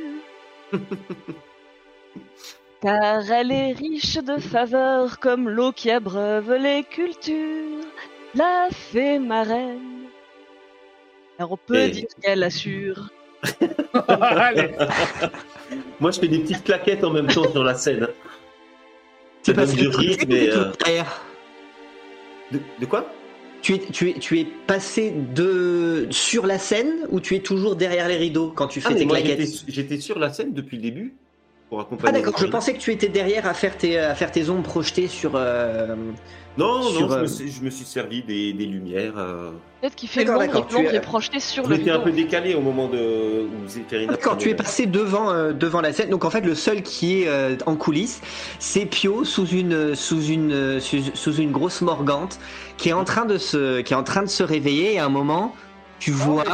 Car 2.83 3.31
elle 3.31 3.53
est 3.53 3.73
riche 3.73 4.17
de 4.17 4.39
faveurs 4.39 5.19
comme 5.21 5.49
l'eau 5.49 5.71
qui 5.73 5.91
abreuve 5.91 6.55
les 6.55 6.83
cultures, 6.83 7.85
la 8.35 8.69
fée 8.73 9.19
marraine. 9.21 10.02
Alors 11.43 11.53
on 11.55 11.57
peut 11.57 11.75
Et- 11.81 11.91
dire 11.91 12.07
qu'elle 12.23 12.45
assure. 12.45 13.11
Moi, 15.99 16.13
je 16.13 16.21
fais 16.21 16.29
des 16.29 16.39
petites 16.39 16.63
claquettes 16.63 17.03
en 17.03 17.11
même 17.11 17.27
temps 17.27 17.51
sur 17.51 17.65
la 17.65 17.75
scène. 17.75 18.07
C'est 19.43 19.53
que 19.57 19.65
du 19.75 19.91
tu 19.91 19.97
rythme, 19.97 20.31
es 20.31 20.47
mais, 20.47 20.49
euh. 20.51 21.03
De, 22.53 22.61
de 22.81 22.87
quoi? 22.87 23.13
Tu 23.61 23.75
es, 23.75 23.79
tu, 23.81 24.11
es, 24.11 24.13
tu 24.21 24.39
es 24.39 24.45
passé 24.69 25.13
de 25.35 26.07
sur 26.11 26.47
la 26.47 26.61
scène 26.61 27.09
ou 27.11 27.19
tu 27.19 27.35
es 27.35 27.41
toujours 27.41 27.75
derrière 27.75 28.07
les 28.07 28.19
rideaux 28.19 28.53
quand 28.55 28.69
tu 28.69 28.81
fais 28.81 28.91
Ah, 28.93 28.95
tes 28.95 29.05
claquettes? 29.05 29.65
j'étais 29.67 29.99
sur 29.99 30.21
la 30.21 30.33
scène 30.33 30.53
depuis 30.53 30.77
le 30.77 30.83
début 30.85 31.15
pour 31.73 31.81
accompagner. 31.81 32.19
Ah 32.19 32.21
d'accord, 32.21 32.39
je 32.39 32.47
pensais 32.49 32.75
que 32.75 32.79
tu 32.79 32.91
étais 32.93 33.09
derrière 33.09 33.47
à 33.47 33.55
faire 33.55 33.79
tes, 33.79 33.99
à 33.99 34.15
faire 34.15 34.31
tes 34.31 34.51
ombres 34.51 34.63
projetées 34.63 35.09
sur... 35.09 35.33
euh, 35.37 35.97
Non, 36.59 36.83
sur, 36.83 37.01
non, 37.01 37.09
je, 37.09 37.15
euh, 37.15 37.23
me 37.23 37.27
suis, 37.27 37.51
je 37.51 37.63
me 37.63 37.71
suis 37.71 37.87
servi 37.87 38.23
des, 38.23 38.53
des 38.53 38.67
lumières. 38.67 39.15
euh. 39.17 39.53
Peut-être 39.81 39.95
qu'il 39.95 40.11
fait 40.11 40.25
l'ombre 40.25 40.43
et 40.43 40.67
tu 40.69 40.77
es- 40.85 40.97
est 40.97 41.01
projetée 41.01 41.41
sur 41.41 41.65
Je 41.65 41.71
le 41.71 41.79
m'étais 41.79 41.91
un 41.91 42.01
peu 42.01 42.13
décalé 42.13 42.55
au 42.55 42.61
moment 42.61 42.89
de 42.89 43.47
où 43.47 43.67
Zéphérina. 43.67 44.13
D'accord, 44.13 44.37
tu 44.37 44.51
es 44.51 44.55
passé 44.55 44.85
devant, 44.85 45.31
euh, 45.31 45.55
devant 45.55 45.81
la 45.81 45.95
scène. 45.95 46.11
Donc 46.11 46.27
en 46.27 46.31
fait, 46.31 46.43
le 46.43 46.55
seul 46.55 46.83
qui 46.83 47.23
est 47.23 47.29
euh, 47.29 47.57
en 47.65 47.75
coulisses, 47.77 48.21
c'est 48.59 48.85
Pio 48.85 49.25
sous 49.25 49.47
une, 49.47 49.95
sous 49.95 50.23
une, 50.27 50.79
sous, 50.79 50.99
sous 51.15 51.35
une 51.37 51.53
grosse 51.53 51.81
morgante 51.81 52.39
qui 52.77 52.91
est 52.91 52.93
en 52.93 53.05
train 53.05 53.25
de 53.25 53.39
se, 53.39 53.81
qui 53.81 53.95
est 53.95 53.97
en 53.97 54.05
train 54.05 54.23
de 54.23 54.29
se 54.29 54.43
réveiller. 54.43 54.93
Et 54.93 54.99
à 54.99 55.07
un 55.07 55.09
moment, 55.09 55.55
tu 56.01 56.11
vois, 56.11 56.45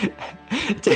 tu, 0.82 0.90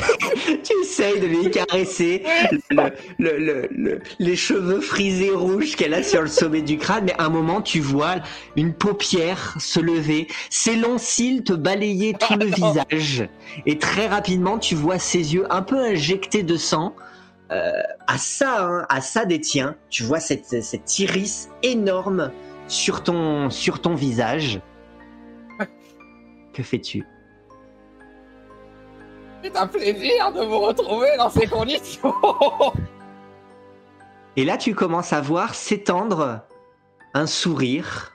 tu 0.62 0.72
essayes 0.82 1.20
de 1.20 1.27
lui 1.27 1.51
caresser 1.51 2.22
le- 2.70 2.93
le- 3.18 3.39
le- 3.39 3.68
le- 3.70 4.01
les 4.18 4.36
cheveux 4.36 4.81
frisés 4.81 5.31
rouges 5.31 5.77
qu'elle 5.77 5.94
a 5.94 6.02
sur 6.02 6.22
le 6.22 6.28
sommet 6.28 6.62
du 6.62 6.78
crâne. 6.78 7.05
Mais 7.06 7.14
à 7.18 7.24
un 7.24 7.31
moment, 7.31 7.60
tu 7.62 7.81
vois 7.81 8.16
une 8.56 8.72
paupière 8.72 9.56
se 9.59 9.81
lever, 9.81 10.28
ses 10.51 10.77
longs 10.77 10.98
cils 10.98 11.43
te 11.43 11.52
balayer 11.52 12.14
tout 12.14 12.35
le 12.39 12.47
visage. 12.47 13.28
Et 13.66 13.78
très 13.78 14.06
rapidement, 14.06 14.59
tu 14.59 14.74
vois 14.74 14.98
ses 14.98 15.35
yeux 15.35 15.47
un 15.52 15.62
peu 15.62 15.78
injectés 15.78 16.43
de 16.43 16.56
sang. 16.56 16.94
Euh, 17.51 17.72
à 18.06 18.16
ça, 18.16 18.64
hein, 18.64 18.86
à 18.89 19.01
ça 19.01 19.24
des 19.24 19.40
tiens, 19.40 19.74
tu 19.89 20.05
vois 20.05 20.20
cette, 20.20 20.62
cette 20.62 20.98
iris 21.01 21.48
énorme 21.64 22.31
sur 22.68 23.02
ton, 23.02 23.51
sur 23.51 23.81
ton 23.81 23.94
visage. 23.97 24.60
Que 26.52 26.62
fais-tu? 26.62 27.05
C'est 29.43 29.57
un 29.57 29.67
plaisir 29.67 30.33
de 30.33 30.45
vous 30.45 30.61
retrouver 30.61 31.17
dans 31.17 31.31
ces 31.31 31.47
conditions. 31.47 32.15
Et 34.37 34.45
là, 34.45 34.57
tu 34.57 34.75
commences 34.75 35.12
à 35.12 35.21
voir 35.21 35.55
s'étendre 35.55 36.41
un 37.15 37.27
sourire 37.27 38.12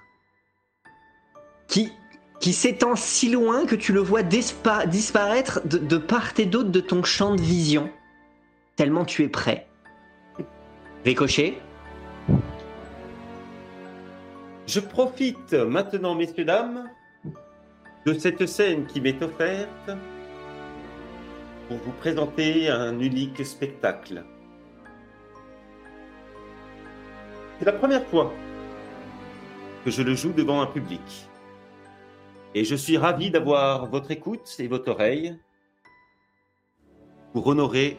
qui, 1.67 1.91
qui 2.39 2.53
s'étend 2.53 2.95
si 2.95 3.29
loin 3.29 3.65
que 3.65 3.75
tu 3.75 3.91
le 3.91 3.99
vois 3.99 4.23
dispa- 4.23 4.87
disparaître 4.87 5.61
de, 5.65 5.77
de 5.77 5.97
part 5.97 6.31
et 6.37 6.45
d'autre 6.45 6.69
de 6.69 6.79
ton 6.79 7.03
champ 7.03 7.35
de 7.35 7.41
vision, 7.41 7.89
tellement 8.75 9.03
tu 9.03 9.23
es 9.23 9.27
prêt. 9.27 9.67
Ricochet, 11.03 11.57
Je 14.67 14.79
profite 14.79 15.53
maintenant, 15.53 16.15
messieurs, 16.15 16.45
dames, 16.45 16.89
de 18.05 18.13
cette 18.13 18.45
scène 18.47 18.85
qui 18.87 19.01
m'est 19.01 19.21
offerte 19.21 19.91
pour 21.67 21.77
vous 21.77 21.91
présenter 21.93 22.69
un 22.69 22.99
unique 22.99 23.45
spectacle. 23.45 24.23
C'est 27.57 27.65
la 27.65 27.73
première 27.73 28.05
fois 28.07 28.31
que 29.83 29.91
je 29.91 30.01
le 30.01 30.15
joue 30.15 30.33
devant 30.33 30.61
un 30.61 30.67
public. 30.67 31.27
Et 32.53 32.63
je 32.63 32.75
suis 32.75 32.97
ravi 32.97 33.31
d'avoir 33.31 33.87
votre 33.87 34.11
écoute 34.11 34.55
et 34.59 34.67
votre 34.67 34.91
oreille 34.91 35.37
pour 37.33 37.47
honorer 37.47 37.97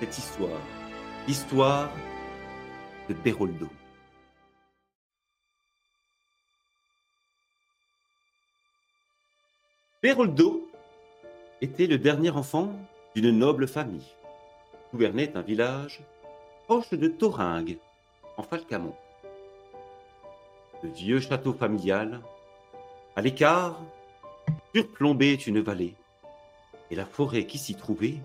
cette 0.00 0.16
histoire. 0.16 0.60
L'histoire 1.26 1.90
de 3.08 3.14
Beroldo. 3.14 3.68
Beroldo 10.02 10.63
était 11.64 11.86
le 11.86 11.96
dernier 11.96 12.28
enfant 12.28 12.68
d'une 13.16 13.30
noble 13.30 13.66
famille. 13.66 14.12
Gouvernait 14.92 15.34
un 15.34 15.40
village 15.40 16.00
proche 16.66 16.90
de 16.90 17.08
Thoringue, 17.08 17.78
en 18.36 18.42
Falcamont. 18.42 18.94
Le 20.82 20.90
vieux 20.90 21.20
château 21.20 21.54
familial, 21.54 22.20
à 23.16 23.22
l'écart, 23.22 23.80
surplombait 24.74 25.34
une 25.34 25.60
vallée, 25.60 25.94
et 26.90 26.96
la 26.96 27.06
forêt 27.06 27.46
qui 27.46 27.56
s'y 27.56 27.74
trouvait 27.74 28.18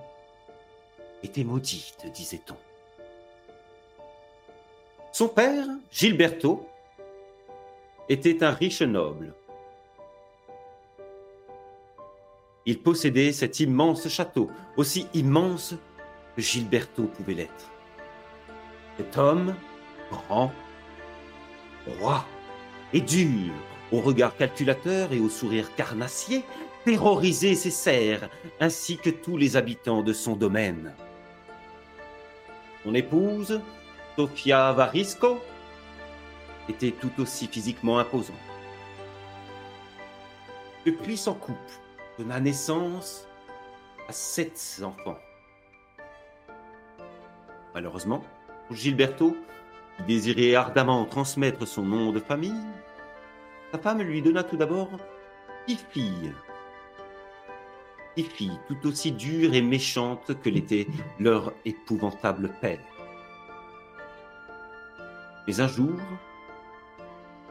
était 1.23 1.45
maudite, 1.45 2.07
disait-on. 2.13 2.57
Son 5.13 5.29
père, 5.29 5.65
Gilberto, 5.91 6.67
était 8.09 8.43
un 8.43 8.51
riche 8.51 8.81
noble. 8.81 9.33
Il 12.65 12.80
possédait 12.80 13.31
cet 13.31 13.60
immense 13.60 14.07
château, 14.07 14.49
aussi 14.77 15.07
immense 15.14 15.76
que 16.36 16.41
Gilberto 16.41 17.03
pouvait 17.03 17.34
l'être. 17.34 17.72
Cet 18.98 19.18
homme, 19.18 19.56
grand, 20.11 20.52
roi 21.99 22.26
et 22.94 23.02
dur, 23.02 23.53
au 23.91 24.02
regard 24.02 24.36
calculateur 24.36 25.14
et 25.14 25.19
au 25.19 25.30
sourire 25.30 25.73
carnassier, 25.76 26.44
terrorisait 26.86 27.56
ses 27.56 27.72
serfs 27.72 28.30
ainsi 28.60 28.98
que 28.98 29.10
tous 29.10 29.38
les 29.38 29.56
habitants 29.56 30.02
de 30.02 30.14
son 30.14 30.36
domaine. 30.36 30.94
Son 32.84 32.94
épouse, 32.94 33.61
Sofia 34.15 34.73
Varisco, 34.73 35.40
était 36.69 36.91
tout 36.91 37.11
aussi 37.19 37.48
physiquement 37.48 37.99
imposante. 37.99 38.36
Le 40.86 40.94
puissant 40.94 41.34
couple 41.34 41.57
donna 42.19 42.39
naissance 42.41 43.25
à 44.09 44.11
sept 44.11 44.81
enfants. 44.83 45.17
Malheureusement, 47.73 48.21
pour 48.67 48.75
Gilberto, 48.75 49.37
qui 49.95 50.03
désirait 50.03 50.53
ardemment 50.53 51.05
transmettre 51.05 51.65
son 51.65 51.83
nom 51.83 52.11
de 52.11 52.19
famille, 52.19 52.61
sa 53.71 53.79
femme 53.79 54.01
lui 54.01 54.21
donna 54.21 54.43
tout 54.43 54.57
d'abord 54.57 54.89
six 55.65 55.79
filles. 55.91 56.33
Six 58.17 58.25
filles 58.25 58.59
tout 58.67 58.85
aussi 58.85 59.13
dures 59.13 59.53
et 59.53 59.61
méchantes 59.61 60.37
que 60.41 60.49
l'était 60.49 60.87
leur 61.19 61.53
épouvantable 61.63 62.51
père. 62.59 62.79
Mais 65.47 65.61
un 65.61 65.67
jour, 65.67 65.95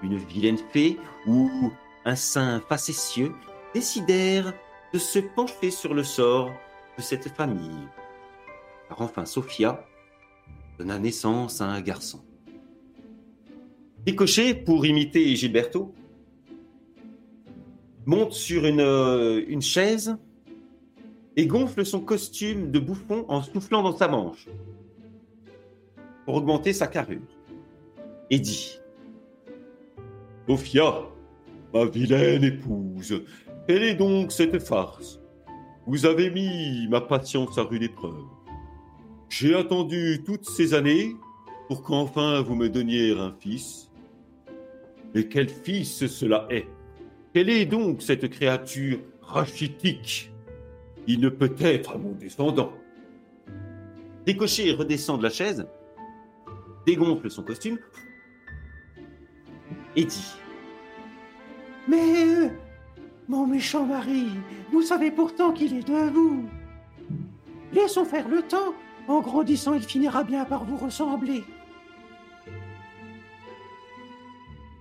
une 0.02 0.18
vilaine 0.18 0.58
fée 0.72 0.98
ou 1.26 1.72
un 2.04 2.16
saint 2.16 2.60
facétieux 2.68 3.32
décidèrent 3.74 4.54
de 4.92 4.98
se 4.98 5.18
pencher 5.18 5.70
sur 5.70 5.94
le 5.94 6.02
sort 6.02 6.50
de 6.96 7.02
cette 7.02 7.28
famille. 7.28 7.88
Car 8.88 9.00
enfin 9.02 9.24
Sophia 9.24 9.84
donna 10.78 10.98
naissance 10.98 11.60
à 11.60 11.66
un 11.66 11.80
garçon. 11.80 12.20
Ricochet, 14.06 14.54
pour 14.54 14.86
imiter 14.86 15.34
Gilberto, 15.34 15.92
monte 18.06 18.32
sur 18.32 18.64
une, 18.64 18.80
euh, 18.80 19.44
une 19.48 19.60
chaise 19.60 20.16
et 21.36 21.46
gonfle 21.46 21.84
son 21.84 22.00
costume 22.00 22.70
de 22.70 22.78
bouffon 22.78 23.24
en 23.28 23.42
soufflant 23.42 23.82
dans 23.82 23.96
sa 23.96 24.08
manche 24.08 24.46
pour 26.24 26.36
augmenter 26.36 26.72
sa 26.72 26.86
carrure. 26.86 27.20
Et 28.30 28.38
dit 28.38 28.78
Sophia, 30.48 31.02
ma 31.74 31.84
vilaine 31.84 32.44
épouse, 32.44 33.22
quelle 33.68 33.82
est 33.82 33.94
donc 33.94 34.32
cette 34.32 34.58
farce 34.60 35.20
Vous 35.86 36.06
avez 36.06 36.30
mis 36.30 36.88
ma 36.88 37.02
patience 37.02 37.58
à 37.58 37.64
rude 37.64 37.82
épreuve. 37.82 38.24
J'ai 39.28 39.54
attendu 39.54 40.22
toutes 40.24 40.46
ces 40.46 40.72
années 40.72 41.14
pour 41.66 41.82
qu'enfin 41.82 42.40
vous 42.40 42.54
me 42.54 42.70
donniez 42.70 43.12
un 43.12 43.34
fils. 43.38 43.90
Mais 45.14 45.28
quel 45.28 45.50
fils 45.50 46.06
cela 46.06 46.46
est? 46.48 46.66
Quelle 47.34 47.50
est 47.50 47.66
donc 47.66 48.00
cette 48.00 48.30
créature 48.30 49.00
rachitique? 49.20 50.32
Il 51.06 51.20
ne 51.20 51.28
peut 51.28 51.54
être 51.60 51.98
mon 51.98 52.12
descendant. 52.12 52.72
Ricochet 54.26 54.72
redescend 54.72 55.18
de 55.18 55.24
la 55.24 55.30
chaise, 55.30 55.66
dégonfle 56.86 57.30
son 57.30 57.42
costume 57.42 57.78
et 59.94 60.04
dit 60.04 60.32
Mais 61.86 62.24
euh, 62.24 62.48
mon 63.28 63.46
méchant 63.46 63.84
mari, 63.84 64.28
vous 64.72 64.82
savez 64.82 65.10
pourtant 65.10 65.52
qu'il 65.52 65.76
est 65.76 65.86
de 65.86 66.10
vous. 66.10 66.48
Laissons 67.72 68.04
faire 68.04 68.28
le 68.28 68.42
temps. 68.42 68.74
En 69.06 69.20
grandissant, 69.20 69.74
il 69.74 69.82
finira 69.82 70.22
bien 70.24 70.44
par 70.44 70.64
vous 70.64 70.76
ressembler. 70.76 71.42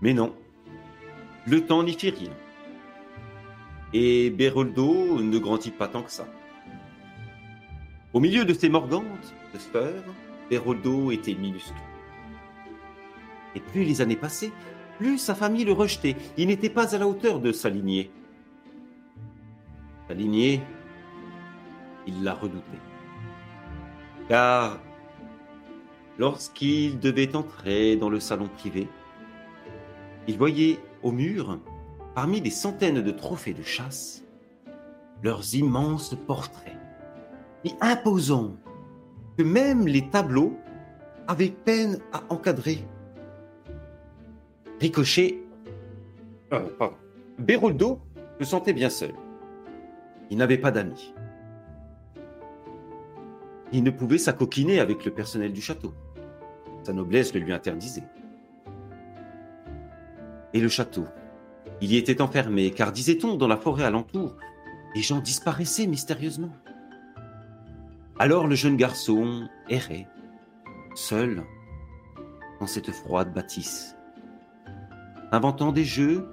Mais 0.01 0.13
non. 0.13 0.33
Le 1.45 1.65
temps 1.65 1.83
n'y 1.83 1.93
fit 1.93 2.09
rien. 2.09 2.31
Et 3.93 4.29
Beroldo 4.29 5.21
ne 5.21 5.37
grandit 5.37 5.71
pas 5.71 5.87
tant 5.87 6.03
que 6.03 6.11
ça. 6.11 6.27
Au 8.13 8.19
milieu 8.19 8.43
de 8.43 8.53
ces 8.53 8.67
morgantes 8.67 9.33
de 9.53 9.59
sphères, 9.59 10.03
Beroldo 10.49 11.11
était 11.11 11.35
minuscule. 11.35 11.75
Et 13.55 13.61
plus 13.61 13.85
les 13.85 14.01
années 14.01 14.17
passaient, 14.17 14.51
plus 14.97 15.17
sa 15.17 15.35
famille 15.35 15.63
le 15.63 15.71
rejetait. 15.71 16.15
Il 16.37 16.47
n'était 16.47 16.69
pas 16.69 16.93
à 16.93 16.97
la 16.97 17.07
hauteur 17.07 17.39
de 17.39 17.51
sa 17.51 17.69
lignée. 17.69 18.11
Sa 20.07 20.13
il 22.07 22.23
la 22.23 22.33
redoutait. 22.33 22.61
Car 24.29 24.79
lorsqu'il 26.17 26.99
devait 26.99 27.35
entrer 27.35 27.95
dans 27.97 28.09
le 28.09 28.19
salon 28.19 28.47
privé, 28.47 28.87
il 30.27 30.37
voyait 30.37 30.79
au 31.03 31.11
mur, 31.11 31.59
parmi 32.15 32.41
des 32.41 32.49
centaines 32.49 33.01
de 33.01 33.11
trophées 33.11 33.53
de 33.53 33.63
chasse, 33.63 34.23
leurs 35.23 35.55
immenses 35.55 36.15
portraits, 36.25 36.77
si 37.65 37.75
imposants 37.81 38.55
que 39.37 39.43
même 39.43 39.87
les 39.87 40.09
tableaux 40.09 40.57
avaient 41.27 41.49
peine 41.49 41.99
à 42.13 42.23
encadrer. 42.29 42.79
Ricochet, 44.79 45.39
euh, 46.53 46.67
pardon, 46.77 47.99
se 48.39 48.45
sentait 48.45 48.73
bien 48.73 48.89
seul. 48.89 49.13
Il 50.29 50.37
n'avait 50.37 50.57
pas 50.57 50.71
d'amis. 50.71 51.13
Il 53.71 53.83
ne 53.83 53.91
pouvait 53.91 54.17
s'acoquiner 54.17 54.79
avec 54.79 55.05
le 55.05 55.11
personnel 55.11 55.53
du 55.53 55.61
château. 55.61 55.93
Sa 56.83 56.93
noblesse 56.93 57.33
le 57.33 57.41
lui 57.41 57.53
interdisait. 57.53 58.03
Et 60.53 60.59
le 60.59 60.69
château 60.69 61.05
Il 61.81 61.91
y 61.91 61.97
était 61.97 62.21
enfermé, 62.21 62.71
car 62.71 62.91
disait-on, 62.91 63.35
dans 63.35 63.47
la 63.47 63.57
forêt 63.57 63.83
alentour, 63.83 64.35
les 64.95 65.01
gens 65.01 65.19
disparaissaient 65.19 65.87
mystérieusement. 65.87 66.51
Alors 68.19 68.47
le 68.47 68.55
jeune 68.55 68.77
garçon 68.77 69.47
errait, 69.69 70.07
seul, 70.95 71.43
dans 72.59 72.65
cette 72.65 72.91
froide 72.91 73.33
bâtisse, 73.33 73.95
inventant 75.31 75.71
des 75.71 75.83
jeux 75.83 76.27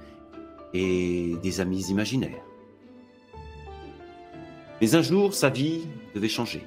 et 0.73 1.35
des 1.43 1.61
amis 1.61 1.91
imaginaires. 1.91 2.43
Mais 4.80 4.94
un 4.94 5.02
jour, 5.02 5.34
sa 5.34 5.51
vie 5.51 5.86
devait 6.14 6.28
changer. 6.28 6.66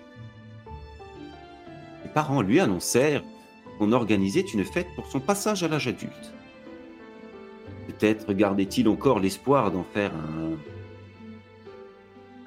Les 2.03 2.09
parents 2.09 2.41
lui 2.41 2.59
annoncèrent 2.59 3.23
qu'on 3.77 3.91
organisait 3.91 4.41
une 4.41 4.63
fête 4.63 4.87
pour 4.95 5.07
son 5.07 5.19
passage 5.19 5.63
à 5.63 5.67
l'âge 5.67 5.87
adulte. 5.87 6.33
Peut-être 7.87 8.33
gardait-il 8.33 8.87
encore 8.89 9.19
l'espoir 9.19 9.71
d'en 9.71 9.83
faire 9.83 10.11
un, 10.15 10.57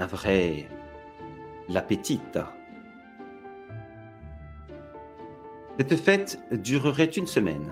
un 0.03 0.07
vrai 0.07 0.69
l'appétit. 1.69 2.21
Cette 5.79 5.97
fête 5.97 6.41
durerait 6.53 7.05
une 7.05 7.27
semaine. 7.27 7.71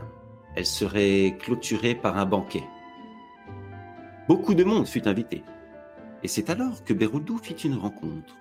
Elle 0.54 0.66
serait 0.66 1.36
clôturée 1.38 1.94
par 1.94 2.16
un 2.16 2.26
banquet. 2.26 2.64
Beaucoup 4.28 4.54
de 4.54 4.64
monde 4.64 4.86
fut 4.86 5.06
invité. 5.06 5.42
Et 6.22 6.28
c'est 6.28 6.50
alors 6.50 6.84
que 6.84 6.92
Beroudou 6.92 7.38
fit 7.38 7.54
une 7.54 7.76
rencontre. 7.76 8.34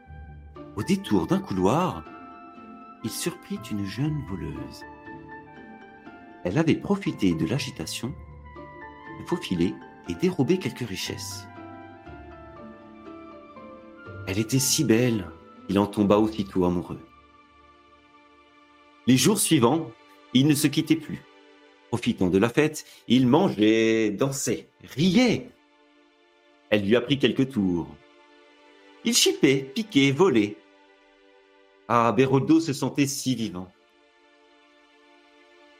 Au 0.75 0.83
détour 0.83 1.27
d'un 1.27 1.39
couloir, 1.39 2.03
il 3.03 3.09
surprit 3.09 3.59
une 3.71 3.85
jeune 3.85 4.19
voleuse. 4.29 4.83
Elle 6.43 6.57
avait 6.57 6.75
profité 6.75 7.33
de 7.33 7.45
l'agitation 7.45 8.13
pour 9.17 9.29
faufiler 9.29 9.73
et 10.09 10.15
dérober 10.15 10.57
quelques 10.57 10.87
richesses. 10.87 11.47
Elle 14.27 14.39
était 14.39 14.59
si 14.59 14.83
belle 14.83 15.29
qu'il 15.67 15.79
en 15.79 15.87
tomba 15.87 16.19
aussitôt 16.19 16.65
amoureux. 16.65 16.99
Les 19.05 19.17
jours 19.17 19.39
suivants, 19.39 19.91
ils 20.33 20.47
ne 20.47 20.53
se 20.53 20.67
quittaient 20.67 20.95
plus. 20.95 21.23
Profitant 21.89 22.27
de 22.27 22.37
la 22.37 22.49
fête, 22.49 22.85
ils 23.07 23.25
mangeaient, 23.25 24.09
dansaient, 24.09 24.67
riaient. 24.83 25.49
Elle 26.69 26.85
lui 26.85 26.95
a 26.95 27.01
pris 27.01 27.17
quelques 27.17 27.51
tours. 27.51 27.87
Ils 29.05 29.13
chippaient, 29.13 29.71
piquaient, 29.73 30.11
volaient. 30.11 30.57
Ah, 31.87 32.11
Beroldo 32.11 32.59
se 32.59 32.73
sentait 32.73 33.07
si 33.07 33.35
vivant. 33.35 33.71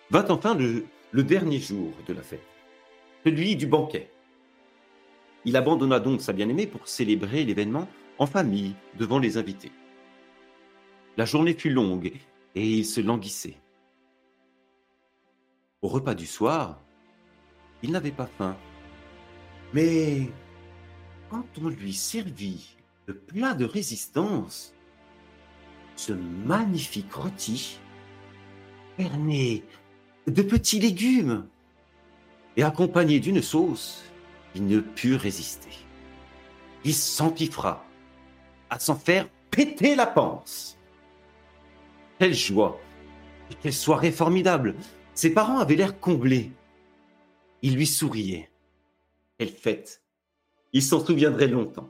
Vint 0.10 0.30
enfin 0.30 0.56
le 0.56 1.24
dernier 1.24 1.60
jour 1.60 1.92
de 2.08 2.14
la 2.14 2.22
fête, 2.22 2.48
celui 3.26 3.58
du 3.58 3.68
banquet. 3.68 4.10
Il 5.44 5.56
abandonna 5.58 6.00
donc 6.00 6.22
sa 6.22 6.34
bien-aimée 6.34 6.68
pour 6.68 6.88
célébrer 6.88 7.44
l'événement 7.44 7.88
en 8.18 8.26
famille 8.26 8.76
devant 8.98 9.20
les 9.20 9.38
invités. 9.38 9.72
La 11.18 11.26
journée 11.26 11.54
fut 11.54 11.70
longue 11.70 12.14
et 12.56 12.66
il 12.66 12.86
se 12.86 13.02
languissait. 13.02 13.58
Au 15.82 15.88
repas 15.88 16.16
du 16.16 16.26
soir, 16.26 16.82
il 17.84 17.92
n'avait 17.92 18.12
pas 18.12 18.28
faim. 18.38 18.58
Mais 19.74 20.30
quand 21.30 21.46
on 21.62 21.70
lui 21.70 21.94
servit 21.94 22.76
le 23.06 23.16
plat 23.16 23.54
de 23.54 23.66
résistance, 23.66 24.74
ce 25.96 26.14
magnifique 26.14 27.12
rôti, 27.14 27.80
berné 28.98 29.64
de 30.28 30.42
petits 30.42 30.80
légumes 30.80 31.48
et 32.56 32.64
accompagné 32.64 33.20
d'une 33.20 33.42
sauce, 33.42 34.04
il 34.56 34.68
ne 34.68 34.80
put 34.80 35.16
résister. 35.16 35.70
Il 36.84 36.94
s'empiffra 36.94 37.86
à 38.70 38.80
s'en 38.80 38.96
faire 38.96 39.28
péter 39.52 39.96
la 39.96 40.08
panse. 40.08 40.78
Quelle 42.20 42.34
joie 42.34 42.80
quelle 43.62 43.74
soirée 43.74 44.12
formidable 44.12 44.76
Ses 45.14 45.34
parents 45.34 45.60
avaient 45.60 45.76
l'air 45.76 46.00
comblés. 46.00 46.52
Ils 47.62 47.76
lui 47.76 47.88
souriaient. 47.88 48.50
Quelle 49.38 49.50
fête 49.50 50.02
Il 50.78 50.84
s'en 50.84 51.04
souviendrait 51.04 51.48
longtemps. 51.48 51.90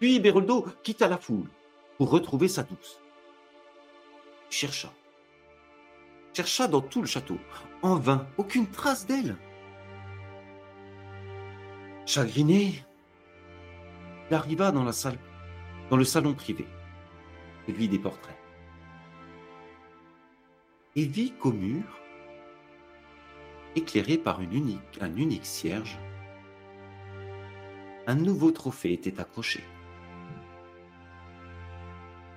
Puis 0.00 0.18
Beroldo 0.18 0.66
quitta 0.82 1.06
la 1.06 1.18
foule 1.18 1.48
pour 1.96 2.10
retrouver 2.10 2.48
sa 2.48 2.64
douce. 2.64 3.00
Il 4.50 4.56
chercha. 4.56 4.92
Chercha 6.32 6.66
dans 6.66 6.80
tout 6.80 7.00
le 7.00 7.06
château. 7.06 7.38
En 7.82 7.94
vain, 7.94 8.26
aucune 8.38 8.66
trace 8.68 9.06
d'elle. 9.06 9.36
Chagriné, 12.06 12.84
il 14.28 14.34
arriva 14.34 14.72
dans 14.72 14.82
la 14.82 14.92
salle, 14.92 15.20
dans 15.90 15.96
le 15.96 16.04
salon 16.04 16.34
privé, 16.34 16.66
celui 17.68 17.86
des 17.86 18.00
portraits, 18.00 18.36
et 20.96 21.06
vit 21.06 21.34
qu'au 21.34 21.52
mur, 21.52 21.84
éclairé 23.76 24.18
par 24.18 24.40
une 24.40 24.80
un 25.00 25.16
unique 25.16 25.46
cierge, 25.46 25.96
un 28.06 28.14
nouveau 28.14 28.50
trophée 28.50 28.92
était 28.92 29.20
accroché. 29.20 29.62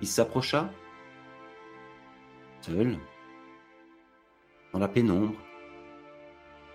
Il 0.00 0.06
s'approcha, 0.06 0.70
seul, 2.60 2.98
dans 4.72 4.78
la 4.78 4.88
pénombre, 4.88 5.36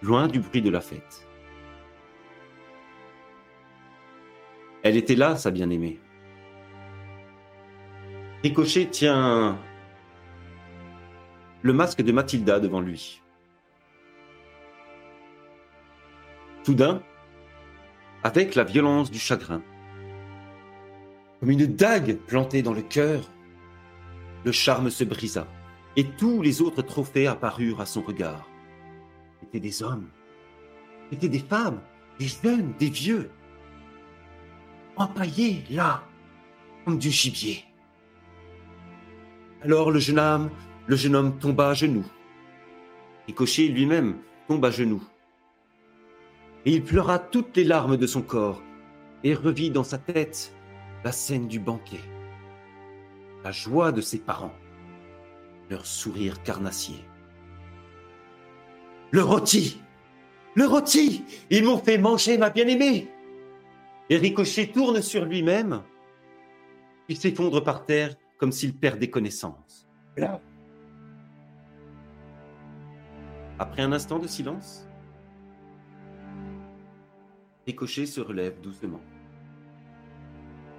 loin 0.01 0.27
du 0.27 0.39
bruit 0.39 0.61
de 0.61 0.69
la 0.69 0.81
fête. 0.81 1.27
Elle 4.83 4.97
était 4.97 5.15
là, 5.15 5.37
sa 5.37 5.49
bien-aimée. 5.49 5.99
Ricochet 8.43 8.87
tient 8.87 9.57
le 11.61 11.71
masque 11.71 12.01
de 12.01 12.11
Mathilda 12.11 12.59
devant 12.59 12.81
lui. 12.81 13.21
Soudain, 16.63 17.01
avec 18.23 18.55
la 18.55 18.63
violence 18.63 19.11
du 19.11 19.19
chagrin, 19.19 19.61
comme 21.39 21.51
une 21.51 21.65
dague 21.65 22.17
plantée 22.25 22.61
dans 22.61 22.73
le 22.73 22.81
cœur, 22.81 23.29
le 24.45 24.51
charme 24.51 24.89
se 24.89 25.03
brisa 25.03 25.45
et 25.95 26.05
tous 26.05 26.41
les 26.41 26.61
autres 26.61 26.81
trophées 26.81 27.27
apparurent 27.27 27.81
à 27.81 27.85
son 27.85 28.01
regard. 28.01 28.47
C'étaient 29.39 29.59
des 29.59 29.83
hommes, 29.83 30.07
c'étaient 31.09 31.27
des 31.27 31.39
femmes, 31.39 31.81
des 32.17 32.27
jeunes, 32.27 32.73
des 32.79 32.89
vieux, 32.89 33.29
empaillés 34.95 35.63
là, 35.69 36.03
comme 36.85 36.97
du 36.97 37.11
gibier. 37.11 37.65
Alors 39.61 39.91
le 39.91 39.99
jeune 39.99 40.19
homme, 40.19 40.49
le 40.87 40.95
jeune 40.95 41.15
homme 41.15 41.37
tomba 41.39 41.69
à 41.69 41.73
genoux. 41.73 42.05
Ricochet 43.27 43.67
lui-même 43.67 44.17
tomba 44.47 44.69
à 44.69 44.71
genoux. 44.71 45.03
Et 46.65 46.71
il 46.71 46.83
pleura 46.83 47.19
toutes 47.19 47.57
les 47.57 47.63
larmes 47.63 47.97
de 47.97 48.07
son 48.07 48.21
corps 48.21 48.61
et 49.23 49.33
revit 49.33 49.69
dans 49.69 49.83
sa 49.83 49.97
tête 49.97 50.53
la 51.03 51.11
scène 51.11 51.47
du 51.47 51.59
banquet, 51.59 51.99
la 53.43 53.51
joie 53.51 53.91
de 53.91 54.01
ses 54.01 54.19
parents, 54.19 54.53
leur 55.69 55.85
sourire 55.85 56.41
carnassier. 56.43 57.03
Le 59.11 59.21
rôti 59.21 59.81
Le 60.55 60.65
rôti 60.65 61.23
Ils 61.49 61.63
m'ont 61.63 61.77
fait 61.77 61.97
manger 61.97 62.37
ma 62.37 62.49
bien-aimée 62.49 63.07
Et 64.09 64.17
Ricochet 64.17 64.67
tourne 64.67 65.01
sur 65.01 65.25
lui-même. 65.25 65.83
Il 67.09 67.17
s'effondre 67.17 67.63
par 67.63 67.85
terre 67.85 68.15
comme 68.37 68.51
s'il 68.51 68.73
perdait 68.75 69.09
connaissance. 69.09 69.87
Là. 70.17 70.41
Après 73.59 73.83
un 73.83 73.91
instant 73.91 74.19
de 74.19 74.27
silence, 74.27 74.87
Ricochet 77.65 78.05
se 78.05 78.19
relève 78.19 78.59
doucement. 78.61 79.01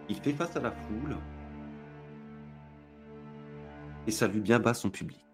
Il 0.09 0.17
fait 0.17 0.35
face 0.35 0.55
à 0.57 0.61
la 0.61 0.71
foule 0.71 1.17
et 4.07 4.11
salue 4.11 4.41
bien 4.41 4.59
bas 4.59 4.75
son 4.75 4.91
public. 4.91 5.25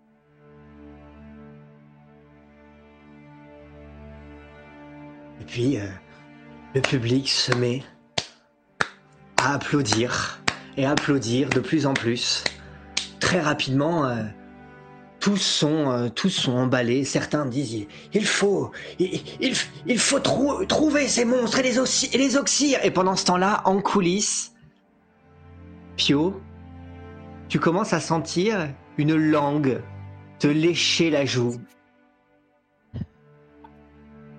Et 5.40 5.44
puis, 5.44 5.78
euh, 5.78 5.88
le 6.74 6.80
public 6.82 7.28
se 7.28 7.52
met 7.54 7.82
à 9.38 9.54
applaudir 9.54 10.40
et 10.76 10.86
applaudir 10.86 11.48
de 11.48 11.58
plus 11.58 11.86
en 11.86 11.94
plus. 11.94 12.44
Très 13.18 13.40
rapidement, 13.40 14.06
euh, 14.06 14.22
tous 15.20 15.36
sont, 15.36 15.90
euh, 15.90 16.08
tous 16.08 16.30
sont 16.30 16.52
emballés. 16.56 17.04
Certains 17.04 17.46
disent 17.46 17.86
il 18.12 18.24
faut, 18.26 18.70
il, 18.98 19.20
il- 19.40 19.54
il 19.86 19.98
faut 19.98 20.18
trou- 20.20 20.64
trouver 20.64 21.06
ces 21.08 21.24
monstres 21.24 21.58
et 21.60 21.62
les, 21.62 21.78
et 21.78 22.18
les 22.18 22.36
oxyre. 22.36 22.78
Et 22.84 22.90
pendant 22.90 23.14
ce 23.16 23.26
temps-là, 23.26 23.62
en 23.66 23.80
coulisses, 23.80 24.54
Pio, 25.96 26.40
tu 27.48 27.58
commences 27.60 27.92
à 27.92 28.00
sentir 28.00 28.68
une 28.96 29.14
langue 29.14 29.82
te 30.38 30.46
lécher 30.46 31.10
la 31.10 31.24
joue. 31.26 31.56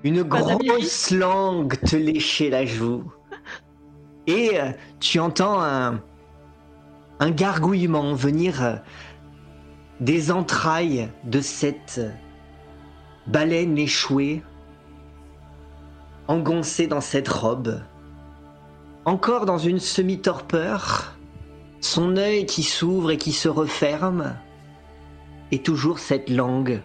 Une 0.03 0.23
grosse 0.23 1.11
langue 1.11 1.79
te 1.81 1.95
lécher 1.95 2.49
la 2.49 2.65
joue. 2.65 3.03
Et 4.25 4.59
euh, 4.59 4.71
tu 4.99 5.19
entends 5.19 5.61
un, 5.61 6.01
un 7.19 7.29
gargouillement 7.31 8.13
venir 8.15 8.63
euh, 8.63 8.75
des 10.01 10.31
entrailles 10.31 11.09
de 11.23 11.41
cette 11.41 12.01
baleine 13.27 13.77
échouée, 13.77 14.41
engoncée 16.27 16.87
dans 16.87 17.01
cette 17.01 17.29
robe, 17.29 17.81
encore 19.05 19.45
dans 19.45 19.59
une 19.59 19.79
semi-torpeur, 19.79 21.15
son 21.81 22.17
œil 22.17 22.47
qui 22.47 22.63
s'ouvre 22.63 23.11
et 23.11 23.17
qui 23.17 23.31
se 23.31 23.47
referme, 23.47 24.35
et 25.51 25.59
toujours 25.59 25.99
cette 25.99 26.31
langue 26.31 26.81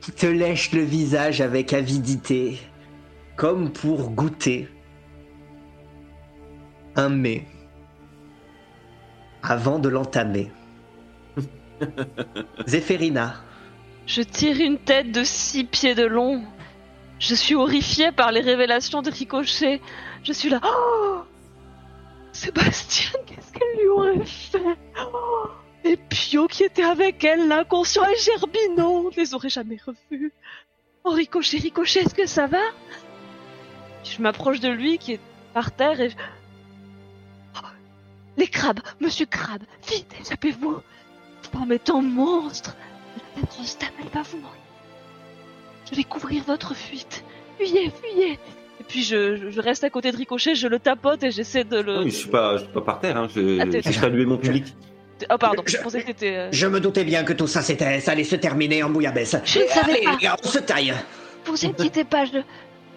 qui 0.00 0.10
te 0.10 0.26
lèche 0.26 0.72
le 0.72 0.82
visage 0.82 1.40
avec 1.40 1.72
avidité, 1.72 2.58
comme 3.36 3.72
pour 3.72 4.10
goûter 4.10 4.68
un 6.96 7.08
mets 7.10 7.46
avant 9.42 9.78
de 9.78 9.88
l'entamer. 9.88 10.50
Zéphérina, 12.66 13.36
Je 14.06 14.22
tire 14.22 14.60
une 14.60 14.78
tête 14.78 15.12
de 15.12 15.24
six 15.24 15.64
pieds 15.64 15.94
de 15.94 16.04
long. 16.04 16.42
Je 17.18 17.34
suis 17.34 17.54
horrifiée 17.54 18.12
par 18.12 18.32
les 18.32 18.40
révélations 18.40 19.02
de 19.02 19.10
Ricochet. 19.10 19.80
Je 20.22 20.32
suis 20.32 20.48
là. 20.48 20.60
Oh 20.64 21.22
Sébastien, 22.32 23.12
qu'est-ce 23.26 23.52
qu'elle 23.52 23.80
lui 23.80 23.88
aurait 23.88 24.26
fait? 24.26 24.58
Oh 24.98 25.46
Et 25.84 25.96
Pio 25.96 26.48
qui 26.48 26.64
était 26.64 26.82
avec 26.82 27.22
elle, 27.22 27.46
l'inconscient 27.46 28.04
et 28.04 28.16
Gerbino, 28.18 29.06
on 29.06 29.10
ne 29.10 29.16
les 29.16 29.34
aurait 29.34 29.48
jamais 29.48 29.78
revus. 29.86 30.32
Oh 31.04 31.10
Ricochet, 31.10 31.58
Ricochet, 31.58 32.00
est-ce 32.00 32.14
que 32.14 32.26
ça 32.26 32.46
va? 32.46 32.62
Je 34.02 34.20
m'approche 34.20 34.60
de 34.60 34.68
lui 34.68 34.98
qui 34.98 35.12
est 35.12 35.20
par 35.54 35.70
terre 35.70 36.00
et... 36.00 36.10
Oh, 37.56 37.66
les 38.36 38.48
crabes, 38.48 38.80
monsieur 39.00 39.26
crabe, 39.26 39.62
vite, 39.88 40.12
échappez-vous 40.20 40.80
Promettant 41.54 42.02
monstre 42.02 42.76
La 43.36 43.42
grosse 43.42 43.78
dame, 43.78 43.90
elle 44.00 44.08
va 44.12 44.22
vous 44.22 44.38
manquer. 44.38 44.58
Je 45.90 45.96
vais 45.96 46.04
couvrir 46.04 46.42
votre 46.44 46.74
fuite. 46.74 47.24
Fuyez, 47.58 47.90
fuyez 48.02 48.32
Et 48.80 48.84
puis 48.88 49.02
je, 49.02 49.60
reste 49.60 49.84
à 49.84 49.90
côté 49.90 50.10
de 50.10 50.16
Ricochet, 50.16 50.54
je 50.54 50.66
le 50.66 50.78
tapote 50.78 51.22
et 51.22 51.30
j'essaie 51.30 51.64
de 51.64 51.78
le... 51.78 51.94
Non, 51.96 52.04
mais 52.04 52.10
je 52.10 52.16
suis 52.16 52.28
pas, 52.30 52.56
je 52.56 52.64
suis 52.64 52.72
pas 52.72 52.80
par 52.80 53.00
terre. 53.00 53.16
Hein. 53.16 53.28
Je, 53.34 53.60
Ah, 53.60 53.64
je 53.84 53.92
saluais 53.92 54.24
mon 54.24 54.36
public. 54.38 54.64
Oh 55.30 55.38
pardon, 55.38 55.62
je, 55.64 55.76
Je- 55.76 55.82
pensais 55.82 56.02
que 56.02 56.08
t'étais... 56.08 56.36
euh, 56.36 56.48
je 56.50 56.66
me 56.66 56.80
doutais 56.80 57.04
bien 57.04 57.22
que 57.22 57.32
tout 57.32 57.46
ça, 57.46 57.62
c'était, 57.62 58.00
ça 58.00 58.12
allait 58.12 58.24
se 58.24 58.34
terminer 58.36 58.82
en 58.82 58.90
bouillabaisse. 58.90 59.36
Je 59.44 59.60
ne 59.60 59.66
savais 59.68 59.92
Allez, 59.92 60.02
pas. 60.04 60.10
les 60.12 60.16
gars, 60.18 60.36
on 60.44 60.48
se 60.48 60.58
taille. 60.58 60.92
Vous 61.44 61.64
inquiétez 61.66 62.04
pas, 62.04 62.24
je, 62.24 62.38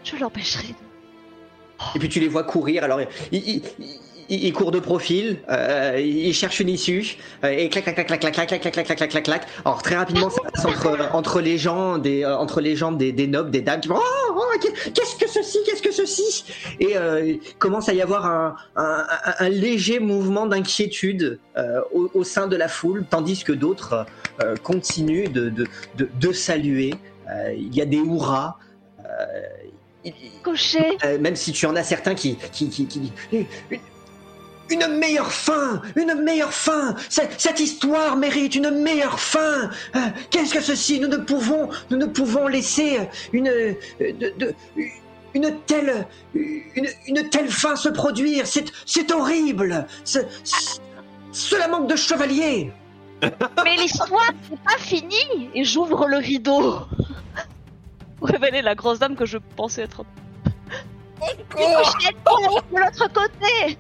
je 0.03 0.15
l'empêcherai. 0.17 0.73
Et 1.95 1.99
puis 1.99 2.09
tu 2.09 2.19
les 2.19 2.27
vois 2.27 2.43
courir, 2.43 2.83
alors 2.83 2.99
ils, 3.31 3.37
ils, 3.47 3.61
ils 4.29 4.53
courent 4.53 4.71
de 4.71 4.79
profil, 4.79 5.37
euh, 5.49 5.99
ils 6.03 6.33
cherchent 6.33 6.59
une 6.59 6.69
issue, 6.69 7.17
euh, 7.43 7.49
et 7.49 7.69
clac 7.69 7.83
clac 7.85 7.95
clac 7.95 8.07
clac 8.07 8.19
clac 8.19 8.33
clac 8.33 8.47
clac 8.47 8.61
clac 8.61 8.73
clac 8.73 8.85
clac 8.85 8.97
clac 8.97 9.09
clac 9.09 9.23
clac. 9.23 9.47
Alors 9.65 9.81
très 9.81 9.95
rapidement 9.95 10.29
ça 10.29 10.41
passe 10.53 10.65
entre, 10.65 11.15
entre 11.15 11.41
les 11.41 11.57
gens, 11.57 11.97
des, 11.97 12.23
euh, 12.23 12.35
entre 12.37 12.61
les 12.61 12.75
jambes 12.75 12.97
des, 12.97 13.11
des 13.11 13.27
nobles, 13.27 13.51
des 13.51 13.61
dames 13.61 13.79
qui 13.81 13.87
vont 13.87 13.95
oh, 13.99 14.33
oh, 14.35 14.59
qu'est- 14.61 14.91
qu'est-ce 14.93 15.15
que 15.15 15.29
ceci, 15.29 15.57
qu'est-ce 15.65 15.81
que 15.81 15.91
ceci 15.91 16.43
Et 16.79 16.97
euh, 16.97 17.25
il 17.25 17.39
commence 17.57 17.87
à 17.89 17.93
y 17.93 18.01
avoir 18.01 18.25
un, 18.25 18.55
un, 18.75 19.05
un- 19.25 19.45
un 19.45 19.49
léger 19.49 19.99
mouvement 19.99 20.45
d'inquiétude 20.45 21.39
euh, 21.57 21.81
au, 21.93 22.09
au 22.13 22.23
sein 22.23 22.47
de 22.47 22.55
la 22.55 22.67
foule, 22.67 23.05
tandis 23.09 23.43
que 23.43 23.53
d'autres 23.53 24.05
euh, 24.43 24.55
continuent 24.61 25.29
de, 25.31 25.49
de, 25.49 25.67
de, 25.97 26.09
de 26.19 26.31
saluer. 26.33 26.93
Euh, 27.29 27.53
il 27.57 27.75
y 27.75 27.81
a 27.81 27.85
des 27.85 27.97
hurrahs. 27.97 28.57
Euh, 28.99 29.25
il- 30.05 30.13
euh, 31.03 31.17
même 31.19 31.35
si 31.35 31.51
tu 31.51 31.65
en 31.65 31.75
as 31.75 31.83
certains 31.83 32.15
qui 32.15 32.37
qui 32.53 32.69
qui, 32.69 32.85
qui 32.87 33.11
une, 34.69 34.87
meilleure 34.97 35.31
fin, 35.31 35.81
une 35.95 36.13
meilleure 36.23 36.53
fin. 36.53 36.95
Cette, 37.09 37.39
cette 37.39 37.59
histoire 37.59 38.15
mérite 38.17 38.55
une 38.55 38.69
meilleure 38.71 39.19
fin. 39.19 39.69
Euh, 39.95 39.99
Qu'est-ce 40.29 40.53
que 40.53 40.61
ceci? 40.61 40.99
Nous 40.99 41.07
ne 41.07 41.17
pouvons, 41.17 41.69
nous 41.89 41.97
ne 41.97 42.05
pouvons 42.05 42.47
laisser 42.47 42.99
une 43.33 43.47
euh, 43.47 43.73
de, 43.99 44.33
de- 44.37 44.55
une 45.33 45.55
telle 45.67 46.07
une, 46.33 46.87
une 47.07 47.29
telle 47.29 47.49
fin 47.49 47.75
se 47.75 47.89
produire. 47.89 48.47
C'est 48.47 48.65
c'est 48.85 49.11
horrible. 49.11 49.85
Ce- 50.03 50.19
ce- 50.43 50.79
cela 51.31 51.67
manque 51.67 51.87
de 51.87 51.95
chevalier. 51.95 52.71
Mais 53.63 53.75
l'histoire 53.77 54.31
n'est 54.49 54.57
pas 54.57 54.77
finie 54.77 55.49
Et 55.55 55.63
j'ouvre 55.63 56.07
le 56.07 56.17
rideau 56.17 56.75
pour 58.19 58.27
révéler 58.27 58.61
la 58.61 58.75
grosse 58.75 58.99
dame 58.99 59.15
que 59.15 59.25
je 59.25 59.37
pensais 59.55 59.81
être... 59.83 60.03
Est 61.23 61.35
de 61.55 62.79
l'autre 62.79 63.11
côté 63.11 63.77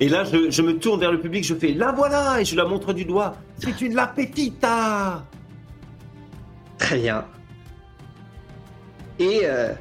Et 0.00 0.08
là, 0.08 0.24
je, 0.24 0.50
je 0.50 0.62
me 0.62 0.78
tourne 0.78 1.00
vers 1.00 1.10
le 1.12 1.20
public, 1.20 1.44
je 1.44 1.54
fais 1.54 1.72
la 1.72 1.90
voilà 1.92 2.40
et 2.40 2.44
je 2.44 2.54
la 2.54 2.64
montre 2.66 2.92
du 2.92 3.04
doigt. 3.04 3.36
C'est 3.58 3.80
une 3.80 3.94
la 3.94 4.06
petita. 4.06 5.24
Très 6.78 6.98
bien. 6.98 7.24
Et, 9.18 9.40
euh, 9.44 9.72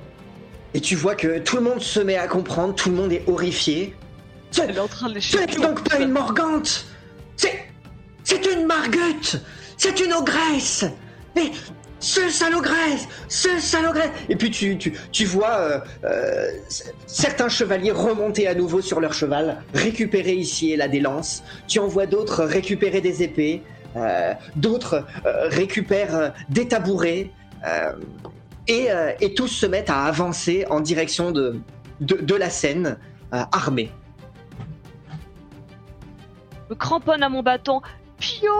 et 0.73 0.79
tu 0.79 0.95
vois 0.95 1.15
que 1.15 1.39
tout 1.39 1.57
le 1.57 1.63
monde 1.63 1.81
se 1.81 1.99
met 1.99 2.15
à 2.15 2.27
comprendre, 2.27 2.73
tout 2.75 2.89
le 2.89 2.95
monde 2.95 3.11
est 3.11 3.23
horrifié. 3.27 3.93
Ce, 4.51 4.61
Elle 4.61 4.77
est 4.77 4.79
en 4.79 4.87
train 4.87 5.07
de 5.09 5.19
ce 5.19 5.37
lécher. 5.37 5.45
n'est 5.45 5.67
donc 5.67 5.87
pas 5.89 5.99
une 5.99 6.11
morgante 6.11 6.85
C'est. 7.35 7.65
C'est 8.23 8.45
une 8.53 8.65
margutte 8.65 9.41
C'est 9.77 9.99
une 9.99 10.13
ogresse 10.13 10.85
Mais. 11.35 11.51
Ce 12.05 12.29
salogresse 12.29 13.07
Ce 13.27 13.57
salogresse 13.57 14.11
Et 14.29 14.35
puis 14.35 14.51
tu, 14.51 14.77
tu, 14.77 15.25
vois 15.25 15.57
euh, 15.57 15.79
euh, 16.03 16.51
certains 17.07 17.49
chevaliers 17.49 17.89
remonter 17.89 18.47
à 18.47 18.53
nouveau 18.53 18.79
sur 18.79 18.99
leur 18.99 19.11
cheval, 19.13 19.63
récupérer 19.73 20.33
ici 20.33 20.71
et 20.71 20.77
là 20.77 20.87
des 20.87 20.99
lances. 20.99 21.43
Tu 21.67 21.79
en 21.79 21.87
vois 21.87 22.05
d'autres 22.05 22.43
récupérer 22.43 23.01
des 23.01 23.23
épées. 23.23 23.63
euh, 23.95 24.33
d'autres 24.55 25.03
récupèrent 25.25 26.33
des 26.47 26.67
tabourets. 26.67 27.31
et, 28.67 29.33
tous 29.35 29.47
se 29.47 29.65
mettent 29.65 29.89
à 29.89 30.03
avancer 30.03 30.67
en 30.69 30.81
direction 30.81 31.31
de, 31.31 31.59
de, 32.01 32.35
la 32.35 32.51
scène, 32.51 32.99
armés. 33.31 33.89
Je 36.69 36.75
cramponne 36.75 37.23
à 37.23 37.29
mon 37.29 37.41
bâton. 37.41 37.81
Pio 38.19 38.53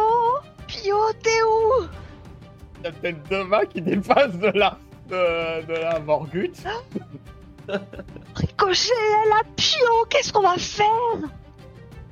Pio, 0.68 0.98
t'es 1.22 1.44
où? 1.44 2.05
Y 2.86 2.88
a 2.88 2.92
peut-être 2.92 3.30
deux 3.30 3.44
mains 3.44 3.66
qui 3.70 3.82
dépassent 3.82 4.38
de 4.38 4.52
la, 4.58 4.78
de, 5.10 5.66
de 5.68 5.74
la 5.74 6.00
morgute. 6.00 6.64
Ricochet, 8.36 8.92
elle 9.26 9.32
a 9.32 9.44
Pio 9.56 9.80
Qu'est-ce 10.10 10.32
qu'on 10.32 10.42
va 10.44 10.56
faire? 10.58 10.86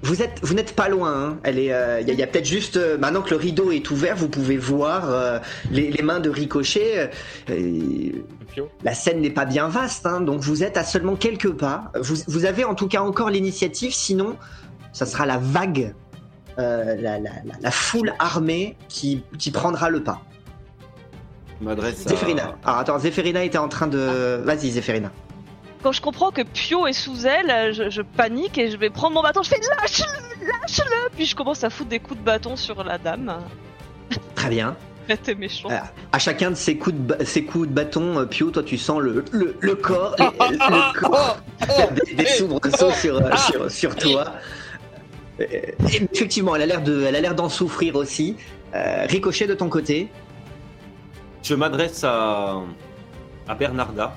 Vous 0.02 0.22
êtes, 0.22 0.40
vous 0.42 0.54
n'êtes 0.54 0.76
pas 0.76 0.90
loin. 0.90 1.14
hein. 1.30 1.38
Elle 1.44 1.60
est, 1.60 1.72
euh, 1.72 2.02
il 2.02 2.08
y 2.08 2.12
a, 2.12 2.14
il 2.14 2.20
y 2.20 2.24
a 2.24 2.28
peut-être 2.28 2.46
juste 2.48 2.76
euh, 2.76 2.98
maintenant 2.98 3.22
que 3.22 3.30
le 3.30 3.38
rideau 3.38 3.72
est 3.72 3.90
ouvert, 3.90 4.18
vous 4.18 4.28
pouvez 4.28 4.58
voir 4.58 5.10
euh, 5.10 5.40
les, 5.72 5.92
les 5.92 6.04
mains 6.04 6.20
de 6.20 6.30
Ricochet. 6.30 7.10
euh, 7.50 8.12
la 8.84 8.94
scène 8.94 9.22
n'est 9.22 9.30
pas 9.32 9.46
bien 9.46 9.68
vaste, 9.70 10.06
hein, 10.06 10.22
donc 10.22 10.42
vous 10.42 10.62
êtes 10.64 10.76
à 10.78 10.84
seulement 10.84 11.16
quelques 11.16 11.52
pas. 11.54 11.92
Vous, 12.00 12.16
vous 12.28 12.46
avez 12.46 12.66
en 12.66 12.76
tout 12.76 12.88
cas 12.88 13.02
encore 13.02 13.30
l'initiative. 13.30 13.94
Sinon, 13.94 14.36
ça 14.92 15.06
sera 15.06 15.26
la 15.26 15.38
vague, 15.38 15.96
euh, 16.60 16.96
la, 17.00 17.18
la- 17.20 17.30
la- 17.46 17.56
la 17.62 17.72
foule 17.72 18.14
armée 18.20 18.76
qui, 18.90 19.24
qui 19.40 19.52
prendra 19.52 19.90
le 19.90 20.04
pas. 20.04 20.22
Je 21.60 21.66
m'adresse 21.66 22.06
à. 22.06 22.10
Zéphérina. 22.10 22.56
Alors 22.66 22.80
attends, 22.80 23.00
Zéphérina 23.00 23.44
était 23.44 23.58
en 23.58 23.68
train 23.70 23.88
de. 23.88 24.42
Vas-y, 24.44 24.72
Zéphérina. 24.72 25.12
Quand 25.82 25.92
je 25.92 26.02
comprends 26.02 26.32
que 26.32 26.42
Pio 26.42 26.88
est 26.88 26.94
sous 26.94 27.28
elle, 27.28 27.74
je, 27.74 27.90
je 27.90 28.02
panique 28.02 28.58
et 28.58 28.72
je 28.72 28.78
vais 28.78 28.90
prendre 28.90 29.16
mon 29.16 29.22
bâton. 29.22 29.44
Je 29.44 29.50
fais 29.50 29.60
lâche-le, 29.82 30.48
lâche-le. 30.48 31.10
Puis 31.16 31.26
je 31.26 31.36
commence 31.36 31.64
à 31.64 31.70
foutre 31.70 31.90
des 31.90 32.00
coups 32.00 32.20
de 32.20 32.26
bâton 32.26 32.56
sur 32.56 32.84
la 32.84 32.98
dame. 32.98 33.38
Très 34.36 34.50
bien. 34.50 34.76
T'es 35.24 35.36
méchant. 35.36 35.68
Ah. 35.70 35.84
À 36.12 36.20
chacun 36.20 36.52
de 36.52 36.56
ces 36.56 36.78
coups 36.78 36.96
de, 36.96 37.26
ces 37.26 37.44
coups 37.44 37.68
de 37.68 37.74
bâton, 37.74 38.20
euh, 38.20 38.26
Pio, 38.26 38.52
toi 38.52 38.64
tu 38.64 38.78
sens 38.78 39.02
le, 39.02 39.26
le, 39.32 39.56
le 39.60 39.76
corps, 39.76 40.16
le 40.18 41.00
corps 41.00 41.38
des, 42.08 42.16
des 42.16 42.26
soubresauts 42.26 42.92
sur, 42.92 43.18
euh, 43.18 43.36
sur, 43.36 43.70
sur 43.70 43.96
toi. 43.96 44.32
Euh, 45.42 45.44
et 45.44 46.04
effectivement, 46.14 46.56
elle 46.56 46.62
a 46.62 46.66
l'air 46.66 46.82
de, 46.82 47.04
elle 47.04 47.16
a 47.16 47.22
l'air 47.22 47.36
d'en 47.36 47.50
souffrir 47.50 47.96
aussi. 47.96 48.38
Euh, 48.74 49.06
ricochet 49.08 49.46
de 49.46 49.54
ton 49.54 49.70
côté. 49.70 50.08
Je 51.44 51.56
m'adresse 51.56 52.04
à, 52.04 52.62
à 53.48 53.56
Bernarda. 53.56 54.16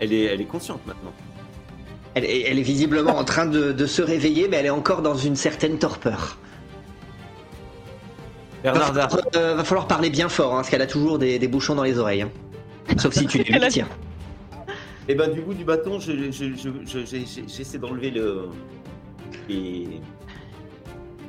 Elle 0.00 0.12
est, 0.12 0.24
elle 0.24 0.40
est 0.40 0.44
consciente 0.46 0.80
maintenant. 0.86 1.12
Elle, 2.14 2.24
est- 2.24 2.42
elle 2.42 2.58
est 2.58 2.62
visiblement 2.62 3.16
en 3.16 3.24
train 3.24 3.46
de, 3.46 3.72
de 3.72 3.86
se 3.86 4.00
réveiller, 4.02 4.48
mais 4.48 4.58
elle 4.58 4.66
est 4.66 4.70
encore 4.70 5.02
dans 5.02 5.14
une 5.16 5.36
certaine 5.36 5.78
torpeur. 5.78 6.38
Va 8.64 8.72
Bernarda, 8.72 9.08
falloir, 9.08 9.26
euh, 9.36 9.54
va 9.56 9.64
falloir 9.64 9.86
parler 9.88 10.08
bien 10.10 10.28
fort, 10.28 10.52
hein, 10.52 10.56
parce 10.58 10.70
qu'elle 10.70 10.82
a 10.82 10.86
toujours 10.86 11.18
des, 11.18 11.38
des 11.40 11.48
bouchons 11.48 11.74
dans 11.74 11.82
les 11.82 11.98
oreilles. 11.98 12.22
hein. 12.22 12.30
Sauf 12.96 13.12
si 13.14 13.26
tu 13.26 13.38
les 13.38 13.44
lui 13.44 13.68
tires. 13.68 13.88
et 15.08 15.14
ben 15.16 15.30
du 15.32 15.40
bout 15.40 15.54
du 15.54 15.64
bâton, 15.64 15.98
je- 15.98 16.30
je- 16.30 16.54
je- 16.54 17.04
je- 17.04 17.42
j'essaie 17.48 17.78
d'enlever 17.78 18.10
le 18.12 18.48
les 19.48 19.88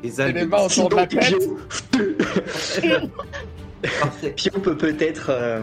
les 0.04 0.22
algues. 0.22 0.36
les 0.36 0.46
mains 0.46 0.64
autour 0.66 0.90
de 0.90 0.96
la 0.96 1.08
tête. 1.08 1.50
Pio 4.36 4.52
peut 4.62 4.78
peut-être. 4.78 5.28
euh, 5.30 5.62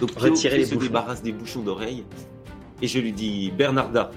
Donc 0.00 0.12
Pio, 0.14 0.30
Retirer 0.30 0.56
Pio 0.56 0.58
les 0.58 0.64
se 0.66 0.74
bouchons. 0.74 0.86
débarrasse 0.86 1.22
des 1.22 1.32
bouchons 1.32 1.62
d'oreilles 1.62 2.04
et 2.82 2.86
je 2.88 2.98
lui 2.98 3.12
dis 3.12 3.50
Bernarda, 3.56 4.10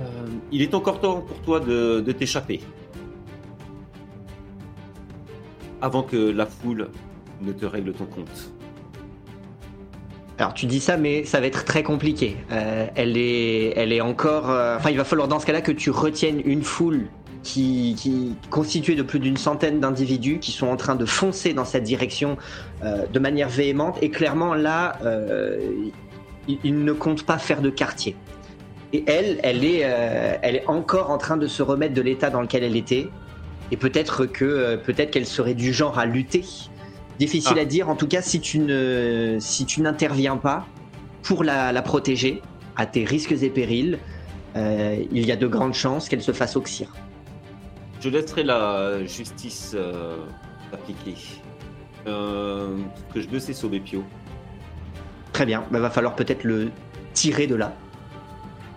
euh, 0.00 0.04
il 0.52 0.62
est 0.62 0.74
encore 0.74 1.00
temps 1.00 1.20
pour 1.20 1.40
toi 1.42 1.60
de, 1.60 2.00
de 2.00 2.12
t'échapper 2.12 2.60
avant 5.80 6.02
que 6.02 6.16
la 6.16 6.46
foule 6.46 6.88
ne 7.40 7.52
te 7.52 7.64
règle 7.66 7.92
ton 7.92 8.04
compte. 8.06 8.52
Alors 10.38 10.54
tu 10.54 10.64
dis 10.66 10.80
ça, 10.80 10.96
mais 10.96 11.24
ça 11.24 11.40
va 11.40 11.46
être 11.46 11.64
très 11.64 11.82
compliqué. 11.82 12.36
Euh, 12.50 12.86
elle 12.94 13.16
est, 13.18 13.72
elle 13.76 13.92
est 13.92 14.00
encore. 14.00 14.48
euh, 14.50 14.76
Enfin, 14.76 14.90
il 14.90 14.96
va 14.96 15.04
falloir 15.04 15.28
dans 15.28 15.38
ce 15.38 15.44
cas-là 15.46 15.60
que 15.60 15.72
tu 15.72 15.90
retiennes 15.90 16.40
une 16.44 16.62
foule 16.62 17.08
qui, 17.42 17.94
qui 17.96 18.34
constituée 18.50 18.94
de 18.94 19.02
plus 19.02 19.18
d'une 19.18 19.36
centaine 19.36 19.80
d'individus 19.80 20.38
qui 20.38 20.52
sont 20.52 20.66
en 20.66 20.76
train 20.76 20.94
de 20.94 21.04
foncer 21.04 21.54
dans 21.54 21.64
cette 21.64 21.84
direction 21.84 22.36
euh, 22.84 23.06
de 23.06 23.18
manière 23.18 23.48
véhémente. 23.48 23.98
Et 24.02 24.10
clairement 24.10 24.54
là, 24.54 24.98
euh, 25.04 25.58
il, 26.48 26.58
il 26.64 26.84
ne 26.84 26.92
compte 26.92 27.24
pas 27.24 27.38
faire 27.38 27.62
de 27.62 27.70
quartier. 27.70 28.16
Et 28.92 29.04
elle, 29.06 29.38
elle 29.42 29.64
est, 29.64 29.82
euh, 29.84 30.34
elle 30.42 30.56
est 30.56 30.66
encore 30.66 31.10
en 31.10 31.18
train 31.18 31.36
de 31.36 31.46
se 31.46 31.62
remettre 31.62 31.94
de 31.94 32.02
l'état 32.02 32.30
dans 32.30 32.42
lequel 32.42 32.64
elle 32.64 32.76
était. 32.76 33.08
Et 33.70 33.76
peut-être 33.76 34.26
que, 34.26 34.44
euh, 34.44 34.76
peut-être 34.76 35.12
qu'elle 35.12 35.26
serait 35.26 35.54
du 35.54 35.72
genre 35.72 35.98
à 35.98 36.06
lutter. 36.06 36.44
Difficile 37.18 37.56
Ah. 37.58 37.62
à 37.62 37.64
dire. 37.64 37.88
En 37.88 37.94
tout 37.94 38.08
cas, 38.08 38.22
si 38.22 38.40
tu 38.40 38.58
ne, 38.58 39.36
si 39.38 39.64
tu 39.64 39.80
n'interviens 39.80 40.36
pas 40.36 40.66
pour 41.22 41.44
la, 41.44 41.70
la 41.70 41.82
protéger 41.82 42.42
à 42.76 42.86
tes 42.86 43.04
risques 43.04 43.32
et 43.32 43.50
périls, 43.50 43.98
euh, 44.56 44.96
il 45.12 45.24
y 45.24 45.30
a 45.30 45.36
de 45.36 45.46
grandes 45.46 45.74
chances 45.74 46.08
qu'elle 46.08 46.22
se 46.22 46.32
fasse 46.32 46.56
oxyre. 46.56 46.88
Je 48.00 48.08
laisserai 48.08 48.42
la 48.44 49.04
justice 49.06 49.72
euh, 49.74 50.16
appliquer. 50.72 51.14
Euh, 52.06 52.78
que 53.12 53.20
je 53.20 53.28
ne 53.28 53.38
sais 53.38 53.52
sauver 53.52 53.80
Pio. 53.80 54.02
Très 55.32 55.44
bien. 55.44 55.64
Il 55.70 55.78
va 55.78 55.90
falloir 55.90 56.14
peut-être 56.16 56.44
le 56.44 56.70
tirer 57.12 57.46
de 57.46 57.54
là. 57.56 57.74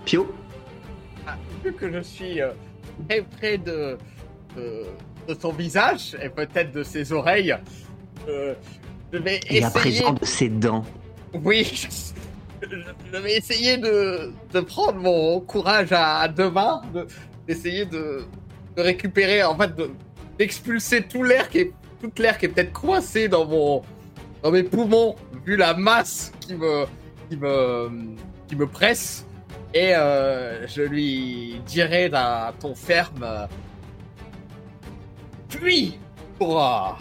Pio, 0.06 0.34
Vu 1.64 1.72
que 1.74 1.90
je 1.92 2.00
suis 2.02 2.42
euh, 2.42 2.50
très 3.08 3.22
près 3.22 3.58
de, 3.58 3.98
de, 4.58 4.84
de 5.30 5.40
son 5.40 5.54
visage 5.54 6.18
et 6.22 6.28
peut-être 6.28 6.74
de 6.74 6.84
ses 6.84 7.14
oreilles, 7.14 7.56
euh, 8.28 8.54
je 9.14 9.18
vais 9.20 9.40
et 9.50 9.64
à 9.64 9.68
essayer. 9.68 9.72
présent 9.74 10.14
de 10.14 10.26
ses 10.26 10.50
dents. 10.50 10.84
Oui, 11.34 11.64
je, 12.62 12.68
je 13.14 13.18
vais 13.18 13.38
essayer 13.38 13.78
de, 13.78 14.34
de 14.52 14.60
prendre 14.60 15.00
mon 15.00 15.40
courage 15.40 15.94
à, 15.94 16.18
à 16.20 16.28
deux 16.28 16.52
mains, 16.52 16.82
de- 16.94 17.08
d'essayer 17.48 17.86
de, 17.86 18.26
de 18.76 18.82
récupérer, 18.82 19.44
en 19.44 19.58
fait, 19.58 19.76
de- 19.76 19.92
d'expulser 20.38 21.04
tout 21.04 21.24
l'air 21.24 21.50
qui 21.50 21.60
est 21.60 21.72
toute 22.02 22.20
l'air 22.20 22.38
qui 22.38 22.46
est 22.46 22.50
peut-être 22.50 22.74
coincé 22.74 23.28
dans 23.30 23.46
mon 23.46 23.82
dans 24.42 24.52
mes 24.52 24.64
poumons 24.64 25.16
vu 25.46 25.56
la 25.56 25.74
masse 25.74 26.34
qui 26.42 26.54
me 26.56 26.86
qui 27.30 27.38
me 27.38 27.90
qui 28.48 28.56
me 28.56 28.68
presse 28.68 29.26
et 29.74 29.96
euh, 29.96 30.68
je 30.68 30.82
lui 30.82 31.62
dirai 31.66 32.10
d'un 32.10 32.52
ton 32.60 32.76
ferme 32.76 33.48
puis 35.48 35.98
pour 36.40 37.00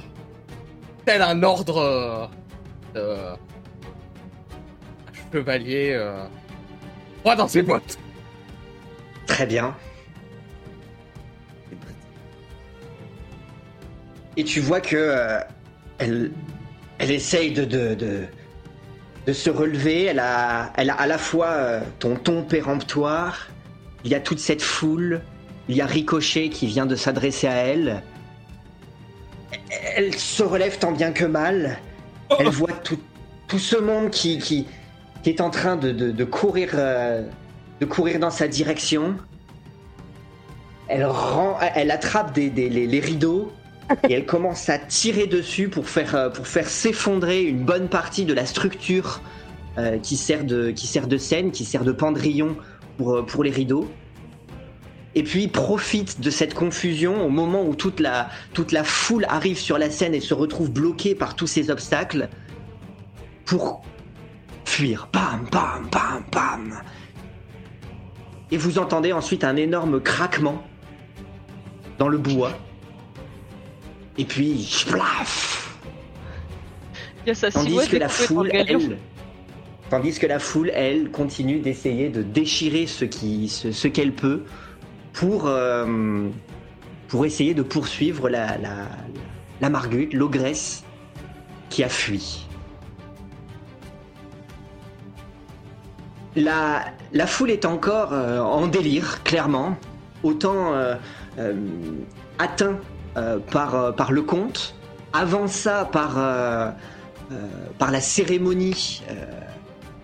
tel 1.04 1.22
un 1.22 1.42
ordre 1.42 2.30
de 2.94 3.16
chevalier 5.32 5.92
euh, 5.94 6.24
droit 7.22 7.34
dans 7.34 7.48
ses 7.48 7.62
bottes? 7.62 7.98
Très 9.26 9.46
bien. 9.46 9.74
Et 14.36 14.44
tu 14.44 14.60
vois 14.60 14.80
que 14.80 14.96
euh, 14.96 15.38
elle, 15.98 16.30
elle 16.98 17.10
essaye 17.10 17.52
de, 17.52 17.64
de, 17.64 17.94
de, 17.94 18.20
de 19.26 19.32
se 19.32 19.50
relever. 19.50 20.04
Elle 20.04 20.18
a, 20.20 20.72
elle 20.76 20.90
a 20.90 20.94
à 20.94 21.06
la 21.06 21.18
fois 21.18 21.48
euh, 21.48 21.80
ton 21.98 22.16
ton 22.16 22.42
péremptoire, 22.42 23.48
il 24.04 24.10
y 24.10 24.14
a 24.14 24.20
toute 24.20 24.38
cette 24.38 24.62
foule, 24.62 25.20
il 25.68 25.76
y 25.76 25.80
a 25.80 25.86
Ricochet 25.86 26.48
qui 26.48 26.66
vient 26.66 26.86
de 26.86 26.96
s'adresser 26.96 27.46
à 27.46 27.54
elle. 27.56 28.02
Elle 29.96 30.14
se 30.14 30.42
relève 30.42 30.78
tant 30.78 30.92
bien 30.92 31.12
que 31.12 31.24
mal. 31.24 31.78
Elle 32.38 32.48
voit 32.48 32.72
tout, 32.72 32.98
tout 33.48 33.58
ce 33.58 33.76
monde 33.76 34.10
qui, 34.10 34.38
qui, 34.38 34.66
qui 35.22 35.28
est 35.30 35.40
en 35.42 35.50
train 35.50 35.76
de, 35.76 35.92
de, 35.92 36.24
courir, 36.24 36.70
euh, 36.74 37.22
de 37.80 37.84
courir 37.84 38.18
dans 38.18 38.30
sa 38.30 38.48
direction. 38.48 39.16
Elle, 40.88 41.04
rend, 41.04 41.58
elle 41.74 41.90
attrape 41.90 42.32
des, 42.32 42.48
des- 42.50 42.70
les, 42.70 42.86
les 42.86 43.00
rideaux 43.00 43.52
et 44.08 44.14
elle 44.14 44.26
commence 44.26 44.68
à 44.68 44.78
tirer 44.78 45.26
dessus 45.26 45.68
pour 45.68 45.88
faire, 45.88 46.14
euh, 46.14 46.30
pour 46.30 46.46
faire 46.46 46.68
s'effondrer 46.68 47.42
une 47.42 47.64
bonne 47.64 47.88
partie 47.88 48.24
de 48.24 48.34
la 48.34 48.46
structure 48.46 49.20
euh, 49.78 49.98
qui, 49.98 50.16
sert 50.16 50.44
de, 50.44 50.74
scène, 51.18 51.50
qui 51.50 51.64
sert 51.64 51.84
de 51.84 51.92
pendrillon 51.92 52.56
pour, 52.98 53.16
euh, 53.16 53.42
les 53.42 53.50
rideaux. 53.50 53.90
Et 55.14 55.22
puis 55.22 55.48
profite 55.48 56.20
de 56.20 56.30
cette 56.30 56.54
confusion 56.54 57.24
au 57.24 57.28
moment 57.28 57.64
où 57.64 57.74
toute 57.74 58.00
la, 58.00 58.30
toute 58.54 58.72
la 58.72 58.82
foule 58.82 59.26
arrive 59.28 59.58
sur 59.58 59.76
la 59.76 59.90
scène 59.90 60.14
et 60.14 60.20
se 60.20 60.32
retrouve 60.32 60.70
bloquée 60.70 61.14
par 61.14 61.36
tous 61.36 61.46
ces 61.46 61.70
obstacles 61.70 62.28
pour 63.44 63.82
fuir. 64.64 65.08
Bam, 65.12 65.46
bam, 65.50 65.88
bam, 65.90 66.24
bam. 66.32 66.80
Et 68.50 68.56
vous 68.56 68.78
entendez 68.78 69.12
ensuite 69.12 69.44
un 69.44 69.56
énorme 69.56 70.00
craquement 70.00 70.62
dans 71.98 72.08
le 72.08 72.18
bois. 72.18 72.52
Et 74.18 74.24
puis, 74.24 74.64
splaf 74.64 75.78
Il 77.24 77.28
y 77.28 77.32
a 77.32 77.34
sa 77.34 77.50
Tandis 77.50 77.88
que 77.88 77.96
la 77.96 78.08
foule, 78.08 78.50
elle, 78.52 78.98
tandis 79.88 80.18
que 80.18 80.26
la 80.26 80.38
foule, 80.38 80.70
elle, 80.74 81.10
continue 81.10 81.60
d'essayer 81.60 82.10
de 82.10 82.22
déchirer 82.22 82.86
ce 82.86 83.04
qui, 83.04 83.48
ce, 83.48 83.72
ce 83.72 83.88
qu'elle 83.88 84.12
peut 84.12 84.44
pour, 85.12 85.46
euh, 85.46 86.28
pour 87.08 87.24
essayer 87.24 87.54
de 87.54 87.62
poursuivre 87.62 88.28
la, 88.28 88.58
la, 88.58 88.88
la 89.60 89.70
Marguerite, 89.70 90.12
l'ogresse, 90.12 90.84
qui 91.70 91.82
a 91.82 91.88
fui. 91.88 92.46
La, 96.36 96.84
la 97.12 97.26
foule 97.26 97.50
est 97.50 97.64
encore 97.64 98.12
euh, 98.12 98.40
en 98.40 98.66
délire, 98.66 99.22
clairement, 99.22 99.76
autant 100.22 100.74
euh, 100.74 100.96
atteint 102.38 102.78
par, 103.50 103.74
euh, 103.74 103.92
par 103.92 104.12
le 104.12 104.22
conte, 104.22 104.74
avant 105.12 105.46
ça 105.46 105.84
par, 105.84 106.18
euh, 106.18 106.70
euh, 107.30 107.34
par 107.78 107.90
la 107.90 108.00
cérémonie 108.00 109.02
euh, 109.10 109.14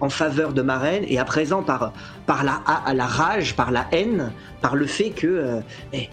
en 0.00 0.10
faveur 0.10 0.52
de 0.52 0.62
ma 0.62 0.78
reine, 0.78 1.04
et 1.08 1.18
à 1.18 1.24
présent 1.24 1.62
par, 1.62 1.92
par 2.26 2.44
la, 2.44 2.62
la 2.92 3.06
rage, 3.06 3.56
par 3.56 3.70
la 3.70 3.86
haine, 3.92 4.32
par 4.60 4.76
le 4.76 4.86
fait 4.86 5.10
que 5.10 5.26
euh, 5.26 5.60
eh, 5.92 6.08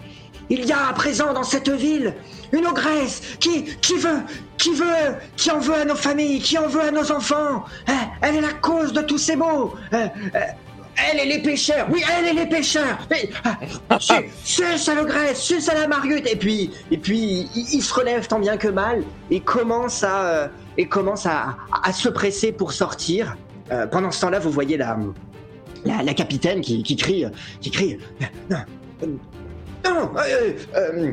il 0.48 0.64
y 0.64 0.72
a 0.72 0.88
à 0.88 0.92
présent 0.92 1.32
dans 1.32 1.42
cette 1.42 1.68
ville 1.68 2.14
une 2.52 2.66
ogresse 2.66 3.20
qui, 3.40 3.64
qui 3.80 3.96
veut, 3.96 4.22
qui 4.58 4.72
veut, 4.72 5.14
qui 5.36 5.50
en 5.50 5.58
veut 5.58 5.74
à 5.74 5.84
nos 5.84 5.96
familles, 5.96 6.40
qui 6.40 6.56
en 6.56 6.68
veut 6.68 6.82
à 6.82 6.90
nos 6.90 7.10
enfants. 7.12 7.64
Eh, 7.88 7.92
elle 8.22 8.36
est 8.36 8.40
la 8.40 8.52
cause 8.52 8.92
de 8.92 9.02
tous 9.02 9.18
ces 9.18 9.36
maux. 9.36 9.74
Elle 10.96 11.20
et 11.20 11.26
les 11.26 11.42
pêcheurs. 11.42 11.86
Oui, 11.90 12.02
elle 12.18 12.28
et 12.28 12.32
les 12.32 12.46
pêcheurs. 12.46 13.06
Et, 13.14 13.30
ah, 13.44 13.58
Suce 14.44 14.88
à 14.88 14.94
l'ogresse, 14.94 15.40
suce 15.40 15.68
à 15.68 15.74
la 15.74 15.86
margutte. 15.86 16.26
Et 16.26 16.36
puis, 16.36 16.70
et 16.90 16.98
puis, 16.98 17.48
il, 17.54 17.66
il 17.74 17.82
se 17.82 17.92
relève 17.92 18.26
tant 18.26 18.38
bien 18.38 18.56
que 18.56 18.68
mal 18.68 19.02
et 19.30 19.40
commence 19.40 20.02
à, 20.02 20.22
euh, 20.22 20.48
et 20.78 20.86
commence 20.86 21.26
à, 21.26 21.56
à 21.82 21.92
se 21.92 22.08
presser 22.08 22.52
pour 22.52 22.72
sortir. 22.72 23.36
Euh, 23.72 23.86
pendant 23.86 24.10
ce 24.10 24.20
temps-là, 24.22 24.38
vous 24.38 24.50
voyez 24.50 24.76
la, 24.76 24.96
la, 25.84 26.02
la 26.02 26.14
capitaine 26.14 26.60
qui, 26.60 26.82
qui 26.82 26.96
crie, 26.96 27.24
qui 27.60 27.70
crie. 27.70 27.98
Non, 28.48 28.58
non, 29.84 30.10
euh, 30.16 31.12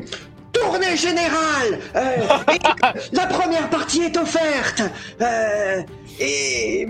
tournée 0.52 0.96
générale. 0.96 1.78
et 1.94 2.58
la 3.16 3.26
première 3.26 3.68
partie 3.70 4.02
est 4.02 4.16
offerte. 4.16 4.82
Et, 6.20 6.88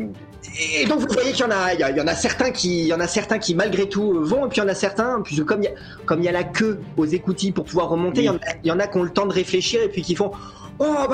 et 0.58 0.84
donc 0.86 1.00
vous 1.00 1.06
voyez 1.12 1.32
qu'il 1.32 1.44
y 1.44 1.48
en 1.48 1.50
a, 1.50 1.74
il 1.74 1.80
y, 1.96 2.00
en 2.00 2.06
a 2.06 2.14
certains 2.14 2.50
qui, 2.50 2.80
il 2.80 2.86
y 2.86 2.94
en 2.94 3.00
a 3.00 3.06
certains 3.08 3.38
qui 3.38 3.54
malgré 3.54 3.88
tout 3.88 4.20
vont, 4.24 4.46
et 4.46 4.48
puis 4.48 4.58
il 4.58 4.62
y 4.62 4.64
en 4.64 4.68
a 4.68 4.74
certains, 4.74 5.20
puisque 5.22 5.44
comme 5.44 5.62
il 5.62 5.66
y 5.66 5.68
a, 5.68 5.72
comme 6.06 6.20
il 6.20 6.24
y 6.24 6.28
a 6.28 6.32
la 6.32 6.44
queue 6.44 6.80
aux 6.96 7.06
écoutilles 7.06 7.52
pour 7.52 7.64
pouvoir 7.64 7.88
remonter, 7.88 8.20
il 8.22 8.26
y 8.26 8.28
en 8.30 8.36
a- 8.36 8.54
il 8.62 8.68
y, 8.68 8.72
en 8.72 8.78
a 8.80 8.86
qui 8.86 8.98
ont 8.98 9.02
le 9.02 9.10
temps 9.10 9.26
de 9.26 9.32
réfléchir 9.32 9.82
et 9.82 9.88
puis 9.88 10.02
qui 10.02 10.14
font. 10.14 10.30
Oh 10.80 11.06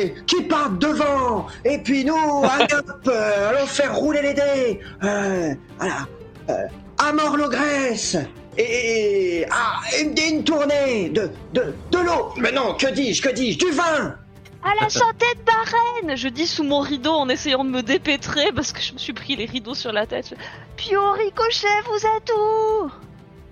eh, 0.00 0.14
qui 0.26 0.42
partent 0.42 0.78
devant? 0.78 1.46
Et 1.64 1.78
puis 1.78 2.04
nous, 2.04 2.14
allez 2.44 2.66
euh, 3.08 3.50
allons 3.50 3.66
faire 3.66 3.94
rouler 3.94 4.22
les 4.22 4.34
dés 4.34 4.80
Euh, 5.04 5.54
Voilà. 5.78 6.08
Euh, 6.50 6.54
à 6.98 7.12
mort 7.12 7.36
l'ogresse 7.36 8.16
et, 8.58 9.44
ah, 9.50 9.80
une, 10.00 10.14
une 10.36 10.44
tournée 10.44 11.08
de, 11.08 11.30
de, 11.54 11.74
de 11.90 11.98
l'eau 11.98 12.28
Mais 12.38 12.52
non, 12.52 12.74
que 12.74 12.86
dis-je, 12.92 13.22
que 13.22 13.30
dis-je 13.30 13.58
Du 13.58 13.70
vin 13.72 14.14
À 14.62 14.74
la 14.80 14.88
santé 14.88 15.26
de 15.36 15.42
Barène 15.44 16.16
Je 16.16 16.28
dis 16.28 16.46
sous 16.46 16.62
mon 16.62 16.80
rideau 16.80 17.12
en 17.12 17.28
essayant 17.28 17.64
de 17.64 17.70
me 17.70 17.82
dépêtrer 17.82 18.52
parce 18.54 18.72
que 18.72 18.80
je 18.80 18.92
me 18.92 18.98
suis 18.98 19.12
pris 19.12 19.34
les 19.36 19.44
rideaux 19.46 19.74
sur 19.74 19.92
la 19.92 20.06
tête. 20.06 20.34
Pio 20.76 21.00
Ricochet, 21.12 21.66
vous 21.86 22.06
êtes 22.06 22.32
où? 22.38 22.90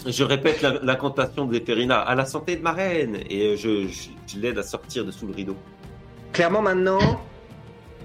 Je 0.06 0.24
répète 0.24 0.62
la- 0.62 0.78
l'incantation 0.82 1.44
de 1.46 1.54
Zéphérina 1.54 1.98
à 2.00 2.14
la 2.14 2.24
santé 2.24 2.56
de 2.56 2.62
ma 2.62 2.72
reine 2.72 3.18
et 3.28 3.48
euh, 3.48 3.56
je, 3.56 3.88
je, 3.88 4.08
je 4.26 4.38
l'aide 4.38 4.58
à 4.58 4.62
sortir 4.62 5.04
de 5.04 5.10
sous 5.10 5.26
le 5.26 5.34
rideau. 5.34 5.56
Clairement 6.32 6.62
maintenant, 6.62 7.20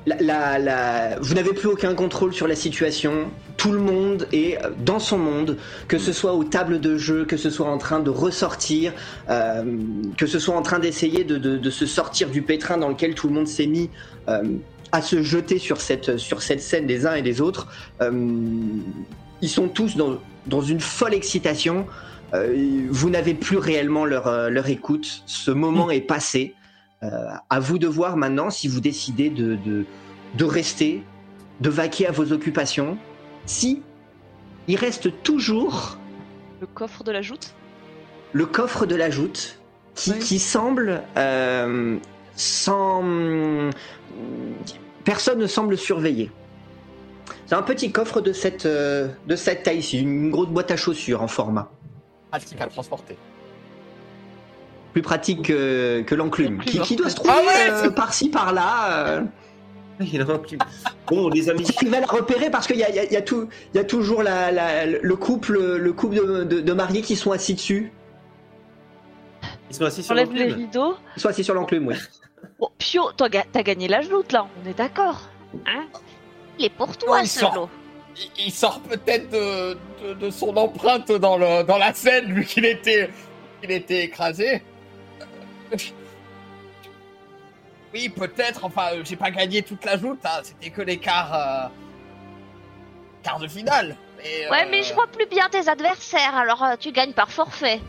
la, 0.05 0.15
la- 0.21 0.59
la- 0.59 1.19
vous 1.19 1.33
n'avez 1.33 1.53
plus 1.53 1.67
aucun 1.67 1.95
contrôle 1.95 2.33
sur 2.33 2.47
la 2.47 2.55
situation. 2.55 3.31
Tout 3.57 3.71
le 3.71 3.79
monde 3.79 4.27
est 4.31 4.57
euh, 4.63 4.69
dans 4.85 4.99
son 4.99 5.17
monde, 5.17 5.57
que 5.87 5.97
ce 5.97 6.13
soit 6.13 6.33
aux 6.33 6.43
tables 6.43 6.79
de 6.79 6.97
jeu, 6.97 7.25
que 7.25 7.37
ce 7.37 7.49
soit 7.49 7.67
en 7.67 7.77
train 7.77 7.99
de 7.99 8.09
ressortir, 8.09 8.93
euh, 9.29 9.63
que 10.17 10.27
ce 10.27 10.39
soit 10.39 10.55
en 10.55 10.61
train 10.61 10.79
d'essayer 10.79 11.23
de, 11.23 11.37
de- 11.37 11.57
de 11.57 11.69
se 11.69 11.85
sortir 11.85 12.29
du 12.29 12.41
pétrin 12.41 12.77
dans 12.77 12.89
lequel 12.89 13.15
tout 13.15 13.27
le 13.27 13.33
monde 13.33 13.47
s'est 13.47 13.67
mis 13.67 13.89
euh, 14.29 14.43
à 14.91 15.01
se 15.01 15.21
jeter 15.23 15.59
sur 15.59 15.81
cette, 15.81 16.17
sur 16.17 16.41
cette 16.41 16.61
scène 16.61 16.87
des 16.87 17.05
uns 17.05 17.15
et 17.15 17.21
des 17.21 17.41
autres. 17.41 17.67
Euh, 18.01 18.11
ils 19.41 19.49
sont 19.49 19.67
tous 19.67 19.95
dans, 19.97 20.17
dans 20.47 20.61
une 20.61 20.79
folle 20.79 21.13
excitation. 21.13 21.85
Euh, 22.33 22.55
vous 22.89 23.09
n'avez 23.11 23.33
plus 23.35 23.57
réellement 23.57 24.03
leur, 24.05 24.27
euh, 24.27 24.49
leur 24.49 24.67
écoute. 24.69 25.23
Ce 25.27 25.51
moment 25.51 25.91
est 25.91 26.01
passé. 26.01 26.54
Euh, 27.03 27.27
à 27.49 27.59
vous 27.59 27.77
de 27.77 27.87
voir 27.87 28.15
maintenant 28.17 28.49
si 28.49 28.67
vous 28.67 28.79
décidez 28.79 29.29
de, 29.29 29.55
de, 29.55 29.85
de 30.35 30.45
rester, 30.45 31.03
de 31.59 31.69
vaquer 31.69 32.07
à 32.07 32.11
vos 32.11 32.31
occupations. 32.31 32.97
Si 33.45 33.81
il 34.67 34.77
reste 34.77 35.21
toujours 35.21 35.97
Le 36.61 36.67
coffre 36.67 37.03
de 37.03 37.11
la 37.11 37.21
joute 37.21 37.53
le 38.33 38.45
coffre 38.45 38.85
de 38.85 38.95
la 38.95 39.09
joute 39.09 39.59
qui, 39.93 40.11
Oui. 40.11 40.19
qui 40.19 40.39
semble 40.39 41.03
euh, 41.15 41.97
sans. 42.35 43.01
Personne 45.05 45.39
ne 45.39 45.47
semble 45.47 45.77
surveiller. 45.77 46.31
C'est 47.45 47.55
un 47.55 47.61
petit 47.61 47.91
coffre 47.91 48.19
de 48.21 48.33
cette, 48.33 48.65
euh, 48.65 49.07
de 49.27 49.35
cette 49.37 49.63
taille-ci, 49.63 49.99
une 50.01 50.31
grosse 50.31 50.49
boîte 50.49 50.71
à 50.71 50.75
chaussures 50.75 51.21
en 51.21 51.27
format. 51.27 51.71
Pratique 52.31 52.59
à 52.59 52.67
transporter. 52.67 53.17
Plus 54.95 55.01
pratique 55.01 55.41
que, 55.41 56.03
que 56.03 56.15
l'enclume, 56.15 56.59
qui, 56.63 56.79
qui 56.79 56.95
doit 56.95 57.09
se 57.09 57.15
trouver 57.15 57.33
Ah 57.35 57.41
ouais, 57.45 57.69
euh, 57.87 57.89
par-ci, 57.89 58.29
par-là. 58.29 59.07
euh. 59.09 59.21
Bon, 61.07 61.27
les 61.27 61.49
amis, 61.49 61.67
Il 61.81 61.89
va 61.89 61.99
la 61.99 62.05
repérer 62.07 62.49
parce 62.49 62.65
qu'il 62.65 62.77
y 62.77 62.83
a, 62.85 62.89
il 62.89 62.95
y 62.95 62.99
a- 62.99 63.03
il 63.03 63.11
y 63.11 63.17
a 63.17 63.21
tout, 63.21 63.49
il 63.73 63.77
y 63.77 63.79
a 63.81 63.83
toujours 63.83 64.23
la, 64.23 64.53
la- 64.53 64.85
le 64.85 65.15
couple, 65.17 65.57
le 65.75 65.91
couple 65.91 66.15
de, 66.15 66.43
de- 66.45 66.61
de 66.61 66.73
mariés 66.73 67.01
qui 67.01 67.17
sont 67.17 67.33
assis 67.33 67.55
dessus. 67.55 67.91
ils 69.69 69.75
sont 69.75 69.83
assis 69.83 70.01
sur 70.01 70.15
J'enlève 70.15 70.31
les 70.31 70.45
l'enclume. 70.47 70.57
rideaux. 70.65 70.95
Ils 71.17 71.21
sont 71.21 71.27
assis 71.27 71.43
sur 71.43 71.53
l'enclume, 71.55 71.87
oui. 71.87 71.95
Bon, 72.59 72.69
Pio, 72.77 73.11
t'as 73.17 73.27
ga- 73.27 73.43
t'as 73.51 73.63
gagné 73.63 73.89
la 73.89 73.99
joute 74.01 74.31
là, 74.31 74.47
on 74.63 74.69
est 74.69 74.77
d'accord. 74.77 75.23
Hein? 75.65 75.83
Il 76.57 76.63
est 76.67 76.69
pour 76.69 76.95
toi, 76.95 77.19
il 77.21 77.27
ce 77.27 77.41
sort. 77.41 77.53
lot. 77.53 77.69
Il, 78.15 78.45
il 78.45 78.51
sort 78.53 78.79
peut-être 78.79 79.29
de, 79.29 79.73
de, 80.07 80.13
de 80.25 80.29
son 80.29 80.55
empreinte 80.55 81.11
dans, 81.11 81.37
le, 81.37 81.63
dans 81.63 81.77
la 81.77 81.93
scène, 81.93 82.31
vu 82.31 82.45
qu'il 82.45 82.63
était, 82.63 83.09
qu'il 83.61 83.71
était 83.71 84.05
écrasé. 84.05 84.63
Oui, 87.93 88.09
peut-être. 88.09 88.65
Enfin, 88.65 88.89
euh, 88.93 89.01
j'ai 89.05 89.15
pas 89.15 89.31
gagné 89.31 89.61
toute 89.61 89.85
la 89.85 89.97
joute. 89.97 90.19
hein, 90.25 90.41
C'était 90.43 90.69
que 90.69 90.81
les 90.81 90.97
quarts, 90.97 91.33
euh, 91.33 91.67
quarts 93.23 93.39
de 93.39 93.47
finale. 93.47 93.95
Mais, 94.17 94.49
Ouais, 94.49 94.63
euh, 94.65 94.67
mais 94.69 94.83
je 94.83 94.93
vois 94.93 95.07
plus 95.07 95.25
bien 95.27 95.47
tes 95.49 95.67
adversaires, 95.69 96.35
alors 96.35 96.65
tu 96.79 96.91
gagnes 96.91 97.13
par 97.13 97.31
forfait. 97.31 97.79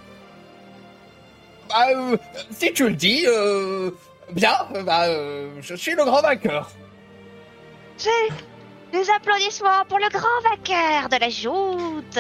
bah, 1.69 1.87
euh, 1.91 2.17
si 2.53 2.73
tu 2.73 2.89
le 2.89 2.95
dis, 2.95 3.25
euh, 3.27 3.91
bien. 4.31 4.55
Bah, 4.85 5.07
je 5.61 5.75
suis 5.75 5.95
le 5.95 6.05
grand 6.05 6.23
vainqueur. 6.23 6.71
J'ai 7.99 8.29
des 8.93 9.11
applaudissements 9.11 9.85
pour 9.89 9.99
le 9.99 10.09
grand 10.11 10.41
vainqueur 10.49 11.09
de 11.09 11.17
la 11.17 11.29
joute. 11.31 12.19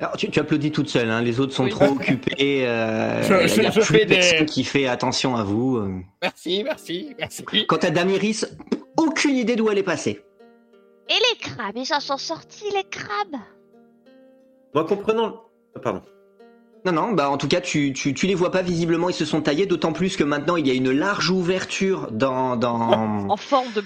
Alors, 0.00 0.16
tu, 0.16 0.30
tu 0.30 0.38
applaudis 0.38 0.70
toute 0.70 0.88
seule, 0.88 1.10
hein, 1.10 1.20
les 1.22 1.40
autres 1.40 1.52
sont 1.52 1.64
Oui. 1.64 1.70
trop 1.70 1.86
occupés. 1.86 2.66
euh, 2.66 3.22
Je- 3.48 3.60
y 3.62 3.66
a 3.66 3.70
je- 3.70 3.80
plus 3.80 3.84
fais 3.84 4.04
des- 4.06 4.14
personne 4.16 4.46
qui 4.46 4.62
fait 4.64 4.86
attention 4.86 5.34
à 5.36 5.42
vous. 5.42 5.76
euh. 5.78 6.00
Merci, 6.22 6.62
merci, 6.64 7.14
merci. 7.18 7.44
Quant 7.66 7.76
à 7.78 7.90
Damiris, 7.90 8.46
aucune 8.96 9.36
idée 9.36 9.56
d'où 9.56 9.68
elle 9.70 9.78
est 9.78 9.82
passée. 9.82 10.22
Et 11.08 11.14
les 11.14 11.38
crabes, 11.40 11.76
ils 11.76 11.86
s'en 11.86 12.00
sont 12.00 12.16
sortis, 12.18 12.66
les 12.74 12.84
crabes. 12.84 13.40
Moi, 14.74 14.84
comprenant. 14.84 15.42
Ah, 15.74 15.80
Pardon. 15.80 16.02
Non, 16.84 16.92
non, 16.92 17.12
bah 17.12 17.28
en 17.28 17.36
tout 17.38 17.48
cas, 17.48 17.60
tu, 17.60 17.92
tu, 17.92 18.14
tu 18.14 18.26
les 18.28 18.36
vois 18.36 18.52
pas 18.52 18.62
visiblement, 18.62 19.08
ils 19.08 19.14
se 19.14 19.24
sont 19.24 19.40
taillés, 19.42 19.66
d'autant 19.66 19.92
plus 19.92 20.16
que 20.16 20.22
maintenant 20.22 20.54
il 20.56 20.66
y 20.66 20.70
a 20.70 20.74
une 20.74 20.92
large 20.92 21.28
ouverture 21.28 22.08
dans, 22.12 22.54
dans, 22.56 23.26
En 23.28 23.36
forme 23.36 23.72
de 23.72 23.82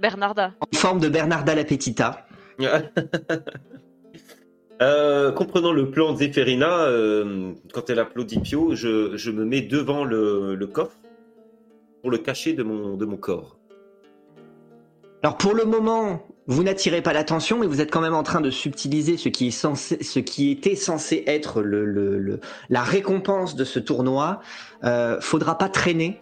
Bernarda. 0.00 0.52
en 0.60 0.76
forme 0.76 0.98
de 0.98 1.08
Bernarda 1.08 1.54
la 1.54 1.62
Petita. 1.64 2.26
Euh, 4.82 5.30
comprenant 5.30 5.72
le 5.72 5.90
plan 5.90 6.12
de 6.12 6.18
euh, 6.20 7.52
quand 7.72 7.88
elle 7.88 8.00
applaudit 8.00 8.40
Pio, 8.40 8.74
je, 8.74 9.30
me 9.30 9.44
mets 9.44 9.60
devant 9.60 10.04
le, 10.04 10.56
coffre 10.66 10.96
pour 12.00 12.10
le 12.10 12.18
cacher 12.18 12.52
de 12.52 12.64
mon, 12.64 13.16
corps. 13.16 13.58
Alors 15.22 15.36
pour 15.36 15.54
le 15.54 15.64
moment, 15.64 16.26
vous 16.48 16.64
n'attirez 16.64 17.00
pas 17.00 17.12
l'attention, 17.12 17.60
mais 17.60 17.68
vous 17.68 17.80
êtes 17.80 17.92
quand 17.92 18.00
même 18.00 18.14
en 18.14 18.24
train 18.24 18.40
de 18.40 18.50
subtiliser 18.50 19.16
ce 19.16 19.28
qui, 19.28 20.50
était 20.50 20.74
censé 20.74 21.22
être 21.28 21.62
la 22.68 22.82
récompense 22.82 23.54
de 23.54 23.64
ce 23.64 23.78
tournoi. 23.78 24.40
Euh, 24.82 25.20
faudra 25.20 25.58
pas 25.58 25.68
traîner 25.68 26.20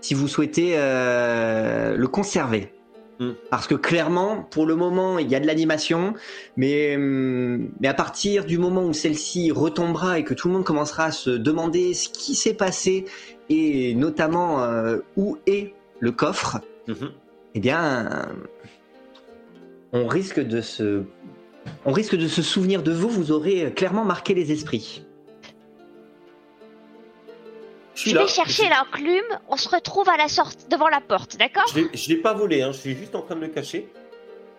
si 0.00 0.14
vous 0.14 0.28
souhaitez 0.28 0.74
euh, 0.76 1.96
le 1.96 2.06
conserver. 2.06 2.70
Hmm. 3.18 3.32
Parce 3.50 3.66
que 3.66 3.74
clairement, 3.74 4.46
pour 4.50 4.66
le 4.66 4.76
moment, 4.76 5.18
il 5.18 5.30
y 5.30 5.34
a 5.34 5.40
de 5.40 5.46
l'animation, 5.46 6.12
mais, 6.58 6.96
hum, 6.96 7.70
mais 7.80 7.88
à 7.88 7.94
partir 7.94 8.44
du 8.44 8.58
moment 8.58 8.84
où 8.84 8.92
celle-ci 8.92 9.50
retombera 9.52 10.18
et 10.18 10.24
que 10.24 10.34
tout 10.34 10.48
le 10.48 10.54
monde 10.54 10.64
commencera 10.64 11.04
à 11.06 11.10
se 11.12 11.30
demander 11.30 11.94
ce 11.94 12.10
qui 12.10 12.34
s'est 12.34 12.52
passé 12.54 13.06
et 13.48 13.94
notamment 13.94 14.62
euh, 14.62 14.98
où 15.16 15.38
est 15.46 15.72
le 16.00 16.12
coffre, 16.12 16.60
Mhm. 16.88 17.10
eh 17.54 17.60
bien, 17.60 18.28
on 19.92 20.06
risque 20.06 20.40
de 20.40 20.60
se, 20.60 21.04
on 21.86 21.92
risque 21.92 22.16
de 22.16 22.28
se 22.28 22.42
souvenir 22.42 22.82
de 22.82 22.92
vous. 22.92 23.08
Vous 23.08 23.32
aurez 23.32 23.72
clairement 23.74 24.04
marqué 24.04 24.34
les 24.34 24.52
esprits. 24.52 25.05
Je 27.96 28.14
là. 28.14 28.22
vais 28.22 28.28
chercher 28.28 28.68
l'enclume, 28.68 29.24
on 29.48 29.56
se 29.56 29.68
retrouve 29.68 30.08
à 30.08 30.16
la 30.16 30.28
sortie 30.28 30.68
devant 30.68 30.88
la 30.88 31.00
porte, 31.00 31.36
d'accord 31.38 31.64
Je 31.74 32.08
l'ai- 32.08 32.16
pas 32.16 32.34
volé, 32.34 32.62
hein, 32.62 32.72
je 32.72 32.78
suis 32.78 32.94
juste 32.96 33.14
en 33.14 33.22
train 33.22 33.34
de 33.36 33.40
le 33.40 33.48
cacher. 33.48 33.88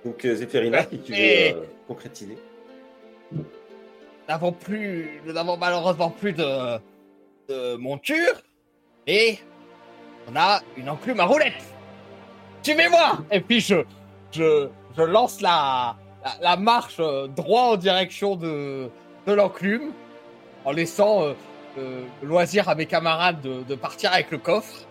Donc, 0.04 0.26
euh, 0.26 0.36
Zéphérina, 0.36 0.84
si 0.84 0.98
tu 1.00 1.12
veux 1.12 1.18
Mais- 1.18 1.54
euh, 1.56 1.62
concrétiser. 1.88 2.38
Nous 3.32 3.44
n'avons 4.28 4.52
plus, 4.52 5.22
nous 5.26 5.34
n'avons 5.34 5.56
malheureusement 5.58 6.10
plus 6.10 6.34
de, 6.34 6.78
de 7.50 7.76
monture 7.76 8.34
et 9.06 9.38
on 10.32 10.36
a 10.36 10.62
une 10.76 10.90
enclume 10.90 11.20
à 11.20 11.26
roulette. 11.26 11.64
Suivez-moi 12.64 13.20
Et 13.32 13.40
puis 13.40 13.60
je, 13.62 13.76
je, 14.32 14.68
je 14.98 15.02
lance 15.04 15.42
la, 15.42 15.96
la, 16.24 16.32
la 16.42 16.58
marche 16.58 16.98
euh, 17.00 17.28
droit 17.28 17.62
en 17.64 17.78
direction 17.78 18.36
de, 18.36 18.90
de 19.26 19.34
l'enclume 19.34 19.92
en 20.66 20.72
laissant 20.72 21.24
euh, 21.24 21.34
euh, 21.78 22.06
le 22.22 22.28
loisir 22.28 22.70
à 22.70 22.76
mes 22.76 22.86
camarades 22.86 23.42
de, 23.42 23.64
de 23.64 23.76
partir 23.76 24.12
avec 24.14 24.32
le 24.32 24.38
coffre. 24.38 24.86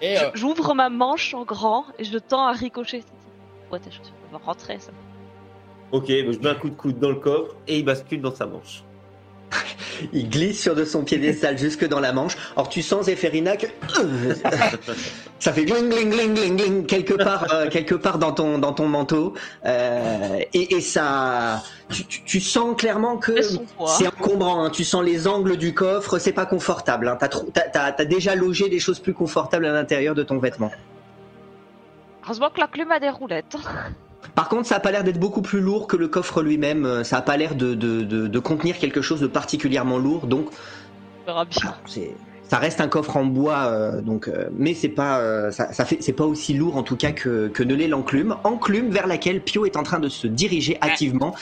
Et 0.00 0.18
euh, 0.18 0.30
J'ouvre 0.34 0.74
ma 0.74 0.88
manche 0.88 1.34
en 1.34 1.44
grand 1.44 1.86
et 1.98 2.04
je 2.04 2.18
tends 2.18 2.46
à 2.46 2.52
ricocher. 2.52 3.02
Ouais, 3.72 3.80
tes 3.80 3.90
chaussures 3.90 4.14
vont 4.32 4.38
rentrer, 4.38 4.78
ça. 4.78 4.92
Ok, 5.90 6.06
je 6.08 6.38
mets 6.38 6.48
un 6.48 6.54
coup 6.54 6.70
de 6.70 6.74
coude 6.74 6.98
dans 6.98 7.08
le 7.08 7.16
coffre 7.16 7.56
et 7.66 7.78
il 7.78 7.84
bascule 7.84 8.20
dans 8.20 8.34
sa 8.34 8.46
manche. 8.46 8.82
Il 10.12 10.28
glisse 10.30 10.60
sur 10.62 10.74
de 10.74 10.84
son 10.84 11.02
piédestal 11.04 11.58
jusque 11.58 11.86
dans 11.88 12.00
la 12.00 12.12
manche. 12.12 12.36
Or, 12.56 12.68
tu 12.68 12.82
sens, 12.82 13.06
Zéphérina, 13.06 13.56
que 13.56 13.66
ça 15.38 15.52
fait 15.52 15.64
gling, 15.64 15.88
gling, 15.88 16.10
gling, 16.10 16.34
gling, 16.34 16.56
gling 16.56 16.86
quelque 16.86 17.14
part, 17.14 17.46
euh, 17.52 17.68
quelque 17.68 17.94
part 17.94 18.18
dans 18.18 18.32
ton, 18.32 18.58
dans 18.58 18.72
ton 18.72 18.86
manteau. 18.86 19.34
Euh, 19.64 20.38
et, 20.52 20.74
et 20.76 20.80
ça, 20.80 21.62
tu, 21.90 22.04
tu- 22.04 22.22
tu 22.24 22.40
sens 22.40 22.76
clairement 22.76 23.16
que 23.16 23.40
c'est 23.42 24.06
encombrant. 24.06 24.64
hein. 24.64 24.70
Tu 24.70 24.84
sens 24.84 25.02
les 25.04 25.26
angles 25.26 25.56
du 25.56 25.74
coffre, 25.74 26.18
c'est 26.18 26.32
pas 26.32 26.46
confortable. 26.46 27.08
Hein. 27.08 27.18
T'as, 27.52 27.92
t'as 27.92 28.04
déjà 28.04 28.34
logé 28.34 28.68
des 28.68 28.78
choses 28.78 29.00
plus 29.00 29.14
confortables 29.14 29.66
à 29.66 29.72
l'intérieur 29.72 30.14
de 30.14 30.22
ton 30.22 30.38
vêtement. 30.38 30.70
Heureusement 32.24 32.50
que 32.50 32.60
la 32.60 32.68
plume 32.68 32.92
a 32.92 33.00
des 33.00 33.08
roulettes. 33.10 33.56
Par 34.34 34.48
contre, 34.48 34.66
ça 34.66 34.76
a 34.76 34.80
pas 34.80 34.90
l'air 34.92 35.04
d'être 35.04 35.18
beaucoup 35.20 35.42
plus 35.42 35.60
lourd 35.60 35.86
que 35.86 35.96
le 35.96 36.08
coffre 36.08 36.42
lui-même. 36.42 36.84
Euh, 36.84 37.04
Ça 37.04 37.18
a 37.18 37.22
pas 37.22 37.36
l'air 37.36 37.54
de, 37.54 37.74
de, 37.74 38.02
de, 38.02 38.26
de 38.26 38.38
contenir 38.38 38.78
quelque 38.78 39.02
chose 39.02 39.20
de 39.20 39.26
particulièrement 39.26 39.98
lourd. 39.98 40.26
Donc, 40.26 40.48
c'est 41.86 42.14
ça 42.48 42.56
reste 42.56 42.80
un 42.80 42.88
coffre 42.88 43.16
en 43.18 43.26
bois 43.26 43.66
euh, 43.66 44.00
donc 44.00 44.26
euh, 44.26 44.48
mais 44.56 44.72
c'est 44.72 44.88
pas 44.88 45.18
euh, 45.20 45.50
ça, 45.50 45.70
ça 45.72 45.84
fait 45.84 45.98
c'est 46.00 46.14
pas 46.14 46.24
aussi 46.24 46.54
lourd 46.54 46.76
en 46.78 46.82
tout 46.82 46.96
cas 46.96 47.12
que 47.12 47.48
que 47.48 47.62
ne 47.62 47.74
l'est 47.74 47.88
l'enclume 47.88 48.36
enclume 48.44 48.88
vers 48.90 49.06
laquelle 49.06 49.42
Pio 49.42 49.66
est 49.66 49.76
en 49.76 49.82
train 49.82 49.98
de 50.00 50.08
se 50.08 50.26
diriger 50.26 50.78
activement 50.80 51.34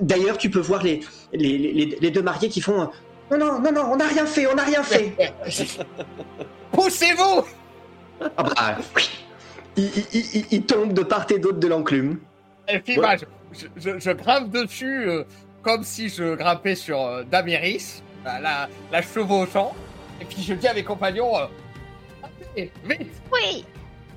d'ailleurs 0.00 0.38
tu 0.38 0.50
peux 0.50 0.60
voir 0.60 0.84
les 0.84 1.00
les, 1.32 1.58
les, 1.58 1.98
les 2.00 2.10
deux 2.12 2.22
mariés 2.22 2.48
qui 2.48 2.60
font 2.60 2.82
euh, 2.82 2.86
non 3.32 3.38
non 3.38 3.60
non 3.60 3.72
non 3.72 3.88
on 3.90 3.96
n'a 3.96 4.06
rien 4.06 4.24
fait 4.24 4.46
on 4.46 4.54
n'a 4.54 4.62
rien 4.64 4.84
fait 4.84 5.16
Poussez-vous 6.72 7.42
ah 8.20 8.42
bah, 8.44 8.76
oui. 8.94 9.10
il, 9.76 9.84
il, 10.14 10.24
il, 10.36 10.44
il 10.52 10.62
tombe 10.62 10.92
de 10.92 11.02
part 11.02 11.26
et 11.30 11.40
d'autre 11.40 11.58
de 11.58 11.66
l'enclume 11.66 12.18
Et 12.68 12.78
puis, 12.78 12.98
Ouais. 12.98 13.16
bah, 13.16 13.16
je, 13.52 13.58
je, 13.58 13.66
je- 13.76 13.98
je 13.98 14.10
grimpe 14.12 14.50
dessus 14.50 15.08
euh, 15.08 15.24
comme 15.62 15.82
si 15.84 16.08
je 16.08 16.34
grimpais 16.34 16.74
sur 16.74 17.00
euh, 17.00 17.22
Damiris, 17.24 18.02
la, 18.24 18.40
la, 18.40 18.68
la 18.90 19.02
chevauchant. 19.02 19.74
Et 20.20 20.24
puis 20.24 20.42
je 20.42 20.54
dis 20.54 20.68
à 20.68 20.74
mes 20.74 20.84
compagnons 20.84 21.36
euh, 21.36 21.46
Allez, 22.56 22.70
vite 22.84 23.10
Oui 23.32 23.64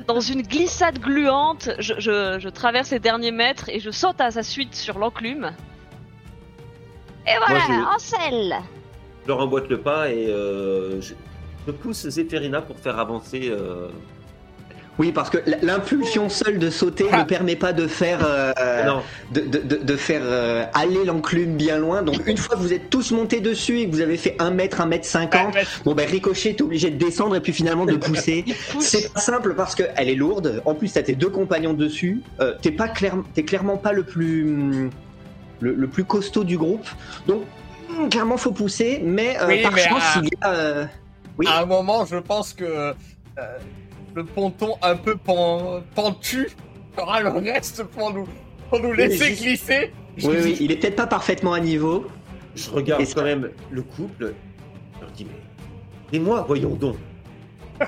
Dans 0.08 0.20
une 0.20 0.42
glissade 0.44 1.00
gluante, 1.00 1.70
je, 1.80 1.94
je- 2.00 2.38
je 2.40 2.50
traverse 2.50 2.92
les 2.92 3.00
derniers 3.00 3.32
mètres 3.32 3.70
et 3.70 3.80
je 3.80 3.90
saute 3.92 4.22
à 4.22 4.30
sa 4.32 4.44
suite 4.44 4.76
sur 4.76 5.00
l'enclume. 5.00 5.52
Et 7.28 7.32
voilà, 7.46 7.60
je- 7.68 7.96
en 7.96 8.00
selle 8.00 8.56
Je 9.24 9.28
leur 9.28 9.40
emboîte 9.40 9.68
le 9.70 9.80
pas 9.82 10.10
et 10.12 10.28
euh, 10.28 11.02
je, 11.02 11.14
je 11.66 11.72
pousse 11.72 12.08
Zéphérina 12.08 12.62
pour 12.62 12.78
faire 12.78 13.00
avancer. 13.00 13.50
Oui 14.98 15.12
parce 15.12 15.30
que 15.30 15.38
l'impulsion 15.62 16.30
seule 16.30 16.60
de 16.60 16.70
sauter 16.70 17.06
ne 17.12 17.24
permet 17.24 17.56
pas 17.56 17.74
de 17.74 17.88
faire 17.88 18.20
euh, 18.26 18.86
Non, 18.86 19.02
de, 19.32 19.42
de, 19.42 19.76
de, 19.76 19.96
faire 19.96 20.22
euh, 20.24 20.66
aller 20.74 21.04
l'enclume 21.06 21.56
bien 21.56 21.78
loin 21.78 22.02
donc 22.02 22.26
une 22.26 22.38
fois 22.38 22.56
que 22.56 22.62
vous 22.62 22.74
êtes 22.74 22.90
tous 22.90 23.12
montés 23.12 23.40
dessus 23.40 23.80
et 23.80 23.88
que 23.88 23.92
vous 23.92 24.02
avez 24.02 24.18
fait 24.18 24.36
1 24.40 24.52
mètre 24.52 24.82
1 24.82 24.86
mètre 24.86 25.06
50 25.06 25.56
Bon 25.84 25.94
ben 25.94 26.08
Ricochet 26.08 26.54
t'es 26.54 26.62
obligé 26.62 26.90
de 26.90 26.98
descendre 26.98 27.36
et 27.36 27.42
puis 27.42 27.54
finalement 27.54 27.86
de 27.86 27.96
pousser. 27.96 28.46
C'est 28.80 29.12
pas 29.14 29.20
simple 29.20 29.54
parce 29.56 29.76
qu'elle 29.76 30.10
est 30.10 30.16
lourde. 30.16 30.62
En 30.66 30.76
plus 30.76 30.92
t'as 30.94 31.04
tes 31.04 31.16
deux 31.16 31.30
compagnons 31.30 31.74
dessus. 31.74 32.22
Euh, 32.40 32.56
t'es 32.62 32.72
pas 32.72 32.88
clair... 32.88 33.16
t'es 33.34 33.44
clairement 33.44 33.78
pas 33.78 33.92
le 33.92 34.04
plus 34.04 34.44
hum, 34.44 34.90
le, 35.60 35.74
le 35.74 35.88
plus 35.88 36.04
costaud 36.04 36.44
du 36.44 36.58
groupe. 36.58 36.88
Donc 37.28 37.44
hum, 37.90 38.10
clairement 38.10 38.38
faut 38.38 38.52
pousser, 38.52 39.02
mais 39.04 39.38
euh, 39.40 39.48
Oui, 39.48 39.62
par 39.62 39.74
mais, 39.74 39.82
chance 39.82 40.04
ah. 40.04 40.22
il 40.22 40.28
y 40.28 40.38
a. 40.42 40.90
Oui. 41.38 41.48
À 41.50 41.62
un 41.62 41.66
moment, 41.66 42.06
je 42.06 42.16
pense 42.16 42.54
que 42.54 42.94
le 44.16 44.24
ponton 44.24 44.76
un 44.82 44.96
peu 44.96 45.16
pen- 45.18 45.82
pentu 45.94 46.50
fera 46.96 47.22
le 47.22 47.30
reste 47.30 47.84
pour 47.84 48.14
nous, 48.14 48.28
pour 48.70 48.80
nous 48.80 48.94
laisser 48.94 49.28
juste- 49.28 49.44
glisser. 49.44 49.92
Je 50.18 50.28
Oui 50.30 50.58
il 50.62 50.72
est 50.72 50.78
peut-être 50.78 50.96
pas 50.96 51.08
parfaitement 51.08 51.52
à 51.54 51.60
niveau. 51.60 52.06
je 52.56 52.70
regarde 52.70 53.02
Et 53.02 53.06
ça- 53.06 53.16
quand 53.16 53.24
même 53.24 53.50
le 53.70 53.82
couple. 53.82 54.34
Je 54.96 55.02
leur 55.02 55.12
dis 55.12 55.26
mais, 55.26 56.18
et 56.18 56.20
moi, 56.20 56.44
voyons 56.48 56.76
donc. 56.76 56.96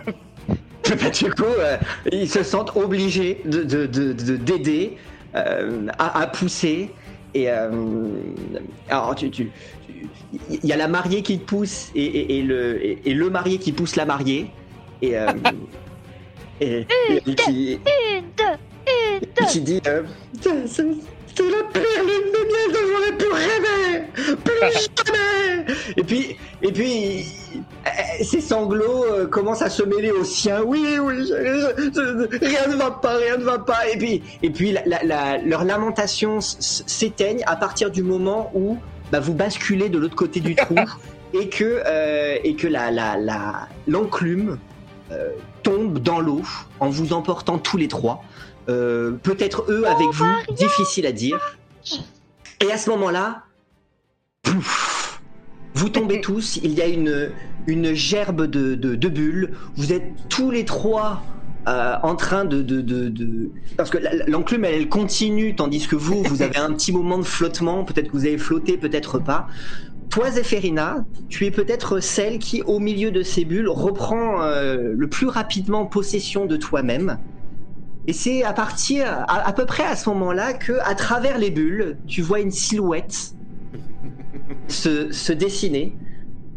Bah, 0.89 1.09
du 1.09 1.29
coup, 1.31 1.43
euh, 1.43 1.75
ils 2.13 2.29
se 2.29 2.43
sentent 2.43 2.75
obligés 2.77 3.41
de 3.43 3.63
de- 3.63 3.85
de- 3.87 4.13
de- 4.13 4.37
d'aider 4.37 4.97
euh, 5.35 5.85
à, 5.99 6.21
à 6.21 6.27
pousser. 6.27 6.91
Et 7.33 7.49
euh, 7.51 7.69
alors, 8.89 9.13
tu, 9.15 9.29
tu- 9.29 9.51
tu- 9.85 10.07
il 10.49 10.65
y 10.65 10.71
a 10.71 10.77
la 10.77 10.87
mariée 10.87 11.23
qui 11.23 11.39
te 11.39 11.43
pousse 11.45 11.91
et, 11.93 12.05
et- 12.05 12.37
et 12.39 12.41
le, 12.41 12.85
et, 12.85 12.99
et 13.03 13.13
le 13.13 13.29
marié 13.29 13.57
qui 13.57 13.73
pousse 13.73 13.97
la 13.97 14.05
mariée. 14.05 14.49
Et, 15.01 15.17
euh, 15.17 15.27
et, 16.61 16.85
et 17.09 17.35
qui, 17.35 17.73
Une, 17.73 18.23
deux, 18.35 18.43
une, 18.87 19.23
et 19.23 19.25
deux 19.39 19.45
qui 19.47 19.61
dit 19.61 19.81
euh, 19.87 20.03
C'est 20.41 20.83
la 20.83 21.63
pire 21.71 22.03
lune 22.03 22.31
de 22.33 22.41
miel 22.47 22.73
dont 22.73 22.79
j'aurais 22.87 23.17
pu 23.17 23.25
rêver 23.31 24.03
Plus 24.43 24.89
jamais 25.05 25.65
Et 25.97 26.03
puis, 26.03 26.37
et 26.63 26.71
puis 26.71 27.25
euh, 27.85 28.23
ses 28.23 28.41
sanglots 28.41 29.05
euh, 29.05 29.27
commencent 29.27 29.61
à 29.61 29.69
se 29.69 29.83
mêler 29.83 30.11
aux 30.11 30.23
siens. 30.23 30.63
Oui, 30.63 30.97
oui, 30.99 31.15
je- 31.19 31.25
je- 31.25 31.91
je- 31.93 32.45
rien 32.45 32.67
ne 32.67 32.75
va 32.75 32.91
pas, 32.91 33.15
rien 33.17 33.37
ne 33.37 33.43
va 33.43 33.59
pas. 33.59 33.87
Et 33.93 33.97
puis, 33.97 34.23
et 34.41 34.49
puis 34.49 34.71
la, 34.71 34.81
la- 34.85 35.03
la- 35.03 35.37
leurs 35.37 35.63
lamentations 35.63 36.39
s'éteignent 36.41 37.43
à 37.45 37.55
partir 37.55 37.91
du 37.91 38.01
moment 38.03 38.51
où 38.55 38.77
bah, 39.11 39.19
vous 39.19 39.33
basculez 39.33 39.89
de 39.89 39.97
l'autre 39.99 40.15
côté 40.15 40.39
du 40.39 40.55
trou 40.55 40.75
et 41.39 41.49
que, 41.49 41.81
euh, 41.85 42.37
et 42.43 42.55
que 42.55 42.67
la, 42.67 42.89
la, 42.91 43.15
la- 43.17 43.67
l'enclume 43.87 44.57
euh, 45.11 45.29
tombe 45.67 45.99
dans 45.99 46.19
l'eau 46.21 46.41
en 46.79 46.89
vous 46.89 47.11
emportant 47.11 47.57
tous 47.57 47.75
les 47.77 47.89
trois. 47.89 48.23
Euh, 48.69 49.11
peut-être 49.11 49.65
eux 49.69 49.85
avec 49.85 50.07
vous, 50.13 50.25
difficile 50.55 51.05
à 51.05 51.11
dire. 51.11 51.57
Et 52.65 52.71
à 52.71 52.77
ce 52.77 52.89
moment-là, 52.91 53.43
pouf, 54.43 55.21
vous 55.73 55.89
tombez 55.89 56.21
tous, 56.21 56.57
il 56.63 56.73
y 56.73 56.81
a 56.81 56.87
une, 56.87 57.31
une 57.67 57.93
gerbe 57.93 58.45
de, 58.45 58.75
de, 58.75 58.95
de 58.95 59.09
bulles, 59.09 59.53
vous 59.75 59.91
êtes 59.91 60.05
tous 60.29 60.51
les 60.51 60.63
trois 60.65 61.21
euh, 61.67 61.95
en 62.01 62.15
train 62.15 62.45
de... 62.45 62.61
de, 62.61 62.79
de, 62.81 63.09
de- 63.09 63.51
Parce 63.75 63.89
que 63.89 63.97
l'enclume, 64.27 64.63
elle, 64.63 64.75
elle 64.75 64.89
continue, 64.89 65.53
tandis 65.55 65.85
que 65.85 65.97
vous, 65.97 66.23
vous 66.23 66.41
avez 66.41 66.57
un 66.57 66.71
petit 66.73 66.93
moment 66.93 67.17
de 67.17 67.23
flottement, 67.23 67.83
peut-être 67.83 68.07
que 68.07 68.13
vous 68.17 68.25
avez 68.25 68.37
flotté, 68.37 68.77
peut-être 68.77 69.19
pas. 69.19 69.47
Toi, 70.09 70.31
Zéphérina, 70.31 71.05
tu 71.29 71.45
es 71.45 71.51
peut-être 71.51 71.99
celle 71.99 72.39
qui, 72.39 72.61
au 72.63 72.79
milieu 72.79 73.11
de 73.11 73.23
ces 73.23 73.45
bulles, 73.45 73.69
reprend 73.69 74.41
euh, 74.41 74.93
le 74.95 75.07
plus 75.07 75.27
rapidement 75.27 75.85
possession 75.85 76.45
de 76.45 76.57
toi-même. 76.57 77.17
Et 78.07 78.13
c'est 78.13 78.43
à 78.43 78.53
partir, 78.53 79.25
à, 79.27 79.51
peu 79.51 79.65
près 79.65 79.83
à 79.83 79.95
ce 79.95 80.09
moment-là, 80.09 80.53
que, 80.53 80.73
à 80.85 80.95
travers 80.95 81.37
les 81.37 81.51
bulles, 81.51 81.97
tu 82.07 82.21
vois 82.21 82.39
une 82.39 82.51
silhouette 82.51 83.35
se, 84.69 85.11
se 85.11 85.33
dessiner 85.33 85.97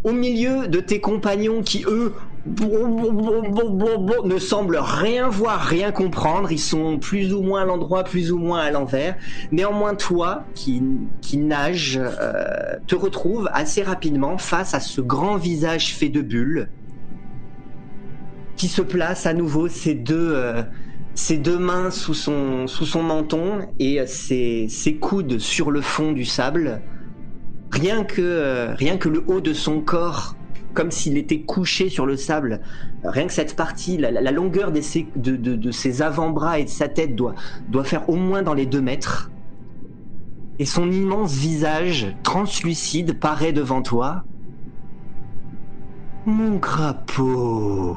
au 0.04 0.12
milieu 0.12 0.68
de 0.68 0.80
tes 0.80 1.00
compagnons 1.00 1.62
qui, 1.62 1.84
eux, 1.86 2.14
ne 2.46 4.38
semblent 4.38 4.78
rien 4.80 5.28
voir, 5.28 5.60
rien 5.60 5.92
comprendre. 5.92 6.50
Ils 6.50 6.58
sont 6.58 6.98
plus 6.98 7.34
ou 7.34 7.42
moins 7.42 7.62
à 7.62 7.64
l'endroit, 7.64 8.04
plus 8.04 8.32
ou 8.32 8.38
moins 8.38 8.60
à 8.60 8.70
l'envers. 8.70 9.16
Néanmoins, 9.52 9.94
toi, 9.94 10.44
qui, 10.54 10.82
qui 11.20 11.36
nage, 11.36 12.00
euh, 12.02 12.76
te 12.86 12.94
retrouves 12.94 13.48
assez 13.52 13.82
rapidement 13.82 14.38
face 14.38 14.74
à 14.74 14.80
ce 14.80 15.00
grand 15.00 15.36
visage 15.36 15.94
fait 15.94 16.08
de 16.08 16.22
bulles 16.22 16.68
qui 18.56 18.68
se 18.68 18.82
place 18.82 19.24
à 19.24 19.32
nouveau 19.32 19.68
ses 19.68 19.94
deux, 19.94 20.32
euh, 20.34 20.62
ses 21.14 21.38
deux 21.38 21.58
mains 21.58 21.90
sous 21.90 22.12
son, 22.12 22.66
sous 22.66 22.84
son 22.84 23.02
menton 23.02 23.60
et 23.78 24.00
euh, 24.00 24.06
ses, 24.06 24.66
ses 24.68 24.96
coudes 24.96 25.38
sur 25.38 25.70
le 25.70 25.80
fond 25.80 26.12
du 26.12 26.26
sable. 26.26 26.82
Rien 27.70 28.04
que, 28.04 28.74
rien 28.74 28.96
que 28.96 29.08
le 29.08 29.22
haut 29.28 29.40
de 29.40 29.52
son 29.52 29.80
corps, 29.80 30.34
comme 30.74 30.90
s'il 30.90 31.16
était 31.16 31.40
couché 31.40 31.88
sur 31.88 32.06
le 32.06 32.16
sable, 32.16 32.60
rien 33.04 33.26
que 33.26 33.32
cette 33.32 33.56
partie, 33.56 33.96
la, 33.96 34.30
longueur 34.30 34.72
de 34.72 34.80
ses, 34.80 36.02
avant-bras 36.02 36.58
et 36.58 36.64
de 36.64 36.68
sa 36.68 36.88
tête 36.88 37.16
doit, 37.16 37.34
doit 37.68 37.84
faire 37.84 38.08
au 38.08 38.16
moins 38.16 38.42
dans 38.42 38.54
les 38.54 38.66
deux 38.66 38.80
mètres. 38.80 39.30
Et 40.58 40.66
son 40.66 40.90
immense 40.90 41.32
visage 41.32 42.14
translucide 42.22 43.18
paraît 43.18 43.52
devant 43.52 43.82
toi. 43.82 44.24
Mon 46.26 46.58
crapaud, 46.58 47.96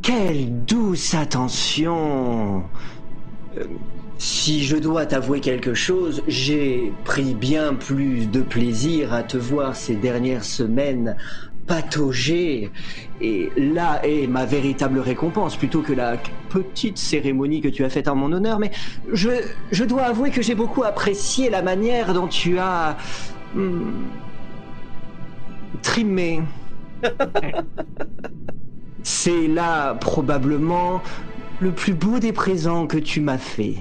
quelle 0.00 0.64
douce 0.64 1.14
attention. 1.14 2.64
Euh, 3.58 3.64
si 4.16 4.64
je 4.64 4.76
dois 4.76 5.06
t'avouer 5.06 5.40
quelque 5.40 5.72
chose, 5.72 6.22
j'ai 6.26 6.92
pris 7.04 7.34
bien 7.34 7.74
plus 7.74 8.26
de 8.26 8.42
plaisir 8.42 9.14
à 9.14 9.22
te 9.22 9.38
voir 9.38 9.74
ces 9.74 9.94
dernières 9.94 10.44
semaines 10.44 11.16
patauger. 11.70 12.72
Et 13.20 13.48
là 13.56 14.00
est 14.02 14.26
ma 14.26 14.44
véritable 14.44 14.98
récompense, 14.98 15.56
plutôt 15.56 15.82
que 15.82 15.92
la 15.92 16.16
petite 16.48 16.98
cérémonie 16.98 17.60
que 17.60 17.68
tu 17.68 17.84
as 17.84 17.90
faite 17.90 18.08
en 18.08 18.16
mon 18.16 18.32
honneur. 18.32 18.58
Mais 18.58 18.72
je, 19.12 19.30
je 19.70 19.84
dois 19.84 20.02
avouer 20.02 20.30
que 20.30 20.42
j'ai 20.42 20.56
beaucoup 20.56 20.82
apprécié 20.82 21.48
la 21.48 21.62
manière 21.62 22.12
dont 22.12 22.26
tu 22.26 22.58
as... 22.58 22.96
hmm, 23.54 23.84
trimé. 25.82 26.42
C'est 29.04 29.46
là 29.46 29.94
probablement 29.94 31.00
le 31.60 31.70
plus 31.70 31.94
beau 31.94 32.18
des 32.18 32.32
présents 32.32 32.88
que 32.88 32.98
tu 32.98 33.20
m'as 33.20 33.38
fait. 33.38 33.76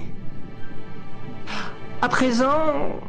À 2.01 2.07
présent, 2.07 2.99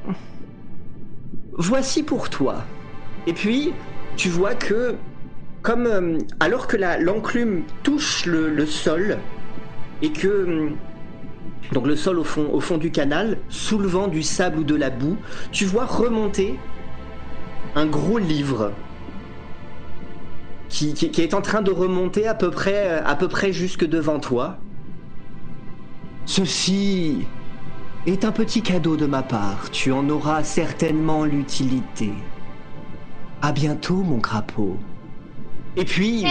voici 1.52 2.02
pour 2.02 2.31
toi. 2.31 2.65
Et 3.27 3.32
puis, 3.32 3.73
tu 4.20 4.28
vois 4.28 4.55
que, 4.55 4.97
comme 5.62 5.86
euh, 5.86 6.18
alors 6.40 6.66
que 6.66 6.76
l'enclume 6.76 7.62
touche 7.82 8.26
le, 8.26 8.66
sol 8.66 9.16
et 10.02 10.12
que 10.12 10.44
hum, 10.44 10.76
donc 11.72 11.86
le 11.86 11.97
sol 11.97 12.18
au 12.18 12.24
fond, 12.24 12.76
du 12.76 12.90
canal, 12.90 13.38
soulevant 13.48 14.09
du 14.09 14.22
sable 14.22 14.59
ou 14.59 14.64
de 14.64 14.74
la 14.74 14.90
boue, 14.90 15.16
tu 15.52 15.64
vois 15.64 15.86
remonter 15.86 16.55
un 17.74 17.86
gros 17.86 18.18
livre 18.18 18.74
qui, 20.68 20.92
qui- 20.92 21.10
qui 21.10 21.22
est 21.22 21.32
en 21.32 21.40
train 21.40 21.62
de 21.62 21.70
remonter 21.70 22.26
à 22.26 22.34
peu 22.34 22.51
près, 22.51 22.98
à 22.98 23.16
peu 23.16 23.26
près 23.28 23.55
jusque 23.55 23.86
devant 23.86 24.20
toi. 24.20 24.59
Ceci 26.26 27.24
est 28.06 28.26
un 28.26 28.32
petit 28.32 28.62
cadeau 28.62 28.98
de 28.98 29.06
ma 29.06 29.22
part. 29.22 29.70
Tu 29.70 29.92
en 29.92 30.06
auras 30.10 30.44
certainement 30.44 31.24
l'utilité. 31.24 32.12
À 33.43 33.53
bientôt, 33.53 33.97
mon 33.97 34.21
crapaud. 34.21 34.77
Et 35.77 35.85
puis, 35.85 36.25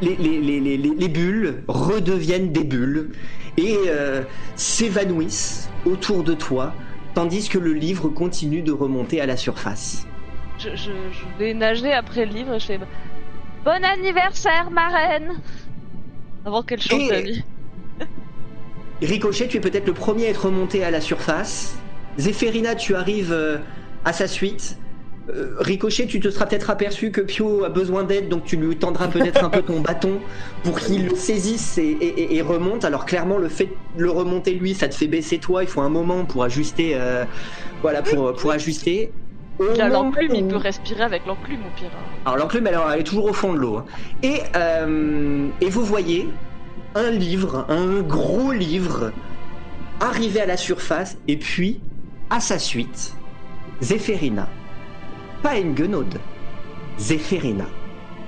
les, 0.00 0.16
les- 0.16 0.40
les- 0.40 0.60
les- 0.60 0.76
les- 0.78 0.94
les 0.94 1.08
bulles 1.08 1.62
redeviennent 1.68 2.52
des 2.52 2.64
bulles 2.64 3.10
et 3.58 3.76
euh, 3.86 4.22
s'évanouissent 4.56 5.68
autour 5.84 6.24
de 6.24 6.34
toi, 6.34 6.74
tandis 7.14 7.48
que 7.48 7.58
le 7.58 7.72
livre 7.74 8.08
continue 8.08 8.62
de 8.62 8.72
remonter 8.72 9.20
à 9.20 9.26
la 9.26 9.36
surface. 9.36 10.06
Je, 10.58 10.70
je- 10.70 11.10
je 11.12 11.38
vais 11.38 11.52
nager 11.54 11.92
après 11.92 12.24
le 12.24 12.32
livre 12.32 12.54
et 12.54 12.60
je 12.60 12.66
fais 12.66 12.80
Bon 13.64 13.84
anniversaire, 13.84 14.70
marraine 14.70 15.30
Avant 16.44 16.62
qu'elle 16.62 16.80
chante 16.80 17.00
Et- 17.00 17.08
la 17.10 17.20
vie. 17.22 17.42
Ricochet, 19.02 19.48
tu 19.48 19.56
es 19.56 19.60
peut-être 19.60 19.86
le 19.86 19.94
premier 19.94 20.26
à 20.26 20.30
être 20.30 20.46
remonté 20.46 20.84
à 20.84 20.90
la 20.90 21.00
surface. 21.00 21.74
Zéphérina, 22.18 22.76
tu 22.76 22.94
arrives 22.94 23.32
euh, 23.32 23.58
à 24.04 24.12
sa 24.12 24.28
suite. 24.28 24.78
Euh, 25.30 25.54
Ricochet, 25.58 26.06
tu 26.08 26.18
te 26.18 26.30
seras 26.30 26.46
peut-être 26.46 26.68
aperçu 26.70 27.12
que 27.12 27.20
Pio 27.20 27.62
a 27.64 27.68
besoin 27.68 28.02
d'aide, 28.02 28.28
donc 28.28 28.44
tu 28.44 28.56
lui 28.56 28.76
tendras 28.78 29.06
peut-être 29.08 29.44
un 29.44 29.50
peu 29.50 29.62
ton 29.62 29.80
bâton 29.82 30.24
pour 30.62 30.80
qu'il 30.80 31.06
le 31.06 31.14
saisisse 31.14 31.78
et, 31.78 31.82
et- 31.82 32.22
et- 32.22 32.36
et 32.36 32.42
remonte. 32.42 32.84
Alors 32.84 33.04
clairement, 33.06 33.38
le 33.38 33.48
fait 33.48 33.80
de 33.94 34.02
le 34.02 34.10
remonter 34.10 34.54
lui, 34.54 34.74
ça 34.74 34.88
te 34.88 34.94
fait 34.96 35.06
baisser 35.06 35.38
toi. 35.38 35.62
Il 35.62 35.68
faut 35.68 35.80
un 35.80 35.88
moment 35.90 36.26
pour 36.26 36.42
ajuster, 36.44 36.96
euh, 36.96 37.24
voilà, 37.82 38.02
pour, 38.02 38.34
pour 38.34 38.50
ajuster. 38.50 39.16
Il 39.60 39.80
a 39.80 39.88
l'enclume, 39.88 40.34
il 40.34 40.44
peut 40.48 40.56
respirer 40.56 41.02
avec 41.04 41.24
l'enclume 41.26 41.66
au 41.66 41.70
pire. 41.70 41.92
alors 42.24 42.36
l'enclume, 42.38 42.66
elle, 42.66 42.78
elle 42.92 43.00
est 43.00 43.04
toujours 43.04 43.26
au 43.26 43.32
fond 43.32 43.52
de 43.52 43.58
l'eau. 43.58 43.76
hein. 43.76 43.84
Et, 44.22 44.40
euh, 44.56 45.52
et 45.60 45.70
vous 45.70 45.84
voyez 45.84 46.42
un 46.94 47.10
livre, 47.10 47.64
un 47.68 48.02
gros 48.02 48.50
livre, 48.52 49.12
arriver 50.00 50.40
à 50.40 50.46
la 50.46 50.56
surface, 50.56 51.18
et 51.28 51.38
puis, 51.38 51.86
à 52.30 52.40
sa 52.40 52.58
suite, 52.58 53.20
Zéphérina. 53.80 54.58
Pas 55.42 55.58
une 55.58 55.74
guenaude. 55.74 56.20
Zéphérina. 56.98 57.66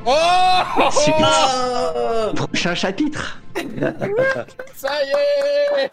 Oh 0.06 0.90
Super. 0.90 2.32
Prochain 2.34 2.74
chapitre. 2.74 3.40
Ça 4.74 5.04
y 5.04 5.10
est 5.10 5.90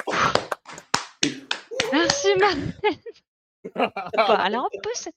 Merci, 1.94 2.28
marraine 2.40 2.74
Bah, 3.76 4.44
Elle 4.46 4.56
a 4.56 4.60
un 4.60 4.68
peu 4.82 4.90
cette... 4.94 5.16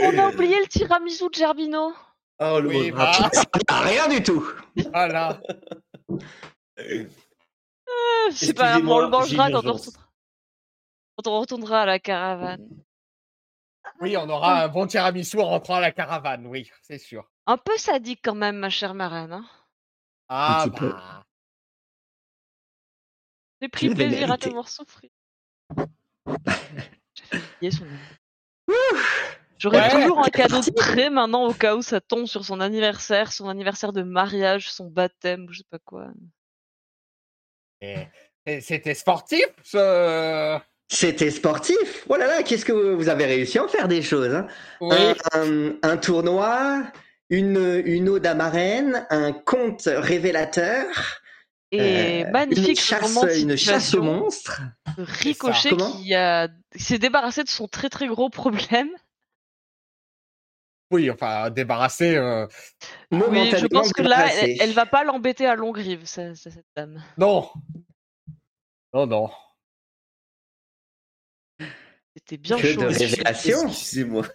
On 0.00 0.16
a 0.18 0.28
oublié 0.28 0.60
le 0.60 0.66
tiramisu 0.68 1.28
de 1.28 1.34
Gerbino 1.34 1.92
Oh, 2.40 2.60
le 2.60 2.68
Oui, 2.68 2.92
bah. 2.92 3.10
Ah, 3.66 3.80
rien 3.80 4.06
du 4.08 4.22
tout. 4.22 4.46
Voilà. 4.92 5.40
Euh, 6.78 7.04
C'est 8.30 8.54
pas 8.54 8.78
on 8.78 9.00
le 9.00 9.08
mangera 9.08 9.50
quand 9.50 9.66
on, 9.66 9.72
retournera... 9.72 10.08
quand 11.16 11.26
on 11.26 11.40
retournera 11.40 11.80
à 11.82 11.86
la 11.86 11.98
caravane. 11.98 12.68
Oui, 14.00 14.16
on 14.16 14.28
aura 14.28 14.62
un 14.64 14.68
bon 14.68 14.86
tiramisu 14.86 15.38
en 15.40 15.46
rentrant 15.46 15.74
à 15.76 15.80
la 15.80 15.92
caravane, 15.92 16.46
oui, 16.46 16.70
c'est 16.82 16.98
sûr. 16.98 17.28
Un 17.46 17.56
peu 17.56 17.76
sadique 17.76 18.20
quand 18.22 18.34
même, 18.34 18.56
ma 18.56 18.70
chère 18.70 18.94
marraine. 18.94 19.32
Hein. 19.32 19.46
Ah, 20.28 20.64
petit 20.64 20.78
peu. 20.78 20.90
bah. 20.90 21.24
J'ai 23.60 23.68
pris 23.68 23.88
plaisir 23.94 24.30
à 24.30 24.36
te 24.38 24.44
mérité. 24.46 24.50
voir 24.50 24.68
souffrir. 24.68 25.10
J'ai 27.14 27.24
fait 27.24 27.36
oublier 27.38 27.70
son. 27.72 27.86
J'aurais 29.58 29.80
Ouais, 29.80 29.90
toujours 29.90 30.20
un 30.20 30.28
cadeau 30.28 30.56
parti. 30.56 30.70
de 30.70 30.76
prêt 30.76 31.10
maintenant 31.10 31.44
au 31.46 31.52
cas 31.54 31.74
où 31.74 31.82
ça 31.82 32.00
tombe 32.00 32.26
sur 32.26 32.44
son 32.44 32.60
anniversaire, 32.60 33.32
son 33.32 33.48
anniversaire 33.48 33.92
de 33.92 34.02
mariage, 34.02 34.70
son 34.70 34.86
baptême, 34.88 35.46
ou 35.48 35.52
je 35.52 35.58
sais 35.58 35.66
pas 35.68 35.80
quoi. 35.80 36.08
Et- 37.80 38.06
et 38.46 38.60
C'était 38.60 38.94
sportif, 38.94 39.46
ce... 39.64 40.58
C'était 40.90 41.30
sportif. 41.30 42.04
Oh 42.08 42.16
là 42.16 42.26
là, 42.26 42.42
qu'est-ce 42.42 42.64
que 42.64 42.72
vous- 42.72 42.96
vous 42.96 43.08
avez 43.08 43.26
réussi 43.26 43.58
à 43.58 43.64
en 43.64 43.68
faire 43.68 43.88
des 43.88 44.00
choses. 44.02 44.34
hein. 44.34 44.46
Oui. 44.80 44.96
un, 45.34 45.72
un 45.82 45.96
tournoi, 45.98 46.82
une, 47.28 47.82
une 47.84 48.08
ode 48.08 48.26
à 48.26 48.34
marraine, 48.34 49.06
un 49.10 49.32
conte 49.32 49.82
révélateur, 49.86 50.86
Et 51.70 52.24
euh, 52.24 52.30
magnifique 52.30 52.68
une 52.68 52.76
chasse, 52.76 53.36
une 53.38 53.56
chasse 53.56 53.92
aux 53.94 54.02
monstres. 54.02 54.62
Ricochet 54.96 55.76
qui 55.76 56.14
a... 56.14 56.48
qui 56.74 56.82
s'est 56.82 56.98
débarrassé 56.98 57.44
de 57.44 57.50
son 57.50 57.68
très 57.68 57.90
très 57.90 58.06
gros 58.06 58.30
problème. 58.30 58.88
Oui, 60.90 61.10
enfin, 61.10 61.50
débarrassé. 61.50 62.16
euh, 62.16 62.46
Oui, 63.10 63.50
je 63.54 63.66
pense 63.66 63.92
que 63.92 64.00
là, 64.00 64.32
elle, 64.40 64.56
elle 64.58 64.72
va 64.72 64.86
pas 64.86 65.04
l'embêter 65.04 65.44
à 65.46 65.54
Longrive, 65.54 66.06
ce- 66.06 66.32
ce- 66.34 66.48
cette 66.48 66.64
dame. 66.74 67.04
Non. 67.18 67.50
Non, 68.94 69.06
non. 69.06 69.30
C'était 72.18 72.36
bien 72.36 72.56
Que 72.58 72.72
chaud. 72.72 72.80
de 72.80 72.86
révélation. 72.86 73.68
Excusez-moi. 73.68 74.26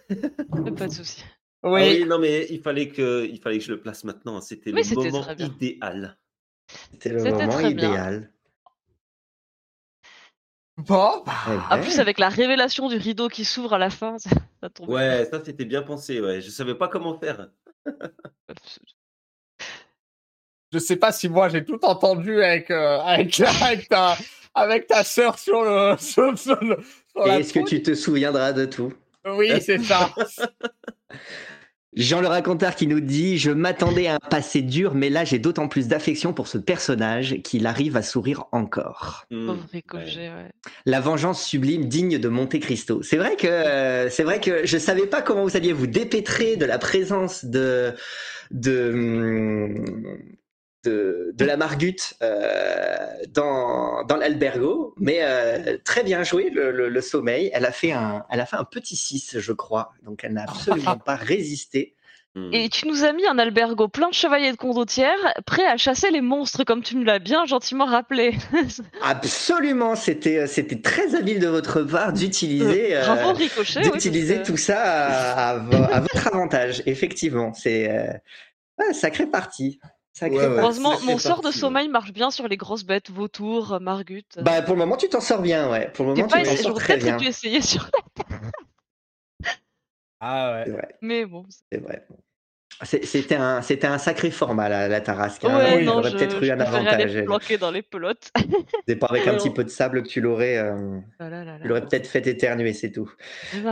Pas 0.76 0.86
de 0.88 0.92
souci. 0.92 1.22
Ah 1.62 1.70
Oui. 1.70 1.80
oui, 2.00 2.04
non, 2.06 2.18
mais 2.18 2.46
il 2.50 2.60
fallait 2.62 2.88
que, 2.88 3.26
il 3.30 3.38
fallait 3.40 3.58
que 3.58 3.64
je 3.64 3.72
le 3.72 3.80
place 3.80 4.04
maintenant. 4.04 4.40
C'était 4.40 4.70
Oui, 4.72 4.78
le 4.78 4.84
c'était 4.84 5.10
moment 5.10 5.30
idéal. 5.38 6.16
C'était 6.92 7.10
le 7.10 7.22
moment 7.24 7.58
bien. 7.58 7.68
idéal. 7.68 8.32
Bon, 10.76 11.22
bah, 11.24 11.32
Eh 11.46 11.50
En 11.50 11.76
ben, 11.76 11.80
plus, 11.82 12.00
avec 12.00 12.18
la 12.18 12.28
révélation 12.30 12.88
du 12.88 12.96
rideau 12.96 13.28
qui 13.28 13.44
s'ouvre 13.44 13.74
à 13.74 13.78
la 13.78 13.90
fin, 13.90 14.18
ça, 14.18 14.30
ça 14.62 14.70
tombe. 14.70 14.88
Ouais, 14.88 15.26
ça 15.30 15.42
c'était 15.44 15.64
bien 15.66 15.82
pensé. 15.82 16.20
Ouais, 16.20 16.40
je 16.40 16.50
savais 16.50 16.74
pas 16.74 16.88
comment 16.88 17.18
faire. 17.18 17.50
je 20.72 20.78
sais 20.78 20.96
pas 20.96 21.12
si 21.12 21.28
moi 21.28 21.48
j'ai 21.50 21.64
tout 21.64 21.84
entendu 21.84 22.42
avec, 22.42 22.70
euh, 22.70 22.98
avec, 23.00 23.38
avec 23.62 23.88
ta, 23.88 24.16
avec 24.54 24.86
ta 24.86 25.04
sœur 25.04 25.38
sur 25.38 25.62
le, 25.62 25.96
sur, 25.98 26.36
sur 26.38 26.58
Est-ce 27.26 27.52
que 27.52 27.64
tu 27.64 27.82
te 27.82 27.94
souviendras 27.94 28.52
de 28.52 28.64
tout 28.64 28.92
Oui, 29.26 29.50
c'est 29.60 29.78
ça. 29.78 30.14
Jean 31.96 32.20
le 32.20 32.26
raconteur 32.26 32.74
qui 32.74 32.88
nous 32.88 33.00
dit 33.00 33.38
Je 33.38 33.52
m'attendais 33.52 34.08
à 34.08 34.16
un 34.16 34.18
passé 34.18 34.62
dur, 34.62 34.94
mais 34.94 35.10
là 35.10 35.24
j'ai 35.24 35.38
d'autant 35.38 35.68
plus 35.68 35.86
d'affection 35.86 36.32
pour 36.32 36.48
ce 36.48 36.58
personnage 36.58 37.40
qu'il 37.42 37.66
arrive 37.66 37.96
à 37.96 38.02
sourire 38.02 38.46
encore. 38.50 39.26
Hmm, 39.30 39.50
ouais. 39.72 40.50
La 40.86 41.00
vengeance 41.00 41.44
sublime 41.44 41.86
digne 41.86 42.18
de 42.18 42.28
Monte 42.28 42.58
Cristo. 42.58 43.02
C'est 43.02 43.16
vrai 43.16 43.36
que 43.36 43.46
euh, 43.46 44.10
c'est 44.10 44.24
vrai 44.24 44.40
que 44.40 44.66
je 44.66 44.76
savais 44.76 45.06
pas 45.06 45.22
comment 45.22 45.44
vous 45.44 45.56
alliez 45.56 45.72
vous 45.72 45.86
dépêtrer 45.86 46.56
de 46.56 46.64
la 46.64 46.78
présence 46.78 47.44
de 47.44 47.94
de 48.50 48.90
hum, 48.92 49.84
de, 50.84 51.32
de 51.34 51.44
la 51.44 51.56
Margute 51.56 52.14
euh, 52.22 52.96
dans 53.30 54.04
dans 54.04 54.16
l'albergo, 54.16 54.94
mais 54.98 55.18
euh, 55.22 55.78
très 55.84 56.02
bien 56.04 56.22
joué 56.22 56.50
le, 56.50 56.70
le- 56.70 56.88
le 56.88 57.00
sommeil. 57.00 57.50
Elle 57.54 57.64
a 57.64 57.72
fait 57.72 57.92
un 57.92 58.24
elle 58.30 58.40
a 58.40 58.46
fait 58.46 58.56
un 58.56 58.64
petit 58.64 58.96
6 58.96 59.38
je 59.40 59.52
crois, 59.52 59.92
donc 60.04 60.20
elle 60.22 60.34
n'a 60.34 60.42
absolument 60.44 60.96
pas 61.04 61.16
résisté. 61.16 61.94
Et 62.52 62.68
tu 62.68 62.88
nous 62.88 63.04
as 63.04 63.12
mis 63.12 63.24
un 63.28 63.38
albergo 63.38 63.86
plein 63.86 64.08
de 64.08 64.14
chevaliers 64.14 64.50
de 64.50 64.56
condottières, 64.56 65.14
prêts 65.46 65.66
à 65.66 65.76
chasser 65.76 66.10
les 66.10 66.20
monstres, 66.20 66.64
comme 66.64 66.82
tu 66.82 66.96
nous 66.96 67.04
l'as 67.04 67.20
bien 67.20 67.44
gentiment 67.44 67.84
rappelé. 67.84 68.34
Absolument, 69.02 69.94
c'était 69.94 70.46
c'était 70.48 70.80
très 70.80 71.14
habile 71.14 71.38
de 71.38 71.46
votre 71.46 71.82
part 71.82 72.12
d'utiliser 72.12 72.96
euh, 72.96 73.02
oui, 73.36 73.50
d'utiliser 73.92 74.38
que- 74.38 74.46
tout 74.46 74.56
ça 74.56 74.80
à, 74.82 75.50
à 75.50 75.58
vo- 75.58 75.76
à 75.92 76.00
votre 76.00 76.26
avantage. 76.26 76.82
Effectivement, 76.86 77.52
c'est 77.54 77.88
euh, 77.88 78.12
ouais, 78.80 78.92
sacré 78.94 79.26
parti. 79.26 79.78
Ouais, 80.22 80.28
ouais. 80.30 80.44
Heureusement, 80.46 80.96
c'est 80.96 81.06
mon 81.06 81.18
sort 81.18 81.40
de 81.40 81.46
ouais. 81.46 81.52
sommeil 81.52 81.88
marche 81.88 82.12
bien 82.12 82.30
sur 82.30 82.46
les 82.46 82.56
grosses 82.56 82.84
bêtes, 82.84 83.10
vautours, 83.10 83.78
margutes. 83.80 84.38
Bah 84.42 84.62
pour 84.62 84.74
le 84.74 84.80
moment 84.80 84.96
tu 84.96 85.08
t'en 85.08 85.20
sors 85.20 85.42
bien, 85.42 85.70
ouais. 85.70 85.90
Pour 85.92 86.06
le 86.06 86.14
moment 86.14 86.28
tu 86.28 86.34
t'en 86.34 86.44
sors 86.44 86.56
J'aurais 86.62 86.74
très 86.74 86.94
peut-être 86.94 87.04
bien. 87.04 87.16
dû 87.16 87.26
essayer 87.26 87.60
sur 87.60 87.90
Ah 90.20 90.62
C'est 90.64 90.70
ouais. 90.70 90.76
vrai, 90.76 90.88
Mais 91.02 91.26
bon. 91.26 91.44
c'est 91.72 91.78
vrai. 91.80 92.06
C'était 92.82 93.36
un 93.36 93.62
c'était 93.62 93.86
un 93.86 93.98
sacré 93.98 94.30
format 94.30 94.68
la, 94.68 94.88
la 94.88 95.00
Tarasque. 95.00 95.44
hein. 95.44 95.58
Ouais, 95.58 95.82
Il 95.82 95.86
non, 95.86 95.98
aurait 95.98 96.10
je, 96.10 96.16
peut-être 96.16 96.42
eu 96.42 96.50
un 96.50 96.60
avantage. 96.60 97.24
planquer 97.24 97.56
dans 97.56 97.70
les 97.70 97.82
pelotes. 97.82 98.30
C'est 98.88 98.96
pas 98.96 99.06
avec 99.06 99.26
un 99.28 99.36
petit 99.36 99.50
peu 99.50 99.64
de 99.64 99.68
sable 99.68 100.02
que 100.02 100.08
tu 100.08 100.20
l'aurais, 100.20 100.58
euh, 100.58 100.98
Ah 101.18 101.28
là 101.30 101.44
là 101.44 101.54
tu 101.56 101.62
là. 101.62 101.68
l'aurais 101.68 101.86
peut-être 101.86 102.06
fait 102.06 102.26
éternuer, 102.26 102.72
c'est 102.72 102.90
tout. 102.90 103.10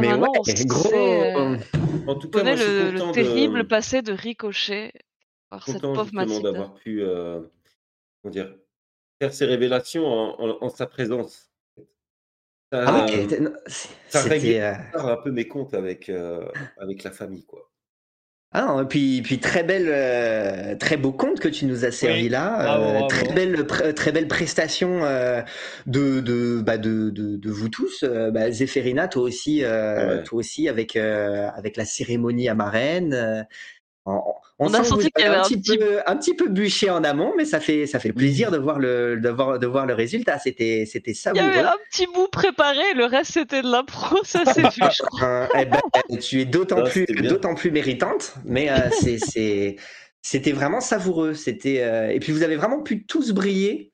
Mais 0.00 0.14
ouais, 0.14 0.28
gros. 0.66 0.92
euh, 0.94 1.56
En 2.06 2.14
tout 2.14 2.30
cas, 2.30 2.42
moi, 2.44 2.54
connaît 2.54 2.56
je 2.56 2.62
suis 2.62 2.72
le, 2.72 2.90
le 2.92 3.00
content 3.00 3.12
terrible 3.12 3.58
de, 3.58 3.68
passé 3.68 4.02
de 4.02 4.12
Ricochet 4.12 4.92
par 5.52 5.64
cette 5.66 5.74
content 5.82 5.92
pauvre 5.92 6.04
justement 6.06 6.24
Mathilde. 6.26 6.42
d'avoir 6.44 6.74
pu, 6.74 7.02
euh, 7.02 7.40
comment 8.22 8.32
dire, 8.32 8.54
faire 9.20 9.32
ces 9.34 9.44
révélations 9.44 10.06
en, 10.06 10.40
en- 10.40 10.58
en 10.64 10.68
sa 10.70 10.86
présence. 10.86 11.50
Ça, 12.72 12.84
Ah 12.86 13.04
euh, 13.04 13.06
oui, 13.20 13.26
t'es- 13.26 13.40
non, 13.40 13.52
c'est- 13.66 13.88
ça 14.08 14.20
c'était. 14.20 14.34
réglait 14.34 14.62
euh, 14.62 14.74
un 14.94 15.16
peu 15.16 15.30
mes 15.30 15.46
comptes 15.46 15.74
avec, 15.74 16.08
euh, 16.08 16.46
avec 16.78 17.04
la 17.04 17.10
famille, 17.10 17.44
quoi. 17.44 17.68
Ah 18.54 18.66
non, 18.66 18.82
et 18.82 18.86
puis, 18.86 19.22
puis 19.22 19.38
très 19.40 19.62
belle, 19.62 19.88
euh, 19.88 20.74
très 20.76 20.98
beau 20.98 21.10
conte 21.12 21.40
que 21.40 21.48
tu 21.48 21.64
nous 21.64 21.86
as 21.86 21.90
servi 21.90 22.24
Oui, 22.24 22.28
là. 22.28 22.62
bravo, 22.62 22.84
euh, 22.84 22.92
bravo. 22.92 23.06
Très 23.08 23.32
belle, 23.34 23.56
pr- 23.62 23.94
très 23.94 24.12
belle 24.12 24.28
prestation 24.28 25.04
euh, 25.04 25.40
de, 25.86 26.20
de, 26.20 26.60
bah 26.60 26.76
de, 26.76 27.08
de, 27.10 27.36
de 27.36 27.50
vous 27.50 27.70
tous. 27.70 28.02
Euh, 28.02 28.30
bah, 28.30 28.50
Zéphérina, 28.50 29.08
toi 29.08 29.22
aussi, 29.22 29.64
euh, 29.64 30.18
Ouais. 30.18 30.22
toi 30.22 30.38
aussi 30.40 30.68
avec 30.68 30.96
euh, 30.96 31.48
avec 31.54 31.76
la 31.78 31.84
cérémonie 31.86 32.48
à 32.50 32.54
Marraine. 32.54 33.46
On, 34.04 34.20
on 34.58 34.74
a 34.74 34.82
senti 34.84 35.10
qu'il 35.10 35.24
y 35.24 35.28
avait 35.28 35.36
un 35.36 35.42
petit, 35.42 35.56
petit- 35.60 35.78
peu, 35.78 36.00
un 36.06 36.16
petit 36.16 36.34
peu 36.34 36.48
bûché 36.48 36.90
en 36.90 37.04
amont, 37.04 37.32
mais 37.36 37.44
ça 37.44 37.60
fait 37.60 37.86
ça 37.86 37.98
fait 38.00 38.12
plaisir 38.12 38.50
de 38.50 38.58
voir 38.58 38.78
le 38.78 39.18
de 39.20 39.28
voir, 39.28 39.58
de 39.58 39.66
voir 39.66 39.86
le 39.86 39.94
résultat. 39.94 40.38
C'était 40.38 40.84
c'était 40.90 41.12
Il 41.12 41.14
y 41.14 41.16
savoureux. 41.16 41.44
avait 41.44 41.60
un 41.60 41.76
petit 41.90 42.06
bout 42.12 42.28
préparé, 42.28 42.82
le 42.96 43.04
reste 43.04 43.32
c'était 43.32 43.62
de 43.62 43.70
l'impro, 43.70 44.18
ça 44.24 44.44
s'est 44.44 44.62
vu, 44.62 44.68
je 44.90 45.02
crois. 45.04 45.22
Euh, 45.28 45.46
eh 45.60 45.64
ben, 45.66 45.80
tu 46.20 46.40
es 46.40 46.44
d'autant 46.44 46.82
plus, 46.84 47.06
d'autant 47.06 47.54
plus 47.54 47.70
méritante, 47.70 48.34
mais 48.44 48.70
euh, 48.70 48.90
c'est, 49.00 49.18
c'est, 49.18 49.76
c'était 50.20 50.52
vraiment 50.52 50.80
savoureux. 50.80 51.34
C'était, 51.34 51.82
euh, 51.82 52.08
et 52.10 52.18
puis 52.20 52.32
vous 52.32 52.42
avez 52.42 52.56
vraiment 52.56 52.82
pu 52.82 53.04
tous 53.06 53.32
briller. 53.32 53.91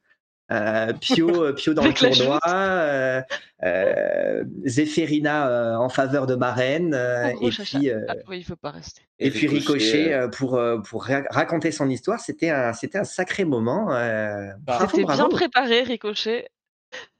Euh, 0.50 0.92
Pio, 0.98 1.44
euh, 1.44 1.52
Pio 1.52 1.74
dans 1.74 1.82
le 1.84 1.92
tournoi, 2.16 2.40
euh, 2.48 3.20
euh, 3.64 4.44
Zéphérina 4.64 5.48
euh, 5.48 5.74
en 5.76 5.88
faveur 5.90 6.26
de 6.26 6.34
Marraine, 6.36 6.94
et 6.94 7.50
puis, 7.50 7.90
euh, 7.90 8.06
Ah, 8.08 8.14
oui, 8.28 8.38
il 8.38 8.44
faut 8.44 8.56
pas 8.56 8.70
rester. 8.70 9.02
et 9.18 9.30
puis 9.30 9.46
Ricochet 9.46 10.14
pour, 10.32 10.58
pour 10.88 11.04
ra- 11.04 11.24
raconter 11.30 11.70
son 11.70 11.90
histoire. 11.90 12.18
C'était 12.20 12.48
un, 12.50 12.72
c'était 12.72 12.98
un 12.98 13.04
sacré 13.04 13.44
moment. 13.44 13.92
euh, 13.92 14.48
bravo, 14.60 14.86
C'était 14.96 15.04
bien 15.04 15.28
préparé, 15.28 15.82
Ricochet. 15.82 16.48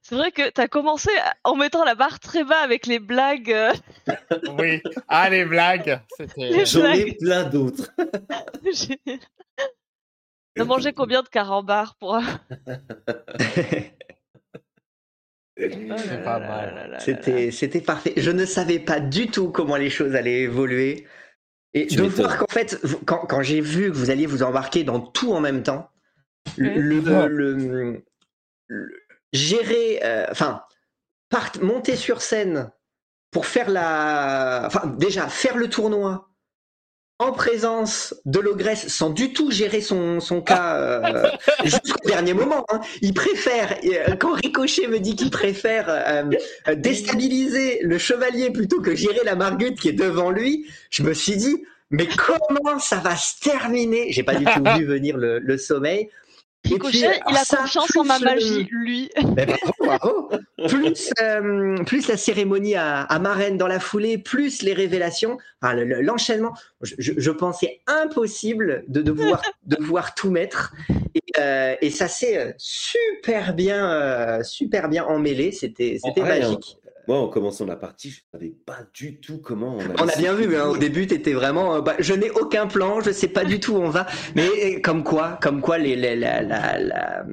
C'est 0.01 0.15
vrai 0.15 0.33
que 0.33 0.49
t'as 0.49 0.69
commencé 0.69 1.11
à- 1.23 1.35
en 1.45 1.55
mettant 1.55 1.85
la 1.85 1.95
barre 1.95 2.21
très 2.21 2.43
bas 2.45 2.61
avec 2.65 2.87
les 2.87 2.99
blagues. 2.99 3.55
Oui. 4.59 4.81
Ah, 5.09 5.29
les 5.29 5.45
blagues. 5.45 6.01
C'était. 6.17 6.65
J'en 6.65 6.91
ai 6.93 7.13
plein 7.13 7.45
d'autres. 7.45 7.91
T'as 10.55 10.65
mangé 10.65 10.93
combien 10.93 11.23
de 11.23 11.29
carambars 11.29 11.95
pour 11.97 12.17
un-. 12.17 12.41
C'était, 16.99 17.51
c'était 17.51 17.81
parfait. 17.81 18.13
Je 18.17 18.31
ne 18.31 18.45
savais 18.45 18.79
pas 18.79 19.01
du 19.01 19.29
tout 19.29 19.51
comment 19.51 19.77
les 19.77 19.91
choses 19.91 20.15
allaient 20.15 20.43
évoluer. 20.43 21.07
Et 21.75 21.87
Tu 21.87 21.97
de 21.97 22.03
voir 22.05 22.39
qu'en 22.39 22.47
fait, 22.51 22.81
quand, 23.07 23.27
quand 23.27 23.43
j'ai 23.43 23.61
vu 23.61 23.91
que 23.91 23.97
vous 23.97 24.11
alliez 24.11 24.27
vous 24.27 24.43
embarquer 24.43 24.85
dans 24.85 25.01
tout 25.01 25.33
en 25.33 25.41
même 25.41 25.63
temps, 25.63 25.91
le, 26.57 26.71
Ouais. 27.01 27.29
le- 27.29 27.55
le- 27.55 28.05
le- 28.69 28.93
gérer, 29.33 30.01
euh, 30.03 30.27
enfin, 30.31 30.63
part- 31.29 31.53
monter 31.61 31.95
sur 31.97 32.23
scène 32.23 32.71
pour 33.31 33.45
faire 33.47 33.69
la, 33.69 34.63
enfin, 34.67 34.87
déjà 34.99 35.29
faire 35.29 35.57
le 35.57 35.69
tournoi 35.69 36.28
en 37.21 37.33
présence 37.33 38.15
de 38.27 38.39
l'ogresse 38.39 38.87
sans 38.89 39.11
du 39.11 39.33
tout 39.33 39.51
gérer 39.51 39.81
son, 39.81 40.21
son 40.21 40.41
cas 40.41 40.77
euh, 40.77 41.29
jusqu'au 41.65 42.07
dernier 42.07 42.33
moment. 42.33 42.65
hein. 42.71 42.81
Il 43.03 43.13
préfère, 43.13 43.77
euh, 43.85 44.15
quand 44.17 44.33
Ricochet 44.35 44.87
me 44.87 44.99
dit 45.01 45.17
qu'il 45.17 45.31
préfère 45.31 45.87
euh, 45.89 46.75
déstabiliser 46.77 47.81
le 47.83 47.99
chevalier 47.99 48.51
plutôt 48.51 48.81
que 48.81 48.95
gérer 48.95 49.21
la 49.25 49.35
margutte 49.35 49.81
qui 49.81 49.89
est 49.89 49.93
devant 49.93 50.31
lui, 50.31 50.67
je 50.91 51.03
me 51.03 51.13
suis 51.13 51.37
dit, 51.37 51.65
mais 51.91 52.07
comment 52.07 52.79
ça 52.79 52.97
va 52.97 53.17
se 53.17 53.41
terminer? 53.41 54.13
J'ai 54.13 54.23
pas 54.23 54.37
du 54.37 54.45
tout 54.45 54.63
vu 54.77 54.85
venir 54.85 55.17
le 55.17 55.59
sommeil. 55.59 56.09
Puis, 56.63 56.75
il 56.93 57.37
a 57.37 57.45
ça, 57.45 57.59
confiance 57.59 57.97
en 57.97 58.05
ma 58.05 58.17
plus 58.17 58.25
le- 58.25 58.31
magie, 58.31 58.69
lui. 58.71 59.11
ben, 59.35 59.47
bravo, 59.81 60.29
bravo. 60.29 60.31
Plus, 60.69 61.11
euh, 61.23 61.77
plus 61.85 62.09
la 62.09 62.17
cérémonie 62.17 62.75
à, 62.75 63.03
à 63.03 63.19
Marraine 63.19 63.57
dans 63.57 63.69
la 63.69 63.81
foulée, 63.81 64.19
plus 64.19 64.63
les 64.63 64.73
révélations, 64.75 65.39
enfin, 65.63 65.75
le- 65.75 65.85
le- 65.85 66.01
l'enchaînement. 66.03 66.53
Je, 66.83 66.95
je- 66.99 67.13
je 67.17 67.31
pensais 67.31 67.81
impossible 67.87 68.85
de 68.89 69.03
devoir, 69.03 69.41
de 69.67 69.77
devoir 69.77 70.15
tout 70.15 70.31
mettre. 70.31 70.75
Et, 71.15 71.21
euh, 71.39 71.77
et 71.81 71.91
ça 71.91 72.09
s'est 72.09 72.37
euh, 72.39 72.53
super 72.59 73.55
bien, 73.55 73.91
euh, 73.93 74.43
super 74.43 74.89
bien 74.89 75.05
emmêlé. 75.05 75.53
C'était, 75.53 75.99
magique. 76.23 76.78
Moi, 77.09 77.19
en 77.19 77.29
commençant 77.29 77.65
la 77.65 77.75
partie, 77.77 78.11
je 78.11 78.21
savais 78.33 78.53
pas 78.67 78.81
du 78.95 79.19
tout 79.19 79.39
comment 79.39 79.77
on 79.77 79.81
allait 79.81 79.95
On 79.99 80.09
a 80.09 80.17
bien 80.17 80.35
vu, 80.35 80.55
hein, 80.57 80.67
au 80.69 80.77
début, 80.77 81.07
t'étais 81.07 81.33
vraiment. 81.33 81.75
euh, 81.77 81.81
bah, 81.81 81.97
je 81.99 82.13
n'ai 82.13 82.31
aucun 82.31 82.67
plan, 82.67 83.01
je 83.01 83.11
sais 83.13 83.29
pas 83.29 83.45
du 83.47 83.59
tout 83.61 83.73
où 83.73 83.79
on 83.79 83.89
va. 83.89 84.07
Mais 84.37 84.47
euh, 84.77 84.81
comme 84.83 85.03
quoi, 85.03 85.39
comme 85.43 85.63
quoi, 85.63 85.79
les, 85.79 85.97
les- 85.97 86.17
la, 86.17 86.43
la, 86.43 86.79
la, 86.79 87.25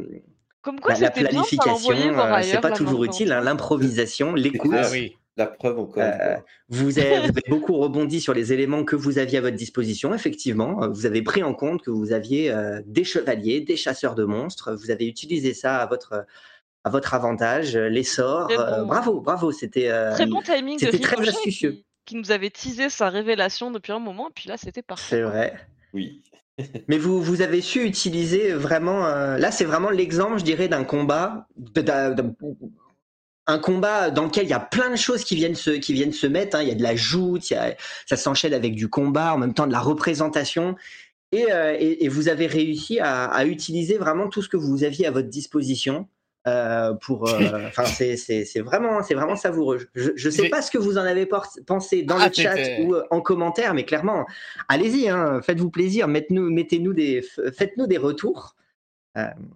Comme 0.61 0.80
quoi, 0.80 0.93
la, 0.93 0.99
la 1.02 1.07
c'était 1.07 1.19
bien 1.30 1.41
de 1.41 1.45
planification, 1.45 1.91
euh, 2.18 2.41
c'est 2.41 2.61
pas 2.61 2.72
toujours 2.72 3.03
utile. 3.03 3.31
hein, 3.34 3.41
L'improvisation, 3.41 4.34
l'écoute. 4.34 4.72
Ah 4.77 4.88
oui. 4.91 5.18
La 5.38 5.47
preuve 5.47 5.77
encore. 5.80 6.02
Euh. 6.02 6.38
Vous 6.69 6.97
avez, 6.97 7.10
vous 7.19 7.23
avez 7.26 7.41
beaucoup 7.49 7.76
rebondi 7.76 8.22
sur 8.22 8.34
les 8.34 8.53
éléments 8.53 8.85
que 8.85 8.95
vous 8.95 9.18
aviez 9.18 9.39
à 9.39 9.41
votre 9.41 9.57
disposition, 9.57 10.14
effectivement. 10.14 10.88
Vous 10.89 11.06
avez 11.06 11.22
pris 11.22 11.43
en 11.43 11.53
compte 11.53 11.81
que 11.81 11.91
vous 11.91 12.14
aviez 12.14 12.49
euh, 12.49 12.80
des 12.85 13.03
chevaliers, 13.03 13.60
des 13.60 13.76
chasseurs 13.76 14.15
de 14.15 14.23
monstres. 14.23 14.73
Vous 14.73 14.91
avez 14.91 15.06
utilisé 15.06 15.53
ça 15.53 15.80
à 15.80 15.85
votre, 15.88 16.23
à 16.86 16.90
votre 16.91 17.14
avantage, 17.16 17.76
euh, 17.76 17.90
les 17.90 18.03
sorts. 18.03 18.48
Très 18.48 18.60
euh, 18.60 18.82
bon. 18.82 18.86
bravo, 18.88 19.20
bravo. 19.20 19.52
C'était 19.52 19.90
euh, 19.90 20.14
Très 20.14 20.28
bon 20.28 20.41
timing 20.41 20.78
c'était 20.80 20.99
très 20.99 21.20
astucieux. 21.28 21.72
qui, 21.72 21.86
qui 22.06 22.16
nous 22.16 22.32
avait 22.32 22.52
teasé 22.52 22.90
sa 22.90 23.10
révélation 23.10 23.72
depuis 23.72 23.91
un 23.91 23.99
moment, 23.99 24.30
et 24.30 24.34
puis 24.34 24.48
là, 24.48 24.56
c'était 24.57 24.84
parfait. 24.84 25.18
C'est 25.18 25.22
vrai. 25.24 25.56
Oui. 25.94 26.22
Mais 26.88 26.98
vous, 26.99 27.22
vous 27.22 27.41
avez 27.41 27.60
su 27.60 27.84
utiliser 27.84 28.53
vraiment. 28.53 29.06
euh, 29.07 29.38
là, 29.38 29.52
c'est 29.52 29.66
vraiment 29.66 29.90
l'exemple, 29.90 30.38
je 30.38 30.44
dirais, 30.45 30.68
d'un 30.70 30.84
combat, 30.86 31.48
un 33.48 33.60
combat 33.60 34.10
dans 34.10 34.24
lequel 34.26 34.45
il 34.45 34.49
y 34.49 34.53
a 34.53 34.60
plein 34.60 34.90
de 34.90 34.95
choses 34.95 35.24
qui 35.24 35.36
viennent 35.36 35.56
se, 35.56 35.72
qui 35.72 35.94
viennent 35.94 36.14
se 36.14 36.28
mettre. 36.28 36.56
hein. 36.57 36.62
Il 36.64 36.70
y 36.70 36.72
a 36.72 36.76
de 36.76 36.84
la 36.84 36.95
joute, 36.95 37.49
il 37.49 37.53
y 37.53 37.57
a, 37.57 37.76
ça 38.07 38.16
s'enchaîne 38.16 38.53
avec 38.53 38.76
du 38.76 38.90
combat, 38.90 39.34
en 39.34 39.38
même 39.38 39.53
temps 39.53 39.68
de 39.68 39.72
la 39.72 39.80
représentation. 39.82 40.76
Et, 41.32 41.52
euh, 41.52 41.76
et, 41.78 42.06
et 42.06 42.07
vous 42.07 42.30
avez 42.30 42.48
réussi 42.48 42.99
à, 42.99 43.26
à 43.26 43.45
utiliser 43.45 43.98
vraiment 43.98 44.30
tout 44.30 44.41
ce 44.41 44.49
que 44.49 44.57
vous 44.57 44.84
aviez 44.84 45.06
à 45.07 45.12
votre 45.12 45.28
disposition. 45.28 46.07
Euh, 46.47 46.93
pour, 46.93 47.27
euh, 47.27 47.65
enfin, 47.67 47.85
c'est 47.85 48.17
c'est- 48.17 48.45
c'est 48.45 48.61
vraiment, 48.61 49.01
c'est 49.03 49.15
vraiment 49.15 49.35
savoureux. 49.35 49.88
Je, 49.95 50.11
je 50.15 50.30
sais 50.30 50.49
pas 50.49 50.61
ce 50.61 50.72
que 50.72 50.77
vous 50.77 50.97
en 50.97 51.01
avez 51.05 51.27
pensé 51.65 52.03
dans 52.03 52.17
Ah, 52.19 52.27
le 52.27 52.34
chat 52.34 52.55
ou 52.80 52.93
euh, 52.95 53.03
en 53.11 53.22
commentaire, 53.22 53.73
mais 53.73 53.84
clairement, 53.85 54.26
allez-y, 54.67 55.09
hein, 55.09 55.41
faites-vous 55.41 55.69
plaisir, 55.72 56.07
mettez-nous, 56.07 56.51
mettez-nous 56.51 56.93
des, 56.93 57.23
faites-nous 57.57 57.88
des 57.88 57.97
retours. 57.97 58.55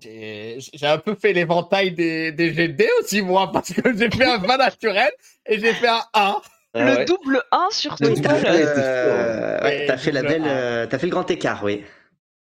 J'ai 0.02 0.58
j'ai 0.74 0.88
un 0.88 0.98
peu 1.00 1.16
fait 1.16 1.34
l'éventail 1.34 1.92
des, 1.92 2.32
des 2.32 2.54
GD 2.54 2.88
aussi, 3.02 3.22
moi, 3.22 3.52
parce 3.52 3.74
que 3.74 3.94
j'ai 3.96 4.10
fait 4.10 4.24
un 4.26 4.38
20 4.48 4.58
naturel 4.58 5.12
et 5.46 5.60
j'ai 5.60 5.74
fait 5.74 5.90
un 5.90 6.02
1. 6.14 6.42
Ah 6.76 6.86
le 6.86 6.98
ouais. 6.98 7.06
double 7.06 7.44
1 7.52 7.68
sur 7.72 7.96
tout 7.98 8.14
t'as 8.22 8.34
le 8.34 8.40
fait, 8.40 8.48
euh, 8.78 9.60
ouais, 9.64 9.98
fait 9.98 10.12
la 10.12 10.22
belle, 10.22 10.44
euh, 10.46 10.86
t'as 10.88 10.98
fait 11.00 11.08
le 11.08 11.12
grand 11.12 11.30
écart, 11.30 11.64
oui. 11.64 11.84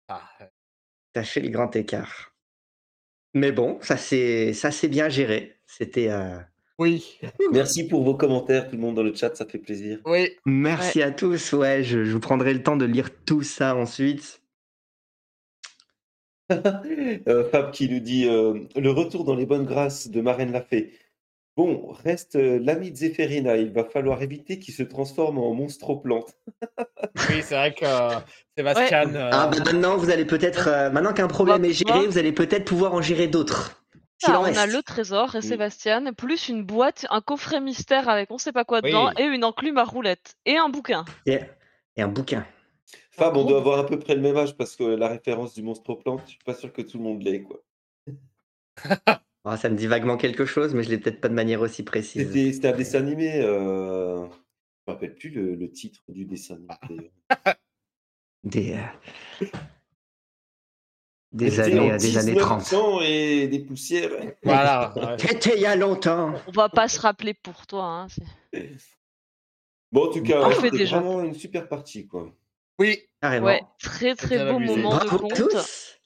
Ah, 0.08 0.22
T'as 1.14 1.24
fait 1.24 1.42
le 1.42 1.50
grand 1.50 1.76
écart. 1.76 2.33
Mais 3.34 3.52
bon, 3.52 3.80
ça 3.82 3.98
c'est, 3.98 4.54
ça 4.54 4.72
c'est 4.72 4.88
bien 4.88 5.10
géré. 5.10 5.56
C'était. 5.68 6.10
euh, 6.10 6.38
oui, 6.80 7.20
Merci 7.52 7.88
pour 7.88 8.04
vos 8.04 8.16
commentaires, 8.16 8.68
tout 8.70 8.76
le 8.76 8.82
monde 8.82 8.96
dans 8.96 9.04
le 9.04 9.14
chat, 9.14 9.36
ça 9.36 9.46
fait 9.46 9.60
plaisir. 9.60 10.00
oui. 10.06 10.32
Merci 10.46 11.02
à 11.02 11.12
tous. 11.12 11.54
Ouais, 11.54 11.84
je, 11.84 12.04
je 12.04 12.12
vous 12.14 12.20
prendrai 12.20 12.54
le 12.54 12.64
temps 12.64 12.76
de 12.78 12.86
lire 12.86 13.10
tout 13.26 13.44
ça 13.44 13.76
ensuite. 13.76 14.42
Euh, 17.28 17.50
Fab 17.50 17.72
qui 17.72 17.90
nous 17.90 18.00
dit 18.00 18.28
euh, 18.28 18.60
le 18.76 18.92
retour 18.92 19.24
dans 19.24 19.36
les 19.36 19.46
bonnes 19.46 19.66
grâces 19.66 20.10
de 20.10 20.22
Marraine 20.22 20.52
l'a 20.52 20.62
fait. 20.62 20.92
Bon, 21.56 21.92
reste 22.04 22.36
euh, 22.36 22.58
l'ami 22.60 22.90
de 22.92 22.96
Zéphérina. 22.98 23.58
Il 23.58 23.72
va 23.72 23.84
falloir 23.84 24.22
éviter 24.24 24.58
qu'il 24.58 24.74
se 24.74 24.82
transforme 24.84 25.38
en 25.38 25.54
monstre 25.54 25.94
plante. 25.96 26.34
Oui, 27.30 27.42
c'est 27.44 27.54
vrai 27.56 27.74
que 27.76 27.86
euh, 27.86 28.20
Sébastien. 28.58 29.14
euh, 29.16 29.30
Ah 29.32 29.48
bah 29.48 29.58
maintenant 29.60 29.98
vous 29.98 30.10
allez 30.10 30.26
peut-être, 30.26 30.68
euh, 30.68 30.90
maintenant 30.90 31.14
qu'un 31.14 31.28
problème 31.28 31.64
est 31.64 31.74
géré, 31.74 32.08
vous 32.08 32.18
allez 32.18 32.32
peut-être 32.32 32.66
pouvoir 32.66 32.94
en 32.96 33.02
gérer 33.04 33.28
d'autres. 33.28 33.84
S'il 34.18 34.34
Ah, 34.34 34.40
on 34.40 34.44
a 34.46 34.48
reste. 34.48 34.74
le 34.74 34.82
trésor 34.82 35.36
et 35.36 35.40
Mm. 35.40 35.42
Sébastien, 35.44 36.14
plus 36.14 36.50
une 36.50 36.64
boîte, 36.66 37.06
un 37.12 37.22
coffret 37.22 37.62
mystère 37.62 38.10
avec 38.10 38.32
on 38.32 38.40
sait 38.40 38.52
pas 38.52 38.64
quoi 38.66 38.80
Oui. 38.84 38.90
dedans, 38.90 39.12
et 39.18 39.24
une 39.26 39.44
enclume 39.44 39.78
à 39.78 39.84
roulettes. 39.84 40.36
Et 40.48 40.58
un 40.58 40.70
bouquin. 40.70 41.06
Et, 41.28 41.40
et 41.98 42.02
un 42.02 42.08
bouquin. 42.08 42.46
Fab, 43.12 43.38
on 43.38 43.44
doit 43.46 43.60
avoir 43.60 43.78
à 43.80 43.86
peu 43.86 44.00
près 44.00 44.16
le 44.16 44.22
même 44.22 44.38
âge 44.38 44.58
parce 44.58 44.76
que 44.76 44.84
la 44.84 45.08
référence 45.08 45.54
du 45.54 45.62
monstre 45.62 45.94
plante, 45.94 46.22
je 46.26 46.32
suis 46.32 46.40
pas 46.44 46.56
sûr 46.56 46.74
que 46.74 46.82
tout 46.82 46.98
le 46.98 47.04
monde 47.04 47.22
l'ait. 47.22 47.44
quoi. 47.44 47.62
Ah, 49.46 49.58
ça 49.58 49.70
me 49.70 49.76
dit 49.76 49.88
vaguement 49.88 50.16
quelque 50.18 50.46
chose, 50.46 50.74
mais 50.74 50.84
je 50.84 50.90
l'ai 50.90 50.98
peut-être 50.98 51.20
pas 51.20 51.28
de 51.30 51.34
manière 51.34 51.62
aussi 51.62 51.84
précise. 51.84 52.26
C'était 52.28 52.54
c'était 52.54 52.68
un 52.70 52.78
dessin 52.78 53.00
animé. 53.00 53.42
Euh... 53.42 54.26
Je 54.26 54.92
me 54.92 54.94
rappelle 54.94 55.16
plus 55.16 55.30
le, 55.30 55.56
le 55.56 55.72
titre 55.72 56.02
du 56.10 56.26
dessin 56.26 56.60
animé. 56.82 57.12
d'ailleurs. 58.44 59.00
Des, 61.32 61.48
euh, 61.48 61.50
des 61.50 61.50
C'était 61.50 61.62
années, 61.64 61.80
en 61.80 61.94
euh, 61.94 61.98
des 61.98 62.18
années 62.18 62.36
30. 62.36 62.72
1900 62.72 63.02
et 63.02 63.48
des 63.48 63.60
poussières. 63.60 64.12
Voilà. 64.44 64.94
ouais. 64.96 65.18
C'était 65.20 65.56
il 65.56 65.62
y 65.62 65.66
a 65.66 65.76
longtemps. 65.76 66.34
On 66.48 66.52
va 66.52 66.70
pas 66.70 66.88
se 66.88 67.00
rappeler 67.00 67.34
pour 67.34 67.66
toi. 67.68 67.84
Hein, 67.86 68.08
c'est- 68.54 68.78
Bon, 69.92 70.08
en 70.10 70.12
tout 70.12 70.24
cas, 70.24 70.42
On 70.48 70.50
fait 70.52 70.62
c'était 70.68 70.78
déjà. 70.80 71.00
vraiment 71.00 71.22
une 71.24 71.36
super 71.36 71.68
partie. 71.68 72.08
quoi. 72.08 72.34
Oui, 72.80 73.00
Carrément. 73.22 73.46
ouais, 73.48 73.62
très 73.80 74.16
très 74.16 74.38
bien 74.38 74.54
beau 74.54 74.60
moment 74.60 74.90
de 74.98 75.06
Bravo 75.06 75.16
à 75.16 75.20
conte. 75.20 75.36
tous. 75.52 76.00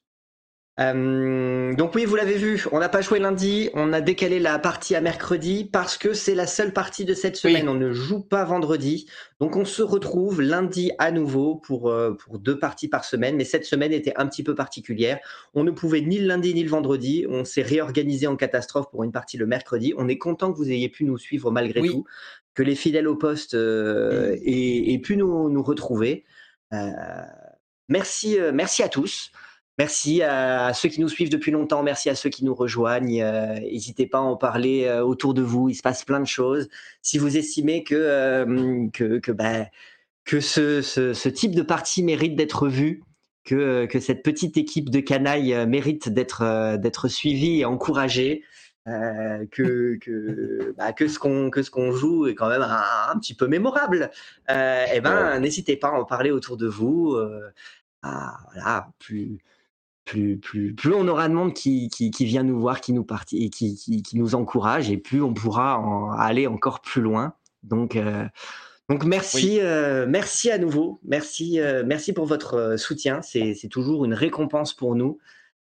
Euh, 0.80 1.74
donc 1.74 1.96
oui, 1.96 2.06
vous 2.06 2.16
l'avez 2.16 2.36
vu, 2.36 2.64
on 2.72 2.78
n'a 2.78 2.88
pas 2.90 3.02
joué 3.02 3.18
lundi, 3.18 3.72
on 3.74 3.94
a 3.94 4.00
décalé 4.02 4.40
la 4.40 4.60
partie 4.60 4.96
à 4.96 5.02
mercredi 5.02 5.66
parce 5.66 5.98
que 5.98 6.14
c'est 6.14 6.36
la 6.36 6.46
seule 6.46 6.72
partie 6.72 7.04
de 7.04 7.16
cette 7.16 7.34
Oui. 7.44 7.52
semaine. 7.54 7.68
On 7.68 7.74
ne 7.74 7.92
joue 7.92 8.22
pas 8.22 8.44
vendredi, 8.46 9.10
donc 9.40 9.56
on 9.56 9.66
se 9.66 9.82
retrouve 9.82 10.40
lundi 10.40 10.92
à 11.00 11.10
nouveau 11.10 11.56
pour 11.56 11.90
euh, 11.90 12.12
pour 12.14 12.38
deux 12.38 12.60
parties 12.60 12.88
par 12.88 13.06
semaine. 13.06 13.36
Mais 13.38 13.44
cette 13.44 13.66
semaine 13.66 13.92
était 13.92 14.14
un 14.18 14.28
petit 14.28 14.44
peu 14.44 14.54
particulière. 14.54 15.18
On 15.56 15.64
ne 15.64 15.72
pouvait 15.72 16.02
ni 16.02 16.20
le 16.20 16.28
lundi 16.28 16.54
ni 16.54 16.62
le 16.64 16.70
vendredi. 16.70 17.26
On 17.28 17.44
s'est 17.44 17.64
réorganisé 17.64 18.28
en 18.28 18.36
catastrophe 18.36 18.92
pour 18.92 19.04
une 19.04 19.12
partie 19.12 19.38
le 19.38 19.48
mercredi. 19.48 19.96
On 19.98 20.08
est 20.08 20.20
content 20.20 20.52
que 20.52 20.58
vous 20.58 20.70
ayez 20.70 20.90
pu 20.90 21.06
nous 21.06 21.18
suivre 21.18 21.50
malgré 21.50 21.82
Oui. 21.82 21.90
tout, 21.90 22.06
que 22.54 22.62
les 22.62 22.76
fidèles 22.76 23.08
au 23.08 23.16
poste 23.16 23.56
euh, 23.56 24.36
aient, 24.46 24.94
aient 24.94 25.00
pu 25.00 25.18
nous 25.18 25.50
nous 25.50 25.64
retrouver. 25.64 26.24
Merci 27.90 28.38
merci 28.54 28.84
à 28.84 28.90
tous. 28.90 29.32
Merci 29.78 30.24
à 30.24 30.74
ceux 30.74 30.90
qui 30.90 31.02
nous 31.02 31.10
suivent 31.10 31.30
depuis 31.30 31.52
longtemps, 31.52 31.84
merci 31.84 32.10
à 32.10 32.16
ceux 32.16 32.30
qui 32.30 32.44
nous 32.44 32.56
rejoignent. 32.56 33.22
Euh, 33.22 33.60
N'hésitez 33.60 34.08
pas 34.08 34.18
à 34.18 34.22
en 34.22 34.36
parler 34.36 34.86
euh, 34.86 35.04
autour 35.04 35.36
de 35.36 35.44
vous, 35.44 35.70
il 35.70 35.76
se 35.76 35.84
passe 35.84 36.04
plein 36.04 36.20
de 36.20 36.26
choses. 36.26 36.68
Si 37.04 37.20
vous 37.20 37.38
estimez 37.38 37.84
que, 37.84 37.94
euh, 37.96 38.88
que, 38.92 39.20
que, 39.20 39.32
bah, 39.32 39.68
que 40.26 40.40
ce, 40.42 40.82
ce, 40.82 41.14
ce 41.14 41.30
type 41.30 41.54
de 41.54 41.62
partie 41.62 42.02
mérite 42.04 42.36
d'être 42.36 42.68
vu, 42.68 43.04
que, 43.46 43.86
que 43.86 44.00
cette 44.00 44.24
petite 44.24 44.58
équipe 44.58 44.90
de 44.90 45.00
canailles 45.00 45.66
mérite 45.68 46.10
d'être 46.10 46.78
d'être 46.78 47.08
suivie 47.08 47.62
et 47.62 47.66
encouragée, 47.66 48.44
euh, 48.88 49.46
que, 49.52 49.96
que, 50.02 50.74
bah, 50.78 50.94
que 50.94 51.08
ce 51.08 51.20
qu'on 51.20 51.50
que 51.50 51.62
ce 51.62 51.70
qu'on 51.72 51.92
joue 51.92 52.28
est 52.28 52.36
quand 52.36 52.50
même 52.50 52.62
un, 52.62 52.82
un 53.12 53.20
petit 53.20 53.34
peu 53.36 53.48
mémorable, 53.48 54.10
euh, 54.50 54.86
eh 54.94 55.02
ben, 55.02 55.40
n'hésitez 55.40 55.78
pas 55.78 55.90
à 55.90 55.92
en 55.92 56.06
parler 56.06 56.32
autour 56.32 56.58
de 56.58 56.68
vous. 56.68 57.14
Euh, 57.14 57.52
à, 58.04 58.38
voilà, 58.54 58.90
plus 59.00 59.40
plus, 60.08 60.38
plus, 60.38 60.74
plus 60.74 60.94
on 60.94 61.08
aura 61.08 61.30
de 61.30 61.34
monde 61.34 61.54
qui, 61.54 61.90
qui, 61.90 62.10
qui 62.10 62.26
vient 62.26 62.44
nous 62.44 62.60
voir, 62.60 62.82
qui 62.82 62.94
nous 62.94 63.04
parti, 63.04 63.44
et 63.44 63.50
qui, 63.50 63.76
qui, 63.76 64.02
qui 64.02 64.18
nous 64.18 64.34
encourage, 64.34 64.90
et 64.90 64.98
plus 64.98 65.22
on 65.22 65.34
pourra 65.34 65.78
en 65.78 66.12
aller 66.12 66.48
encore 66.48 66.82
plus 66.82 67.02
loin. 67.02 67.34
Donc, 67.64 67.96
euh, 67.96 68.26
donc 68.90 69.04
merci, 69.04 69.60
euh, 69.60 70.06
merci 70.08 70.50
à 70.50 70.58
nouveau, 70.58 71.00
merci, 71.04 71.60
euh, 71.60 71.84
merci 71.86 72.14
pour 72.14 72.26
votre 72.26 72.76
soutien. 72.78 73.22
C'est 73.22 73.54
c'est 73.54 73.68
toujours 73.68 74.06
une 74.06 74.14
récompense 74.14 74.74
pour 74.74 74.96
nous, 74.96 75.20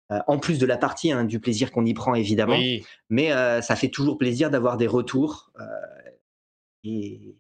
en 0.10 0.38
plus 0.38 0.60
de 0.60 0.66
la 0.68 0.78
partie, 0.78 1.12
hein, 1.12 1.26
du 1.26 1.40
plaisir 1.40 1.72
qu'on 1.72 1.84
y 1.84 1.96
prend 1.96 2.14
évidemment. 2.14 2.58
Oui. 2.58 2.86
Mais 3.10 3.32
ça 3.62 3.76
fait 3.76 3.90
toujours 3.90 4.20
plaisir 4.20 4.52
d'avoir 4.52 4.78
des 4.78 4.88
retours 4.88 5.52
et, 6.84 7.36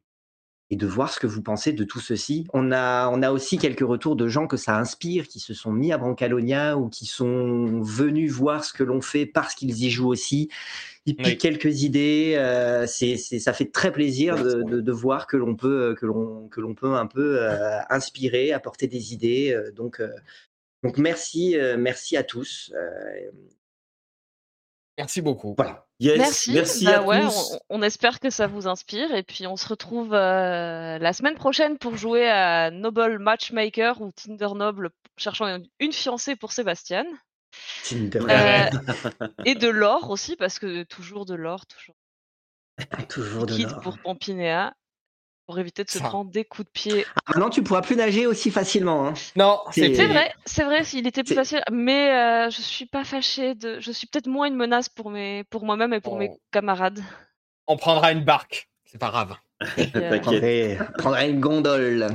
et 0.76 0.77
de 0.77 0.85
voir 0.88 1.14
ce 1.14 1.22
que 1.22 1.27
vous 1.27 1.41
pensez 1.41 1.72
de 1.72 1.85
tout 1.85 2.02
ceci. 2.02 2.45
On 2.53 2.73
a, 2.73 3.07
on 3.10 3.22
a 3.23 3.31
aussi 3.31 3.57
quelques 3.57 3.88
retours 3.88 4.18
de 4.18 4.27
gens 4.27 4.45
que 4.45 4.57
ça 4.57 4.77
inspire, 4.77 5.27
qui 5.30 5.39
se 5.39 5.53
sont 5.53 5.72
mis 5.72 5.93
à 5.93 5.97
Brancalonia 5.97 6.77
ou 6.77 6.89
qui 6.89 7.06
sont 7.06 7.81
venus 7.81 8.30
voir 8.34 8.65
ce 8.65 8.73
que 8.73 8.84
l'on 8.84 8.99
fait 8.99 9.26
parce 9.26 9.56
qu'ils 9.56 9.81
y 9.84 9.89
jouent 9.89 10.10
aussi. 10.10 10.49
Ils 11.06 11.15
piquent 11.15 11.26
Oui. 11.26 11.38
quelques 11.38 11.84
idées. 11.84 12.34
euh, 12.35 12.85
c'est, 12.88 13.15
c'est, 13.15 13.39
ça 13.39 13.53
fait 13.53 13.72
très 13.72 13.91
plaisir 13.93 14.38
de, 14.38 14.64
de, 14.64 14.81
de 14.81 14.91
voir 14.91 15.27
que 15.27 15.38
l'on 15.38 15.56
peut, 15.56 15.95
que 15.97 16.06
l'on, 16.06 16.49
que 16.49 16.60
l'on 16.60 16.73
peut 16.76 16.93
un 16.95 17.07
peu 17.07 17.41
euh, 17.41 17.80
inspirer, 17.89 18.52
apporter 18.52 18.88
des 18.88 19.14
idées. 19.14 19.53
euh, 19.53 19.72
donc, 19.72 20.02
euh, 20.02 20.10
donc 20.84 20.97
merci, 20.97 21.57
euh, 21.57 21.77
merci 21.80 22.18
à 22.18 22.23
tous. 22.23 22.73
Merci 24.98 25.22
beaucoup. 25.22 25.54
voilà. 25.58 25.86
Yes, 26.00 26.18
Merci. 26.18 26.52
merci 26.54 26.86
Bah 26.86 26.98
à 27.00 27.02
ouais, 27.04 27.22
tous. 27.22 27.58
On, 27.70 27.80
on 27.80 27.82
espère 27.82 28.20
que 28.20 28.30
ça 28.30 28.48
vous 28.48 28.68
inspire 28.68 29.14
et 29.14 29.24
puis 29.24 29.48
on 29.48 29.56
se 29.58 29.68
retrouve 29.68 30.14
euh, 30.14 30.98
la 30.98 31.14
semaine 31.14 31.36
prochaine 31.36 31.78
pour 31.78 31.96
jouer 31.98 32.30
à 32.30 32.70
Noble 32.72 33.20
Matchmaker 33.20 34.02
ou 34.02 34.12
Tinder 34.12 34.50
Noble 34.56 34.90
cherchant 35.18 35.46
une, 35.48 35.68
une 35.80 35.94
fiancée 35.94 36.36
pour 36.36 36.52
Sébastien 36.52 37.06
Tinder. 37.84 38.20
Euh, 38.30 38.70
et 39.46 39.56
de 39.56 39.70
l'or 39.70 40.10
aussi 40.10 40.36
parce 40.36 40.60
que 40.60 40.84
toujours 40.84 41.26
de 41.26 41.36
l'or, 41.36 41.66
toujours 41.66 41.96
Toujours 43.10 43.46
de 43.46 43.56
l'or. 43.64 43.80
pour 43.82 43.98
Pampinéa 44.00 44.74
pour 45.46 45.60
éviter 45.60 45.84
de 45.84 45.90
se 45.90 46.00
Ça. 46.00 46.06
prendre 46.06 46.32
des 46.32 46.44
coups 46.44 46.66
de 46.68 46.72
pied. 46.72 47.06
Maintenant, 47.28 47.50
tu 47.50 47.62
pourras 47.64 47.82
plus 47.82 47.96
nager 47.96 48.26
aussi 48.28 48.50
facilement. 48.52 49.08
hein. 49.08 49.14
Non, 49.36 49.60
C'est- 49.72 49.90
vrai, 50.06 50.32
c'est 50.46 50.64
vrai, 50.64 50.82
il 50.94 51.06
était 51.08 51.24
plus 51.24 51.36
facile, 51.36 51.62
mais 51.72 52.12
euh, 52.12 52.50
je 52.50 52.62
suis 52.62 52.86
pas 52.86 53.04
fâchée 53.04 53.54
de, 53.56 53.80
je 53.80 53.92
suis 53.92 54.08
peut-être 54.08 54.28
moins 54.28 54.48
une 54.48 54.56
menace 54.56 54.90
pour 54.90 55.10
mes, 55.12 55.44
pour 55.46 55.64
moi-même 55.66 55.94
et 55.94 56.02
pour 56.02 56.18
mes 56.18 56.32
camarades. 56.52 57.00
On 57.68 57.78
prendra 57.78 58.12
une 58.12 58.24
barque. 58.24 58.70
C'est 58.86 58.98
pas 59.00 59.10
grave. 59.10 59.36
Euh, 59.62 59.66
T'inquiète. 59.94 60.22
Prendrai, 60.22 60.78
prendrai 60.98 61.30
une 61.30 61.40
gondole. 61.40 62.08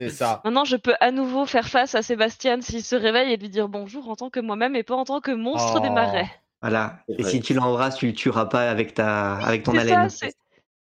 C'est 0.00 0.10
ça. 0.10 0.40
Maintenant, 0.44 0.64
je 0.64 0.76
peux 0.76 0.94
à 1.00 1.10
nouveau 1.10 1.46
faire 1.46 1.68
face 1.68 1.94
à 1.94 2.02
Sébastien 2.02 2.60
s'il 2.60 2.82
se 2.84 2.96
réveille 2.96 3.32
et 3.32 3.36
lui 3.36 3.48
dire 3.48 3.68
bonjour 3.68 4.10
en 4.10 4.16
tant 4.16 4.28
que 4.28 4.40
moi-même 4.40 4.76
et 4.76 4.82
pas 4.82 4.94
en 4.94 5.04
tant 5.04 5.20
que 5.20 5.30
monstre 5.30 5.80
des 5.80 5.88
Oh. 5.88 5.92
marais. 5.94 6.28
Voilà. 6.62 6.98
Et 7.08 7.22
si 7.22 7.40
tu 7.40 7.54
l'embrasses, 7.54 7.96
tu 7.96 8.06
le 8.08 8.12
tueras 8.12 8.46
pas 8.46 8.68
avec 8.70 8.92
ta, 8.94 9.34
avec 9.36 9.62
ton 9.62 9.72
ça, 9.74 9.80
haleine. 9.80 10.08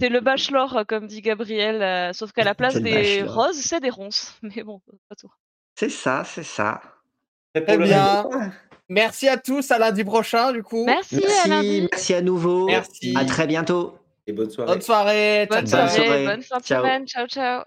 C'est 0.01 0.09
le 0.09 0.21
bachelor, 0.21 0.77
euh, 0.77 0.85
comme 0.85 1.07
dit 1.07 1.23
Gabriel, 1.23 1.83
euh, 1.83 2.13
sauf 2.13 2.33
qu'à 2.33 2.45
la 2.45 2.55
place 2.55 2.75
des 2.77 2.93
bachelor. 2.93 3.35
roses, 3.35 3.61
c'est 3.61 3.81
des 3.81 3.91
ronces. 3.91 4.37
Mais 4.43 4.63
bon, 4.63 4.81
pas 5.09 5.15
tout. 5.17 5.33
C'est 5.77 5.89
ça, 5.91 6.25
c'est 6.25 6.43
ça. 6.45 6.81
Très 7.55 7.77
le 7.77 7.85
bien. 7.85 8.27
Merci 8.89 9.29
à 9.29 9.37
tous. 9.37 9.71
À 9.71 9.79
lundi 9.79 10.05
prochain, 10.05 10.53
du 10.53 10.63
coup. 10.63 10.85
Merci, 10.85 11.17
à 11.17 11.21
Merci, 11.27 11.49
lundi. 11.49 11.89
merci 11.91 12.15
à 12.15 12.21
nouveau. 12.23 12.67
Merci. 12.67 13.15
À 13.17 13.25
très 13.25 13.47
bientôt. 13.47 13.99
Et 14.27 14.33
bonne 14.33 14.51
soirée. 14.51 14.73
Bonne 14.73 14.81
soirée. 14.83 15.47
Bonne 15.51 15.67
soirée, 15.67 15.89
soirée. 15.91 16.25
bonne 16.27 16.43
fin 16.43 16.59
de 16.59 16.65
Ciao. 16.65 16.83
semaine. 16.83 17.07
Ciao, 17.07 17.27
ciao. 17.27 17.65